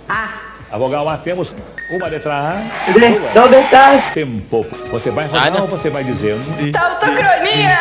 A. 0.07 0.52
A 0.73 0.79
vogal 0.79 1.07
A 1.07 1.19
temos 1.19 1.53
uma 1.91 2.07
letra 2.07 2.33
A, 2.33 2.93
duas. 2.93 3.35
Dá 3.35 3.45
um 3.45 3.49
detalhe. 3.49 4.03
Tempo. 4.15 4.67
Você 4.91 5.11
vai 5.11 5.27
rodar 5.27 5.61
ou 5.61 5.69
você 5.69 5.91
vai 5.91 6.03
dizendo? 6.03 6.43
Tautocronia! 6.73 7.79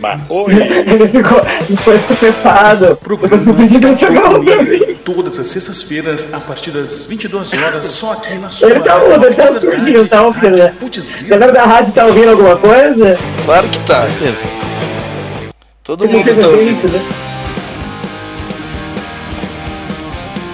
Ele 0.86 1.08
ficou, 1.08 1.38
ele 1.68 1.76
foi 1.78 1.96
estupefado. 1.96 2.98
Depois 3.20 3.46
eu 3.46 3.54
pedi 3.54 3.78
pra 3.78 3.90
ele 3.90 3.98
jogar 3.98 4.30
um 4.30 4.44
pra 4.44 4.62
mim. 4.62 4.94
Todas 5.04 5.38
as 5.38 5.46
sextas-feiras, 5.48 6.32
a 6.32 6.40
partir 6.40 6.70
das 6.70 7.06
22 7.06 7.52
horas, 7.54 7.86
só 7.86 8.12
aqui 8.12 8.34
na 8.34 8.50
sua 8.50 8.70
Ele 8.70 8.80
tá 8.80 8.98
mudo, 8.98 9.26
ele 9.26 9.34
tá 9.34 9.50
de 9.50 9.60
surgindo, 9.60 10.08
tá 10.08 10.22
ouvindo, 10.22 10.56
né? 10.56 10.74
Putz 10.78 11.10
Grilo. 11.10 11.28
Galera 11.28 11.52
da 11.52 11.64
rádio 11.64 11.92
tá 11.92 12.06
ouvindo 12.06 12.30
alguma 12.30 12.56
coisa? 12.56 13.18
Claro 13.44 13.68
que 13.68 13.80
tá. 13.80 14.06
Todo 15.82 16.08
mundo 16.08 16.40
tá 16.40 16.48
ouvindo. 16.48 17.39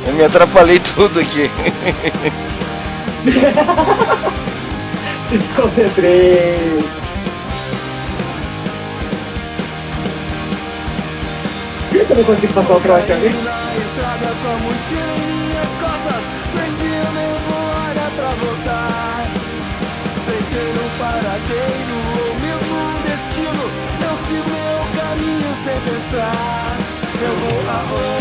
Eu 0.07 0.15
me 0.15 0.23
atrapalhei 0.23 0.79
tudo 0.79 1.19
aqui. 1.19 1.51
Se 5.29 5.39
desconcentrei. 5.39 6.79
Por 11.91 12.07
que 12.07 12.13
eu 12.13 12.17
não 12.17 12.25
consigo 12.25 12.53
passar 12.53 12.77
o 12.77 12.81
troço 12.81 13.13
ali? 13.13 13.31
Na 13.31 13.75
estrada 13.75 14.33
com 14.43 14.49
a 14.49 14.59
mochila 14.59 15.17
em 15.17 15.49
minhas 15.49 15.67
costas 15.81 16.23
mesmo 17.13 17.57
hora 17.57 18.11
pra 18.15 18.31
voltar 18.43 19.27
Sem 20.25 20.41
ter 20.51 20.79
um 20.79 20.91
paradeiro 20.99 21.97
ou 22.21 22.31
mesmo 22.41 22.77
um 22.77 23.03
destino 23.03 23.65
Eu 24.03 24.15
sigo 24.29 24.49
meu 24.51 24.79
caminho 25.01 25.51
sem 25.65 25.79
pensar 25.81 26.77
Eu 27.23 27.35
vou 27.37 27.61
aonde 27.71 28.16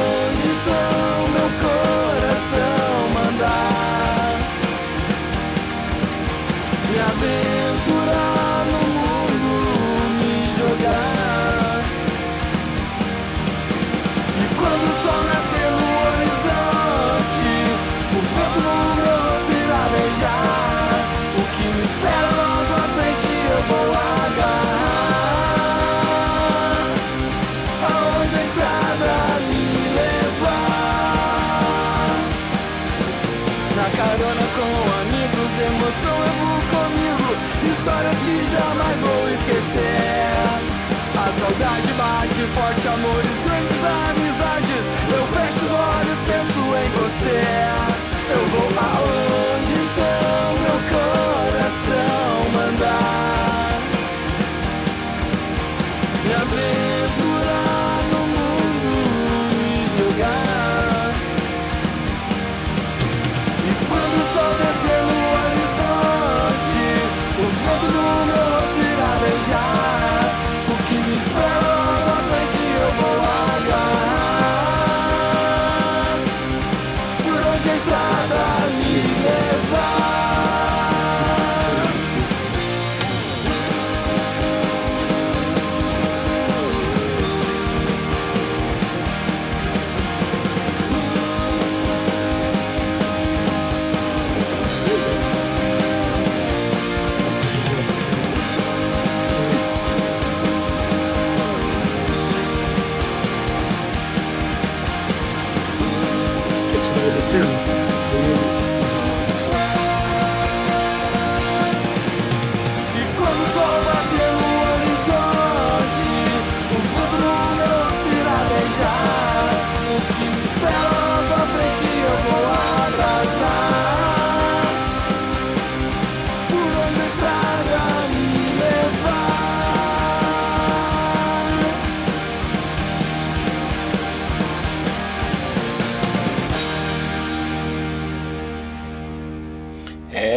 forte, 42.47 42.87
amores, 42.87 43.39
grandes 43.43 43.83
amizades. 43.83 44.83
Eu 45.13 45.27
fecho 45.27 45.65
os 45.65 45.71
olhos, 45.71 46.19
penso 46.27 46.59
em 46.75 46.89
você. 46.91 47.74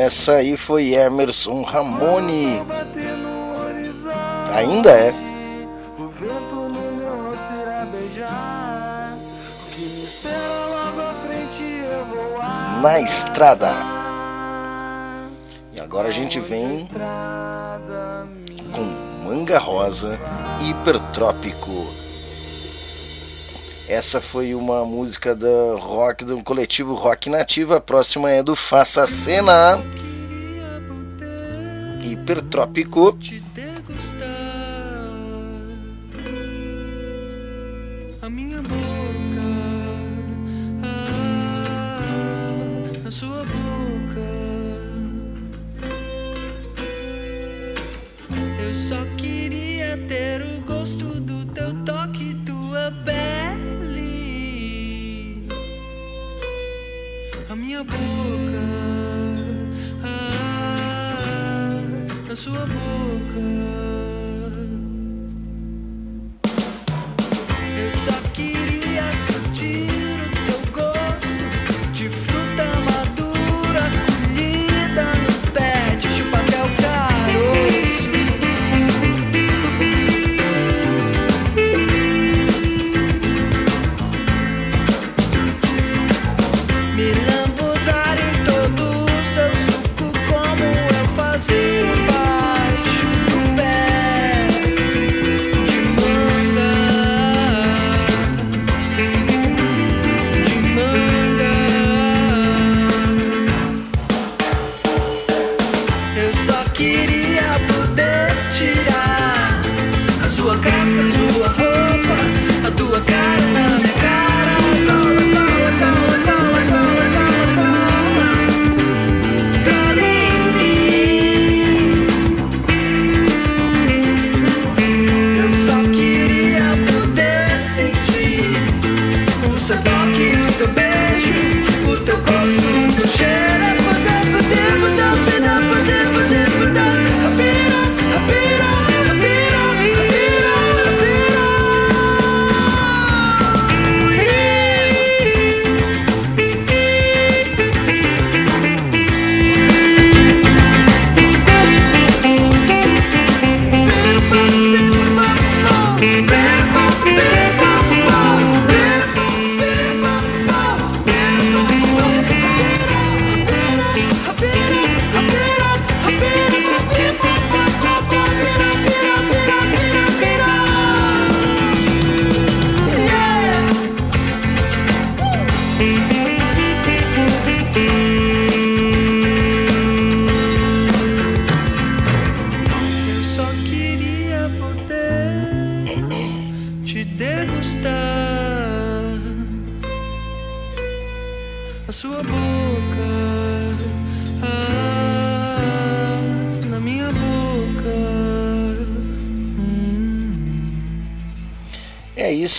Essa 0.08 0.36
aí 0.36 0.56
foi 0.56 0.94
Emerson 0.94 1.60
Ramone. 1.60 2.62
Ainda 4.54 4.90
é. 4.90 5.10
O 5.98 6.08
vento 6.08 6.54
no 6.54 6.92
meu 6.96 7.24
rosto 7.24 7.52
irá 7.60 7.84
beijar. 7.84 9.18
O 9.66 9.70
que 9.70 9.82
me 9.82 10.04
espera 10.04 10.66
logo 10.70 11.00
à 11.02 11.14
frente 11.26 11.62
eu 11.62 12.06
vou 12.06 12.38
Na 12.80 13.00
estrada. 13.02 13.70
E 15.74 15.78
agora 15.78 16.08
a 16.08 16.12
gente 16.12 16.40
vem 16.40 16.88
com 18.72 19.28
Manga 19.28 19.58
Rosa 19.58 20.18
Hipertrópico. 20.58 22.07
Essa 23.88 24.20
foi 24.20 24.54
uma 24.54 24.84
música 24.84 25.34
do 25.34 25.76
rock 25.78 26.22
do 26.22 26.42
coletivo 26.42 26.92
Rock 26.92 27.30
Nativa. 27.30 27.78
A 27.78 27.80
próxima 27.80 28.30
é 28.30 28.42
do 28.42 28.54
Faça 28.54 29.06
Cena. 29.06 29.82
Hipertrópico. 32.04 33.18
a 33.56 33.67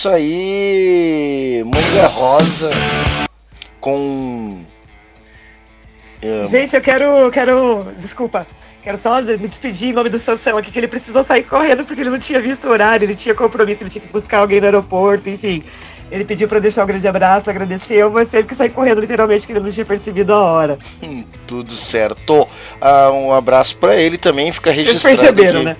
isso 0.00 0.08
aí, 0.08 1.62
Manga 1.66 2.06
Rosa 2.08 2.70
com. 3.80 4.64
eh, 6.22 6.46
Gente, 6.50 6.74
eu 6.74 6.80
quero, 6.80 7.30
quero. 7.30 7.82
Desculpa. 7.98 8.46
Quero 8.82 8.96
só 8.96 9.20
me 9.20 9.36
despedir 9.46 9.90
em 9.90 9.92
nome 9.92 10.08
do 10.08 10.18
Sansão 10.18 10.56
aqui, 10.56 10.70
que 10.72 10.78
ele 10.78 10.88
precisou 10.88 11.22
sair 11.22 11.42
correndo 11.42 11.84
porque 11.84 12.00
ele 12.00 12.08
não 12.08 12.18
tinha 12.18 12.40
visto 12.40 12.66
o 12.66 12.70
horário, 12.70 13.04
ele 13.04 13.14
tinha 13.14 13.34
compromisso, 13.34 13.82
ele 13.82 13.90
tinha 13.90 14.00
que 14.00 14.10
buscar 14.10 14.38
alguém 14.38 14.58
no 14.58 14.64
aeroporto, 14.64 15.28
enfim. 15.28 15.62
Ele 16.10 16.24
pediu 16.24 16.48
pra 16.48 16.56
eu 16.56 16.62
deixar 16.62 16.84
um 16.84 16.86
grande 16.86 17.06
abraço, 17.06 17.50
agradeceu, 17.50 18.10
mas 18.10 18.28
teve 18.30 18.48
que 18.48 18.54
sair 18.54 18.70
correndo 18.70 19.02
literalmente, 19.02 19.46
que 19.46 19.52
ele 19.52 19.60
não 19.60 19.70
tinha 19.70 19.84
percebido 19.84 20.32
a 20.32 20.38
hora. 20.40 20.78
Tudo 21.46 21.74
certo. 21.74 22.48
Ah, 22.80 23.10
um 23.12 23.34
abraço 23.34 23.76
pra 23.76 23.94
ele 23.96 24.16
também, 24.16 24.50
fica 24.50 24.72
Vocês 24.72 24.86
registrado. 24.86 25.18
perceberam, 25.18 25.56
aqui. 25.58 25.64
né? 25.66 25.76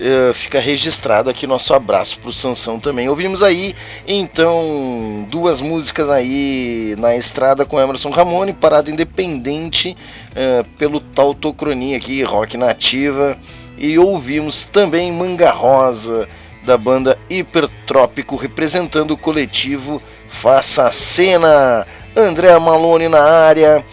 Eh, 0.00 0.32
fica 0.32 0.60
registrado 0.60 1.28
aqui 1.28 1.44
nosso 1.44 1.74
abraço 1.74 2.20
pro 2.20 2.32
Sansão 2.32 2.78
também. 2.78 3.08
Ouvimos 3.08 3.42
aí, 3.42 3.74
então, 4.06 5.26
duas 5.28 5.60
músicas 5.60 6.08
aí 6.08 6.94
na 6.98 7.16
estrada 7.16 7.64
com 7.64 7.80
Emerson 7.80 8.10
Ramone, 8.10 8.52
Parada 8.52 8.90
Independente, 8.90 9.96
eh, 10.36 10.62
pelo 10.78 11.00
Tautocronia 11.00 11.96
aqui, 11.96 12.22
rock 12.22 12.56
nativa. 12.56 13.36
E 13.76 13.98
ouvimos 13.98 14.64
também 14.64 15.10
Manga 15.10 15.50
Rosa, 15.50 16.28
da 16.64 16.76
banda 16.76 17.18
Hipertrópico, 17.28 18.36
representando 18.36 19.12
o 19.12 19.18
coletivo 19.18 20.00
Faça 20.28 20.84
a 20.84 20.90
Cena. 20.90 21.86
André 22.16 22.56
Malone 22.58 23.08
na 23.08 23.22
área, 23.22 23.84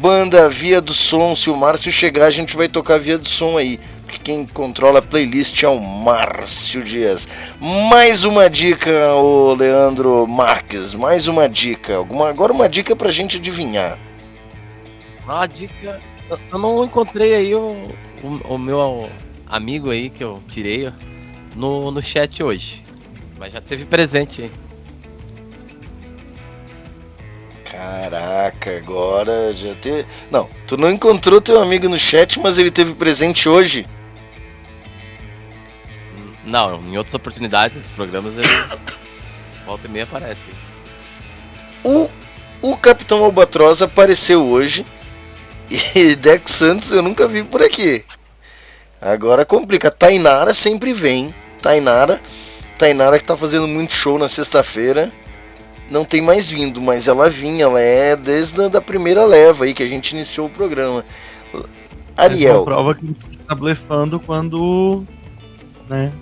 banda 0.00 0.48
Via 0.48 0.80
do 0.80 0.94
Som. 0.94 1.34
Se 1.34 1.50
o 1.50 1.56
Márcio 1.56 1.90
chegar, 1.90 2.26
a 2.26 2.30
gente 2.30 2.56
vai 2.56 2.68
tocar 2.68 2.98
Via 2.98 3.18
do 3.18 3.28
Som 3.28 3.58
aí. 3.58 3.80
Porque 4.12 4.18
quem 4.24 4.44
controla 4.44 4.98
a 4.98 5.02
playlist 5.02 5.62
é 5.62 5.68
o 5.68 5.80
Márcio 5.80 6.84
Dias. 6.84 7.26
Mais 7.58 8.24
uma 8.24 8.50
dica, 8.50 9.14
o 9.14 9.54
Leandro 9.54 10.26
Marques. 10.26 10.92
Mais 10.92 11.28
uma 11.28 11.48
dica. 11.48 11.96
Alguma, 11.96 12.28
agora 12.28 12.52
uma 12.52 12.68
dica 12.68 12.94
pra 12.94 13.10
gente 13.10 13.38
adivinhar. 13.38 13.98
Uma 15.24 15.46
dica. 15.46 15.98
eu- 16.28 16.58
não 16.58 16.84
encontrei 16.84 17.34
aí 17.34 17.54
o, 17.54 17.90
o, 18.22 18.54
o 18.54 18.58
meu 18.58 19.08
amigo 19.46 19.88
aí 19.90 20.10
que 20.10 20.22
eu 20.22 20.42
tirei 20.46 20.92
no, 21.56 21.90
no 21.90 22.02
chat 22.02 22.42
hoje. 22.42 22.82
Mas 23.38 23.54
já 23.54 23.62
teve 23.62 23.86
presente 23.86 24.42
aí. 24.42 24.50
Caraca, 27.64 28.76
agora 28.76 29.54
já 29.56 29.74
teve. 29.74 30.06
Não, 30.30 30.46
tu 30.66 30.76
não 30.76 30.90
encontrou 30.90 31.40
teu 31.40 31.62
amigo 31.62 31.88
no 31.88 31.98
chat, 31.98 32.38
mas 32.38 32.58
ele 32.58 32.70
teve 32.70 32.92
presente 32.92 33.48
hoje. 33.48 33.86
Não, 36.44 36.82
em 36.84 36.96
outras 36.96 37.14
oportunidades, 37.14 37.76
esses 37.76 37.90
programas 37.90 38.32
ele 38.36 38.48
volta 39.64 39.86
e 39.86 39.90
meia 39.90 40.04
aparece. 40.04 40.40
O, 41.84 42.08
o 42.60 42.76
Capitão 42.76 43.24
Albatroz 43.24 43.82
apareceu 43.82 44.44
hoje. 44.44 44.84
E 45.70 46.14
Dex 46.16 46.52
Santos 46.52 46.90
eu 46.90 47.02
nunca 47.02 47.26
vi 47.26 47.42
por 47.42 47.62
aqui. 47.62 48.04
Agora 49.00 49.44
complica. 49.44 49.90
Tainara 49.90 50.54
sempre 50.54 50.92
vem. 50.92 51.34
Tainara. 51.60 52.20
Tainara 52.78 53.18
que 53.18 53.24
tá 53.24 53.36
fazendo 53.36 53.66
muito 53.66 53.92
show 53.92 54.18
na 54.18 54.28
sexta-feira. 54.28 55.10
Não 55.90 56.04
tem 56.04 56.20
mais 56.20 56.50
vindo, 56.50 56.80
mas 56.80 57.08
ela 57.08 57.28
vinha. 57.28 57.64
Ela 57.64 57.80
é 57.80 58.16
desde 58.16 58.62
a 58.64 58.68
da 58.68 58.80
primeira 58.80 59.24
leva 59.24 59.64
aí 59.64 59.74
que 59.74 59.82
a 59.82 59.86
gente 59.86 60.12
iniciou 60.12 60.46
o 60.46 60.50
programa. 60.50 61.04
Ariel. 62.16 62.58
uma 62.58 62.64
prova 62.64 62.94
que 62.94 63.04
a 63.04 63.08
gente 63.08 63.38
tá 63.38 63.54
blefando 63.54 64.20
quando. 64.20 65.04
né? 65.88 66.12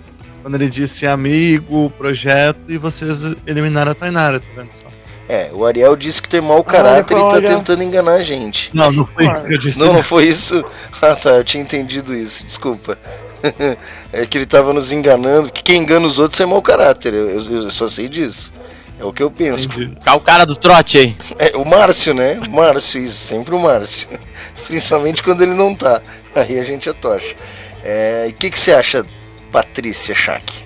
Quando 0.41 0.55
ele 0.55 0.69
disse 0.69 1.05
amigo, 1.05 1.91
projeto, 1.97 2.59
e 2.67 2.77
vocês 2.77 3.19
eliminaram 3.45 3.91
a 3.91 3.95
Tainara, 3.95 4.39
tá 4.39 4.45
vendo 4.55 4.69
só? 4.81 4.89
É, 5.29 5.49
o 5.53 5.65
Ariel 5.65 5.95
disse 5.95 6.21
que 6.21 6.27
tem 6.27 6.41
mau 6.41 6.63
caráter 6.63 7.15
e 7.15 7.19
tá 7.19 7.25
olha. 7.25 7.47
tentando 7.47 7.83
enganar 7.83 8.15
a 8.15 8.23
gente. 8.23 8.69
Não, 8.73 8.91
não 8.91 9.05
foi 9.05 9.27
isso 9.29 9.47
que 9.47 9.53
eu 9.53 9.57
disse. 9.57 9.79
Não, 9.79 9.93
não 9.93 10.03
foi 10.03 10.25
isso? 10.25 10.63
Ah 11.01 11.15
tá, 11.15 11.31
eu 11.31 11.43
tinha 11.43 11.63
entendido 11.63 12.13
isso, 12.13 12.45
desculpa. 12.45 12.95
é 14.13 14.25
que 14.25 14.37
ele 14.37 14.45
tava 14.45 14.71
nos 14.73 14.91
enganando, 14.91 15.51
que 15.51 15.63
quem 15.63 15.81
engana 15.81 16.05
os 16.05 16.19
outros 16.19 16.39
é 16.41 16.45
mau 16.45 16.61
caráter, 16.61 17.13
eu, 17.13 17.29
eu- 17.29 17.63
eu 17.63 17.69
só 17.71 17.87
sei 17.87 18.07
disso. 18.07 18.53
É 18.99 19.03
o 19.03 19.11
que 19.11 19.23
eu 19.23 19.31
penso. 19.31 19.67
Cá 20.03 20.13
o 20.13 20.19
cara 20.19 20.45
do 20.45 20.55
trote 20.55 20.99
aí. 20.99 21.15
É, 21.39 21.57
o 21.57 21.65
Márcio, 21.65 22.13
né? 22.13 22.39
O 22.45 22.51
Márcio, 22.51 23.01
isso, 23.01 23.15
sempre 23.17 23.55
o 23.55 23.59
Márcio. 23.59 24.07
Principalmente 24.67 25.23
quando 25.23 25.41
ele 25.41 25.55
não 25.55 25.73
tá. 25.73 26.01
Aí 26.35 26.59
a 26.59 26.63
gente 26.63 26.87
atocha. 26.87 27.35
É, 27.83 28.25
e 28.27 28.29
o 28.29 28.33
que, 28.33 28.51
que 28.51 28.59
você 28.59 28.73
acha, 28.73 29.03
Patrícia 29.51 30.15
Schack? 30.15 30.65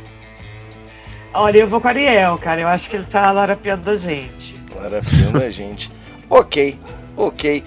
Olha, 1.34 1.60
eu 1.60 1.68
vou 1.68 1.82
com 1.82 1.88
o 1.88 1.90
Ariel, 1.90 2.38
cara. 2.38 2.62
Eu 2.62 2.68
acho 2.68 2.90
que 2.90 2.96
ele 2.96 3.06
tá 3.06 3.32
larapiando 3.32 3.84
da 3.84 3.96
gente. 3.96 4.56
Maravilhando 4.74 5.44
a 5.44 5.50
gente. 5.50 5.92
Ok, 6.30 6.78
ok. 7.18 7.64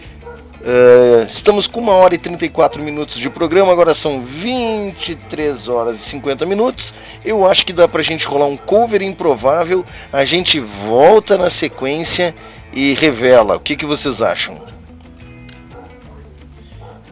Ah, 0.65 1.24
estamos 1.24 1.66
com 1.66 1.81
uma 1.81 1.93
hora 1.93 2.15
e 2.15 2.19
34 2.19 2.82
minutos 2.82 3.19
de 3.19 3.31
programa, 3.31 3.73
agora 3.73 3.95
são 3.95 4.23
23 4.24 5.69
horas 5.69 5.97
e 5.97 6.01
50 6.01 6.45
minutos. 6.47 6.93
Eu 7.24 7.49
acho 7.49 7.65
que 7.65 7.73
dá 7.73 7.86
pra 7.86 8.03
gente 8.03 8.27
rolar 8.27 8.47
um 8.47 8.57
cover 8.57 9.03
improvável. 9.03 9.85
A 10.12 10.24
gente 10.24 10.61
volta 10.61 11.39
na 11.39 11.51
sequência 11.51 12.35
e 12.73 12.95
revela. 12.95 13.57
O 13.57 13.61
que, 13.61 13.77
que 13.77 13.86
vocês 13.86 14.20
acham? 14.20 14.59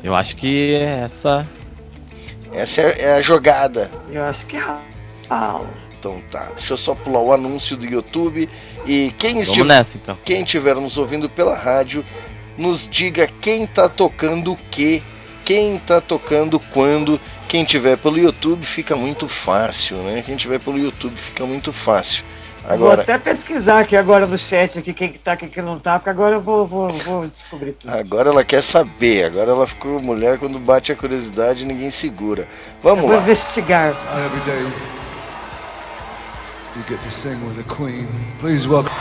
Eu 0.03 0.15
acho 0.15 0.37
que 0.37 0.75
essa. 0.75 1.47
Essa 2.53 2.83
é, 2.83 3.03
é 3.03 3.13
a 3.15 3.21
jogada. 3.21 3.91
Eu 4.11 4.23
acho 4.25 4.47
que 4.47 4.57
é 4.57 4.61
Raul. 5.29 5.67
Então 5.99 6.23
tá, 6.31 6.51
deixa 6.57 6.75
eu 6.75 6.77
só 6.77 6.95
pular 6.95 7.21
o 7.21 7.33
anúncio 7.33 7.77
do 7.77 7.85
YouTube. 7.85 8.49
E 8.87 9.13
quem 9.19 9.41
estiver, 9.41 9.65
nessa, 9.65 9.97
então. 9.97 10.17
quem 10.25 10.43
estiver 10.43 10.77
nos 10.77 10.97
ouvindo 10.97 11.29
pela 11.29 11.57
rádio, 11.57 12.05
nos 12.57 12.89
diga 12.89 13.27
quem 13.41 13.67
tá 13.67 13.89
tocando 13.89 14.53
o 14.53 14.57
que, 14.57 15.03
quem 15.45 15.79
tá 15.79 16.01
tocando 16.01 16.61
quando. 16.61 17.21
Quem 17.49 17.65
tiver 17.65 17.97
pelo 17.97 18.19
YouTube 18.19 18.65
fica 18.65 18.97
muito 18.97 19.29
fácil, 19.29 19.99
né? 19.99 20.23
Quem 20.25 20.37
tiver 20.37 20.59
pelo 20.59 20.79
YouTube 20.79 21.17
fica 21.17 21.47
muito 21.47 21.73
fácil. 21.73 22.25
Vou 22.67 22.75
Agora, 22.75 23.03
até 23.03 23.17
pesquisar 23.17 23.79
aqui 23.81 23.97
agora 23.97 24.27
no 24.27 24.37
chat 24.37 24.77
aqui 24.81 24.93
quem 24.93 25.13
que 25.13 25.21
tá, 25.21 25.37
quem 25.37 25.49
que 25.49 25.63
não 25.63 25.79
tá, 25.79 26.01
porque 26.01 26.11
agora 26.11 26.35
eu 26.35 26.41
vou, 26.43 26.67
vou, 26.67 26.93
vou 26.93 27.27
descobrir 27.29 27.73
tudo. 27.75 27.89
agora 27.93 28.31
ela 28.31 28.45
quer 28.45 28.61
saber. 28.61 29.25
Agora 29.25 29.53
ela 29.53 29.67
ficou 29.69 30.01
mulher 30.03 30.37
quando 30.39 30.59
bate 30.59 30.91
a 30.91 30.97
curiosidade 30.97 31.65
ninguém 31.65 31.91
segura. 31.91 32.49
Vamos 32.83 33.05
Eu 33.05 33.09
vou 33.09 33.17
lá. 33.17 33.23
investigar. 33.23 33.91
Every 33.91 34.41
day 34.45 34.63
you 36.77 36.83
get 36.89 37.01
to 37.05 37.11
sing 37.11 37.37
with 37.47 37.57
the 37.57 37.75
Queen. 37.75 38.09
Please 38.41 38.67
welcome. 38.67 38.93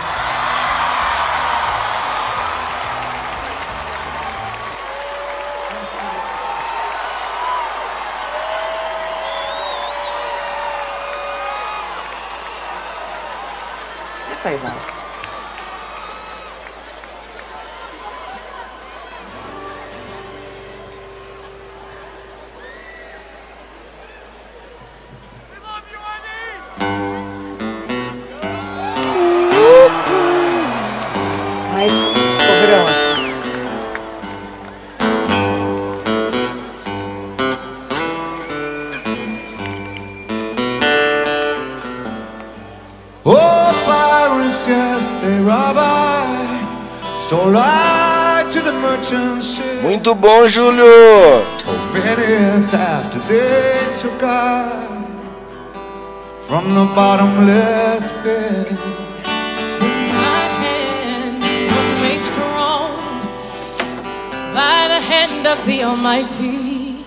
Eita 14.46 14.68
aí, 14.70 14.95
Almighty. 65.82 67.04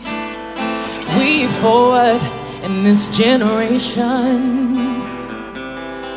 We 1.16 1.46
forward 1.46 2.20
in 2.64 2.82
this 2.82 3.16
generation 3.16 5.02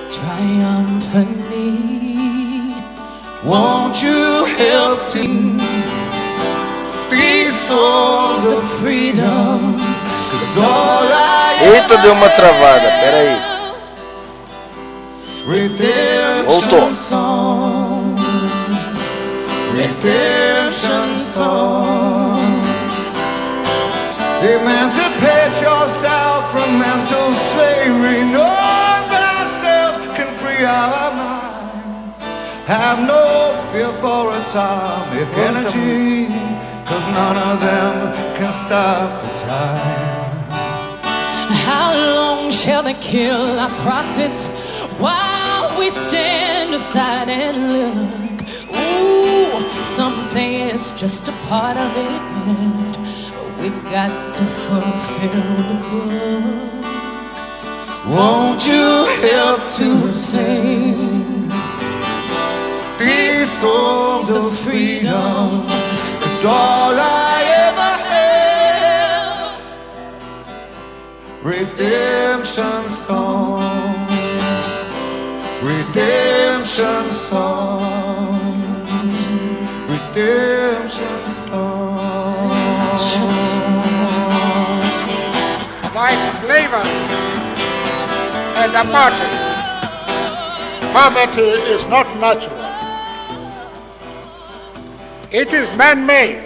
triumphantly. 0.10 2.74
Won't 3.46 4.02
you 4.02 4.46
help 4.46 5.08
to 5.10 5.28
Eita, 11.62 11.98
deu 11.98 12.14
uma 12.14 12.30
travada, 12.30 12.82
pera 12.82 13.18
aí. 13.18 13.52
Redemption 15.46 16.70
Voltou. 16.70 18.16
Redemption 19.76 21.16
songs. 21.18 22.42
Emancipate 24.44 25.62
yourself 25.62 26.52
from 26.52 26.80
mental 26.80 27.34
slavery. 27.36 28.24
Knowing 28.24 29.06
that 29.10 29.48
self 29.62 30.16
can 30.16 30.28
free 30.40 30.66
our 30.66 31.12
minds. 31.12 32.18
Have 32.68 33.02
no 33.06 33.54
fear 33.72 33.92
for 34.02 34.34
atomic 34.34 35.30
energy. 35.38 36.51
None 37.14 37.38
of 37.38 37.60
them 37.60 38.14
can 38.38 38.54
stop 38.54 39.22
the 39.22 39.40
time. 39.40 40.32
How 41.68 41.94
long 41.94 42.52
shall 42.52 42.84
they 42.84 42.94
kill 42.94 43.60
our 43.60 43.70
prophets 43.82 44.48
while 44.98 45.78
we 45.78 45.90
stand 45.90 46.74
aside 46.74 47.28
and 47.28 47.58
look? 47.74 48.42
Ooh, 48.76 49.84
some 49.84 50.22
say 50.22 50.70
it's 50.70 50.94
just 50.98 51.28
a 51.28 51.34
part 51.50 51.76
of 51.76 51.92
it, 51.98 52.98
but 53.34 53.62
we've 53.62 53.84
got 53.92 54.34
to 54.36 54.46
fulfill 54.46 55.56
the 55.70 55.78
book. 55.92 56.82
Won't 58.08 58.66
you 58.68 59.06
help 59.30 59.70
to 59.80 60.10
sing 60.12 61.50
these 63.00 63.52
songs 63.60 64.30
of 64.34 64.58
freedom? 64.60 65.81
It's 66.42 66.48
all 66.48 66.98
I 66.98 67.38
ever 67.70 67.94
had. 68.10 69.62
Redemption 71.44 72.90
songs, 72.90 74.10
redemption 75.62 77.12
songs, 77.12 78.42
redemption 79.86 81.22
songs. 81.46 83.06
like 85.94 86.22
slavery 86.42 86.98
and 88.62 88.72
apartheid. 88.82 89.38
Poverty 90.92 91.50
is 91.70 91.88
not 91.88 92.08
natural. 92.20 92.61
It 95.34 95.54
is 95.54 95.74
man-made 95.78 96.44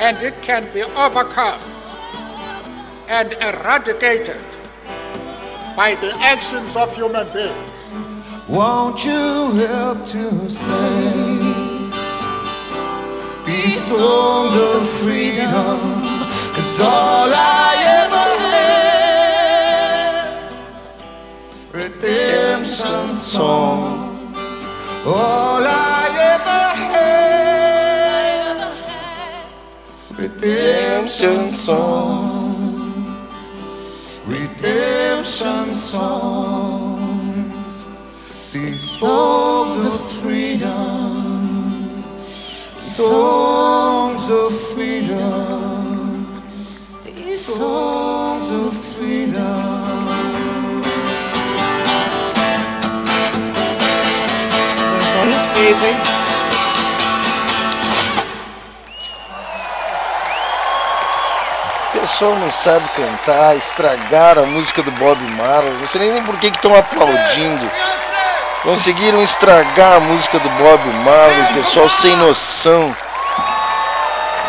and 0.00 0.16
it 0.22 0.40
can 0.40 0.64
be 0.72 0.82
overcome 0.82 1.60
and 3.08 3.34
eradicated 3.34 4.40
by 5.76 5.96
the 5.96 6.14
actions 6.20 6.74
of 6.74 6.96
human 6.96 7.30
beings. 7.34 7.70
Won't 8.48 9.04
you 9.04 9.52
help 9.52 10.06
to 10.06 10.48
sing 10.48 11.90
these 13.44 13.84
songs 13.94 14.54
of 14.54 14.88
freedom? 15.00 15.78
Cause 16.54 16.80
all 16.80 17.28
I 17.34 17.74
ever 18.00 18.28
had, 20.14 21.84
redemption 21.84 23.12
songs. 23.12 24.38
All 25.04 25.66
I 25.66 26.01
redemption 30.42 31.50
songs. 31.52 33.48
Redemption 34.26 35.74
songs, 35.74 37.14
these 38.52 38.80
songs 38.80 39.84
of 39.84 40.12
freedom, 40.20 42.02
songs 42.80 44.30
of 44.30 44.60
freedom, 44.74 46.42
these 47.04 47.40
songs 47.40 48.48
of 48.50 48.72
freedom. 48.96 49.72
Só 55.12 56.11
pessoal 62.02 62.36
não 62.36 62.50
sabe 62.50 62.84
cantar, 62.96 63.56
estragaram 63.56 64.42
a 64.42 64.46
música 64.46 64.82
do 64.82 64.90
Bob 64.92 65.20
Marley. 65.36 65.72
Não 65.78 65.86
sei 65.86 66.12
nem 66.12 66.22
por 66.24 66.36
que 66.40 66.48
estão 66.48 66.74
aplaudindo. 66.74 67.70
Conseguiram 68.64 69.22
estragar 69.22 69.98
a 69.98 70.00
música 70.00 70.36
do 70.40 70.48
Bob 70.48 70.84
Marley, 71.04 71.54
pessoal 71.54 71.88
sem 71.88 72.16
noção. 72.16 72.94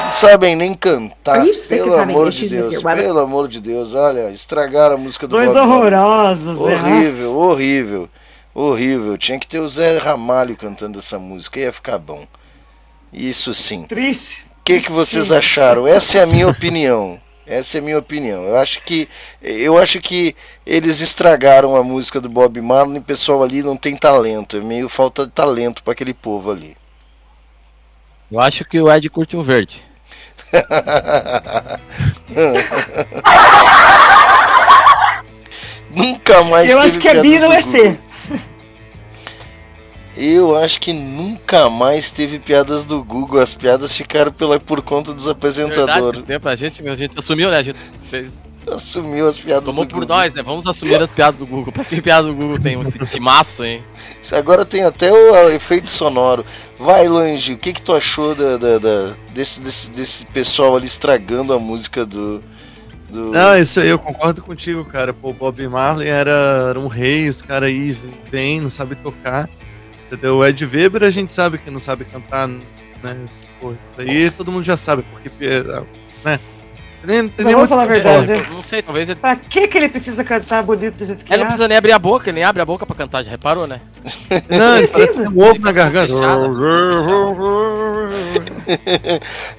Não 0.06 0.14
sabem 0.14 0.56
nem 0.56 0.74
cantar. 0.74 1.46
Pelo 1.70 1.94
having 1.94 2.12
amor 2.14 2.32
de 2.32 2.50
Deus, 2.50 2.82
pelo 2.82 3.20
amor 3.20 3.48
de 3.48 3.62
Deus, 3.62 3.94
olha, 3.94 4.32
estragaram 4.32 4.96
a 4.96 4.98
música 4.98 5.28
do 5.28 5.36
Dois 5.36 5.50
Bob 5.50 5.58
Marley. 5.68 5.94
horrorosos, 5.94 6.60
né? 6.60 6.76
Horrível, 6.76 7.38
horrível, 7.38 8.10
horrível. 8.56 9.18
Tinha 9.18 9.38
que 9.38 9.46
ter 9.46 9.60
o 9.60 9.68
Zé 9.68 10.00
Ramalho 10.00 10.58
cantando 10.58 10.98
essa 10.98 11.20
música, 11.20 11.60
ia 11.60 11.72
ficar 11.72 12.00
bom. 12.00 12.26
Isso 13.12 13.54
sim. 13.54 13.84
Triste. 13.84 14.44
O 14.62 14.64
que, 14.64 14.82
que 14.82 14.92
vocês 14.92 15.32
acharam? 15.32 15.86
Essa 15.86 16.18
é 16.18 16.24
a 16.24 16.26
minha 16.26 16.48
opinião. 16.48 17.22
Essa 17.46 17.78
é 17.78 17.80
a 17.80 17.84
minha 17.84 17.98
opinião. 17.98 18.44
Eu 18.44 18.58
acho 18.58 18.82
que 18.84 19.08
eu 19.42 19.78
acho 19.78 20.00
que 20.00 20.36
eles 20.66 21.02
estragaram 21.02 21.76
a 21.76 21.84
música 21.84 22.22
do 22.22 22.30
Bob 22.30 22.62
Marley. 22.62 23.00
O 23.00 23.04
pessoal 23.04 23.44
ali 23.44 23.62
não 23.62 23.76
tem 23.76 23.98
talento. 23.98 24.58
É 24.58 24.62
meio 24.62 24.88
falta 24.88 25.26
de 25.26 25.32
talento 25.32 25.84
para 25.84 25.94
aquele 25.94 26.14
povo 26.14 26.52
ali. 26.52 26.78
Eu 28.32 28.40
acho 28.40 28.64
que 28.66 28.80
o 28.80 28.92
Ed 28.92 29.10
curte 29.10 29.36
um 29.36 29.44
verde. 29.44 29.84
nunca 35.96 36.44
mais 36.44 36.72
Eu 36.72 36.80
acho 36.80 37.00
que 37.00 37.08
é 37.08 37.22
piadas 37.22 37.32
B 37.32 37.40
não 37.40 37.54
é. 37.54 37.62
C. 37.62 38.00
Eu 40.16 40.56
acho 40.56 40.80
que 40.80 40.94
nunca 40.94 41.70
mais 41.70 42.12
teve 42.12 42.38
piadas 42.40 42.86
do 42.86 43.04
Google. 43.04 43.40
As 43.40 43.54
piadas 43.54 43.96
ficaram 43.96 44.32
pela, 44.32 44.60
por 44.60 44.82
conta 44.82 45.14
dos 45.14 45.28
apresentadores. 45.28 46.20
Verdade, 46.20 46.24
tempo, 46.24 46.48
a 46.48 46.56
gente, 46.56 46.88
a 46.88 46.96
gente 46.96 47.18
assumiu, 47.18 47.50
né? 47.50 47.58
A 47.58 47.64
gente 47.64 47.80
fez. 48.10 48.44
Assumiu 48.72 49.28
as 49.28 49.38
piadas 49.38 49.66
Tomou 49.66 49.84
do 49.84 49.90
por 49.90 50.00
Google. 50.02 50.16
nós, 50.16 50.34
né? 50.34 50.42
Vamos 50.42 50.66
assumir 50.66 51.02
as 51.02 51.12
piadas 51.12 51.40
do 51.40 51.46
Google. 51.46 51.74
Pra 51.74 51.84
que 51.84 52.02
piada 52.02 52.28
do 52.30 52.34
Google 52.34 52.58
tem 52.60 52.78
um 52.78 52.84
timaço, 52.90 53.64
hein? 53.66 53.84
Isso 54.22 54.34
Agora 54.36 54.64
tem 54.64 54.84
até 54.86 55.12
o, 55.12 55.34
o 55.34 55.50
efeito 55.50 55.90
sonoro. 55.90 56.46
Vai, 56.80 57.08
Lange, 57.10 57.54
o 57.54 57.58
que, 57.58 57.74
que 57.74 57.82
tu 57.82 57.92
achou 57.94 58.34
da, 58.34 58.56
da- 58.56 58.78
da- 58.78 59.14
desse, 59.34 59.60
desse, 59.60 59.92
desse 59.92 60.26
pessoal 60.28 60.78
ali 60.78 60.88
estragando 60.88 61.52
a 61.52 61.60
música 61.60 62.06
do. 62.06 62.42
do... 63.10 63.32
Não, 63.32 63.58
isso 63.58 63.82
aí 63.82 63.90
eu 63.90 64.00
concordo 64.00 64.42
contigo, 64.42 64.86
cara. 64.86 65.14
Pô, 65.14 65.32
o 65.32 65.34
Bob 65.34 65.68
Marley 65.68 66.08
era, 66.08 66.68
era 66.70 66.80
um 66.80 66.88
rei, 66.88 67.28
os 67.28 67.42
caras 67.42 67.68
aí 67.70 67.98
vêm, 68.32 68.62
não 68.62 68.70
sabe 68.70 68.96
tocar. 68.96 69.50
Entendeu? 70.08 70.38
O 70.38 70.46
Ed 70.46 70.66
Weber 70.66 71.04
a 71.04 71.10
gente 71.10 71.34
sabe 71.34 71.58
que 71.58 71.70
não 71.72 71.80
sabe 71.80 72.06
cantar, 72.06 72.48
né? 72.48 72.62
Pô, 73.60 73.72
isso 73.72 74.02
aí 74.02 74.32
todo 74.32 74.52
mundo 74.52 74.66
já 74.66 74.78
sabe, 74.78 75.04
porque. 75.10 75.30
Né? 76.24 76.40
Nem, 77.06 77.28
tem 77.28 77.46
nem 77.46 77.54
vamos 77.54 77.68
falar 77.70 77.84
a 77.84 77.86
verdade, 77.86 78.28
falar. 78.28 78.40
né? 78.40 78.48
Não 78.50 78.62
sei, 78.62 78.82
talvez 78.82 79.10
ele. 79.10 79.20
Pra 79.20 79.36
que, 79.36 79.68
que 79.68 79.78
ele 79.78 79.90
precisa 79.90 80.24
cantar 80.24 80.64
bonito 80.64 80.96
do 80.96 81.06
jeito 81.06 81.26
que 81.26 81.34
Ele 81.34 81.40
não 81.40 81.44
é? 81.44 81.48
precisa 81.48 81.68
nem 81.68 81.78
abrir 81.78 81.92
a 81.92 82.00
boca, 82.00 82.30
ele 82.30 82.36
nem 82.36 82.44
abre 82.46 82.62
a 82.62 82.66
boca 82.66 82.86
pra 82.86 82.96
cantar, 82.96 83.24
já 83.26 83.30
reparou, 83.32 83.68
né? 83.68 83.82
Não, 84.50 84.78
ele 84.78 84.88
parece 84.88 85.14
ter 85.14 85.28
um 85.28 85.42
ovo 85.44 85.60
na 85.60 85.72
garganta. 85.74 86.14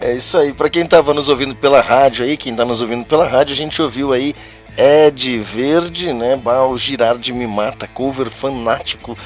é 0.00 0.14
isso 0.14 0.38
aí. 0.38 0.52
Pra 0.52 0.70
quem 0.70 0.86
tava 0.86 1.12
nos 1.12 1.28
ouvindo 1.28 1.54
pela 1.54 1.80
rádio 1.82 2.24
aí, 2.24 2.36
quem 2.36 2.54
tá 2.54 2.64
nos 2.64 2.80
ouvindo 2.80 3.04
pela 3.04 3.26
rádio, 3.28 3.52
a 3.52 3.56
gente 3.56 3.80
ouviu 3.82 4.12
aí 4.12 4.34
Ed 4.76 5.38
Verde, 5.40 6.12
né? 6.12 6.36
Bah, 6.36 6.64
o 6.64 6.76
Girardi 6.76 7.32
Me 7.32 7.46
Mata, 7.46 7.86
cover 7.86 8.30
fanático. 8.30 9.16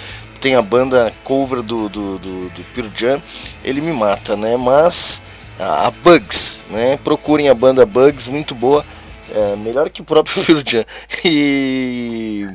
Tem 0.41 0.55
a 0.55 0.63
banda 0.63 1.13
cover 1.25 1.63
do, 1.63 1.89
do, 1.89 2.19
do, 2.19 2.49
do 2.49 2.65
Pearl 2.75 2.89
Jam, 2.95 3.23
ele 3.65 3.81
me 3.81 3.93
mata, 3.93 4.37
né? 4.37 4.57
Mas 4.57 5.21
a, 5.59 5.89
a 5.89 5.91
Bugs, 5.91 6.65
né? 6.71 6.97
Procurem 6.99 7.49
a 7.49 7.55
banda 7.55 7.85
Bugs, 7.85 8.29
muito 8.29 8.55
boa. 8.55 8.85
É, 9.31 9.57
melhor 9.57 9.91
que 9.91 10.01
o 10.01 10.05
próprio 10.05 10.43
Pearl 10.45 10.63
Jam. 10.65 10.85
E. 11.25 12.49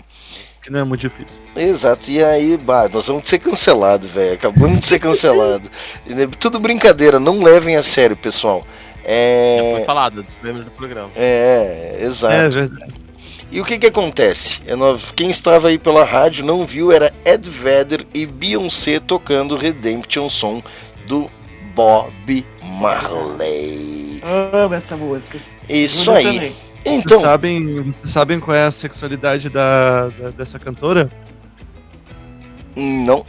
Que 0.62 0.72
não 0.72 0.80
é 0.80 0.84
muito 0.86 1.02
difícil. 1.02 1.38
Exato, 1.58 2.10
e 2.10 2.24
aí, 2.24 2.56
bah, 2.56 2.88
nós 2.88 3.08
vamos 3.08 3.28
ser 3.28 3.40
cancelados, 3.40 4.10
velho. 4.10 4.34
Acabamos 4.34 4.80
de 4.80 4.86
ser 4.86 5.00
cancelados. 5.00 5.70
Tudo 6.40 6.58
brincadeira, 6.58 7.20
não 7.20 7.44
levem 7.44 7.76
a 7.76 7.84
sério, 7.84 8.16
pessoal. 8.16 8.66
É. 9.04 9.74
Foi 9.76 9.86
falado, 9.86 10.26
lembra 10.42 10.64
do 10.64 10.72
programa. 10.72 11.10
É, 11.18 11.98
exato. 12.02 12.34
É 12.34 12.50
verdade. 12.50 13.03
E 13.54 13.62
o 13.62 13.66
que 13.66 13.78
que 13.78 13.86
acontece? 13.86 14.62
Quem 15.16 15.30
estava 15.30 15.68
aí 15.68 15.78
pela 15.78 16.04
rádio 16.04 16.44
não 16.44 16.66
viu, 16.66 16.92
era 16.92 17.14
Ed 17.24 17.48
Vedder 17.48 18.04
e 18.12 18.26
Beyoncé 18.26 19.00
tocando 19.00 19.56
Redemption 19.56 20.28
Song 20.28 20.64
do 21.06 21.30
Bob 21.76 22.44
Marley. 22.80 24.22
Amo 24.24 24.74
essa 24.74 24.98
música. 24.98 25.38
Isso 25.70 26.10
Eu 26.10 26.16
aí. 26.16 26.24
também. 26.24 26.56
Então, 26.86 27.20
Vocês 27.20 27.22
sabem, 27.22 27.82
vocês 27.92 28.10
sabem 28.10 28.40
qual 28.40 28.58
é 28.58 28.66
a 28.66 28.72
sexualidade 28.72 29.50
da, 29.50 30.10
da- 30.10 30.32
dessa 30.32 30.58
cantora? 30.58 31.10
Não. 32.76 33.24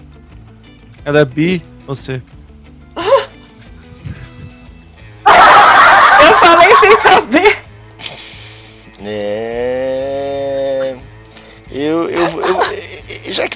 Ela 1.04 1.20
é 1.20 1.24
bi 1.26 1.60
ou 1.86 1.94
C? 1.94 2.22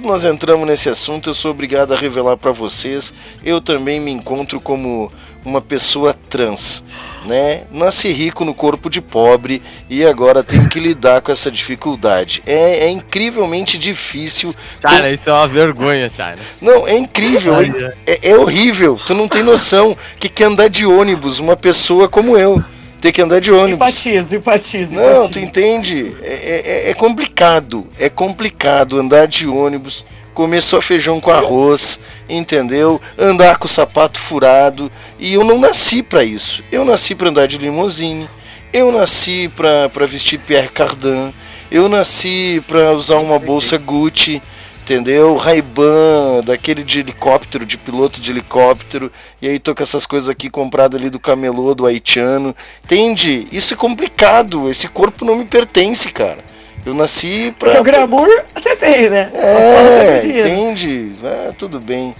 Nós 0.08 0.24
entramos 0.24 0.66
nesse 0.66 0.88
assunto, 0.88 1.30
eu 1.30 1.34
sou 1.34 1.50
obrigado 1.50 1.92
a 1.92 1.96
revelar 1.96 2.36
para 2.36 2.50
vocês. 2.50 3.12
Eu 3.44 3.60
também 3.60 4.00
me 4.00 4.10
encontro 4.10 4.60
como 4.60 5.12
uma 5.44 5.60
pessoa 5.60 6.14
trans, 6.28 6.82
né? 7.26 7.62
Nasci 7.70 8.08
rico 8.08 8.44
no 8.44 8.52
corpo 8.54 8.90
de 8.90 9.00
pobre 9.00 9.62
e 9.88 10.04
agora 10.04 10.42
tenho 10.42 10.68
que 10.68 10.80
lidar 10.80 11.20
com 11.20 11.30
essa 11.30 11.50
dificuldade. 11.50 12.42
É, 12.46 12.86
é 12.86 12.90
incrivelmente 12.90 13.78
difícil. 13.78 14.54
China, 14.86 15.10
isso 15.10 15.30
é 15.30 15.32
uma 15.32 15.46
vergonha, 15.46 16.10
China. 16.10 16.38
Não, 16.60 16.88
é 16.88 16.96
incrível, 16.96 17.54
é, 17.56 17.94
é- 18.06 18.30
é 18.30 18.36
horrível. 18.36 18.98
Tu 19.06 19.14
não 19.14 19.28
tem 19.28 19.42
noção 19.42 19.96
que 20.18 20.28
quer 20.28 20.44
andar 20.44 20.68
de 20.68 20.84
ônibus 20.86 21.38
uma 21.38 21.56
pessoa 21.56 22.08
como 22.08 22.36
eu. 22.36 22.62
Ter 23.00 23.12
que 23.12 23.22
andar 23.22 23.40
de 23.40 23.52
ônibus. 23.52 23.74
Empatizo, 23.88 24.36
empatizo. 24.36 24.94
Não, 24.94 25.02
empatizo. 25.24 25.30
tu 25.32 25.38
entende? 25.38 26.16
É, 26.20 26.86
é- 26.86 26.90
é 26.90 26.94
complicado. 26.94 27.86
É 27.98 28.08
complicado 28.08 28.98
andar 28.98 29.26
de 29.26 29.46
ônibus, 29.46 30.04
comer 30.34 30.60
só 30.62 30.80
feijão 30.82 31.20
com 31.20 31.30
arroz, 31.30 32.00
entendeu? 32.28 33.00
Andar 33.16 33.56
com 33.58 33.66
o 33.66 33.70
sapato 33.70 34.18
furado. 34.18 34.90
E 35.18 35.34
eu 35.34 35.44
não 35.44 35.58
nasci 35.58 36.02
pra 36.02 36.24
isso. 36.24 36.62
Eu 36.72 36.84
nasci 36.84 37.14
pra 37.14 37.28
andar 37.28 37.46
de 37.46 37.56
limousine. 37.58 38.28
Eu 38.72 38.90
nasci 38.92 39.48
pra 39.56 39.88
vestir 40.06 40.38
Pierre 40.40 40.68
Cardin. 40.68 41.32
Eu 41.70 41.88
nasci 41.88 42.62
pra 42.66 42.92
usar 42.92 43.16
uma 43.18 43.38
bolsa 43.38 43.78
Gucci. 43.78 44.42
Entendeu? 44.88 45.36
Ray-Ban, 45.36 46.40
daquele 46.42 46.82
de 46.82 47.00
helicóptero, 47.00 47.66
de 47.66 47.76
piloto 47.76 48.18
de 48.18 48.30
helicóptero, 48.30 49.12
e 49.40 49.46
aí 49.46 49.58
tô 49.58 49.74
com 49.74 49.82
essas 49.82 50.06
coisas 50.06 50.30
aqui 50.30 50.48
compradas 50.48 50.98
ali 50.98 51.10
do 51.10 51.20
camelô, 51.20 51.74
do 51.74 51.84
haitiano. 51.84 52.56
Entende? 52.82 53.46
Isso 53.52 53.74
é 53.74 53.76
complicado. 53.76 54.70
Esse 54.70 54.88
corpo 54.88 55.26
não 55.26 55.36
me 55.36 55.44
pertence, 55.44 56.10
cara. 56.10 56.38
Eu 56.86 56.94
nasci 56.94 57.54
pra. 57.58 57.72
Porque 57.72 57.80
o 57.82 57.92
glamour 57.92 58.44
você 58.54 58.74
tem, 58.76 59.10
né? 59.10 59.30
É, 59.34 60.24
entende? 60.24 61.12
Ah, 61.22 61.52
tudo 61.58 61.80
bem. 61.80 62.16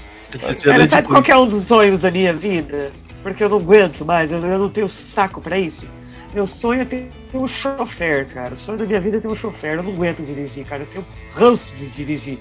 Cara, 0.63 0.91
sabe 0.91 1.09
qual 1.09 1.23
que 1.23 1.33
é 1.33 1.37
um 1.39 1.49
dos 1.49 1.65
sonhos 1.65 2.01
da 2.01 2.11
minha 2.11 2.35
vida? 2.35 2.93
Porque 3.23 3.43
eu 3.43 3.49
não 3.49 3.57
aguento 3.57 4.05
mais, 4.05 4.31
eu, 4.31 4.45
eu 4.45 4.59
não 4.59 4.69
tenho 4.69 4.91
saco 4.91 5.41
pra 5.41 5.59
isso. 5.59 5.89
Meu 6.35 6.47
sonho 6.47 6.83
é 6.83 6.85
ter 6.85 7.11
um 7.33 7.47
chofer, 7.47 8.27
cara. 8.27 8.53
O 8.53 8.57
sonho 8.57 8.79
da 8.79 8.85
minha 8.85 9.01
vida 9.01 9.17
é 9.17 9.21
ter 9.21 9.29
um 9.29 9.35
chofer. 9.35 9.79
Eu 9.79 9.83
não 9.83 9.93
aguento 9.93 10.23
dirigir, 10.23 10.67
cara. 10.67 10.83
Eu 10.83 10.87
tenho 10.87 11.07
ranço 11.35 11.75
de 11.75 11.87
dirigir. 11.87 12.39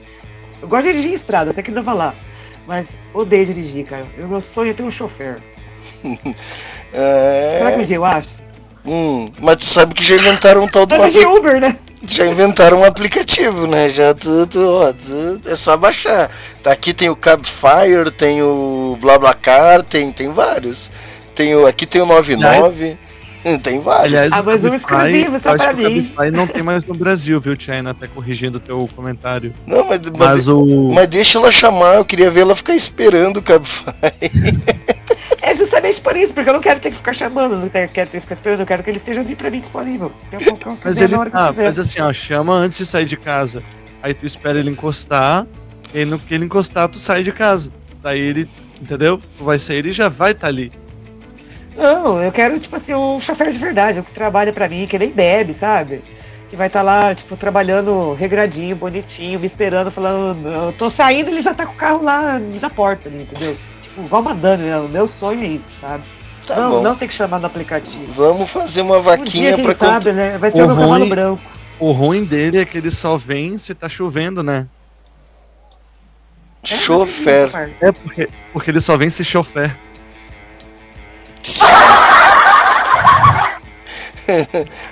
Eu 0.61 0.67
gosto 0.67 0.83
de 0.83 0.91
dirigir 0.91 1.11
em 1.11 1.15
estrada, 1.15 1.51
até 1.51 1.61
que 1.61 1.69
ainda 1.69 1.81
vai 1.81 1.95
lá. 1.95 2.15
Mas 2.67 2.97
odeio 3.13 3.45
dirigir, 3.45 3.85
cara. 3.85 4.05
O 4.21 4.27
meu 4.27 4.41
sonho 4.41 4.71
é 4.71 4.73
ter 4.73 4.83
um 4.83 4.91
chofer. 4.91 5.41
É... 6.93 7.57
Será 7.57 7.71
que 7.73 7.79
um 7.81 7.83
dia 7.83 7.95
eu 7.97 8.05
acho? 8.05 8.41
Hum, 8.85 9.29
mas 9.41 9.57
tu 9.57 9.65
sabe 9.65 9.93
que 9.93 10.01
já 10.01 10.15
inventaram 10.15 10.63
um 10.63 10.67
tal 10.69 10.85
do 10.85 10.97
Mas 10.97 11.11
de 11.11 11.25
Uber, 11.25 11.59
né? 11.59 11.77
Já 12.07 12.25
inventaram 12.25 12.79
um 12.79 12.85
aplicativo, 12.85 13.67
né? 13.67 13.89
Já 13.89 14.13
tudo, 14.13 14.71
ó, 14.71 14.93
tudo, 14.93 15.49
é 15.49 15.55
só 15.57 15.75
baixar. 15.75 16.31
Tá 16.63 16.71
aqui 16.71 16.93
tem 16.93 17.09
o 17.09 17.15
Cabfire, 17.15 18.09
tem 18.17 18.41
o 18.41 18.97
BlaBlaCar, 19.01 19.83
tem 19.83 20.11
tem 20.13 20.31
vários. 20.31 20.89
Tem 21.35 21.53
o 21.55 21.67
aqui 21.67 21.85
tem 21.85 22.01
o 22.01 22.05
99. 22.05 22.97
tem 23.63 23.79
vários. 23.79 24.05
Aliás, 24.05 24.31
Ah, 24.31 24.43
mas 24.43 24.63
um 24.63 24.73
exclusivo 24.73 25.39
só 25.39 25.55
pra 25.55 25.73
o 25.73 25.77
mim. 25.77 25.83
Cabify 25.83 26.31
não 26.31 26.47
tem 26.47 26.63
mais 26.63 26.85
no 26.85 26.93
Brasil, 26.95 27.39
viu, 27.39 27.55
China? 27.57 27.91
Até 27.91 28.07
corrigindo 28.07 28.57
o 28.57 28.61
teu 28.61 28.89
comentário. 28.95 29.53
Não, 29.65 29.85
mas, 29.87 29.99
mas, 29.99 30.17
Mas 30.17 30.47
o. 30.47 30.89
mas 30.93 31.07
deixa 31.07 31.37
ela 31.37 31.51
chamar, 31.51 31.95
eu 31.95 32.05
queria 32.05 32.29
ver 32.29 32.41
ela 32.41 32.55
ficar 32.55 32.75
esperando 32.75 33.37
o 33.37 33.41
Cabify. 33.41 33.85
É 35.41 35.53
justamente 35.53 36.01
por 36.01 36.15
isso, 36.17 36.33
porque 36.33 36.49
eu 36.49 36.53
não 36.53 36.59
quero 36.59 36.79
ter 36.79 36.91
que 36.91 36.97
ficar 36.97 37.13
chamando, 37.13 37.55
não 37.55 37.69
quero 37.69 37.89
ter 37.93 38.07
que 38.07 38.19
ficar 38.19 38.33
esperando, 38.33 38.59
eu 38.61 38.65
quero 38.65 38.83
que 38.83 38.89
eles 38.89 39.01
estejam 39.01 39.23
ali 39.23 39.33
pra 39.33 39.49
mim 39.49 39.61
disponível. 39.61 40.11
Pouco 40.43 40.69
eu 40.69 40.77
Mas 40.83 40.95
quiser, 40.99 41.05
ele 41.05 41.15
ah, 41.31 41.53
mas 41.55 41.79
assim, 41.79 42.01
ó, 42.01 42.11
chama 42.11 42.53
antes 42.53 42.79
de 42.79 42.85
sair 42.85 43.05
de 43.05 43.15
casa. 43.15 43.63
Aí 44.03 44.13
tu 44.13 44.25
espera 44.25 44.59
ele 44.59 44.69
encostar, 44.69 45.47
e 45.93 45.99
aí 45.99 46.05
no 46.05 46.19
que 46.19 46.33
ele 46.33 46.43
encostar, 46.45 46.89
tu 46.89 46.99
sai 46.99 47.23
de 47.23 47.31
casa. 47.31 47.71
Daí 48.03 48.19
ele, 48.19 48.49
entendeu? 48.81 49.19
Tu 49.37 49.43
vai 49.43 49.57
sair 49.57 49.85
e 49.85 49.91
já 49.93 50.09
vai 50.09 50.31
estar 50.31 50.47
ali. 50.47 50.71
Não, 51.77 52.21
eu 52.21 52.31
quero, 52.31 52.59
tipo 52.59 52.75
assim, 52.75 52.93
um 52.95 53.19
chofer 53.19 53.51
de 53.51 53.57
verdade, 53.59 53.99
um 53.99 54.03
que 54.03 54.11
trabalha 54.11 54.51
pra 54.51 54.67
mim, 54.67 54.87
que 54.87 54.97
nem 54.97 55.11
bebe, 55.11 55.53
sabe? 55.53 56.01
Que 56.49 56.55
vai 56.55 56.67
estar 56.67 56.81
lá, 56.81 57.13
tipo, 57.13 57.35
trabalhando 57.37 58.13
regradinho, 58.13 58.75
bonitinho, 58.75 59.39
me 59.39 59.45
esperando, 59.45 59.91
falando, 59.91 60.47
eu 60.47 60.73
tô 60.73 60.89
saindo, 60.89 61.29
ele 61.29 61.41
já 61.41 61.53
tá 61.53 61.65
com 61.65 61.73
o 61.73 61.77
carro 61.77 62.03
lá 62.03 62.39
na 62.39 62.69
porta 62.69 63.07
ali, 63.09 63.21
entendeu? 63.23 63.55
Tipo, 63.81 64.01
igual 64.01 64.23
mandando, 64.23 64.63
né? 64.63 64.77
o 64.77 64.89
meu 64.89 65.07
sonho 65.07 65.43
é 65.43 65.47
isso, 65.47 65.67
sabe? 65.79 66.03
Tá 66.47 66.55
não, 66.55 66.69
bom. 66.71 66.81
não 66.81 66.95
tem 66.95 67.07
que 67.07 67.13
chamar 67.13 67.39
no 67.39 67.45
aplicativo. 67.45 68.11
Vamos 68.13 68.49
fazer 68.49 68.81
uma 68.81 68.97
Um 68.97 69.01
vaquinha 69.01 69.27
dia, 69.49 69.53
quem 69.55 69.63
pra 69.65 69.73
sabe, 69.75 70.05
contar. 70.05 70.13
né? 70.13 70.37
Vai 70.37 70.49
ser 70.49 70.63
o 70.63 70.67
meu 70.67 70.77
cavalo 70.77 71.05
branco. 71.05 71.41
o 71.77 71.91
ruim 71.91 72.23
dele 72.23 72.57
é 72.59 72.65
que 72.65 72.77
ele 72.77 72.89
só 72.89 73.17
vem 73.17 73.57
se 73.57 73.75
tá 73.75 73.89
chovendo, 73.89 74.41
né? 74.41 74.65
Chofer. 76.63 77.49
É 77.81 77.91
porque, 77.91 78.29
porque 78.51 78.71
ele 78.71 78.81
só 78.81 78.97
vem 78.97 79.09
se 79.09 79.23
chofer. 79.23 79.75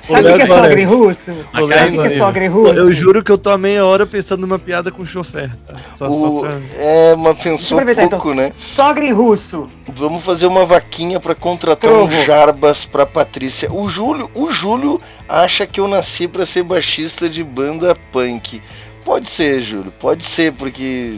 Sabe 0.07 0.31
o 0.31 0.37
que 0.37 0.43
é 0.43 0.47
sogra 0.47 0.81
em 0.81 0.85
russo? 0.85 1.21
Sabe 1.25 1.63
o 1.63 1.67
que 1.67 1.73
é 2.13 2.17
sogra 2.17 2.45
em 2.45 2.47
russo? 2.47 2.73
Eu 2.73 2.91
juro 2.93 3.23
que 3.23 3.31
eu 3.31 3.37
tô 3.37 3.49
há 3.49 3.57
meia 3.57 3.85
hora 3.85 4.05
pensando 4.05 4.41
numa 4.41 4.57
piada 4.57 4.91
com 4.91 5.05
chofer. 5.05 5.51
Tá? 5.67 5.75
Só, 5.95 6.09
só 6.09 6.25
O- 6.25 6.41
pra... 6.41 6.51
É, 6.77 7.15
mas 7.17 7.37
pensou 7.43 7.77
pouco, 7.81 8.01
então. 8.01 8.33
né? 8.33 8.51
Sogra 8.57 9.03
em 9.03 9.11
russo. 9.11 9.67
Vamos 9.93 10.23
fazer 10.23 10.45
uma 10.47 10.65
vaquinha 10.65 11.19
pra 11.19 11.35
contratar 11.35 11.91
Trovo. 11.91 12.13
um 12.13 12.23
Jarbas 12.23 12.85
pra 12.85 13.05
Patrícia. 13.05 13.69
O 13.73 13.89
Júlio, 13.89 14.29
o 14.33 14.51
Júlio 14.51 15.01
acha 15.27 15.67
que 15.67 15.79
eu 15.81 15.87
nasci 15.87 16.27
pra 16.29 16.45
ser 16.45 16.63
baixista 16.63 17.27
de 17.27 17.43
banda 17.43 17.93
punk. 18.13 18.61
Pode 19.03 19.27
ser, 19.29 19.61
Júlio, 19.61 19.91
pode 19.99 20.23
ser, 20.23 20.53
porque 20.53 21.17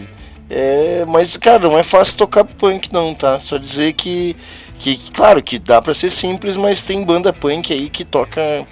é, 0.49 1.05
mas 1.07 1.37
cara, 1.37 1.59
não 1.69 1.77
é 1.77 1.83
fácil 1.83 2.17
tocar 2.17 2.43
punk 2.43 2.91
não, 2.91 3.13
tá? 3.13 3.37
Só 3.39 3.57
dizer 3.57 3.93
que 3.93 4.35
que 4.79 4.97
claro 5.11 5.41
que 5.41 5.57
dá 5.59 5.81
pra 5.81 5.93
ser 5.93 6.09
simples, 6.09 6.55
mas 6.57 6.81
tem 6.81 7.03
banda 7.03 7.31
punk 7.33 7.71
aí 7.73 7.89
que 7.89 8.05
toca, 8.05 8.65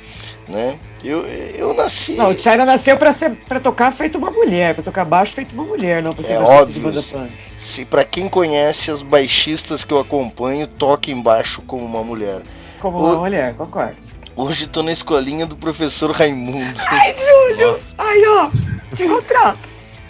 né? 0.47 0.77
Eu, 1.03 1.23
eu 1.25 1.71
nasci 1.75 2.13
Não, 2.13 2.31
o 2.31 2.37
China 2.39 2.65
nasceu 2.65 2.97
pra, 2.97 3.13
ser, 3.13 3.31
pra 3.47 3.59
tocar 3.59 3.91
feito 3.93 4.17
uma 4.17 4.31
mulher, 4.31 4.73
pra 4.73 4.83
tocar 4.83 5.05
baixo 5.05 5.33
feito 5.33 5.53
uma 5.53 5.63
mulher, 5.63 6.01
não 6.01 6.11
pra 6.13 6.23
ser 6.23 6.33
É 6.33 6.37
baixista 6.39 6.55
de 6.55 6.61
óbvio. 6.79 6.81
banda 6.81 7.03
punk. 7.03 7.31
Se 7.57 7.85
para 7.85 8.03
quem 8.03 8.27
conhece 8.27 8.89
as 8.89 9.03
baixistas 9.03 9.83
que 9.83 9.93
eu 9.93 9.99
acompanho, 9.99 10.65
toca 10.65 11.11
embaixo 11.11 11.61
como 11.61 11.85
uma 11.85 12.03
mulher. 12.03 12.41
Como 12.81 12.97
O- 12.97 13.05
uma 13.05 13.17
mulher, 13.17 13.53
concordo. 13.55 13.97
Hoje 14.35 14.67
tô 14.67 14.81
na 14.83 14.91
escolinha 14.91 15.45
do 15.45 15.55
professor 15.55 16.09
Raimundo. 16.11 16.77
Ai, 16.89 17.13
Júlio! 17.13 17.79
Ai, 17.97 18.25
ó! 18.27 18.49
Te 18.95 19.07
contrato! 19.07 19.59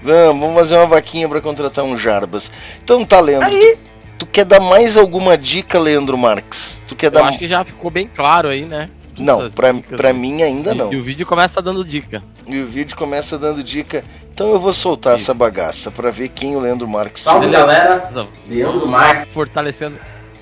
Vamos, 0.01 0.41
vamos 0.41 0.55
fazer 0.55 0.77
uma 0.77 0.85
vaquinha 0.85 1.27
pra 1.27 1.41
contratar 1.41 1.83
um 1.83 1.97
Jarbas. 1.97 2.51
Então 2.83 3.03
tá, 3.03 3.19
Leandro. 3.19 3.49
Aí. 3.49 3.77
Tu, 4.17 4.25
quer 4.25 4.45
dar 4.45 4.59
mais 4.59 4.95
alguma 4.97 5.37
dica, 5.37 5.77
Leandro 5.79 6.17
Marques? 6.17 6.81
Tu 6.87 6.95
quer 6.95 7.07
Eu 7.07 7.11
dar 7.11 7.25
acho 7.25 7.37
que 7.39 7.47
já 7.47 7.63
ficou 7.65 7.91
bem 7.91 8.07
claro 8.13 8.47
aí, 8.49 8.65
né? 8.65 8.89
Não, 9.17 9.49
pra, 9.49 9.71
dicas 9.71 9.95
pra 9.97 10.11
mim 10.13 10.41
ainda 10.41 10.71
E- 10.73 10.75
não. 10.75 10.91
E 10.91 10.97
o 10.97 11.03
vídeo 11.03 11.25
começa 11.25 11.61
dando 11.61 11.83
dica. 11.83 12.21
E 12.47 12.59
o 12.61 12.67
vídeo 12.67 12.95
começa 12.97 13.37
dando 13.37 13.63
dica. 13.63 14.03
Então 14.33 14.51
eu 14.51 14.59
vou 14.59 14.73
soltar 14.73 15.15
essa 15.15 15.33
bagaça 15.33 15.89
pra 15.89 16.11
ver 16.11 16.29
quem 16.29 16.55
o 16.55 16.59
Leandro 16.59 16.87
Marques 16.87 17.23
Salve 17.23 17.47
tirou. 17.47 17.61
galera, 17.65 18.09
Leandro 18.47 18.87
Marques. 18.87 19.27
Fortalecendo. 19.33 19.97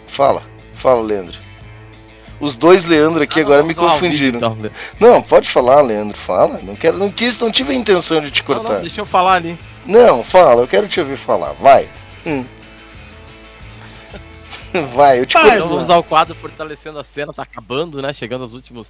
Fala, 0.08 0.42
fala, 0.76 1.02
Leandro. 1.02 1.38
Os 2.40 2.56
dois 2.56 2.84
Leandro 2.84 3.24
aqui 3.24 3.40
agora 3.40 3.64
me 3.64 3.74
confundiram. 3.76 4.10
vídeo, 4.10 4.38
então. 4.38 4.58
Não, 5.00 5.22
pode 5.22 5.50
falar, 5.50 5.82
Leandro, 5.82 6.18
fala. 6.18 6.60
Não 6.64 6.76
quero, 6.76 6.98
não 6.98 7.10
quis, 7.10 7.38
não 7.40 7.52
tive 7.52 7.72
a 7.72 7.76
intenção 7.76 8.22
de 8.22 8.32
te 8.32 8.40
Não, 8.42 8.46
cortar. 8.48 8.74
não, 8.74 8.82
deixa 8.82 9.00
eu 9.02 9.06
falar 9.06 9.34
ali. 9.36 9.58
Não, 9.86 10.24
fala, 10.24 10.62
eu 10.62 10.68
quero 10.68 10.88
te 10.88 11.00
ouvir 11.00 11.16
falar. 11.18 11.54
Vai. 11.54 11.88
Hum. 12.26 12.44
Vai, 14.96 15.20
eu 15.20 15.26
te 15.26 15.38
Então 15.38 15.50
corto. 15.50 15.68
vamos 15.70 15.90
ao 15.90 16.04
quadro 16.04 16.34
Fortalecendo 16.36 17.00
a 17.00 17.04
Cena, 17.04 17.34
tá 17.34 17.44
acabando, 17.44 18.02
né? 18.02 18.12
Chegando 18.14 18.42
aos 18.42 18.54
últimos. 18.54 18.88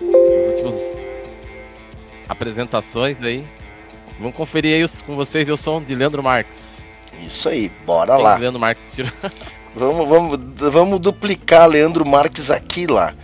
Os 0.00 0.48
últimos. 0.48 0.74
Apresentações 2.28 3.22
aí. 3.22 3.44
Vamos 4.18 4.34
conferir 4.36 4.74
aí 4.76 4.84
os- 4.84 5.00
com 5.02 5.16
vocês 5.16 5.48
o 5.48 5.56
som 5.56 5.82
de 5.82 5.94
Leandro 5.94 6.22
Marques. 6.22 6.56
Isso 7.20 7.48
aí, 7.48 7.70
bora 7.86 8.14
Quem 8.14 8.24
lá. 8.24 8.36
Leandro 8.36 8.60
Marques 8.60 8.84
tirou. 8.94 9.10
Vamos, 9.74 10.08
vamos, 10.08 10.38
vamos 10.72 10.98
duplicar 10.98 11.68
Leandro 11.68 12.04
Marques 12.04 12.50
aqui 12.50 12.86
lá. 12.86 13.14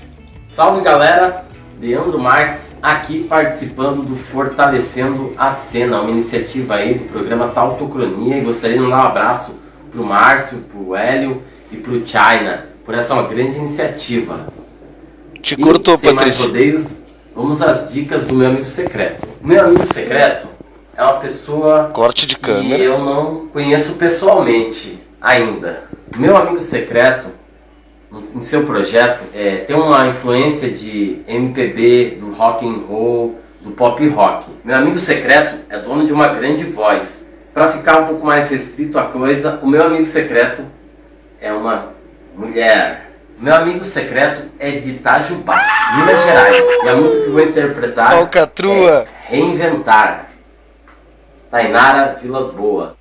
Salve 0.46 0.82
galera, 0.82 1.42
Leandro 1.80 2.16
Marques 2.18 2.76
aqui 2.80 3.24
participando 3.24 4.02
do 4.02 4.14
Fortalecendo 4.14 5.32
a 5.36 5.50
Cena, 5.50 6.00
uma 6.02 6.10
iniciativa 6.10 6.74
aí 6.76 6.94
do 6.94 7.04
programa 7.04 7.48
Tautocronia 7.48 8.36
e 8.36 8.40
gostaria 8.42 8.76
de 8.76 8.82
mandar 8.84 8.98
um 8.98 9.06
abraço 9.06 9.56
pro 9.94 10.04
Márcio, 10.04 10.58
pro 10.70 10.94
Hélio 10.96 11.40
e 11.70 11.76
pro 11.76 12.06
China 12.06 12.66
por 12.84 12.94
essa 12.94 13.14
uma 13.14 13.22
grande 13.22 13.56
iniciativa. 13.56 14.46
Te 15.40 15.54
E, 15.54 15.62
cortou, 15.62 15.96
sem 15.96 16.12
mais 16.12 16.36
Patrícia. 16.38 16.46
rodeios, 16.46 17.02
vamos 17.34 17.62
às 17.62 17.92
dicas 17.92 18.26
do 18.26 18.34
meu 18.34 18.48
amigo 18.48 18.64
secreto. 18.64 19.26
O 19.42 19.46
meu 19.46 19.64
amigo 19.64 19.86
secreto 19.86 20.48
é 20.96 21.02
uma 21.02 21.14
pessoa 21.18 21.90
Corte 21.92 22.26
de 22.26 22.34
que 22.36 22.42
câmera. 22.42 22.82
eu 22.82 22.98
não 22.98 23.46
conheço 23.52 23.94
pessoalmente 23.94 24.98
ainda. 25.20 25.84
O 26.14 26.18
meu 26.18 26.36
amigo 26.36 26.58
secreto, 26.60 27.28
em 28.34 28.40
seu 28.40 28.64
projeto, 28.64 29.24
é, 29.34 29.56
tem 29.58 29.74
uma 29.76 30.06
influência 30.06 30.70
de 30.70 31.20
MPB, 31.26 32.16
do 32.20 32.32
rock 32.32 32.66
and 32.66 32.82
roll, 32.88 33.38
do 33.62 33.70
pop 33.70 34.06
rock. 34.08 34.46
Meu 34.62 34.76
amigo 34.76 34.98
secreto 34.98 35.56
é 35.70 35.78
dono 35.78 36.04
de 36.04 36.12
uma 36.12 36.28
grande 36.28 36.64
voz. 36.64 37.23
Para 37.54 37.68
ficar 37.68 38.00
um 38.00 38.06
pouco 38.06 38.26
mais 38.26 38.50
restrito 38.50 38.98
a 38.98 39.04
coisa, 39.04 39.60
o 39.62 39.68
meu 39.68 39.84
amigo 39.84 40.04
secreto 40.04 40.66
é 41.40 41.52
uma 41.52 41.92
mulher. 42.36 43.12
Meu 43.38 43.54
amigo 43.54 43.84
secreto 43.84 44.42
é 44.58 44.72
de 44.72 44.90
Itajubá, 44.90 45.56
Minas 45.96 46.24
Gerais. 46.24 46.64
E 46.84 46.88
a 46.88 46.96
música 46.96 47.22
que 47.22 47.28
eu 47.28 47.32
vou 47.32 47.42
interpretar 47.44 48.10
Falcatrua. 48.10 49.04
é 49.04 49.30
Reinventar. 49.30 50.26
Tainara 51.48 52.16
Vilas 52.20 52.50
Boa. 52.50 52.96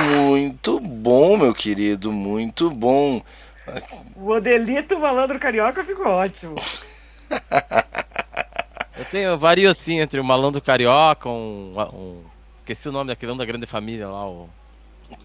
Muito 0.10 0.80
bom, 0.80 1.38
meu 1.38 1.54
querido, 1.54 2.12
muito 2.12 2.70
bom. 2.70 3.22
O 4.16 4.22
modelito 4.22 5.00
malandro 5.00 5.40
carioca 5.40 5.84
ficou 5.84 6.08
ótimo. 6.08 6.56
Eu 8.98 9.04
tenho 9.06 9.30
eu 9.32 9.38
vario 9.38 9.70
assim 9.70 10.00
entre 10.00 10.20
o 10.22 10.24
malandro 10.24 10.62
carioca, 10.62 11.28
um, 11.28 11.74
um- 11.94 12.24
esqueci 12.60 12.88
o 12.88 12.94
nome 12.94 13.10
daquele 13.10 13.32
um 13.34 13.38
da 13.38 13.44
grande 13.44 13.66
família 13.66 14.08
lá, 14.08 14.26
o 14.26 14.50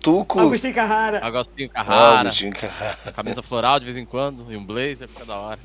Tuco. 0.01 0.41
Agostinho 0.41 0.75
Carrara. 0.75 1.25
Agostinho 1.25 1.71
Carrara. 1.71 2.21
Agostinho 2.21 2.53
Carrara. 2.53 3.13
Camisa 3.15 3.43
floral 3.43 3.79
de 3.79 3.85
vez 3.85 3.97
em 3.97 4.05
quando 4.05 4.53
e 4.53 4.57
um 4.57 4.65
blazer, 4.65 5.09
fica 5.09 5.25
da 5.25 5.37
hora. 5.37 5.61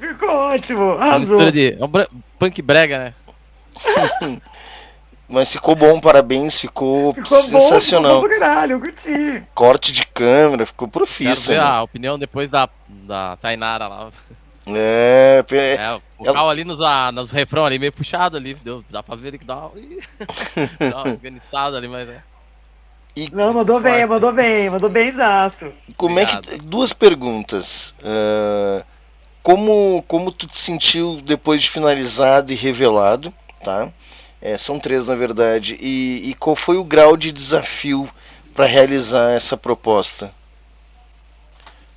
Ficou 0.00 0.28
ótimo. 0.30 0.82
É 0.82 0.94
uma 0.94 1.02
Arrasou. 1.04 1.18
mistura 1.20 1.52
de 1.52 1.76
é 1.78 1.84
um 1.84 2.20
punk 2.38 2.62
brega, 2.62 2.98
né? 2.98 3.14
Mas 5.28 5.52
ficou 5.52 5.76
bom, 5.76 6.00
parabéns, 6.00 6.58
ficou, 6.60 7.14
Ficou 7.14 7.38
bom, 7.50 7.60
sensacional. 7.60 8.20
ficou 8.20 8.28
bom 8.28 8.40
caralho, 8.40 8.72
eu 8.72 8.80
curti. 8.80 9.42
Corte 9.54 9.92
de 9.92 10.04
câmera, 10.06 10.66
ficou 10.66 10.88
Quero 10.88 11.06
profício. 11.06 11.52
ver 11.54 11.60
né? 11.60 11.64
a 11.64 11.82
opinião 11.82 12.18
depois 12.18 12.50
da, 12.50 12.68
da 12.88 13.36
Tainara 13.36 13.86
lá. 13.86 14.10
É, 14.66 15.42
pe- 15.44 15.56
É, 15.56 15.94
o 16.18 16.24
vocal 16.24 16.50
ali 16.50 16.64
nos, 16.64 16.80
ah, 16.80 17.12
nos 17.12 17.30
refrão 17.30 17.64
ali, 17.64 17.78
meio 17.78 17.92
puxado 17.92 18.36
ali, 18.36 18.54
deu, 18.54 18.84
dá 18.90 19.04
pra 19.04 19.14
ver 19.14 19.28
ele 19.28 19.38
que 19.38 19.44
dá 19.44 19.56
uma, 19.56 19.70
dá 20.90 21.02
uma 21.04 21.10
esganiçada 21.10 21.76
ali, 21.76 21.86
mas 21.86 22.08
é. 22.08 22.22
Não, 23.32 23.52
mandou 23.54 23.80
bem, 23.80 24.06
mandou 24.06 24.32
bem, 24.32 24.68
mandou 24.68 24.90
bem 24.90 25.12
zaço. 25.12 25.72
Como 25.96 26.18
é 26.18 26.26
que. 26.26 26.58
Duas 26.58 26.92
perguntas. 26.92 27.94
Ah, 28.02 28.84
como, 29.42 30.04
como 30.06 30.30
tu 30.32 30.46
te 30.46 30.58
sentiu 30.58 31.20
depois 31.22 31.62
de 31.62 31.70
finalizado 31.70 32.52
e 32.52 32.56
revelado, 32.56 33.32
tá? 33.62 33.90
É, 34.40 34.56
são 34.56 34.78
três 34.78 35.06
na 35.06 35.14
verdade. 35.14 35.76
E, 35.80 36.30
e 36.30 36.34
qual 36.34 36.56
foi 36.56 36.76
o 36.76 36.84
grau 36.84 37.16
de 37.16 37.32
desafio 37.32 38.08
para 38.54 38.66
realizar 38.66 39.32
essa 39.32 39.56
proposta? 39.56 40.34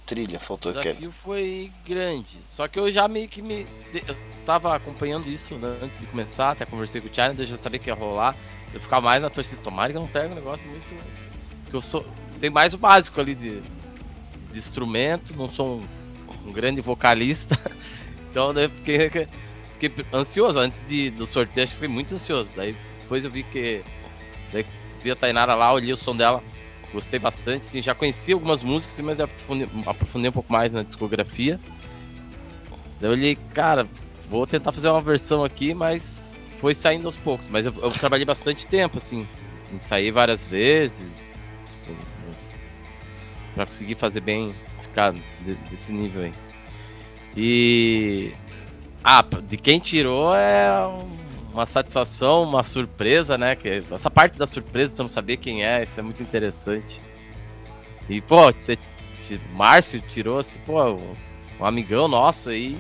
Trilha, 0.06 0.38
O 0.38 0.42
faltou 0.42 0.72
aquele. 0.72 0.96
desafio 0.96 1.14
foi 1.24 1.72
grande. 1.86 2.38
Só 2.50 2.68
que 2.68 2.78
eu 2.78 2.92
já 2.92 3.08
meio 3.08 3.28
que 3.30 3.42
me. 3.42 3.66
Eu 3.94 4.16
tava 4.46 4.76
acompanhando 4.76 5.28
isso 5.28 5.56
né, 5.58 5.78
antes 5.82 6.02
de 6.02 6.08
começar, 6.08 6.52
até 6.52 6.66
conversei 6.66 7.00
com 7.00 7.08
o 7.08 7.42
eu 7.42 7.46
já 7.46 7.58
sabia 7.58 7.80
que 7.80 7.90
ia 7.90 7.96
rolar. 7.96 8.36
Eu 8.74 8.82
ficava 8.82 9.06
mais 9.06 9.22
na 9.22 9.30
torcida, 9.30 9.62
tomara 9.62 9.92
que 9.92 9.98
eu 9.98 10.02
não 10.02 10.08
pegue 10.10 10.32
um 10.32 10.36
negócio 10.36 10.68
muito. 10.68 10.96
Que 11.70 11.76
eu 11.76 11.82
sou. 11.82 12.06
Sei 12.32 12.50
mais 12.50 12.74
o 12.74 12.78
básico 12.78 13.22
ali 13.22 13.34
de, 13.34 13.62
de 14.52 14.60
instrumento, 14.60 15.34
não 15.36 15.50
sou 15.50 15.78
um, 15.78 15.88
um 16.46 16.52
grande 16.52 16.82
vocalista. 16.82 17.58
Então 18.30 18.52
eu 18.54 18.68
fiquei, 18.68 19.28
fiquei 19.74 20.06
ansioso 20.12 20.58
antes 20.58 20.84
de, 20.88 21.12
do 21.12 21.24
sorteio, 21.24 21.66
acho 21.66 21.74
que 21.74 21.78
fui 21.78 21.88
muito 21.88 22.16
ansioso. 22.16 22.52
Daí 22.56 22.76
depois 23.00 23.24
eu 23.24 23.30
vi 23.30 23.44
que. 23.44 23.84
Daí 24.52 24.66
vi 25.04 25.12
a 25.12 25.16
Tainara 25.16 25.54
lá, 25.54 25.72
olhei 25.72 25.94
o 25.94 25.96
som 25.96 26.18
dela, 26.18 26.42
gostei 26.92 27.20
bastante. 27.20 27.64
Sim, 27.64 27.84
já 27.84 27.94
conheci 27.94 28.34
algumas 28.34 28.64
músicas, 28.64 29.00
mas 29.06 29.20
aprofundei, 29.20 29.70
aprofundei 29.86 30.30
um 30.32 30.34
pouco 30.34 30.52
mais 30.52 30.74
na 30.74 30.82
discografia. 30.82 31.60
Daí 33.00 33.08
eu 33.08 33.12
olhei, 33.12 33.36
cara, 33.54 33.88
vou 34.28 34.48
tentar 34.48 34.72
fazer 34.72 34.90
uma 34.90 35.00
versão 35.00 35.44
aqui, 35.44 35.76
mas 35.76 36.04
foi 36.60 36.74
saindo 36.74 37.06
aos 37.06 37.18
poucos. 37.18 37.48
Mas 37.48 37.68
eu, 37.68 37.74
eu 37.84 37.92
trabalhei 37.92 38.26
bastante 38.26 38.66
tempo, 38.66 38.98
assim, 38.98 39.28
ensaiei 39.72 40.12
várias 40.12 40.44
vezes 40.44 41.24
tipo, 41.84 41.96
pra 43.54 43.66
conseguir 43.66 43.96
fazer 43.96 44.22
bem, 44.22 44.56
desse 45.70 45.92
nível 45.92 46.24
aí. 46.24 46.32
E. 47.36 48.32
Ah, 49.04 49.24
de 49.42 49.58
quem 49.58 49.80
tirou 49.80 50.34
é 50.34 50.88
um- 50.88 51.24
uma 51.54 51.66
satisfação, 51.66 52.44
uma 52.44 52.64
surpresa, 52.64 53.38
né? 53.38 53.56
Que 53.56 53.84
essa 53.92 54.10
parte 54.10 54.38
da 54.38 54.48
surpresa, 54.48 54.96
você 54.96 55.02
não 55.02 55.10
saber 55.10 55.38
quem 55.38 55.64
é, 55.64 55.84
isso 55.84 56.00
é 56.00 56.04
muito 56.04 56.24
interessante. 56.24 57.02
E, 58.10 58.22
pô, 58.22 58.52
você, 58.52 58.78
Márcio 59.52 60.02
tirou, 60.02 60.40
assim, 60.40 60.60
pô, 60.66 60.84
um, 60.84 61.16
um 61.60 61.66
amigão 61.66 62.08
nosso 62.08 62.50
aí. 62.50 62.78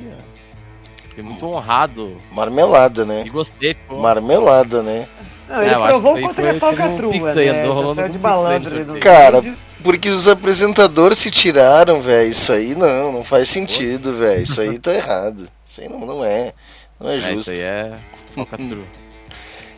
Fiquei 1.03 1.23
muito 1.23 1.45
honrado. 1.45 2.17
Marmelada, 2.31 3.05
né? 3.05 3.23
E 3.25 3.29
gostei, 3.29 3.75
pô. 3.75 3.97
Marmelada, 3.97 4.81
né? 4.81 5.07
Não, 5.47 5.61
ele 5.61 5.73
É, 5.73 5.77
provou 5.79 6.15
teve 6.15 6.51
um 6.51 6.59
falcatrua, 6.59 7.33
né? 7.35 7.49
andou 7.49 7.73
rolando 7.73 8.09
de 8.09 8.19
malandro 8.19 8.69
sorteio. 8.75 8.85
do 8.85 8.99
Cara, 8.99 9.41
porque 9.83 10.09
os 10.09 10.27
apresentadores 10.27 11.17
se 11.17 11.29
tiraram, 11.31 11.99
velho. 12.01 12.29
Isso 12.31 12.51
aí 12.51 12.75
não, 12.75 13.11
não 13.11 13.23
faz 13.23 13.49
sentido, 13.49 14.13
velho. 14.15 14.43
Isso 14.43 14.61
aí 14.61 14.77
tá 14.79 14.93
errado. 14.93 15.47
Isso 15.65 15.81
aí 15.81 15.89
não, 15.89 15.99
não 15.99 16.23
é. 16.23 16.53
Não 16.99 17.09
é 17.09 17.15
É, 17.15 17.19
justo. 17.19 17.51
isso 17.51 17.51
aí 17.51 17.61
é 17.61 17.97
falcatrua. 18.35 18.83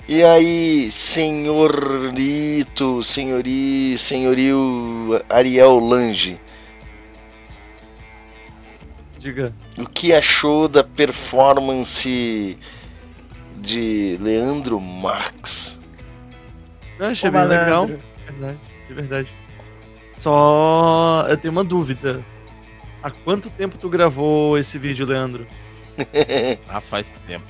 E 0.07 0.23
aí, 0.23 0.91
senhorito, 0.91 3.01
senhori, 3.03 3.97
senhorio 3.97 5.19
Ariel 5.27 5.79
Lange, 5.79 6.39
Diga. 9.17 9.53
o 9.77 9.85
que 9.87 10.13
achou 10.13 10.67
da 10.67 10.83
performance 10.83 12.57
de 13.57 14.17
Leandro 14.21 14.79
Marx? 14.79 15.79
Eu 16.99 17.07
achei 17.07 17.29
Ô, 17.29 17.33
bem 17.33 17.45
legal. 17.45 17.87
malandro. 17.87 17.99
Verdade, 18.27 18.57
de 18.87 18.93
verdade. 18.93 19.27
Só 20.19 21.25
eu 21.29 21.37
tenho 21.37 21.51
uma 21.51 21.63
dúvida. 21.63 22.23
Há 23.03 23.11
quanto 23.11 23.49
tempo 23.49 23.77
tu 23.77 23.89
gravou 23.89 24.57
esse 24.57 24.77
vídeo, 24.77 25.05
Leandro? 25.05 25.45
Ah, 26.67 26.81
faz 26.81 27.07
tempo. 27.27 27.45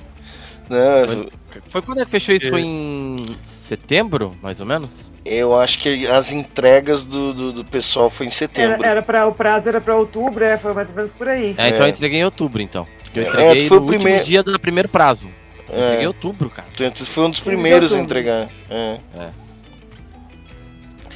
Não, 0.68 1.06
Foi, 1.06 1.28
foi 1.70 1.82
quando 1.82 2.00
é 2.02 2.04
que 2.04 2.10
fechou 2.10 2.34
isso? 2.34 2.48
Foi 2.50 2.60
em 2.60 3.16
setembro, 3.62 4.32
mais 4.42 4.60
ou 4.60 4.66
menos? 4.66 5.12
eu 5.24 5.58
acho 5.58 5.80
que 5.80 6.06
as 6.06 6.30
entregas 6.30 7.04
do, 7.04 7.34
do, 7.34 7.52
do 7.52 7.64
pessoal 7.64 8.08
foi 8.10 8.26
em 8.26 8.30
setembro. 8.30 8.74
Era, 8.84 8.86
era 8.92 9.02
pra, 9.02 9.26
o 9.26 9.34
prazo 9.34 9.68
era 9.68 9.80
pra 9.80 9.96
outubro, 9.96 10.44
é, 10.44 10.56
foi 10.56 10.72
mais 10.72 10.88
ou 10.90 10.94
menos 10.94 11.10
por 11.12 11.28
aí. 11.28 11.54
É, 11.58 11.68
então 11.68 11.80
É. 11.80 11.88
eu 11.88 11.88
entreguei 11.88 12.20
em 12.20 12.24
outubro, 12.24 12.62
então. 12.62 12.86
Eu 13.14 13.22
É, 13.24 13.28
entreguei 13.28 13.62
tu 13.64 13.68
foi 13.68 13.76
no 13.78 13.82
o 13.82 13.86
último 13.86 14.02
primeiro- 14.04 14.24
dia 14.24 14.42
do 14.44 14.60
primeiro 14.60 14.88
prazo. 14.88 15.28
É. 15.70 15.76
entreguei 15.78 16.04
em 16.04 16.06
outubro, 16.06 16.48
cara. 16.50 16.68
Tu- 16.76 16.90
Tu 16.90 17.04
foi 17.06 17.24
um 17.24 17.30
dos 17.30 17.40
primeiros 17.40 17.92
a 17.92 17.98
entregar. 17.98 18.48
É. 18.70 18.96
É. 19.18 19.28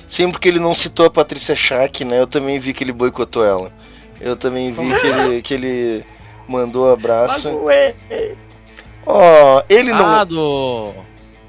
Sempre 0.08 0.40
que 0.40 0.48
ele 0.48 0.58
não 0.58 0.74
citou 0.74 1.06
a 1.06 1.10
Patrícia 1.10 1.54
Schack, 1.54 2.04
né? 2.04 2.20
Eu 2.20 2.26
também 2.26 2.58
vi 2.58 2.72
que 2.72 2.82
ele 2.82 2.92
boicotou 2.92 3.44
ela. 3.44 3.72
Eu 4.20 4.34
também 4.36 4.72
vi 4.72 5.00
que 5.00 5.06
ele, 5.06 5.42
que 5.42 5.54
ele 5.54 6.04
mandou 6.48 6.92
abraço. 6.92 7.48
Magoei. 7.52 7.94
Ó, 9.06 9.62
ele 9.68 9.92
não. 9.92 10.04
Ah, 10.04 10.24
do. 10.24 10.92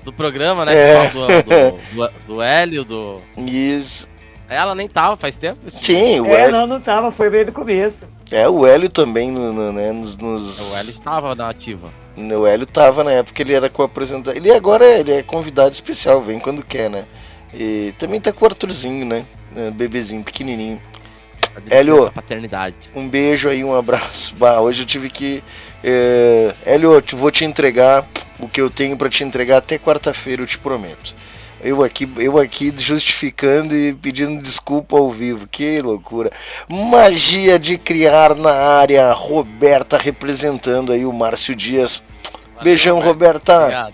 do 0.03 0.13
programa, 0.13 0.63
né? 0.63 0.73
É. 0.75 1.05
que 1.07 1.11
fala 1.13 1.27
Do, 1.27 1.43
do, 1.43 2.11
do, 2.27 2.33
do 2.35 2.41
Hélio, 2.41 2.83
do. 2.85 3.21
Isso. 3.35 4.07
Ela 4.47 4.75
nem 4.75 4.87
tava 4.87 5.15
faz 5.17 5.35
tempo. 5.37 5.59
Sim, 5.81 6.19
o 6.19 6.27
É, 6.27 6.41
Hélio, 6.41 6.51
não, 6.51 6.67
não 6.67 6.81
tava, 6.81 7.11
foi 7.11 7.29
bem 7.29 7.45
no 7.45 7.51
começo. 7.53 8.05
é, 8.29 8.47
o 8.49 8.65
Hélio 8.65 8.89
também 8.89 9.31
no, 9.31 9.51
no- 9.53 9.71
né, 9.71 9.91
nos, 9.93 10.17
nos- 10.17 10.71
O 10.73 10.77
Hélio 10.77 10.89
estava 10.91 11.33
na 11.33 11.49
ativa. 11.49 11.89
O 12.17 12.45
Hélio 12.45 12.65
tava 12.65 13.03
na 13.03 13.11
época, 13.11 13.41
ele 13.41 13.53
era 13.53 13.69
co-apresentador. 13.69 14.35
Ele 14.35 14.51
agora 14.51 14.85
é- 14.85 14.99
ele 14.99 15.13
é 15.13 15.23
convidado 15.23 15.71
especial, 15.71 16.21
vem 16.21 16.39
quando 16.39 16.63
quer, 16.63 16.89
né? 16.89 17.05
E 17.53 17.93
também 17.97 18.19
tá 18.19 18.31
com 18.31 18.43
o 18.45 18.47
Arthurzinho, 18.47 19.05
né? 19.05 19.25
É, 19.55 19.71
Bebezinho, 19.71 20.23
pequenininho. 20.23 20.81
Hélio, 21.69 22.11
paternidade. 22.11 22.75
um 22.95 23.07
beijo 23.07 23.49
aí, 23.49 23.63
um 23.63 23.75
abraço. 23.75 24.35
Bah, 24.35 24.59
hoje 24.61 24.83
eu 24.83 24.85
tive 24.85 25.09
que. 25.09 25.43
É... 25.83 26.53
Hélio, 26.65 27.01
vou 27.13 27.31
te 27.31 27.43
entregar 27.43 28.07
o 28.39 28.47
que 28.47 28.61
eu 28.61 28.69
tenho 28.69 28.95
pra 28.95 29.09
te 29.09 29.23
entregar 29.23 29.57
até 29.57 29.77
quarta-feira, 29.77 30.41
eu 30.41 30.47
te 30.47 30.57
prometo. 30.57 31.13
Eu 31.63 31.83
aqui, 31.83 32.11
eu 32.17 32.39
aqui 32.39 32.73
justificando 32.75 33.75
e 33.75 33.93
pedindo 33.93 34.41
desculpa 34.41 34.97
ao 34.97 35.11
vivo, 35.11 35.47
que 35.47 35.81
loucura. 35.81 36.31
Magia 36.67 37.59
de 37.59 37.77
criar 37.77 38.35
na 38.35 38.51
área, 38.51 39.11
Roberta 39.11 39.97
representando 39.97 40.91
aí 40.91 41.05
o 41.05 41.13
Márcio 41.13 41.55
Dias. 41.55 42.03
Beijão, 42.63 42.99
Roberta. 42.99 43.57
Obrigado. 43.61 43.93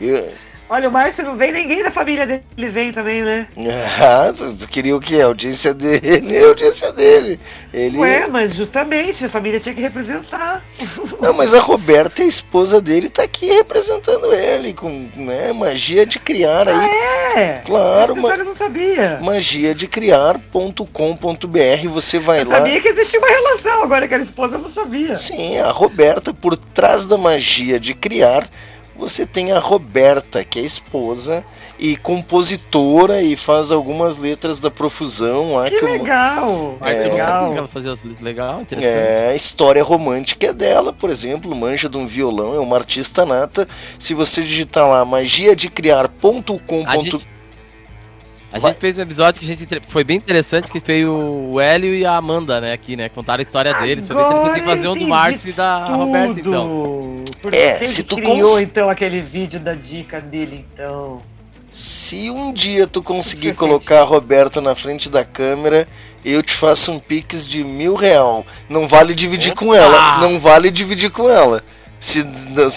Eu- 0.00 0.45
Olha, 0.68 0.88
o 0.88 0.92
Márcio 0.92 1.24
não 1.24 1.36
vem, 1.36 1.52
ninguém 1.52 1.82
da 1.82 1.92
família 1.92 2.26
dele 2.26 2.42
vem 2.70 2.92
também, 2.92 3.22
né? 3.22 3.46
Ah, 4.02 4.32
tu, 4.36 4.54
tu 4.56 4.68
queria 4.68 4.96
o 4.96 5.00
quê? 5.00 5.20
A 5.20 5.26
audiência 5.26 5.72
dele, 5.72 6.36
a 6.38 6.46
audiência 6.48 6.92
dele. 6.92 7.38
Ele... 7.72 7.96
Ué, 7.98 8.26
mas 8.28 8.54
justamente, 8.54 9.24
a 9.24 9.28
família 9.28 9.60
tinha 9.60 9.74
que 9.74 9.80
representar. 9.80 10.62
Não, 11.20 11.32
mas 11.32 11.54
a 11.54 11.60
Roberta, 11.60 12.22
a 12.22 12.26
esposa 12.26 12.80
dele, 12.80 13.08
tá 13.08 13.22
aqui 13.22 13.46
representando 13.46 14.32
ele, 14.32 14.74
com 14.74 15.08
né, 15.16 15.52
magia 15.52 16.04
de 16.04 16.18
criar 16.18 16.68
aí. 16.68 16.90
É! 17.36 17.62
Claro, 17.64 18.12
Esse 18.12 18.20
ma 18.22 18.28
detalhe 18.28 18.42
eu 18.42 18.46
não 18.46 18.56
sabia. 18.56 19.18
magia 19.22 19.74
de 19.74 19.86
criar.com.br, 19.86 21.88
você 21.92 22.18
vai 22.18 22.40
Eu 22.42 22.48
lá. 22.48 22.56
sabia 22.56 22.80
que 22.80 22.88
existia 22.88 23.20
uma 23.20 23.28
relação, 23.28 23.82
agora 23.82 24.08
que 24.08 24.14
era 24.14 24.22
esposa 24.22 24.56
eu 24.56 24.60
não 24.60 24.70
sabia. 24.70 25.16
Sim, 25.16 25.58
a 25.58 25.70
Roberta, 25.70 26.32
por 26.34 26.56
trás 26.56 27.06
da 27.06 27.16
magia 27.18 27.78
de 27.78 27.94
criar, 27.94 28.48
você 28.96 29.26
tem 29.26 29.52
a 29.52 29.58
Roberta, 29.58 30.42
que 30.44 30.58
é 30.58 30.62
esposa 30.62 31.44
e 31.78 31.96
compositora 31.96 33.20
e 33.22 33.36
faz 33.36 33.70
algumas 33.70 34.16
letras 34.16 34.58
da 34.60 34.70
profusão 34.70 35.54
lá 35.56 35.68
Que 35.68 35.76
eu- 35.76 35.84
legal! 35.92 36.78
Eu 36.80 36.96
não 36.96 37.12
legal. 37.12 37.18
sabia 37.40 37.52
que 37.52 37.58
ela 37.58 37.68
fazia 37.68 37.92
as 37.92 38.02
letras 38.04 38.22
legal, 38.22 38.60
interessante. 38.62 38.94
É, 38.96 39.28
a 39.30 39.34
história 39.34 39.82
romântica 39.84 40.46
é 40.46 40.52
dela, 40.52 40.92
por 40.92 41.10
exemplo, 41.10 41.54
manja 41.54 41.88
de 41.88 41.96
um 41.96 42.06
violão, 42.06 42.54
é 42.54 42.58
uma 42.60 42.76
artista 42.76 43.24
nata. 43.26 43.68
Se 43.98 44.14
você 44.14 44.42
digitar 44.42 44.88
lá 44.88 45.04
magiadecriar.com. 45.04 46.84
A 48.56 48.68
gente- 48.70 48.78
fez 48.80 48.98
um 48.98 49.02
episódio 49.02 49.40
que 49.40 49.46
a 49.50 49.54
gente 49.56 49.66
foi 49.88 50.04
bem 50.04 50.16
interessante, 50.16 50.70
que 50.70 50.78
veio 50.80 51.12
o 51.52 51.60
Hélio 51.60 51.94
e 51.94 52.04
a 52.06 52.16
Amanda, 52.16 52.60
né, 52.60 52.72
aqui, 52.72 52.96
né? 52.96 53.08
Contaram 53.08 53.40
a 53.40 53.42
história 53.42 53.72
deles. 53.74 54.06
Foi 54.06 54.16
bem 54.16 54.24
Agora 54.24 54.40
interessante 54.58 54.76
fazer 54.76 54.88
um 54.88 54.96
do 54.96 55.06
Márcio 55.06 55.50
e 55.50 55.52
da 55.52 55.86
Roberta, 55.86 56.40
então. 56.40 56.68
Tudo. 57.24 57.38
Porque 57.42 57.58
É, 57.58 57.84
se 57.84 58.02
que 58.02 58.08
tu 58.08 58.16
criou 58.16 58.40
cons- 58.40 58.60
então 58.60 58.88
aquele 58.90 59.20
vídeo 59.20 59.60
da 59.60 59.74
dica 59.74 60.20
dele, 60.20 60.64
então. 60.74 61.22
Se 61.70 62.30
um 62.30 62.52
dia 62.52 62.86
tu 62.86 63.02
conseguir 63.02 63.52
colocar 63.54 64.00
a 64.00 64.04
Roberta 64.04 64.60
na 64.62 64.74
frente 64.74 65.10
da 65.10 65.24
câmera, 65.24 65.86
eu 66.24 66.42
te 66.42 66.54
faço 66.54 66.90
um 66.90 66.98
pix 66.98 67.46
de 67.46 67.62
mil 67.62 67.94
real. 67.94 68.46
Não 68.68 68.88
vale 68.88 69.14
dividir 69.14 69.54
com 69.54 69.74
ela. 69.74 70.18
Não 70.20 70.38
vale 70.38 70.70
dividir 70.70 71.10
com 71.10 71.28
ela. 71.28 71.62
Se 71.98 72.22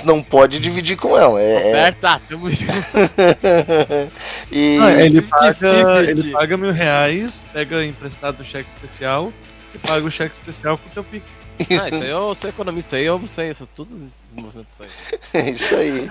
não 0.06 0.24
pode 0.24 0.60
dividir 0.60 0.96
com 0.96 1.18
ela. 1.18 1.42
É, 1.42 1.52
é- 1.52 1.66
Roberta, 1.66 2.22
tamo 2.28 2.50
junto. 2.50 2.72
e 4.52 4.78
Ah, 4.82 5.04
ele, 5.04 5.22
paga, 5.22 5.74
50-50. 5.74 6.10
ele 6.10 6.32
paga 6.32 6.58
mil 6.58 6.72
reais, 6.72 7.46
pega 7.52 7.84
emprestado 7.86 8.40
o 8.40 8.44
cheque 8.46 8.70
especial 8.70 9.32
e 9.74 9.78
paga 9.78 10.06
o 10.06 10.12
cheque 10.12 10.36
especial 10.36 10.78
com 10.78 10.88
o 10.88 10.92
teu 10.92 11.04
Pix. 11.04 11.26
Ah, 11.72 11.90
isso 11.90 12.04
aí 12.04 12.10
eu 12.10 12.34
sou 12.36 12.50
economista, 12.50 12.96
aí 12.96 13.06
eu 13.06 13.22
sei, 13.28 13.50
essas, 13.50 13.68
tudo 13.76 13.94
esses 14.06 14.32
movimentos 14.34 14.80
aí. 14.80 14.90
É 15.46 15.50
isso 15.50 15.76
aí. 15.76 16.10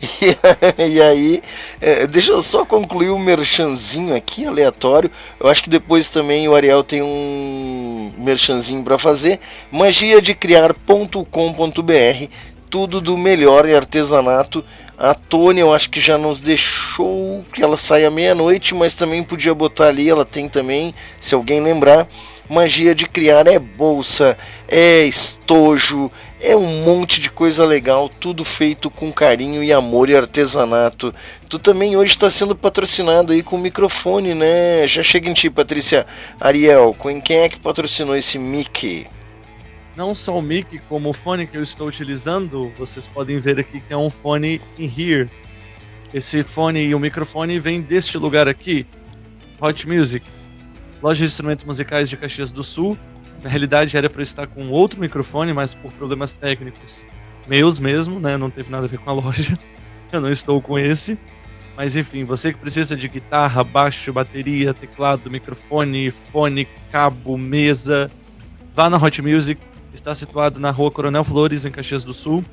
E, 0.00 0.36
e 0.96 1.02
aí, 1.02 1.42
é, 1.80 2.06
deixa 2.06 2.30
eu 2.32 2.40
só 2.40 2.64
concluir 2.64 3.10
o 3.10 3.18
merchanzinho 3.18 4.14
aqui, 4.14 4.46
aleatório. 4.46 5.10
Eu 5.40 5.48
acho 5.48 5.62
que 5.62 5.70
depois 5.70 6.08
também 6.08 6.48
o 6.48 6.54
Ariel 6.54 6.84
tem 6.84 7.02
um 7.02 8.12
merchanzinho 8.16 8.82
para 8.84 8.98
fazer. 8.98 9.40
magiadecriar.com.br 9.70 12.28
Tudo 12.70 13.00
do 13.00 13.18
melhor 13.18 13.68
em 13.68 13.74
artesanato. 13.74 14.64
A 14.98 15.12
Tônia, 15.14 15.60
eu 15.62 15.74
acho 15.74 15.90
que 15.90 16.00
já 16.00 16.16
nos 16.16 16.40
deixou 16.40 17.44
que 17.52 17.62
ela 17.62 17.76
saia 17.76 18.10
meia-noite, 18.10 18.74
mas 18.74 18.94
também 18.94 19.22
podia 19.22 19.54
botar 19.54 19.88
ali. 19.88 20.08
Ela 20.08 20.24
tem 20.24 20.48
também, 20.48 20.94
se 21.20 21.34
alguém 21.34 21.60
lembrar. 21.60 22.08
Magia 22.48 22.94
de 22.94 23.06
criar 23.06 23.46
é 23.46 23.58
bolsa, 23.58 24.38
é 24.68 25.04
estojo, 25.04 26.10
é 26.40 26.54
um 26.54 26.82
monte 26.84 27.20
de 27.20 27.28
coisa 27.30 27.64
legal, 27.64 28.08
tudo 28.08 28.44
feito 28.44 28.88
com 28.88 29.12
carinho 29.12 29.64
e 29.64 29.72
amor 29.72 30.08
e 30.08 30.16
artesanato. 30.16 31.12
Tu 31.48 31.58
também 31.58 31.96
hoje 31.96 32.12
está 32.12 32.30
sendo 32.30 32.54
patrocinado 32.54 33.32
aí 33.32 33.42
com 33.42 33.58
microfone, 33.58 34.34
né? 34.34 34.86
Já 34.86 35.02
chega 35.02 35.28
em 35.28 35.34
ti, 35.34 35.50
Patrícia. 35.50 36.06
Ariel, 36.38 36.94
com 36.96 37.20
quem 37.20 37.38
é 37.38 37.48
que 37.48 37.58
patrocinou 37.58 38.14
esse 38.14 38.38
Mickey? 38.38 39.06
Não 39.96 40.14
só 40.14 40.38
o 40.38 40.42
mic, 40.42 40.78
como 40.90 41.08
o 41.08 41.12
fone 41.14 41.46
que 41.46 41.56
eu 41.56 41.62
estou 41.62 41.88
utilizando, 41.88 42.70
vocês 42.76 43.06
podem 43.06 43.40
ver 43.40 43.58
aqui 43.58 43.80
que 43.80 43.94
é 43.94 43.96
um 43.96 44.10
fone 44.10 44.60
in 44.78 44.92
here. 44.94 45.30
Esse 46.12 46.42
fone 46.42 46.80
e 46.80 46.94
o 46.94 47.00
microfone 47.00 47.58
vem 47.58 47.80
deste 47.80 48.18
lugar 48.18 48.46
aqui, 48.46 48.86
Hot 49.58 49.88
Music, 49.88 50.24
loja 51.06 51.24
de 51.24 51.30
instrumentos 51.30 51.64
musicais 51.64 52.10
de 52.10 52.16
Caxias 52.16 52.50
do 52.50 52.64
Sul. 52.64 52.98
Na 53.40 53.48
realidade 53.48 53.96
era 53.96 54.10
para 54.10 54.22
estar 54.22 54.48
com 54.48 54.68
outro 54.70 54.98
microfone, 54.98 55.52
mas 55.52 55.72
por 55.72 55.92
problemas 55.92 56.34
técnicos 56.34 57.04
meus 57.46 57.78
mesmo, 57.78 58.18
né, 58.18 58.36
não 58.36 58.50
teve 58.50 58.72
nada 58.72 58.86
a 58.86 58.88
ver 58.88 58.98
com 58.98 59.10
a 59.10 59.12
loja. 59.12 59.56
Eu 60.10 60.20
não 60.20 60.28
estou 60.28 60.60
com 60.60 60.76
esse. 60.76 61.16
Mas 61.76 61.94
enfim, 61.94 62.24
você 62.24 62.52
que 62.52 62.58
precisa 62.58 62.96
de 62.96 63.06
guitarra, 63.06 63.62
baixo, 63.62 64.12
bateria, 64.12 64.74
teclado, 64.74 65.30
microfone, 65.30 66.10
fone, 66.10 66.66
cabo, 66.90 67.38
mesa, 67.38 68.10
vá 68.74 68.90
na 68.90 68.96
Hot 68.96 69.22
Music. 69.22 69.60
Está 69.94 70.12
situado 70.12 70.58
na 70.58 70.72
rua 70.72 70.90
Coronel 70.90 71.22
Flores, 71.22 71.64
em 71.64 71.70
Caxias 71.70 72.02
do 72.02 72.12
Sul. 72.12 72.44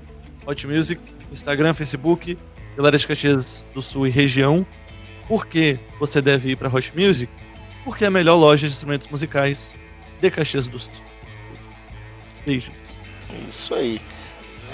Hot 0.45 0.67
Music, 0.67 1.01
Instagram, 1.31 1.73
Facebook, 1.73 2.37
galera 2.77 2.99
de 2.99 3.07
Caxias 3.07 3.65
do 3.73 3.81
Sul 3.81 4.05
e 4.05 4.11
região. 4.11 4.63
Por 5.27 5.47
que 5.47 5.79
você 5.99 6.21
deve 6.21 6.51
ir 6.51 6.55
para 6.55 6.69
Hot 6.69 6.91
Music? 6.95 7.31
Porque 7.83 8.03
é 8.03 8.07
a 8.07 8.11
melhor 8.11 8.35
loja 8.35 8.67
de 8.67 8.73
instrumentos 8.73 9.07
musicais 9.09 9.75
de 10.21 10.31
Caxias 10.31 10.67
do 10.67 10.79
Sul. 10.79 10.91
Beijos. 12.45 12.73
Isso 13.47 13.75
aí. 13.75 13.99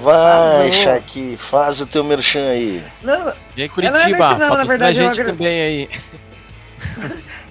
Vai, 0.01 0.69
Ah, 0.69 0.71
Shaqui, 0.71 1.35
faz 1.37 1.81
o 1.81 1.85
teu 1.85 2.03
merchan 2.03 2.49
aí. 2.49 2.83
Não, 3.01 3.33
Vem 3.55 3.69
Ela 3.81 3.91
não 3.91 3.99
é 3.99 4.03
Curitiba, 4.03 4.17
merchan, 4.17 4.37
não, 4.37 4.55
na 4.55 4.61
a 4.61 4.65
verdade, 4.65 4.99
eu 4.99 5.07
gente 5.07 5.21
agra- 5.21 5.33
também 5.33 5.61
aí. 5.61 5.89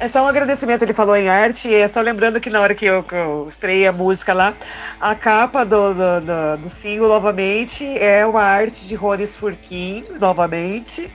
É 0.00 0.08
só 0.08 0.22
um 0.22 0.28
agradecimento, 0.28 0.82
ele 0.82 0.94
falou 0.94 1.16
em 1.16 1.28
arte, 1.28 1.66
e 1.68 1.74
é 1.74 1.88
só 1.88 2.00
lembrando 2.00 2.40
que 2.40 2.48
na 2.48 2.60
hora 2.60 2.72
que 2.74 2.84
eu, 2.86 3.02
que 3.02 3.14
eu 3.16 3.46
estreiei 3.48 3.86
a 3.86 3.92
música 3.92 4.32
lá, 4.32 4.54
a 5.00 5.12
capa 5.14 5.64
do, 5.64 5.92
do, 5.92 6.20
do, 6.20 6.62
do 6.62 6.70
single 6.70 7.08
novamente 7.08 7.84
é 7.98 8.24
uma 8.24 8.42
arte 8.42 8.86
de 8.86 8.94
Rones 8.94 9.34
Furquim, 9.34 10.04
novamente. 10.20 11.10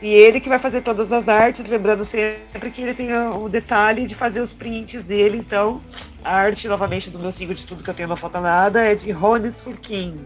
E 0.00 0.14
ele 0.14 0.40
que 0.40 0.48
vai 0.48 0.60
fazer 0.60 0.82
todas 0.82 1.12
as 1.12 1.28
artes, 1.28 1.68
lembrando 1.68 2.04
sempre 2.04 2.70
que 2.70 2.82
ele 2.82 2.94
tem 2.94 3.12
o 3.12 3.48
detalhe 3.48 4.06
de 4.06 4.14
fazer 4.14 4.40
os 4.40 4.52
prints 4.52 5.02
dele, 5.02 5.38
então 5.38 5.80
a 6.22 6.36
arte 6.36 6.68
novamente 6.68 7.10
do 7.10 7.18
meu 7.18 7.32
single 7.32 7.54
de 7.54 7.66
tudo 7.66 7.82
tenho 7.92 8.08
não 8.08 8.16
falta 8.16 8.40
nada 8.40 8.80
é 8.80 8.94
de 8.94 9.10
Rones 9.10 9.60
Furquim. 9.60 10.20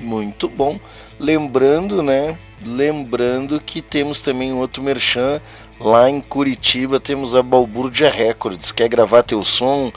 Muito 0.00 0.48
bom. 0.48 0.78
Lembrando, 1.18 2.02
né? 2.02 2.38
Lembrando 2.64 3.60
que 3.60 3.80
temos 3.82 4.20
também 4.20 4.52
outro 4.52 4.82
merchan 4.82 5.40
lá 5.80 6.08
em 6.08 6.20
Curitiba. 6.20 7.00
Temos 7.00 7.34
a 7.34 7.42
Balbúrdia 7.42 8.10
Records. 8.10 8.72
Quer 8.72 8.88
gravar 8.88 9.22
teu 9.22 9.42
som? 9.42 9.92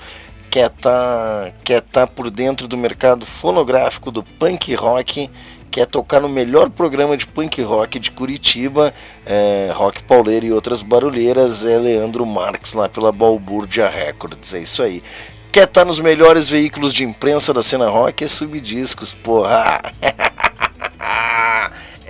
Quer 0.50 0.70
tá, 0.70 1.52
quer 1.64 1.82
tá 1.82 2.08
por 2.08 2.30
dentro 2.30 2.68
do 2.68 2.78
mercado 2.78 3.26
fonográfico 3.26 4.12
do 4.12 4.24
punk 4.24 4.74
rock? 4.76 5.30
Quer 5.72 5.85
tocar 5.85 6.19
no 6.19 6.30
melhor 6.30 6.69
programa 6.69 7.15
de 7.15 7.27
punk 7.27 7.61
rock 7.61 7.99
de 7.99 8.11
Curitiba? 8.11 8.94
É, 9.26 9.72
rock 9.73 10.03
pauleiro 10.03 10.45
e 10.45 10.52
outras 10.52 10.81
barulheiras. 10.81 11.65
É 11.65 11.77
Leandro 11.77 12.26
Marques 12.26 12.73
lá 12.73 12.89
pela 12.89 13.11
Balbúrdia 13.11 13.88
Records. 13.88 14.53
É 14.53 14.60
isso 14.60 14.81
aí. 14.81 15.03
Quer 15.52 15.65
estar 15.65 15.85
nos 15.85 15.99
melhores 15.99 16.49
veículos 16.49 16.94
de 16.94 17.03
imprensa 17.03 17.53
da 17.53 17.64
cena 17.64 17.89
rock? 17.89 18.23
É 18.23 18.27
Subdiscos, 18.27 19.14
porra! 19.14 19.81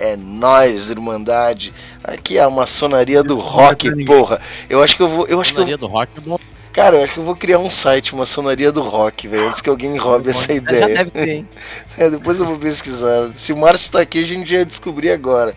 É 0.00 0.16
nós, 0.16 0.90
Irmandade. 0.90 1.74
Aqui 2.04 2.38
é 2.38 2.42
a 2.42 2.48
maçonaria 2.48 3.20
do 3.22 3.36
rock, 3.36 4.04
porra. 4.04 4.40
Eu 4.70 4.80
acho 4.80 4.96
que 4.96 5.02
eu 5.02 5.08
vou. 5.08 5.26
Eu 5.26 5.40
acho 5.40 5.52
que 5.52 5.60
eu, 5.60 5.76
do 5.76 5.88
Rock 5.88 6.12
é 6.16 6.20
bom. 6.20 6.38
Cara, 6.72 6.96
eu 6.96 7.02
acho 7.02 7.12
que 7.12 7.18
eu 7.18 7.24
vou 7.24 7.34
criar 7.34 7.58
um 7.58 7.68
site, 7.70 8.14
maçonaria 8.14 8.70
do 8.70 8.82
rock, 8.82 9.26
velho, 9.26 9.48
antes 9.48 9.60
que 9.60 9.68
alguém 9.70 9.96
roube 9.96 10.30
essa 10.30 10.52
ideia. 10.52 10.80
Já 10.80 10.86
deve 10.94 11.10
ter, 11.10 11.28
hein? 11.28 11.48
É, 11.98 12.08
depois 12.10 12.38
eu 12.38 12.46
vou 12.46 12.56
pesquisar. 12.56 13.30
Se 13.34 13.52
o 13.52 13.56
Márcio 13.56 13.90
tá 13.90 14.00
aqui, 14.00 14.20
a 14.20 14.24
gente 14.24 14.52
ia 14.54 14.64
descobrir 14.64 15.10
agora. 15.10 15.54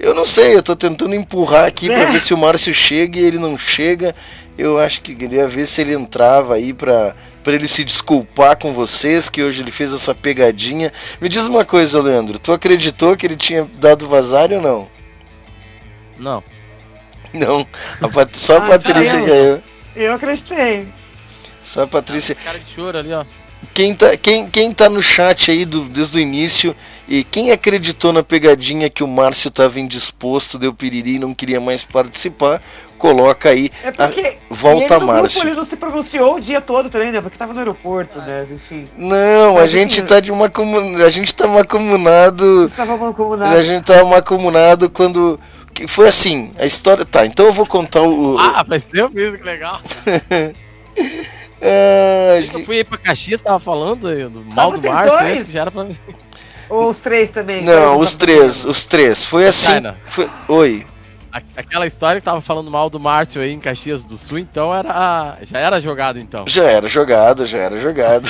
Eu 0.00 0.12
não 0.14 0.24
sei, 0.24 0.56
eu 0.56 0.62
tô 0.62 0.74
tentando 0.74 1.14
empurrar 1.14 1.66
aqui 1.66 1.86
pra 1.86 2.00
É. 2.00 2.12
ver 2.12 2.20
se 2.20 2.34
o 2.34 2.38
Márcio 2.38 2.74
chega 2.74 3.18
e 3.20 3.22
ele 3.24 3.38
não 3.38 3.56
chega. 3.56 4.14
Eu 4.58 4.78
acho 4.78 5.00
que 5.02 5.14
queria 5.14 5.46
ver 5.46 5.66
se 5.66 5.80
ele 5.80 5.92
entrava 5.94 6.54
aí 6.54 6.72
pra, 6.72 7.14
pra 7.44 7.54
ele 7.54 7.68
se 7.68 7.84
desculpar 7.84 8.56
com 8.56 8.72
vocês, 8.72 9.28
que 9.28 9.42
hoje 9.42 9.62
ele 9.62 9.70
fez 9.70 9.92
essa 9.92 10.14
pegadinha. 10.14 10.92
Me 11.20 11.28
diz 11.28 11.44
uma 11.46 11.64
coisa, 11.64 12.00
Leandro, 12.02 12.38
tu 12.38 12.52
acreditou 12.52 13.16
que 13.16 13.26
ele 13.26 13.36
tinha 13.36 13.68
dado 13.78 14.08
vazar 14.08 14.50
ou 14.52 14.60
não? 14.60 14.88
Não. 16.18 16.42
Não, 17.32 17.66
a 18.00 18.08
Pat- 18.08 18.34
só 18.34 18.54
a 18.58 18.66
Ah, 18.66 18.68
Patrícia 18.70 19.18
tá, 19.20 19.26
ganhou. 19.26 19.62
Eu 19.96 20.12
acreditei. 20.12 20.88
Só 21.62 21.82
a 21.82 21.86
Patrícia. 21.86 22.34
Cara 22.34 22.58
de 22.58 22.70
choro 22.70 22.98
ali, 22.98 23.12
ó. 23.12 23.24
Quem 23.72 23.94
tá, 23.94 24.14
quem, 24.16 24.46
quem 24.46 24.70
tá 24.70 24.90
no 24.90 25.00
chat 25.00 25.50
aí 25.50 25.64
do, 25.64 25.84
desde 25.88 26.18
o 26.18 26.20
início 26.20 26.76
e 27.08 27.24
quem 27.24 27.50
acreditou 27.50 28.12
na 28.12 28.22
pegadinha 28.22 28.90
que 28.90 29.02
o 29.02 29.08
Márcio 29.08 29.50
tava 29.50 29.80
indisposto, 29.80 30.58
deu 30.58 30.74
piriri 30.74 31.14
e 31.14 31.18
não 31.18 31.32
queria 31.32 31.58
mais 31.60 31.82
participar, 31.82 32.60
coloca 32.98 33.48
aí. 33.48 33.70
É 33.82 33.90
porque 33.90 34.20
a- 34.20 34.34
volta 34.50 34.96
ele 34.96 35.04
Márcio. 35.06 35.40
grupo 35.40 35.48
ele 35.48 35.56
não 35.56 35.64
se 35.64 35.76
pronunciou 35.76 36.34
o 36.36 36.40
dia 36.40 36.60
todo 36.60 36.90
também, 36.90 37.10
né? 37.10 37.22
Porque 37.22 37.38
tava 37.38 37.54
no 37.54 37.58
aeroporto, 37.60 38.18
né? 38.18 38.46
Enfim. 38.52 38.86
Não, 38.98 39.56
a 39.56 39.66
gente 39.66 39.98
assim, 40.00 40.06
tá 40.06 40.20
de 40.20 40.30
uma 40.30 40.50
comun... 40.50 40.96
a 41.02 41.08
gente 41.08 41.34
tá 41.34 41.46
macomunado. 41.48 42.68
Tava 42.76 42.98
mancomunado. 42.98 43.56
A 43.56 43.62
gente 43.62 43.84
tá 43.84 44.04
macomunado 44.04 44.90
quando 44.90 45.40
que 45.74 45.86
foi 45.88 46.08
assim, 46.08 46.52
a 46.58 46.64
história 46.64 47.04
tá. 47.04 47.26
Então 47.26 47.46
eu 47.46 47.52
vou 47.52 47.66
contar 47.66 48.02
o, 48.02 48.38
Ah, 48.38 48.64
faz 48.66 48.84
tempo 48.84 49.18
isso, 49.18 49.36
que 49.36 49.44
legal. 49.44 49.80
Acho 52.38 52.52
Eu 52.52 52.64
fui 52.64 52.76
aí 52.78 52.84
pra 52.84 52.98
Caxias, 52.98 53.40
tava 53.40 53.58
falando 53.58 54.08
aí 54.08 54.28
do 54.28 54.44
mal 54.44 54.72
do 54.72 54.90
acho 54.90 55.46
que 55.46 55.52
já 55.52 55.62
era 55.62 55.70
pra 55.70 55.84
mim. 55.84 55.96
Ou 56.68 56.88
os 56.88 57.00
três 57.00 57.30
também. 57.30 57.62
Não, 57.62 57.98
os 57.98 58.14
três, 58.14 58.64
os 58.64 58.84
três. 58.84 59.24
Foi 59.24 59.46
assim. 59.46 59.72
Foi- 60.06 60.28
Oi. 60.48 60.86
Aquela 61.56 61.84
história 61.84 62.20
que 62.20 62.24
tava 62.24 62.40
falando 62.40 62.70
mal 62.70 62.88
do 62.88 63.00
Márcio 63.00 63.42
aí 63.42 63.52
em 63.52 63.58
Caxias 63.58 64.04
do 64.04 64.16
Sul, 64.16 64.38
então 64.38 64.72
era. 64.72 65.36
Já 65.42 65.58
era 65.58 65.80
jogado 65.80 66.20
então. 66.20 66.44
Já 66.46 66.62
era 66.64 66.86
jogado, 66.86 67.44
já 67.44 67.58
era 67.58 67.80
jogado. 67.80 68.28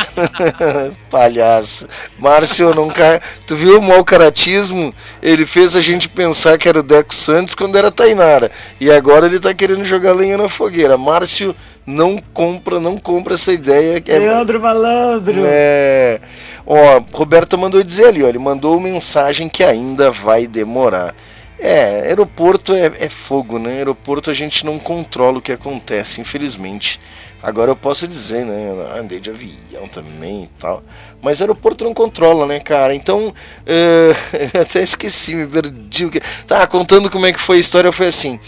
Palhaço. 1.10 1.86
Márcio 2.18 2.74
nunca. 2.74 3.20
Tu 3.47 3.56
viu 3.56 3.78
o 3.78 3.82
mau 3.82 4.02
caratismo? 4.05 4.94
Ele 5.22 5.44
fez 5.44 5.76
a 5.76 5.82
gente 5.82 6.09
pensar 6.09 6.56
que 6.56 6.66
era 6.68 6.81
o 6.81 6.82
Deco 6.82 7.14
Santos 7.14 7.55
quando 7.55 7.76
era 7.76 7.90
Tainara. 7.90 8.51
E 8.81 8.90
agora 8.90 9.26
ele 9.26 9.39
tá 9.39 9.52
querendo 9.52 9.85
jogar 9.85 10.12
lenha 10.14 10.39
na 10.39 10.48
fogueira. 10.48 10.97
Márcio 10.97 11.55
não 11.86 12.18
compra, 12.32 12.81
não 12.81 12.97
compra 12.97 13.35
essa 13.35 13.52
ideia. 13.52 14.01
que 14.01 14.10
é- 14.12 14.18
Leandro 14.18 14.60
Malandro. 14.60 15.43
É. 15.44 16.20
Ó, 16.66 17.02
Roberto 17.12 17.59
mandou 17.59 17.82
dizer 17.82 18.06
ali, 18.06 18.24
ó, 18.24 18.28
ele 18.28 18.39
mandou 18.39 18.81
mensagem 18.81 19.48
que 19.51 19.62
ainda 19.62 20.10
vai 20.10 20.47
demorar. 20.47 21.14
É, 21.59 22.09
aeroporto 22.09 22.72
é, 22.74 22.86
é 22.98 23.09
fogo, 23.09 23.59
né? 23.59 23.74
Aeroporto 23.78 24.31
a 24.31 24.35
gente 24.35 24.66
não 24.66 24.78
controla 24.78 25.39
o 25.39 25.43
que 25.43 25.52
acontece, 25.52 26.20
infelizmente. 26.20 27.01
Agora 27.43 27.70
eu 27.70 27.76
posso 27.76 28.09
dizer, 28.09 28.44
né? 28.44 28.70
eu 28.70 28.97
Andei 28.98 29.20
de 29.20 29.31
avião 29.31 29.86
também 29.89 30.44
e 30.44 30.48
tal. 30.59 30.82
Mas 31.22 31.40
aeroporto 31.40 31.85
não 31.85 31.94
controla, 31.94 32.47
né, 32.47 32.59
cara? 32.60 32.94
Então, 32.94 33.32
eu 33.66 34.60
até 34.60 34.82
esqueci, 34.82 35.35
me 35.35 35.47
perdi. 35.47 36.06
o 36.06 36.10
que- 36.10 36.20
Tá, 36.47 36.66
contando 36.66 37.10
como 37.10 37.26
é 37.26 37.32
que 37.32 37.40
foi 37.40 37.59
a 37.59 37.60
história, 37.60 37.93
foi 37.93 38.09
assim. 38.09 38.40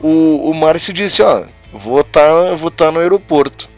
O, 0.00 0.50
o 0.50 0.54
Márcio 0.54 0.92
disse, 0.92 1.22
ó, 1.22 1.44
vou 1.72 2.00
estar 2.00 2.54
vou 2.54 2.70
tá 2.70 2.90
no 2.90 3.00
aeroporto 3.00 3.68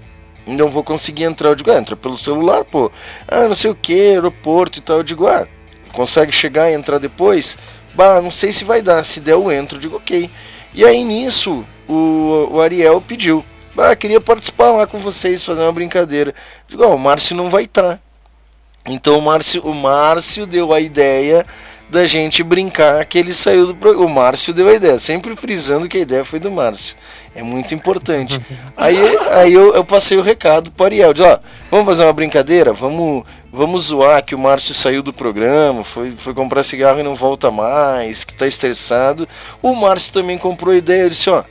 não 0.46 0.70
vou 0.70 0.84
conseguir 0.84 1.24
entrar. 1.24 1.50
Eu 1.50 1.54
digo, 1.54 1.70
ah, 1.70 1.78
entra 1.78 1.96
pelo 1.96 2.18
celular, 2.18 2.64
pô. 2.64 2.90
Ah, 3.26 3.48
não 3.48 3.54
sei 3.54 3.70
o 3.70 3.74
que, 3.74 3.92
aeroporto 4.10 4.78
e 4.78 4.82
tal. 4.82 4.98
Eu 4.98 5.02
digo, 5.02 5.26
ah, 5.26 5.46
consegue 5.92 6.32
chegar 6.32 6.70
e 6.70 6.74
entrar 6.74 6.98
depois? 6.98 7.56
Bah, 7.94 8.20
não 8.20 8.30
sei 8.30 8.52
se 8.52 8.64
vai 8.64 8.82
dar. 8.82 9.04
Se 9.04 9.20
der, 9.20 9.32
eu 9.32 9.50
entro. 9.50 9.78
Digo, 9.78 9.96
ok. 9.96 10.30
E 10.74 10.84
aí 10.84 11.04
nisso, 11.04 11.64
o, 11.88 12.48
o 12.52 12.60
Ariel 12.60 13.00
pediu. 13.00 13.44
Ah, 13.76 13.94
queria 13.96 14.20
participar 14.20 14.70
lá 14.72 14.86
com 14.86 14.98
vocês, 14.98 15.42
fazer 15.42 15.62
uma 15.62 15.72
brincadeira. 15.72 16.34
Digo, 16.68 16.84
ó, 16.84 16.94
o 16.94 16.98
Márcio 16.98 17.36
não 17.36 17.50
vai 17.50 17.64
estar. 17.64 18.00
Então 18.86 19.18
o 19.18 19.22
Márcio, 19.22 19.62
o 19.64 19.74
Márcio 19.74 20.46
deu 20.46 20.72
a 20.72 20.80
ideia 20.80 21.44
da 21.88 22.06
gente 22.06 22.42
brincar 22.42 23.04
que 23.04 23.18
ele 23.18 23.32
saiu 23.32 23.66
do 23.66 23.74
programa. 23.74 24.06
O 24.06 24.10
Márcio 24.10 24.52
deu 24.52 24.68
a 24.68 24.74
ideia, 24.74 24.98
sempre 24.98 25.34
frisando 25.34 25.88
que 25.88 25.96
a 25.96 26.00
ideia 26.00 26.24
foi 26.24 26.38
do 26.38 26.50
Márcio. 26.50 26.96
É 27.34 27.42
muito 27.42 27.74
importante. 27.74 28.40
Aí, 28.76 28.96
aí 29.32 29.52
eu, 29.52 29.74
eu 29.74 29.84
passei 29.84 30.16
o 30.16 30.22
recado 30.22 30.70
para 30.70 30.86
Ariel, 30.86 31.12
disse, 31.12 31.28
ó, 31.28 31.38
vamos 31.70 31.86
fazer 31.86 32.04
uma 32.04 32.12
brincadeira, 32.12 32.72
vamos, 32.72 33.24
vamos 33.52 33.84
zoar 33.84 34.24
que 34.24 34.34
o 34.34 34.38
Márcio 34.38 34.72
saiu 34.72 35.02
do 35.02 35.12
programa, 35.12 35.82
foi, 35.82 36.12
foi 36.16 36.32
comprar 36.32 36.62
cigarro 36.62 37.00
e 37.00 37.02
não 37.02 37.14
volta 37.14 37.50
mais, 37.50 38.22
que 38.22 38.34
tá 38.34 38.46
estressado. 38.46 39.28
O 39.60 39.74
Márcio 39.74 40.12
também 40.12 40.38
comprou 40.38 40.74
ideia, 40.74 41.02
eu 41.02 41.10
disse, 41.10 41.28
ó, 41.28 41.42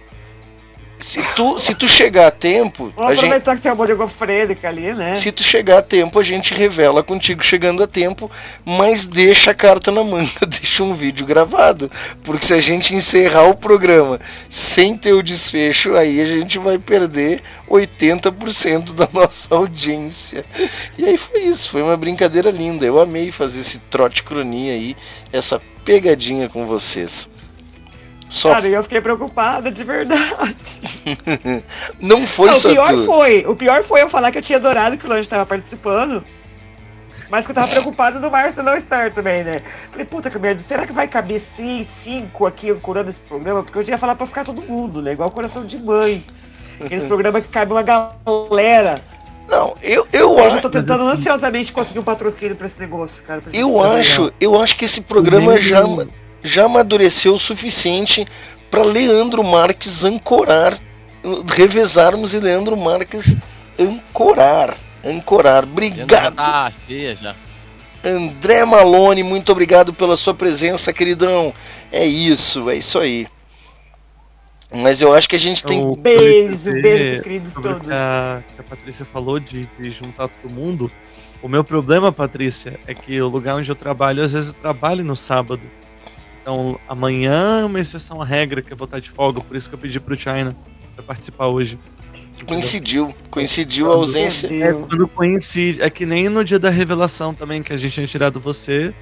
se 1.03 1.21
tu, 1.35 1.59
se 1.59 1.75
tu 1.75 1.85
chegar 1.85 2.27
a 2.27 2.31
tempo, 2.31 2.93
Vamos 2.95 3.11
a 3.11 3.15
gente, 3.15 3.25
aproveitar 3.25 3.55
que 3.57 3.61
tem 3.61 3.71
uma 3.73 3.83
oligofrênica 3.83 4.69
ali, 4.69 4.93
né? 4.93 5.15
se 5.15 5.33
tu 5.33 5.43
chegar 5.43 5.79
a 5.79 5.81
tempo, 5.81 6.17
a 6.17 6.23
gente 6.23 6.53
revela 6.53 7.03
contigo 7.03 7.43
chegando 7.43 7.83
a 7.83 7.87
tempo, 7.87 8.31
mas 8.63 9.05
deixa 9.05 9.51
a 9.51 9.53
carta 9.53 9.91
na 9.91 10.01
manga, 10.01 10.31
deixa 10.47 10.81
um 10.81 10.95
vídeo 10.95 11.25
gravado. 11.25 11.91
Porque 12.23 12.45
se 12.45 12.53
a 12.53 12.61
gente 12.61 12.95
encerrar 12.95 13.49
o 13.49 13.55
programa 13.55 14.17
sem 14.49 14.97
ter 14.97 15.11
o 15.11 15.21
desfecho, 15.21 15.93
aí 15.95 16.21
a 16.21 16.25
gente 16.25 16.57
vai 16.57 16.77
perder 16.77 17.41
80% 17.69 18.93
da 18.93 19.07
nossa 19.11 19.53
audiência. 19.53 20.45
E 20.97 21.03
aí 21.03 21.17
foi 21.17 21.41
isso, 21.41 21.69
foi 21.69 21.81
uma 21.81 21.97
brincadeira 21.97 22.49
linda. 22.49 22.85
Eu 22.85 22.97
amei 22.97 23.29
fazer 23.29 23.59
esse 23.59 23.77
trote 23.77 24.23
cronia 24.23 24.71
aí, 24.71 24.95
essa 25.33 25.61
pegadinha 25.83 26.47
com 26.47 26.65
vocês. 26.65 27.29
Só 28.33 28.51
Cara, 28.51 28.67
eu 28.67 28.81
fiquei 28.81 28.99
preocupada 28.99 29.71
de 29.71 29.83
verdade. 29.83 30.55
não 32.01 32.25
foi 32.25 32.47
Não, 32.47 32.53
só 32.55 32.69
o 32.69 32.71
pior 32.71 32.87
tu. 32.89 33.05
foi, 33.05 33.45
o 33.45 33.55
pior 33.55 33.83
foi 33.83 34.01
eu 34.01 34.09
falar 34.09 34.31
que 34.31 34.39
eu 34.39 34.41
tinha 34.41 34.57
adorado 34.57 34.97
que 34.97 35.05
o 35.05 35.09
Lange 35.09 35.21
estava 35.21 35.45
participando. 35.45 36.23
Mas 37.29 37.45
que 37.45 37.51
eu 37.51 37.55
tava 37.55 37.67
preocupado 37.67 38.19
do 38.19 38.31
Márcio 38.31 38.63
não 38.63 38.75
estar 38.75 39.13
também, 39.13 39.43
né? 39.43 39.61
Falei, 39.91 40.05
puta 40.05 40.31
que 40.31 40.39
merda, 40.39 40.63
será 40.67 40.87
que 40.87 40.93
vai 40.93 41.07
caber 41.07 41.39
sim, 41.41 41.85
cinco 42.01 42.47
aqui 42.47 42.71
ancorando 42.71 43.11
esse 43.11 43.19
programa? 43.19 43.61
Porque 43.63 43.77
eu 43.77 43.83
ia 43.83 43.97
falar 43.99 44.15
pra 44.15 44.25
ficar 44.25 44.43
todo 44.43 44.61
mundo, 44.63 44.99
né? 44.99 45.11
Igual 45.13 45.29
coração 45.29 45.63
de 45.63 45.77
mãe. 45.77 46.23
Aqueles 46.83 47.03
programas 47.07 47.43
que 47.43 47.51
cabe 47.51 47.71
uma 47.71 47.83
galera. 47.83 48.99
Não, 49.47 49.75
eu, 49.83 50.07
eu 50.11 50.37
eu 50.39 50.43
acho. 50.43 50.61
tô 50.63 50.69
tentando 50.71 51.03
ansiosamente 51.07 51.71
conseguir 51.71 51.99
um 51.99 52.03
patrocínio 52.03 52.55
pra 52.55 52.65
esse 52.65 52.79
negócio, 52.79 53.21
cara. 53.23 53.43
Eu 53.53 53.79
acho, 53.79 54.31
eu 54.39 54.59
acho 54.59 54.75
que 54.75 54.85
esse 54.85 55.01
programa 55.01 55.51
Nem- 55.53 55.61
já, 55.61 55.83
já 56.43 56.65
amadureceu 56.65 57.33
o 57.35 57.39
suficiente 57.39 58.25
para 58.69 58.83
Leandro 58.83 59.43
Marques 59.43 60.03
ancorar, 60.03 60.77
revezarmos 61.47 62.33
e 62.33 62.39
Leandro 62.39 62.75
Marques 62.75 63.35
ancorar, 63.79 64.75
ancorar. 65.03 65.63
Obrigado. 65.63 66.35
tá 66.35 66.71
cheia 66.87 67.15
já. 67.15 67.35
André 68.03 68.65
Malone, 68.65 69.23
muito 69.23 69.51
obrigado 69.51 69.93
pela 69.93 70.17
sua 70.17 70.33
presença, 70.33 70.91
queridão. 70.91 71.53
É 71.91 72.05
isso, 72.05 72.69
é 72.69 72.75
isso 72.75 72.99
aí. 72.99 73.27
Mas 74.75 75.01
eu 75.01 75.13
acho 75.13 75.29
que 75.29 75.35
a 75.35 75.39
gente 75.39 75.63
tem. 75.63 75.79
Eu- 75.81 75.95
Beijo, 75.95 76.71
beijo 76.71 77.21
queridos 77.21 77.53
todos. 77.53 77.87
Que 77.87 77.93
a, 77.93 78.43
que 78.55 78.59
a 78.59 78.63
Patrícia 78.63 79.05
falou 79.05 79.39
de, 79.39 79.69
de 79.79 79.91
juntar 79.91 80.27
todo 80.27 80.51
mundo. 80.51 80.91
O 81.41 81.47
meu 81.47 81.63
problema, 81.63 82.11
Patrícia, 82.11 82.79
é 82.87 82.93
que 82.93 83.21
o 83.21 83.27
lugar 83.27 83.55
onde 83.55 83.69
eu 83.69 83.75
trabalho, 83.75 84.23
às 84.23 84.33
vezes 84.33 84.47
eu 84.49 84.53
trabalho 84.55 85.03
no 85.05 85.15
sábado. 85.15 85.61
Então 86.43 86.77
amanhã 86.89 87.61
é 87.61 87.65
uma 87.65 87.79
exceção 87.79 88.21
à 88.21 88.25
regra 88.25 88.61
que 88.61 88.71
eu 88.71 88.75
vou 88.77 88.83
estar 88.83 88.99
de 88.99 89.09
folga, 89.09 89.39
por 89.39 89.55
isso 89.55 89.69
que 89.69 89.75
eu 89.75 89.79
pedi 89.79 89.97
pro 89.97 90.19
China 90.19 90.53
pra 90.93 91.03
participar 91.03 91.47
hoje. 91.47 91.79
Coincidiu, 92.45 93.15
coincidiu 93.31 93.89
a 93.89 93.95
ausência. 93.95 94.47
É, 94.47 94.73
quando 94.73 95.07
coincide. 95.07 95.81
É 95.81 95.89
que 95.89 96.05
nem 96.05 96.27
no 96.27 96.43
dia 96.43 96.59
da 96.59 96.69
revelação 96.69 97.33
também, 97.33 97.63
que 97.63 97.71
a 97.71 97.77
gente 97.77 97.93
tinha 97.93 98.07
tirado 98.07 98.39
você. 98.41 98.93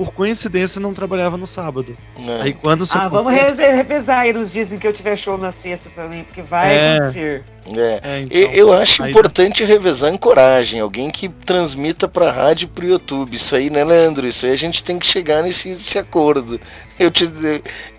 Por 0.00 0.14
coincidência, 0.14 0.80
não 0.80 0.94
trabalhava 0.94 1.36
no 1.36 1.46
sábado. 1.46 1.94
É. 2.26 2.40
Aí 2.40 2.54
quando 2.54 2.84
isso 2.84 2.96
Ah, 2.96 3.06
vamos 3.06 3.34
revezar 3.34 4.20
aí 4.20 4.32
nos 4.32 4.50
dias 4.50 4.72
em 4.72 4.78
que 4.78 4.86
eu 4.86 4.94
tiver 4.94 5.14
show 5.14 5.36
na 5.36 5.52
sexta 5.52 5.90
também, 5.90 6.24
porque 6.24 6.40
vai 6.40 6.74
É. 6.74 6.96
acontecer. 6.96 7.44
É. 7.76 8.00
É, 8.02 8.20
então, 8.22 8.38
eu 8.54 8.72
acho 8.72 9.02
aí- 9.02 9.10
importante 9.10 9.62
revezar 9.62 10.10
em 10.10 10.16
coragem, 10.16 10.80
alguém 10.80 11.10
que 11.10 11.28
transmita 11.28 12.08
pra 12.08 12.30
rádio 12.32 12.64
e 12.64 12.68
pro 12.68 12.86
YouTube. 12.86 13.34
Isso 13.36 13.54
aí, 13.54 13.68
né, 13.68 13.84
Leandro? 13.84 14.26
Isso 14.26 14.46
aí 14.46 14.52
a 14.52 14.56
gente 14.56 14.82
tem 14.82 14.98
que 14.98 15.06
chegar 15.06 15.42
nesse, 15.42 15.68
nesse 15.68 15.98
acordo. 15.98 16.58
Eu, 16.98 17.10
te, 17.10 17.24
eu, 17.24 17.30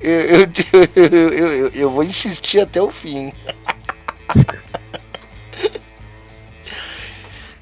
eu, 0.01 0.39
eu, 0.39 0.49
eu, 0.95 1.29
eu- 1.29 1.69
eu 1.71 1.91
vou 1.91 2.03
insistir 2.03 2.61
até 2.61 2.81
o 2.81 2.89
fim. 2.89 3.31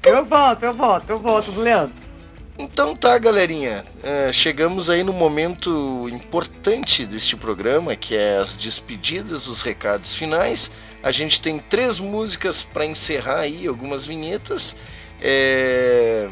Eu 0.02 0.24
volto, 0.24 0.62
eu 0.62 0.72
volto, 0.72 1.10
eu 1.10 1.18
volto 1.18 1.52
do 1.52 1.60
Leandro. 1.60 1.99
Então 2.60 2.94
tá, 2.94 3.16
galerinha. 3.18 3.84
É, 4.02 4.30
chegamos 4.32 4.90
aí 4.90 5.02
no 5.02 5.12
momento 5.12 6.08
importante 6.10 7.06
deste 7.06 7.36
programa, 7.36 7.96
que 7.96 8.14
é 8.14 8.36
as 8.36 8.56
despedidas, 8.56 9.46
os 9.46 9.62
recados 9.62 10.14
finais. 10.14 10.70
A 11.02 11.10
gente 11.10 11.40
tem 11.40 11.58
três 11.58 11.98
músicas 11.98 12.62
para 12.62 12.84
encerrar 12.84 13.40
aí, 13.40 13.66
algumas 13.66 14.04
vinhetas. 14.04 14.76
É, 15.20 16.28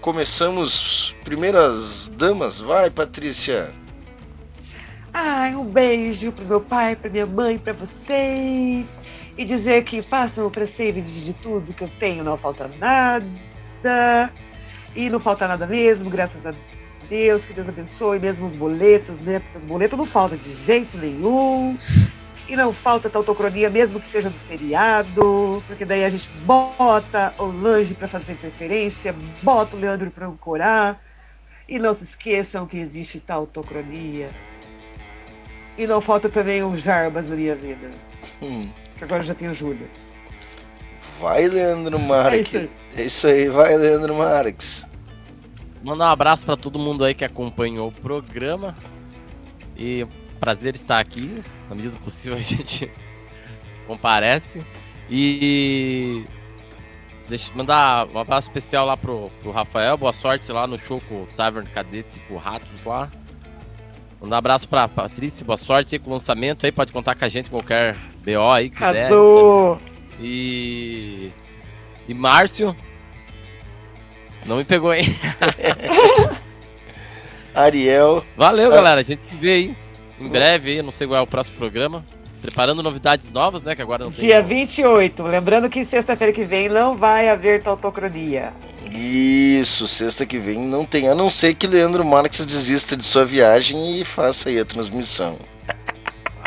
Começamos 0.00 1.14
primeiro 1.24 1.58
as 1.58 2.08
damas. 2.08 2.60
Vai, 2.60 2.88
Patrícia. 2.88 3.72
Ai, 5.12 5.54
um 5.56 5.64
beijo 5.64 6.30
pro 6.30 6.46
meu 6.46 6.60
pai, 6.60 6.94
pra 6.94 7.10
minha 7.10 7.26
mãe, 7.26 7.58
pra 7.58 7.72
vocês. 7.72 9.00
E 9.36 9.44
dizer 9.44 9.84
que 9.84 10.00
façam 10.00 10.46
o 10.46 10.50
preceito 10.50 11.00
de 11.02 11.32
tudo 11.34 11.72
que 11.72 11.82
eu 11.82 11.90
tenho, 11.98 12.24
não 12.24 12.36
falta 12.36 12.70
nada. 12.78 14.32
E 14.94 15.10
não 15.10 15.20
falta 15.20 15.46
nada 15.46 15.66
mesmo, 15.66 16.10
graças 16.10 16.44
a 16.46 16.52
Deus. 17.08 17.44
Que 17.44 17.52
Deus 17.52 17.68
abençoe 17.68 18.18
mesmo 18.18 18.46
os 18.46 18.56
boletos, 18.56 19.18
né? 19.20 19.40
Porque 19.40 19.58
os 19.58 19.64
boletos 19.64 19.98
não 19.98 20.06
faltam 20.06 20.38
de 20.38 20.52
jeito 20.52 20.96
nenhum. 20.96 21.76
E 22.48 22.56
não 22.56 22.72
falta 22.72 23.10
tautocronia, 23.10 23.68
mesmo 23.68 24.00
que 24.00 24.08
seja 24.08 24.30
no 24.30 24.38
feriado, 24.38 25.62
porque 25.66 25.84
daí 25.84 26.02
a 26.02 26.08
gente 26.08 26.30
bota 26.46 27.34
o 27.36 27.44
Lange 27.44 27.92
para 27.92 28.08
fazer 28.08 28.32
interferência, 28.32 29.14
bota 29.42 29.76
o 29.76 29.78
Leandro 29.78 30.10
para 30.10 30.26
ancorar. 30.26 30.98
E 31.68 31.78
não 31.78 31.92
se 31.92 32.04
esqueçam 32.04 32.66
que 32.66 32.78
existe 32.78 33.20
tautocronia. 33.20 34.30
E 35.76 35.86
não 35.86 36.00
falta 36.00 36.30
também 36.30 36.62
o 36.62 36.74
Jarbas 36.74 37.28
na 37.28 37.36
minha 37.36 37.54
vida. 37.54 37.90
Hum. 38.42 38.62
Que 38.96 39.04
agora 39.04 39.22
já 39.22 39.34
tem 39.34 39.48
o 39.48 39.54
Júlio. 39.54 39.86
Vai, 41.20 41.48
Leandro 41.48 41.98
Marques. 41.98 42.54
É 42.54 42.64
isso 42.64 42.78
É 42.96 43.02
isso 43.02 43.26
aí, 43.26 43.48
vai, 43.48 43.76
Leandro 43.76 44.14
Marques. 44.14 44.86
Mandar 45.82 46.08
um 46.08 46.12
abraço 46.12 46.44
para 46.44 46.56
todo 46.56 46.78
mundo 46.78 47.04
aí 47.04 47.14
que 47.14 47.24
acompanhou 47.24 47.88
o 47.88 47.92
programa. 47.92 48.74
E 49.76 50.06
prazer 50.40 50.74
estar 50.74 50.98
aqui. 50.98 51.42
Na 51.68 51.74
medida 51.74 51.96
do 51.96 52.02
possível 52.02 52.38
a 52.38 52.42
gente 52.42 52.90
comparece. 53.86 54.62
E 55.10 56.24
deixa 57.28 57.50
eu 57.50 57.56
mandar 57.56 58.06
um 58.08 58.18
abraço 58.18 58.48
especial 58.48 58.86
lá 58.86 58.96
pro, 58.96 59.26
pro 59.42 59.50
Rafael. 59.50 59.96
Boa 59.96 60.12
sorte 60.12 60.50
lá 60.52 60.66
no 60.66 60.78
show 60.78 61.00
com 61.08 61.22
o 61.22 61.26
Tavern 61.26 61.68
Cadete 61.68 62.16
e 62.16 62.20
com 62.20 62.34
o 62.34 62.38
Ratos 62.38 62.84
lá. 62.84 63.10
Mandar 64.20 64.36
um 64.36 64.38
abraço 64.38 64.68
pra 64.68 64.88
Patrícia, 64.88 65.46
boa 65.46 65.56
sorte 65.56 65.94
aí 65.94 65.98
com 65.98 66.10
o 66.10 66.14
lançamento 66.14 66.66
aí. 66.66 66.72
Pode 66.72 66.92
contar 66.92 67.14
com 67.14 67.24
a 67.24 67.28
gente 67.28 67.48
qualquer 67.48 67.96
BO 68.24 68.50
aí 68.50 68.68
que 68.68 68.76
quiser. 68.76 69.08
Cadu! 69.08 69.97
E. 70.20 71.30
E 72.08 72.14
Márcio. 72.14 72.74
Não 74.46 74.56
me 74.56 74.64
pegou, 74.64 74.94
hein? 74.94 75.04
Ariel. 77.54 78.24
Valeu, 78.36 78.70
Ah. 78.70 78.74
galera. 78.76 79.00
A 79.00 79.04
gente 79.04 79.20
se 79.28 79.36
vê 79.36 79.52
aí 79.52 79.76
em 80.20 80.28
breve 80.28 80.72
aí. 80.72 80.82
Não 80.82 80.92
sei 80.92 81.06
qual 81.06 81.18
é 81.18 81.22
o 81.22 81.26
próximo 81.26 81.56
programa. 81.56 82.04
Preparando 82.40 82.82
novidades 82.84 83.32
novas, 83.32 83.62
né? 83.62 83.74
Que 83.74 83.82
agora 83.82 84.04
não 84.04 84.12
tem. 84.12 84.26
Dia 84.26 84.40
28. 84.42 85.22
Lembrando 85.24 85.68
que 85.68 85.84
sexta-feira 85.84 86.32
que 86.32 86.44
vem 86.44 86.68
não 86.68 86.96
vai 86.96 87.28
haver 87.28 87.62
tautocronia. 87.62 88.52
Isso, 88.92 89.88
sexta 89.88 90.24
que 90.24 90.38
vem 90.38 90.58
não 90.58 90.84
tem, 90.84 91.08
a 91.08 91.14
não 91.14 91.28
ser 91.28 91.54
que 91.54 91.66
Leandro 91.66 92.04
Marques 92.04 92.46
desista 92.46 92.96
de 92.96 93.04
sua 93.04 93.24
viagem 93.24 94.00
e 94.00 94.04
faça 94.04 94.48
aí 94.48 94.58
a 94.58 94.64
transmissão. 94.64 95.36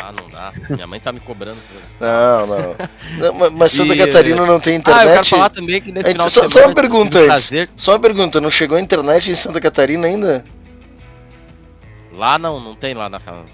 Ah, 0.04 0.12
não 0.12 0.28
dá. 0.30 0.52
Minha 0.70 0.86
mãe 0.86 0.98
tá 0.98 1.12
me 1.12 1.20
cobrando. 1.20 1.58
Não, 2.00 2.46
não. 2.46 2.74
Não, 3.18 3.34
ma- 3.34 3.50
mas 3.50 3.70
Santa 3.76 3.94
E, 3.94 3.98
Catarina 3.98 4.44
não 4.44 4.58
tem 4.58 4.74
internet. 4.76 5.00
Ah, 5.02 5.08
eu 5.08 5.12
quero 5.14 5.26
falar 5.26 5.50
também 5.50 5.80
que 5.80 5.92
nesse 5.92 6.08
É, 6.08 6.12
final 6.12 6.26
de 6.26 6.32
só, 6.32 6.40
semana 6.40 6.60
só 6.60 6.66
uma 6.68 6.74
pergunta 6.74 7.18
antes. 7.18 7.26
prazer- 7.28 7.70
Só 7.76 7.92
uma 7.92 8.00
pergunta, 8.00 8.40
não 8.40 8.50
chegou 8.50 8.76
a 8.76 8.80
internet 8.80 9.30
em 9.30 9.36
Santa 9.36 9.60
Catarina 9.60 10.06
ainda? 10.08 10.44
Lá 12.14 12.38
não, 12.38 12.58
não 12.60 12.74
tem 12.74 12.94
lá 12.94 13.08
na 13.08 13.20
casa. 13.20 13.44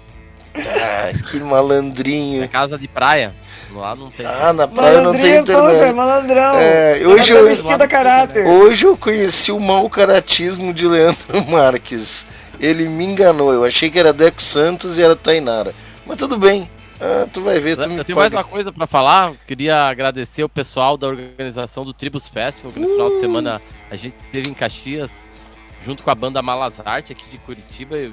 Ah, 0.55 1.11
que 1.29 1.39
malandrinho. 1.39 2.43
É 2.43 2.47
casa 2.47 2.77
de 2.77 2.87
praia. 2.87 3.33
Lá 3.71 3.95
não 3.95 4.09
tem. 4.09 4.25
Ah, 4.25 4.51
na 4.51 4.67
praia 4.67 5.01
não 5.01 5.11
tem 5.13 5.37
internet. 5.37 5.77
cara, 5.79 5.93
malandrão. 5.93 6.55
É, 6.55 6.93
hoje 7.05 7.33
Malandrão 7.63 8.35
eu, 8.35 8.47
hoje 8.63 8.85
eu 8.87 8.97
conheci 8.97 9.51
o 9.51 9.59
mau 9.59 9.87
caratismo 9.89 10.73
de 10.73 10.87
Leandro 10.87 11.45
Marques. 11.47 12.25
Ele 12.59 12.89
me 12.89 13.05
enganou. 13.05 13.53
Eu 13.53 13.63
achei 13.63 13.89
que 13.91 13.99
era 13.99 14.11
Deco 14.11 14.41
Santos 14.41 14.97
e 14.97 15.01
era 15.03 15.15
Tainara. 15.15 15.73
Mas 16.09 16.17
tudo 16.17 16.39
bem. 16.39 16.67
Ah, 16.99 17.27
tu 17.31 17.41
vai 17.41 17.59
ver, 17.59 17.77
tu 17.77 17.87
me 17.87 17.97
Eu 17.97 18.03
tenho 18.03 18.17
mais 18.17 18.33
paga. 18.33 18.43
uma 18.43 18.51
coisa 18.51 18.73
pra 18.73 18.87
falar. 18.87 19.33
Queria 19.45 19.83
agradecer 19.83 20.43
o 20.43 20.49
pessoal 20.49 20.97
da 20.97 21.07
organização 21.07 21.85
do 21.85 21.93
Tribus 21.93 22.27
Festival, 22.27 22.71
que 22.71 22.79
nesse 22.79 22.93
final 22.93 23.09
de 23.11 23.19
semana 23.19 23.61
a 23.91 23.95
gente 23.95 24.15
esteve 24.19 24.49
em 24.49 24.53
Caxias, 24.55 25.11
junto 25.85 26.01
com 26.01 26.09
a 26.09 26.15
banda 26.15 26.41
Malas 26.41 26.79
Arte 26.83 27.13
aqui 27.13 27.29
de 27.29 27.37
Curitiba. 27.37 27.95
Eu 27.95 28.11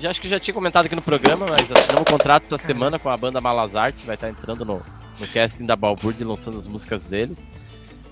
já 0.00 0.08
acho 0.08 0.22
que 0.22 0.28
já 0.28 0.40
tinha 0.40 0.54
comentado 0.54 0.86
aqui 0.86 0.96
no 0.96 1.02
programa, 1.02 1.44
mas 1.48 1.70
assinamos 1.70 2.00
um 2.00 2.12
contrato 2.12 2.46
essa 2.46 2.56
semana 2.56 2.98
com 2.98 3.10
a 3.10 3.16
banda 3.16 3.42
Malas 3.42 3.76
Arte, 3.76 4.06
vai 4.06 4.14
estar 4.14 4.30
entrando 4.30 4.64
no, 4.64 4.82
no 5.20 5.28
casting 5.28 5.66
da 5.66 5.76
Balburde 5.76 6.24
lançando 6.24 6.56
as 6.56 6.66
músicas 6.66 7.06
deles. 7.06 7.46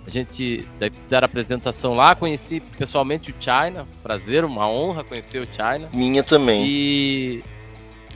A 0.06 0.10
gente 0.10 0.68
daí 0.78 0.90
fizeram 0.90 1.24
a 1.24 1.26
apresentação 1.26 1.94
lá, 1.94 2.14
conheci 2.14 2.60
pessoalmente 2.60 3.30
o 3.30 3.34
China, 3.40 3.86
prazer, 4.02 4.44
uma 4.44 4.68
honra 4.68 5.02
conhecer 5.02 5.38
o 5.38 5.46
China. 5.46 5.88
Minha 5.92 6.22
também. 6.22 6.64
E 6.64 7.42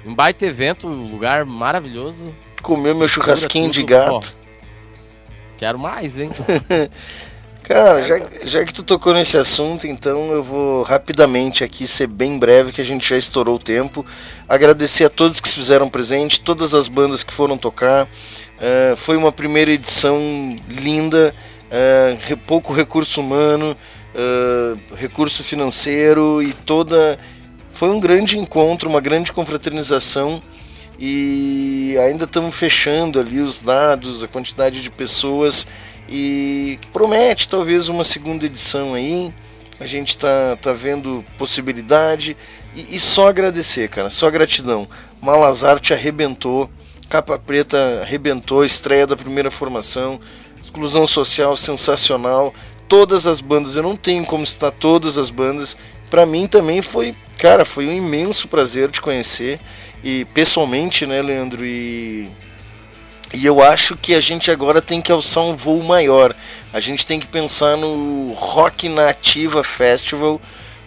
um 0.05 0.15
baita 0.15 0.47
evento, 0.47 0.89
um 0.89 1.11
lugar 1.11 1.45
maravilhoso. 1.45 2.25
Comeu 2.63 2.95
meu 2.95 3.09
churrasquinho 3.09 3.71
de 3.71 3.83
gato. 3.83 4.37
quero 5.59 5.79
mais, 5.79 6.19
hein? 6.19 6.31
Cara, 7.63 8.03
já, 8.03 8.17
já 8.45 8.65
que 8.65 8.73
tu 8.75 8.83
tocou 8.83 9.15
nesse 9.15 9.37
assunto, 9.37 9.87
então 9.87 10.33
eu 10.33 10.43
vou 10.43 10.83
rapidamente 10.83 11.63
aqui 11.63 11.87
ser 11.87 12.09
bem 12.09 12.37
breve, 12.39 12.73
que 12.73 12.81
a 12.81 12.85
gente 12.85 13.09
já 13.09 13.17
estourou 13.17 13.57
o 13.57 13.59
tempo. 13.61 14.05
Agradecer 14.49 15.05
a 15.05 15.11
todos 15.11 15.39
que 15.39 15.49
se 15.49 15.55
fizeram 15.55 15.89
presente, 15.89 16.41
todas 16.41 16.75
as 16.75 16.89
bandas 16.89 17.23
que 17.23 17.33
foram 17.33 17.57
tocar. 17.57 18.09
Eh, 18.59 18.95
foi 18.97 19.17
uma 19.17 19.31
primeira 19.31 19.71
edição 19.71 20.19
linda, 20.69 21.33
re- 22.27 22.35
pouco 22.35 22.73
recurso 22.73 23.21
humano, 23.21 23.77
eh, 24.17 24.77
recurso 24.97 25.45
financeiro 25.45 26.43
e 26.43 26.53
toda. 26.53 27.19
Foi 27.81 27.89
um 27.89 27.99
grande 27.99 28.39
encontro, 28.39 28.91
uma 28.91 29.01
grande 29.01 29.33
confraternização 29.33 30.43
e 30.99 31.97
ainda 32.05 32.25
estamos 32.25 32.55
fechando 32.55 33.19
ali 33.19 33.41
os 33.41 33.59
dados, 33.59 34.23
a 34.23 34.29
quantidade 34.29 34.83
de 34.83 34.91
pessoas 34.91 35.67
e 36.07 36.79
promete 36.93 37.49
talvez 37.49 37.89
uma 37.89 38.05
segunda 38.05 38.45
edição 38.45 38.93
aí. 38.93 39.33
A 39.81 39.87
gente 39.87 40.19
tá, 40.19 40.59
tá 40.61 40.75
vendo 40.75 41.25
possibilidade 41.39 42.37
e, 42.77 42.97
e 42.97 43.01
só 43.01 43.29
agradecer, 43.31 43.89
cara, 43.89 44.11
só 44.11 44.31
gratidão. 44.31 44.87
Malazarte 45.19 45.95
arrebentou, 45.95 46.69
Capa 47.09 47.39
Preta 47.39 48.01
arrebentou, 48.03 48.63
estreia 48.63 49.07
da 49.07 49.17
primeira 49.17 49.51
formação, 49.51 50.21
exclusão 50.63 51.07
social 51.07 51.57
sensacional. 51.57 52.53
Todas 52.87 53.27
as 53.27 53.41
bandas, 53.41 53.77
eu 53.77 53.83
não 53.83 53.97
tenho 53.97 54.27
como 54.27 54.45
citar 54.45 54.73
todas 54.73 55.17
as 55.17 55.31
bandas. 55.31 55.79
Pra 56.11 56.27
mim 56.27 56.47
também 56.49 56.83
foi, 56.83 57.15
cara, 57.39 57.65
foi 57.65 57.87
um 57.87 57.93
imenso 57.93 58.49
prazer 58.49 58.91
te 58.91 59.01
conhecer 59.01 59.61
e 60.03 60.25
pessoalmente, 60.27 61.07
né, 61.07 61.23
Leandro 61.23 61.65
e 61.65 62.29
e 63.33 63.47
eu 63.47 63.63
acho 63.63 63.97
que 63.97 64.13
a 64.13 64.21
gente 64.21 64.51
agora 64.51 64.83
tem 64.83 65.01
que 65.01 65.13
alçar 65.13 65.45
um 65.45 65.55
voo 65.55 65.81
maior. 65.83 66.35
A 66.73 66.81
gente 66.81 67.07
tem 67.07 67.21
que 67.21 67.29
pensar 67.29 67.77
no 67.77 68.33
Rock 68.33 68.89
na 68.89 69.09
Ativa 69.09 69.63
Festival, 69.63 70.41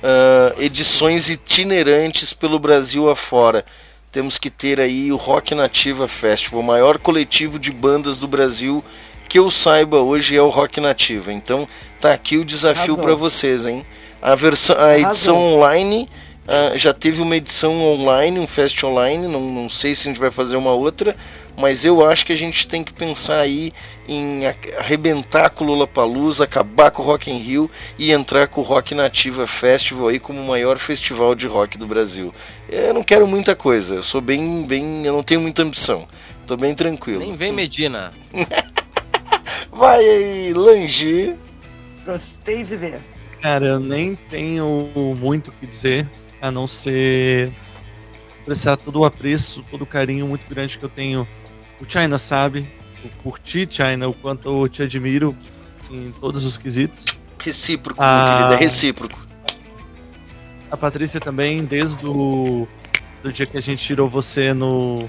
ah, 0.03 0.53
edições 0.57 1.29
itinerantes 1.29 2.33
pelo 2.33 2.59
Brasil 2.59 3.09
afora. 3.09 3.65
Temos 4.11 4.37
que 4.37 4.49
ter 4.49 4.79
aí 4.79 5.11
o 5.11 5.15
Rock 5.15 5.55
Nativa 5.55 6.07
Festival, 6.07 6.59
o 6.59 6.63
maior 6.63 6.97
coletivo 6.97 7.57
de 7.57 7.71
bandas 7.71 8.19
do 8.19 8.27
Brasil 8.27 8.83
que 9.29 9.39
eu 9.39 9.49
saiba 9.49 9.97
hoje 9.97 10.35
é 10.35 10.41
o 10.41 10.49
Rock 10.49 10.79
Nativa. 10.81 11.31
Então 11.31 11.67
tá 11.99 12.13
aqui 12.13 12.37
o 12.37 12.45
desafio 12.45 12.97
para 12.97 13.15
vocês, 13.15 13.65
hein? 13.65 13.85
A 14.23 14.35
versão, 14.35 14.77
a 14.79 14.97
edição 14.97 15.35
Arrasou. 15.35 15.57
online 15.57 16.09
ah, 16.45 16.75
já 16.75 16.93
teve 16.93 17.21
uma 17.21 17.37
edição 17.37 17.81
online, 17.81 18.39
um 18.39 18.47
fest 18.47 18.83
online. 18.83 19.27
Não, 19.27 19.41
não 19.41 19.69
sei 19.69 19.95
se 19.95 20.07
a 20.07 20.11
gente 20.11 20.19
vai 20.19 20.29
fazer 20.29 20.57
uma 20.57 20.73
outra, 20.73 21.15
mas 21.57 21.85
eu 21.85 22.05
acho 22.05 22.25
que 22.25 22.33
a 22.33 22.37
gente 22.37 22.67
tem 22.67 22.83
que 22.83 22.91
pensar 22.91 23.39
aí 23.39 23.71
em 24.07 24.41
arrebentar 24.77 25.49
com 25.49 25.63
o 25.63 25.67
Lollapalooza, 25.67 26.43
acabar 26.43 26.91
com 26.91 27.01
o 27.01 27.05
Rock 27.05 27.31
in 27.31 27.37
Rio 27.37 27.71
e 27.97 28.11
entrar 28.11 28.47
com 28.47 28.59
o 28.59 28.63
Rock 28.63 28.93
Nativa 28.93 29.47
Festival 29.47 30.09
aí 30.09 30.19
como 30.19 30.41
o 30.41 30.47
maior 30.47 30.77
festival 30.77 31.33
de 31.33 31.47
rock 31.47 31.77
do 31.77 31.87
Brasil. 31.87 32.33
Eu 32.67 32.93
não 32.93 33.03
quero 33.03 33.25
muita 33.25 33.55
coisa, 33.55 33.95
eu 33.95 34.03
sou 34.03 34.19
bem, 34.19 34.63
bem, 34.63 35.05
eu 35.05 35.13
não 35.13 35.23
tenho 35.23 35.39
muita 35.39 35.61
ambição. 35.61 36.05
Tô 36.45 36.57
bem 36.57 36.75
tranquilo. 36.75 37.19
Nem 37.19 37.35
vem 37.35 37.53
Medina. 37.53 38.11
Vai 39.71 40.05
aí, 40.05 40.53
Lange. 40.53 41.35
Gostei 42.05 42.63
de 42.63 42.75
ver. 42.75 43.12
Cara, 43.43 43.65
eu 43.65 43.79
nem 43.79 44.15
tenho 44.15 44.89
muito 45.19 45.49
o 45.49 45.51
que 45.51 45.67
dizer, 45.67 46.07
a 46.41 46.49
não 46.49 46.65
ser 46.65 47.51
expressar 48.39 48.77
todo 48.77 49.01
o 49.01 49.05
apreço, 49.05 49.65
todo 49.69 49.81
o 49.81 49.85
carinho 49.85 50.25
muito 50.25 50.47
grande 50.49 50.77
que 50.77 50.85
eu 50.85 50.87
tenho. 50.87 51.27
O 51.81 51.85
China 51.85 52.17
sabe, 52.17 52.65
eu 53.03 53.09
curti 53.21 53.67
China, 53.69 54.07
o 54.07 54.13
quanto 54.13 54.47
eu 54.47 54.69
te 54.69 54.81
admiro 54.81 55.35
em 55.91 56.09
todos 56.21 56.45
os 56.45 56.57
quesitos. 56.57 57.03
Recíproco, 57.37 58.01
Ah. 58.01 58.23
meu 58.27 58.35
querido, 58.37 58.53
é 58.53 58.57
recíproco. 58.57 59.19
A 60.71 60.77
Patrícia 60.77 61.19
também, 61.19 61.65
desde 61.65 62.07
o 62.07 62.65
do 63.21 63.31
dia 63.33 63.45
que 63.45 63.57
a 63.57 63.61
gente 63.61 63.83
tirou 63.83 64.07
você 64.07 64.53
no 64.53 64.99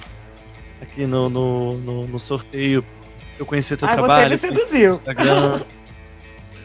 aqui 0.83 1.07
no, 1.07 1.29
no, 1.29 1.73
no, 1.79 2.07
no 2.09 2.19
sorteio, 2.19 2.85
eu 3.39 3.47
conheci 3.47 3.77
teu 3.77 3.87
Ah, 3.87 3.93
você 3.93 3.97
trabalho, 3.99 4.31
me 4.31 4.39
conheci 4.39 4.59
seduziu. 4.59 4.91
Instagram. 4.91 5.61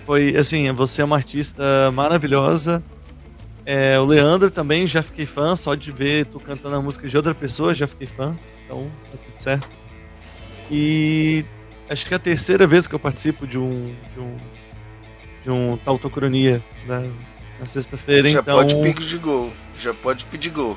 Foi 0.10 0.36
assim, 0.36 0.72
você 0.72 1.04
é 1.04 1.06
uma 1.06 1.18
artista 1.18 1.92
maravilhosa. 1.94 2.84
É, 3.64 4.00
o 4.00 4.06
Leandro 4.06 4.50
também 4.50 4.88
já 4.88 5.04
fiquei 5.04 5.28
fã, 5.28 5.56
só 5.56 5.76
de 5.76 5.92
ver 5.92 6.26
tu 6.26 6.40
cantando 6.40 6.78
a 6.78 6.82
música 6.82 7.08
de 7.08 7.16
outra 7.16 7.36
pessoa 7.36 7.76
já 7.76 7.86
fiquei 7.86 8.08
fã. 8.08 8.36
Então, 8.66 8.90
tá 9.12 9.18
tudo 9.24 9.38
certo. 9.38 9.70
E 10.72 11.46
acho 11.88 12.08
que 12.08 12.14
é 12.16 12.18
a 12.18 12.20
terceira 12.20 12.66
vez 12.66 12.88
que 12.88 12.96
eu 12.96 13.00
participo 13.00 13.46
de 13.46 13.60
um 13.60 13.70
de 14.16 14.20
um 14.20 14.38
de 15.44 15.52
um 15.52 15.78
tautocronia 15.78 16.60
na, 16.88 17.02
na 17.60 17.66
sexta-feira, 17.68 18.30
Já 18.30 18.40
então 18.40 18.56
pode 18.58 18.76
pedir 18.78 19.20
gol. 19.20 19.54
Já 19.78 19.94
pode 19.94 20.26
pedir 20.26 20.50
gol. 20.50 20.76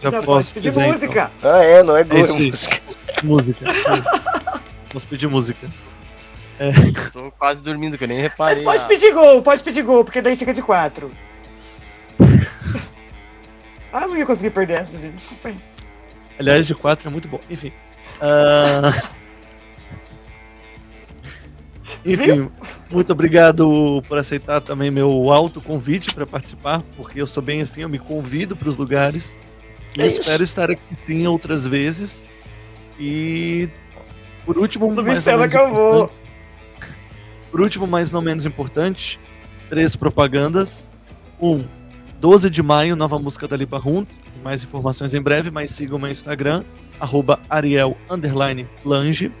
já, 0.00 0.10
Já 0.10 0.22
posso 0.22 0.24
pode 0.26 0.54
pedir 0.54 0.68
dizer, 0.70 0.86
música. 0.94 1.30
Então. 1.36 1.52
Ah, 1.52 1.62
é, 1.62 1.82
não 1.82 1.94
é 1.94 2.04
gol, 2.04 2.18
é, 2.18 2.22
isso 2.22 2.36
aí. 2.38 2.46
música. 2.46 2.80
Música. 3.22 3.66
Posso 4.88 5.06
pedir 5.06 5.28
música. 5.28 5.68
É, 6.62 6.72
Tô 7.10 7.30
quase 7.32 7.62
dormindo, 7.64 7.96
que 7.96 8.04
eu 8.04 8.08
nem 8.08 8.18
Mas 8.18 8.30
reparei. 8.30 8.62
pode 8.62 8.84
a- 8.84 8.86
pedir 8.86 9.14
gol, 9.14 9.42
pode 9.42 9.62
pedir 9.62 9.82
gol, 9.82 10.04
porque 10.04 10.20
daí 10.20 10.36
fica 10.36 10.52
de 10.52 10.60
quatro. 10.62 11.10
ah, 13.90 14.06
não 14.06 14.14
ia 14.16 14.26
conseguir 14.26 14.50
perder 14.50 14.80
essa, 14.82 14.94
gente. 14.98 15.16
Desculpa 15.16 15.48
aí. 15.48 15.56
aliás, 16.38 16.66
de 16.66 16.74
4 16.74 17.08
é 17.08 17.10
muito 17.10 17.28
bom. 17.28 17.40
Enfim. 17.48 17.72
ah, 18.20 18.92
Enfim, 22.04 22.50
muito 22.90 23.12
obrigado 23.12 24.02
por 24.08 24.18
aceitar 24.18 24.60
também 24.60 24.90
meu 24.90 25.30
alto 25.32 25.60
convite 25.60 26.14
para 26.14 26.26
participar, 26.26 26.82
porque 26.96 27.20
eu 27.20 27.26
sou 27.26 27.42
bem 27.42 27.60
assim, 27.62 27.82
eu 27.82 27.88
me 27.88 27.98
convido 27.98 28.54
para 28.56 28.68
os 28.68 28.76
lugares. 28.76 29.34
E 29.98 30.02
É 30.02 30.06
espero 30.06 30.42
estar 30.42 30.70
aqui 30.70 30.94
sim 30.94 31.26
outras 31.26 31.66
vezes. 31.66 32.22
E 32.98 33.68
por 34.44 34.56
último, 34.58 34.86
Não 34.94 35.02
me 35.02 35.10
mas 35.10 35.24
Por 37.50 37.60
último, 37.60 37.86
mas 37.86 38.12
não 38.12 38.22
menos 38.22 38.46
importante, 38.46 39.18
três 39.68 39.96
propagandas. 39.96 40.86
Um, 41.40 41.64
12 42.20 42.50
de 42.50 42.62
maio, 42.62 42.94
nova 42.94 43.18
música 43.18 43.48
da 43.48 43.56
Lipa 43.56 43.78
Hunt. 43.78 44.08
Mais 44.44 44.62
informações 44.62 45.14
em 45.14 45.20
breve, 45.20 45.50
mas 45.50 45.70
sigam 45.70 45.98
meu 45.98 46.10
Instagram, 46.10 46.64
arroba 47.00 47.40
Ariel 47.48 47.96
Lange. 48.84 49.32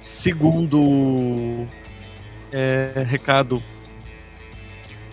Segundo 0.00 1.66
é, 2.50 3.04
recado, 3.06 3.62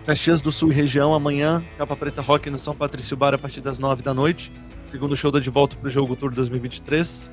Caxias 0.06 0.40
do 0.40 0.52
Sul 0.52 0.72
e 0.72 0.76
região, 0.76 1.14
amanhã, 1.14 1.64
Capa 1.78 1.96
Preta 1.96 2.22
Rock 2.22 2.50
no 2.50 2.60
São 2.60 2.76
Patrício 2.76 3.18
Bar 3.18 3.34
a 3.34 3.38
partir 3.38 3.60
das 3.60 3.80
9 3.80 4.04
da 4.04 4.14
noite. 4.14 4.52
Segundo 4.92 5.16
show 5.16 5.32
da 5.32 5.40
De 5.40 5.50
Volta 5.50 5.76
pro 5.76 5.90
Jogo 5.90 6.16
Tour 6.16 6.32
2023. 6.32 7.30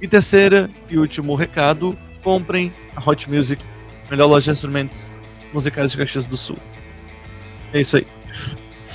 E 0.00 0.08
terceira 0.08 0.70
e 0.88 0.98
último 0.98 1.34
recado, 1.34 1.98
comprem 2.22 2.72
a 2.94 3.08
Hot 3.10 3.30
Music, 3.30 3.62
melhor 4.10 4.26
loja 4.26 4.46
de 4.46 4.50
instrumentos 4.50 5.08
musicais 5.52 5.90
de 5.90 5.98
Caxias 5.98 6.26
do 6.26 6.36
Sul. 6.36 6.56
É 7.72 7.80
isso 7.80 7.96
aí. 7.96 8.06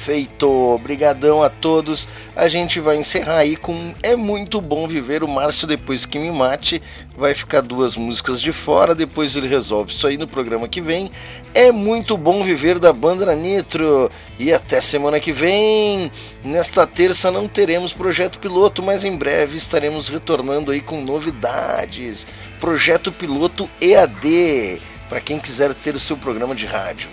Feito, 0.05 0.47
obrigadão 0.47 1.41
a 1.41 1.49
todos. 1.49 2.07
A 2.35 2.47
gente 2.47 2.79
vai 2.79 2.95
encerrar 2.95 3.37
aí 3.37 3.55
com 3.55 3.91
É 4.03 4.15
muito 4.15 4.61
bom 4.61 4.87
viver 4.87 5.23
o 5.23 5.27
Márcio 5.27 5.67
depois 5.67 6.05
que 6.05 6.19
me 6.19 6.31
mate. 6.31 6.79
Vai 7.17 7.33
ficar 7.33 7.61
duas 7.61 7.95
músicas 7.95 8.39
de 8.39 8.51
fora, 8.51 8.93
depois 8.93 9.35
ele 9.35 9.47
resolve 9.47 9.91
isso 9.91 10.05
aí 10.05 10.15
no 10.15 10.27
programa 10.27 10.67
que 10.67 10.79
vem. 10.79 11.09
É 11.55 11.71
muito 11.71 12.17
bom 12.17 12.43
viver 12.43 12.77
da 12.77 12.93
banda 12.93 13.33
Nitro. 13.33 14.11
E 14.37 14.53
até 14.53 14.79
semana 14.79 15.19
que 15.19 15.31
vem. 15.31 16.11
Nesta 16.43 16.85
terça 16.85 17.31
não 17.31 17.47
teremos 17.47 17.91
projeto 17.91 18.37
piloto, 18.37 18.83
mas 18.83 19.03
em 19.03 19.15
breve 19.15 19.57
estaremos 19.57 20.09
retornando 20.09 20.71
aí 20.71 20.81
com 20.81 21.01
novidades. 21.01 22.27
Projeto 22.65 23.11
piloto 23.11 23.69
EAD, 23.79 24.81
para 25.07 25.21
quem 25.21 25.39
quiser 25.39 25.71
ter 25.75 25.93
o 25.93 25.99
seu 25.99 26.17
programa 26.17 26.55
de 26.55 26.65
rádio. 26.65 27.07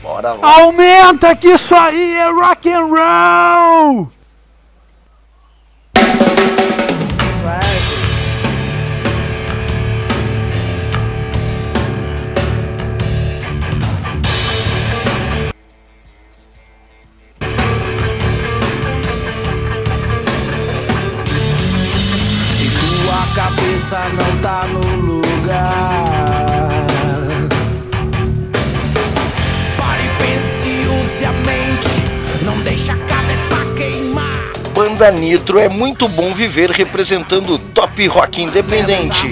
Bora 0.00 0.34
lá. 0.34 0.60
Aumenta 0.60 1.34
que 1.34 1.48
isso 1.48 1.74
aí 1.74 2.14
é 2.14 2.30
rock 2.30 2.70
and 2.70 2.86
roll! 2.86 4.12
Banda 35.04 35.18
Nitro 35.18 35.58
é 35.58 35.68
muito 35.68 36.08
bom 36.08 36.32
viver 36.32 36.70
representando 36.70 37.56
o 37.56 37.58
top 37.58 38.06
rock 38.06 38.42
independente. 38.42 39.28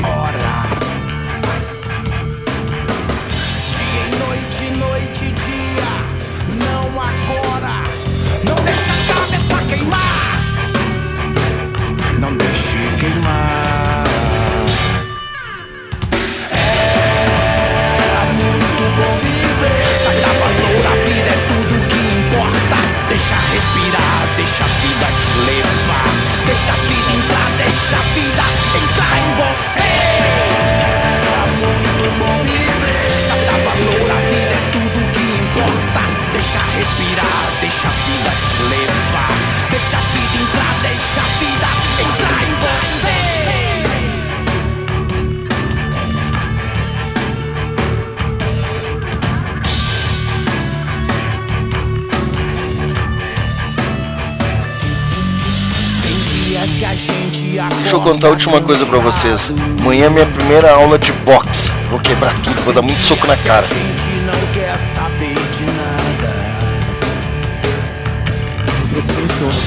Contar 58.13 58.27
a 58.29 58.31
última 58.31 58.61
coisa 58.61 58.85
pra 58.85 58.99
vocês. 58.99 59.51
Amanhã 59.81 60.07
é 60.07 60.11
minha 60.11 60.27
primeira 60.27 60.71
aula 60.73 60.99
de 60.99 61.11
boxe. 61.25 61.73
Vou 61.89 61.99
quebrar 61.99 62.35
tudo, 62.43 62.61
vou 62.63 62.75
dar 62.75 62.83
muito 62.83 63.01
soco 63.01 63.27
na 63.27 63.37
cara. 63.39 63.67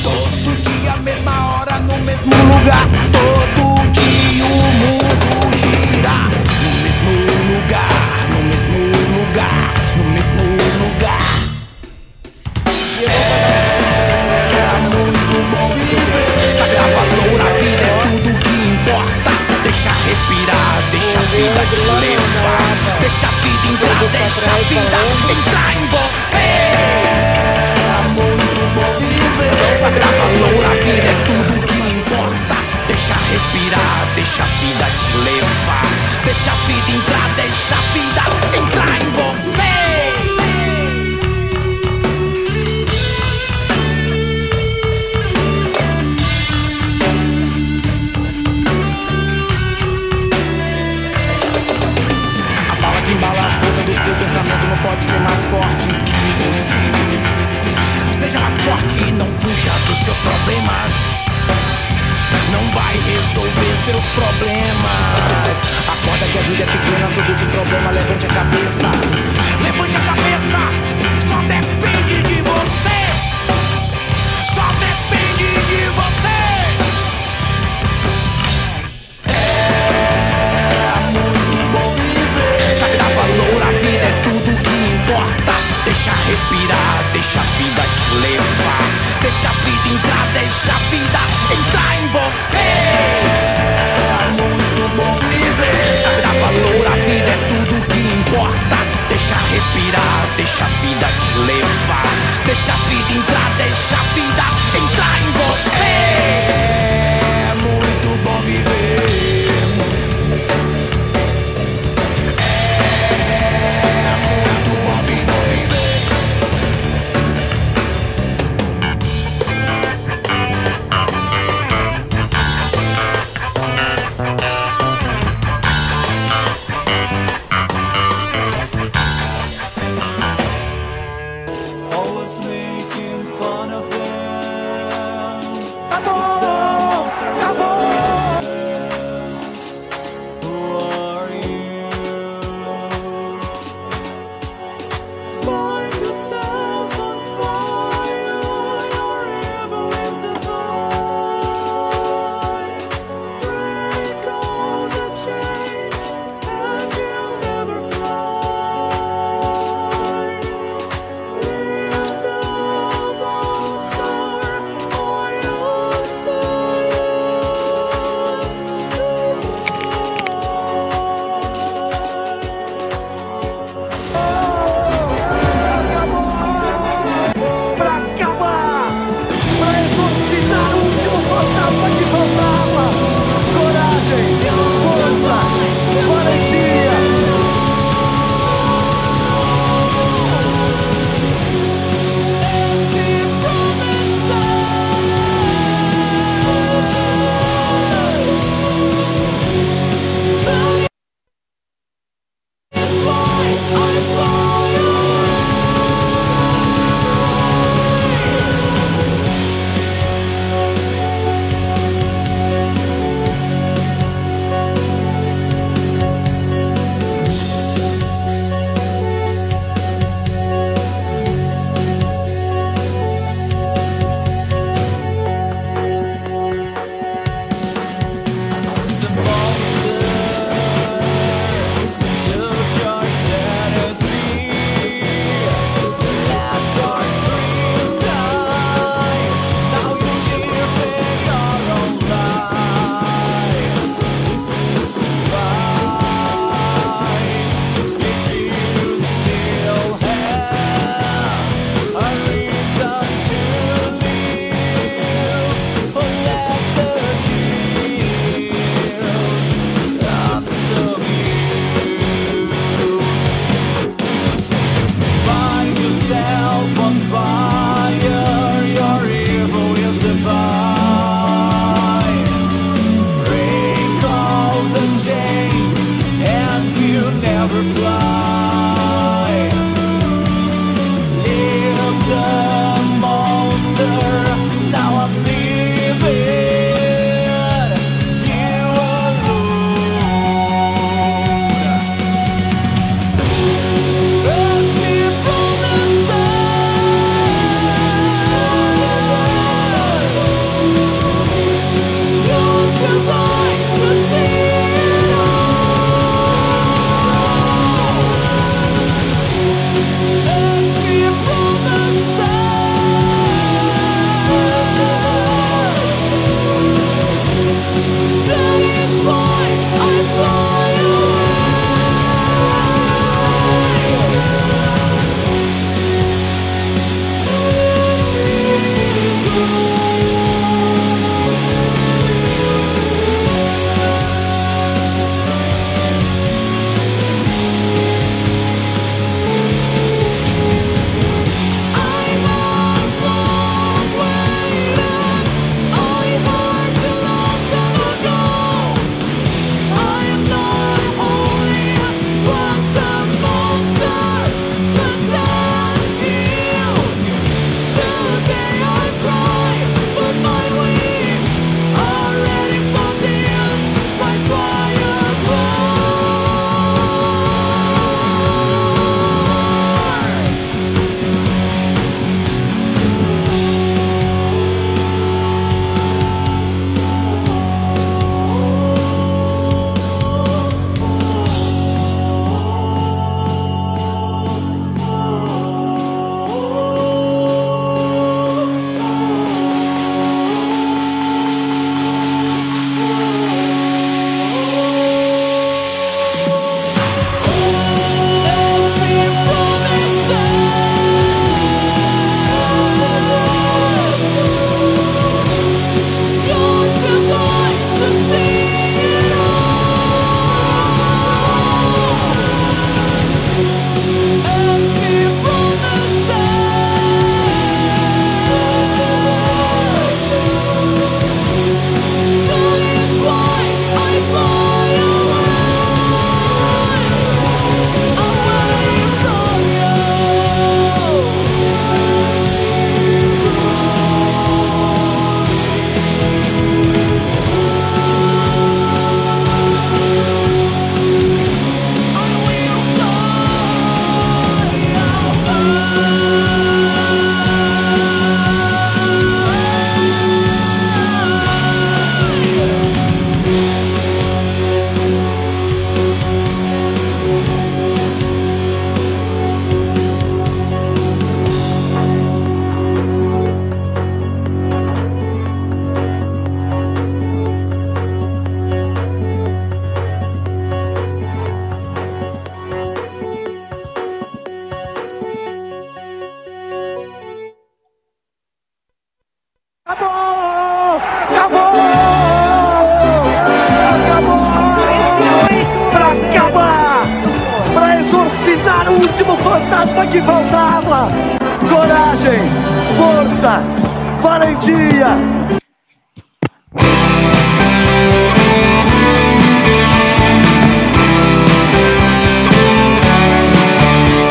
Todo 0.04 0.62
dia, 0.62 0.96
mesma 0.98 1.56
hora, 1.56 1.80
no 1.80 1.98
mesmo 1.98 2.36
lugar. 2.54 2.95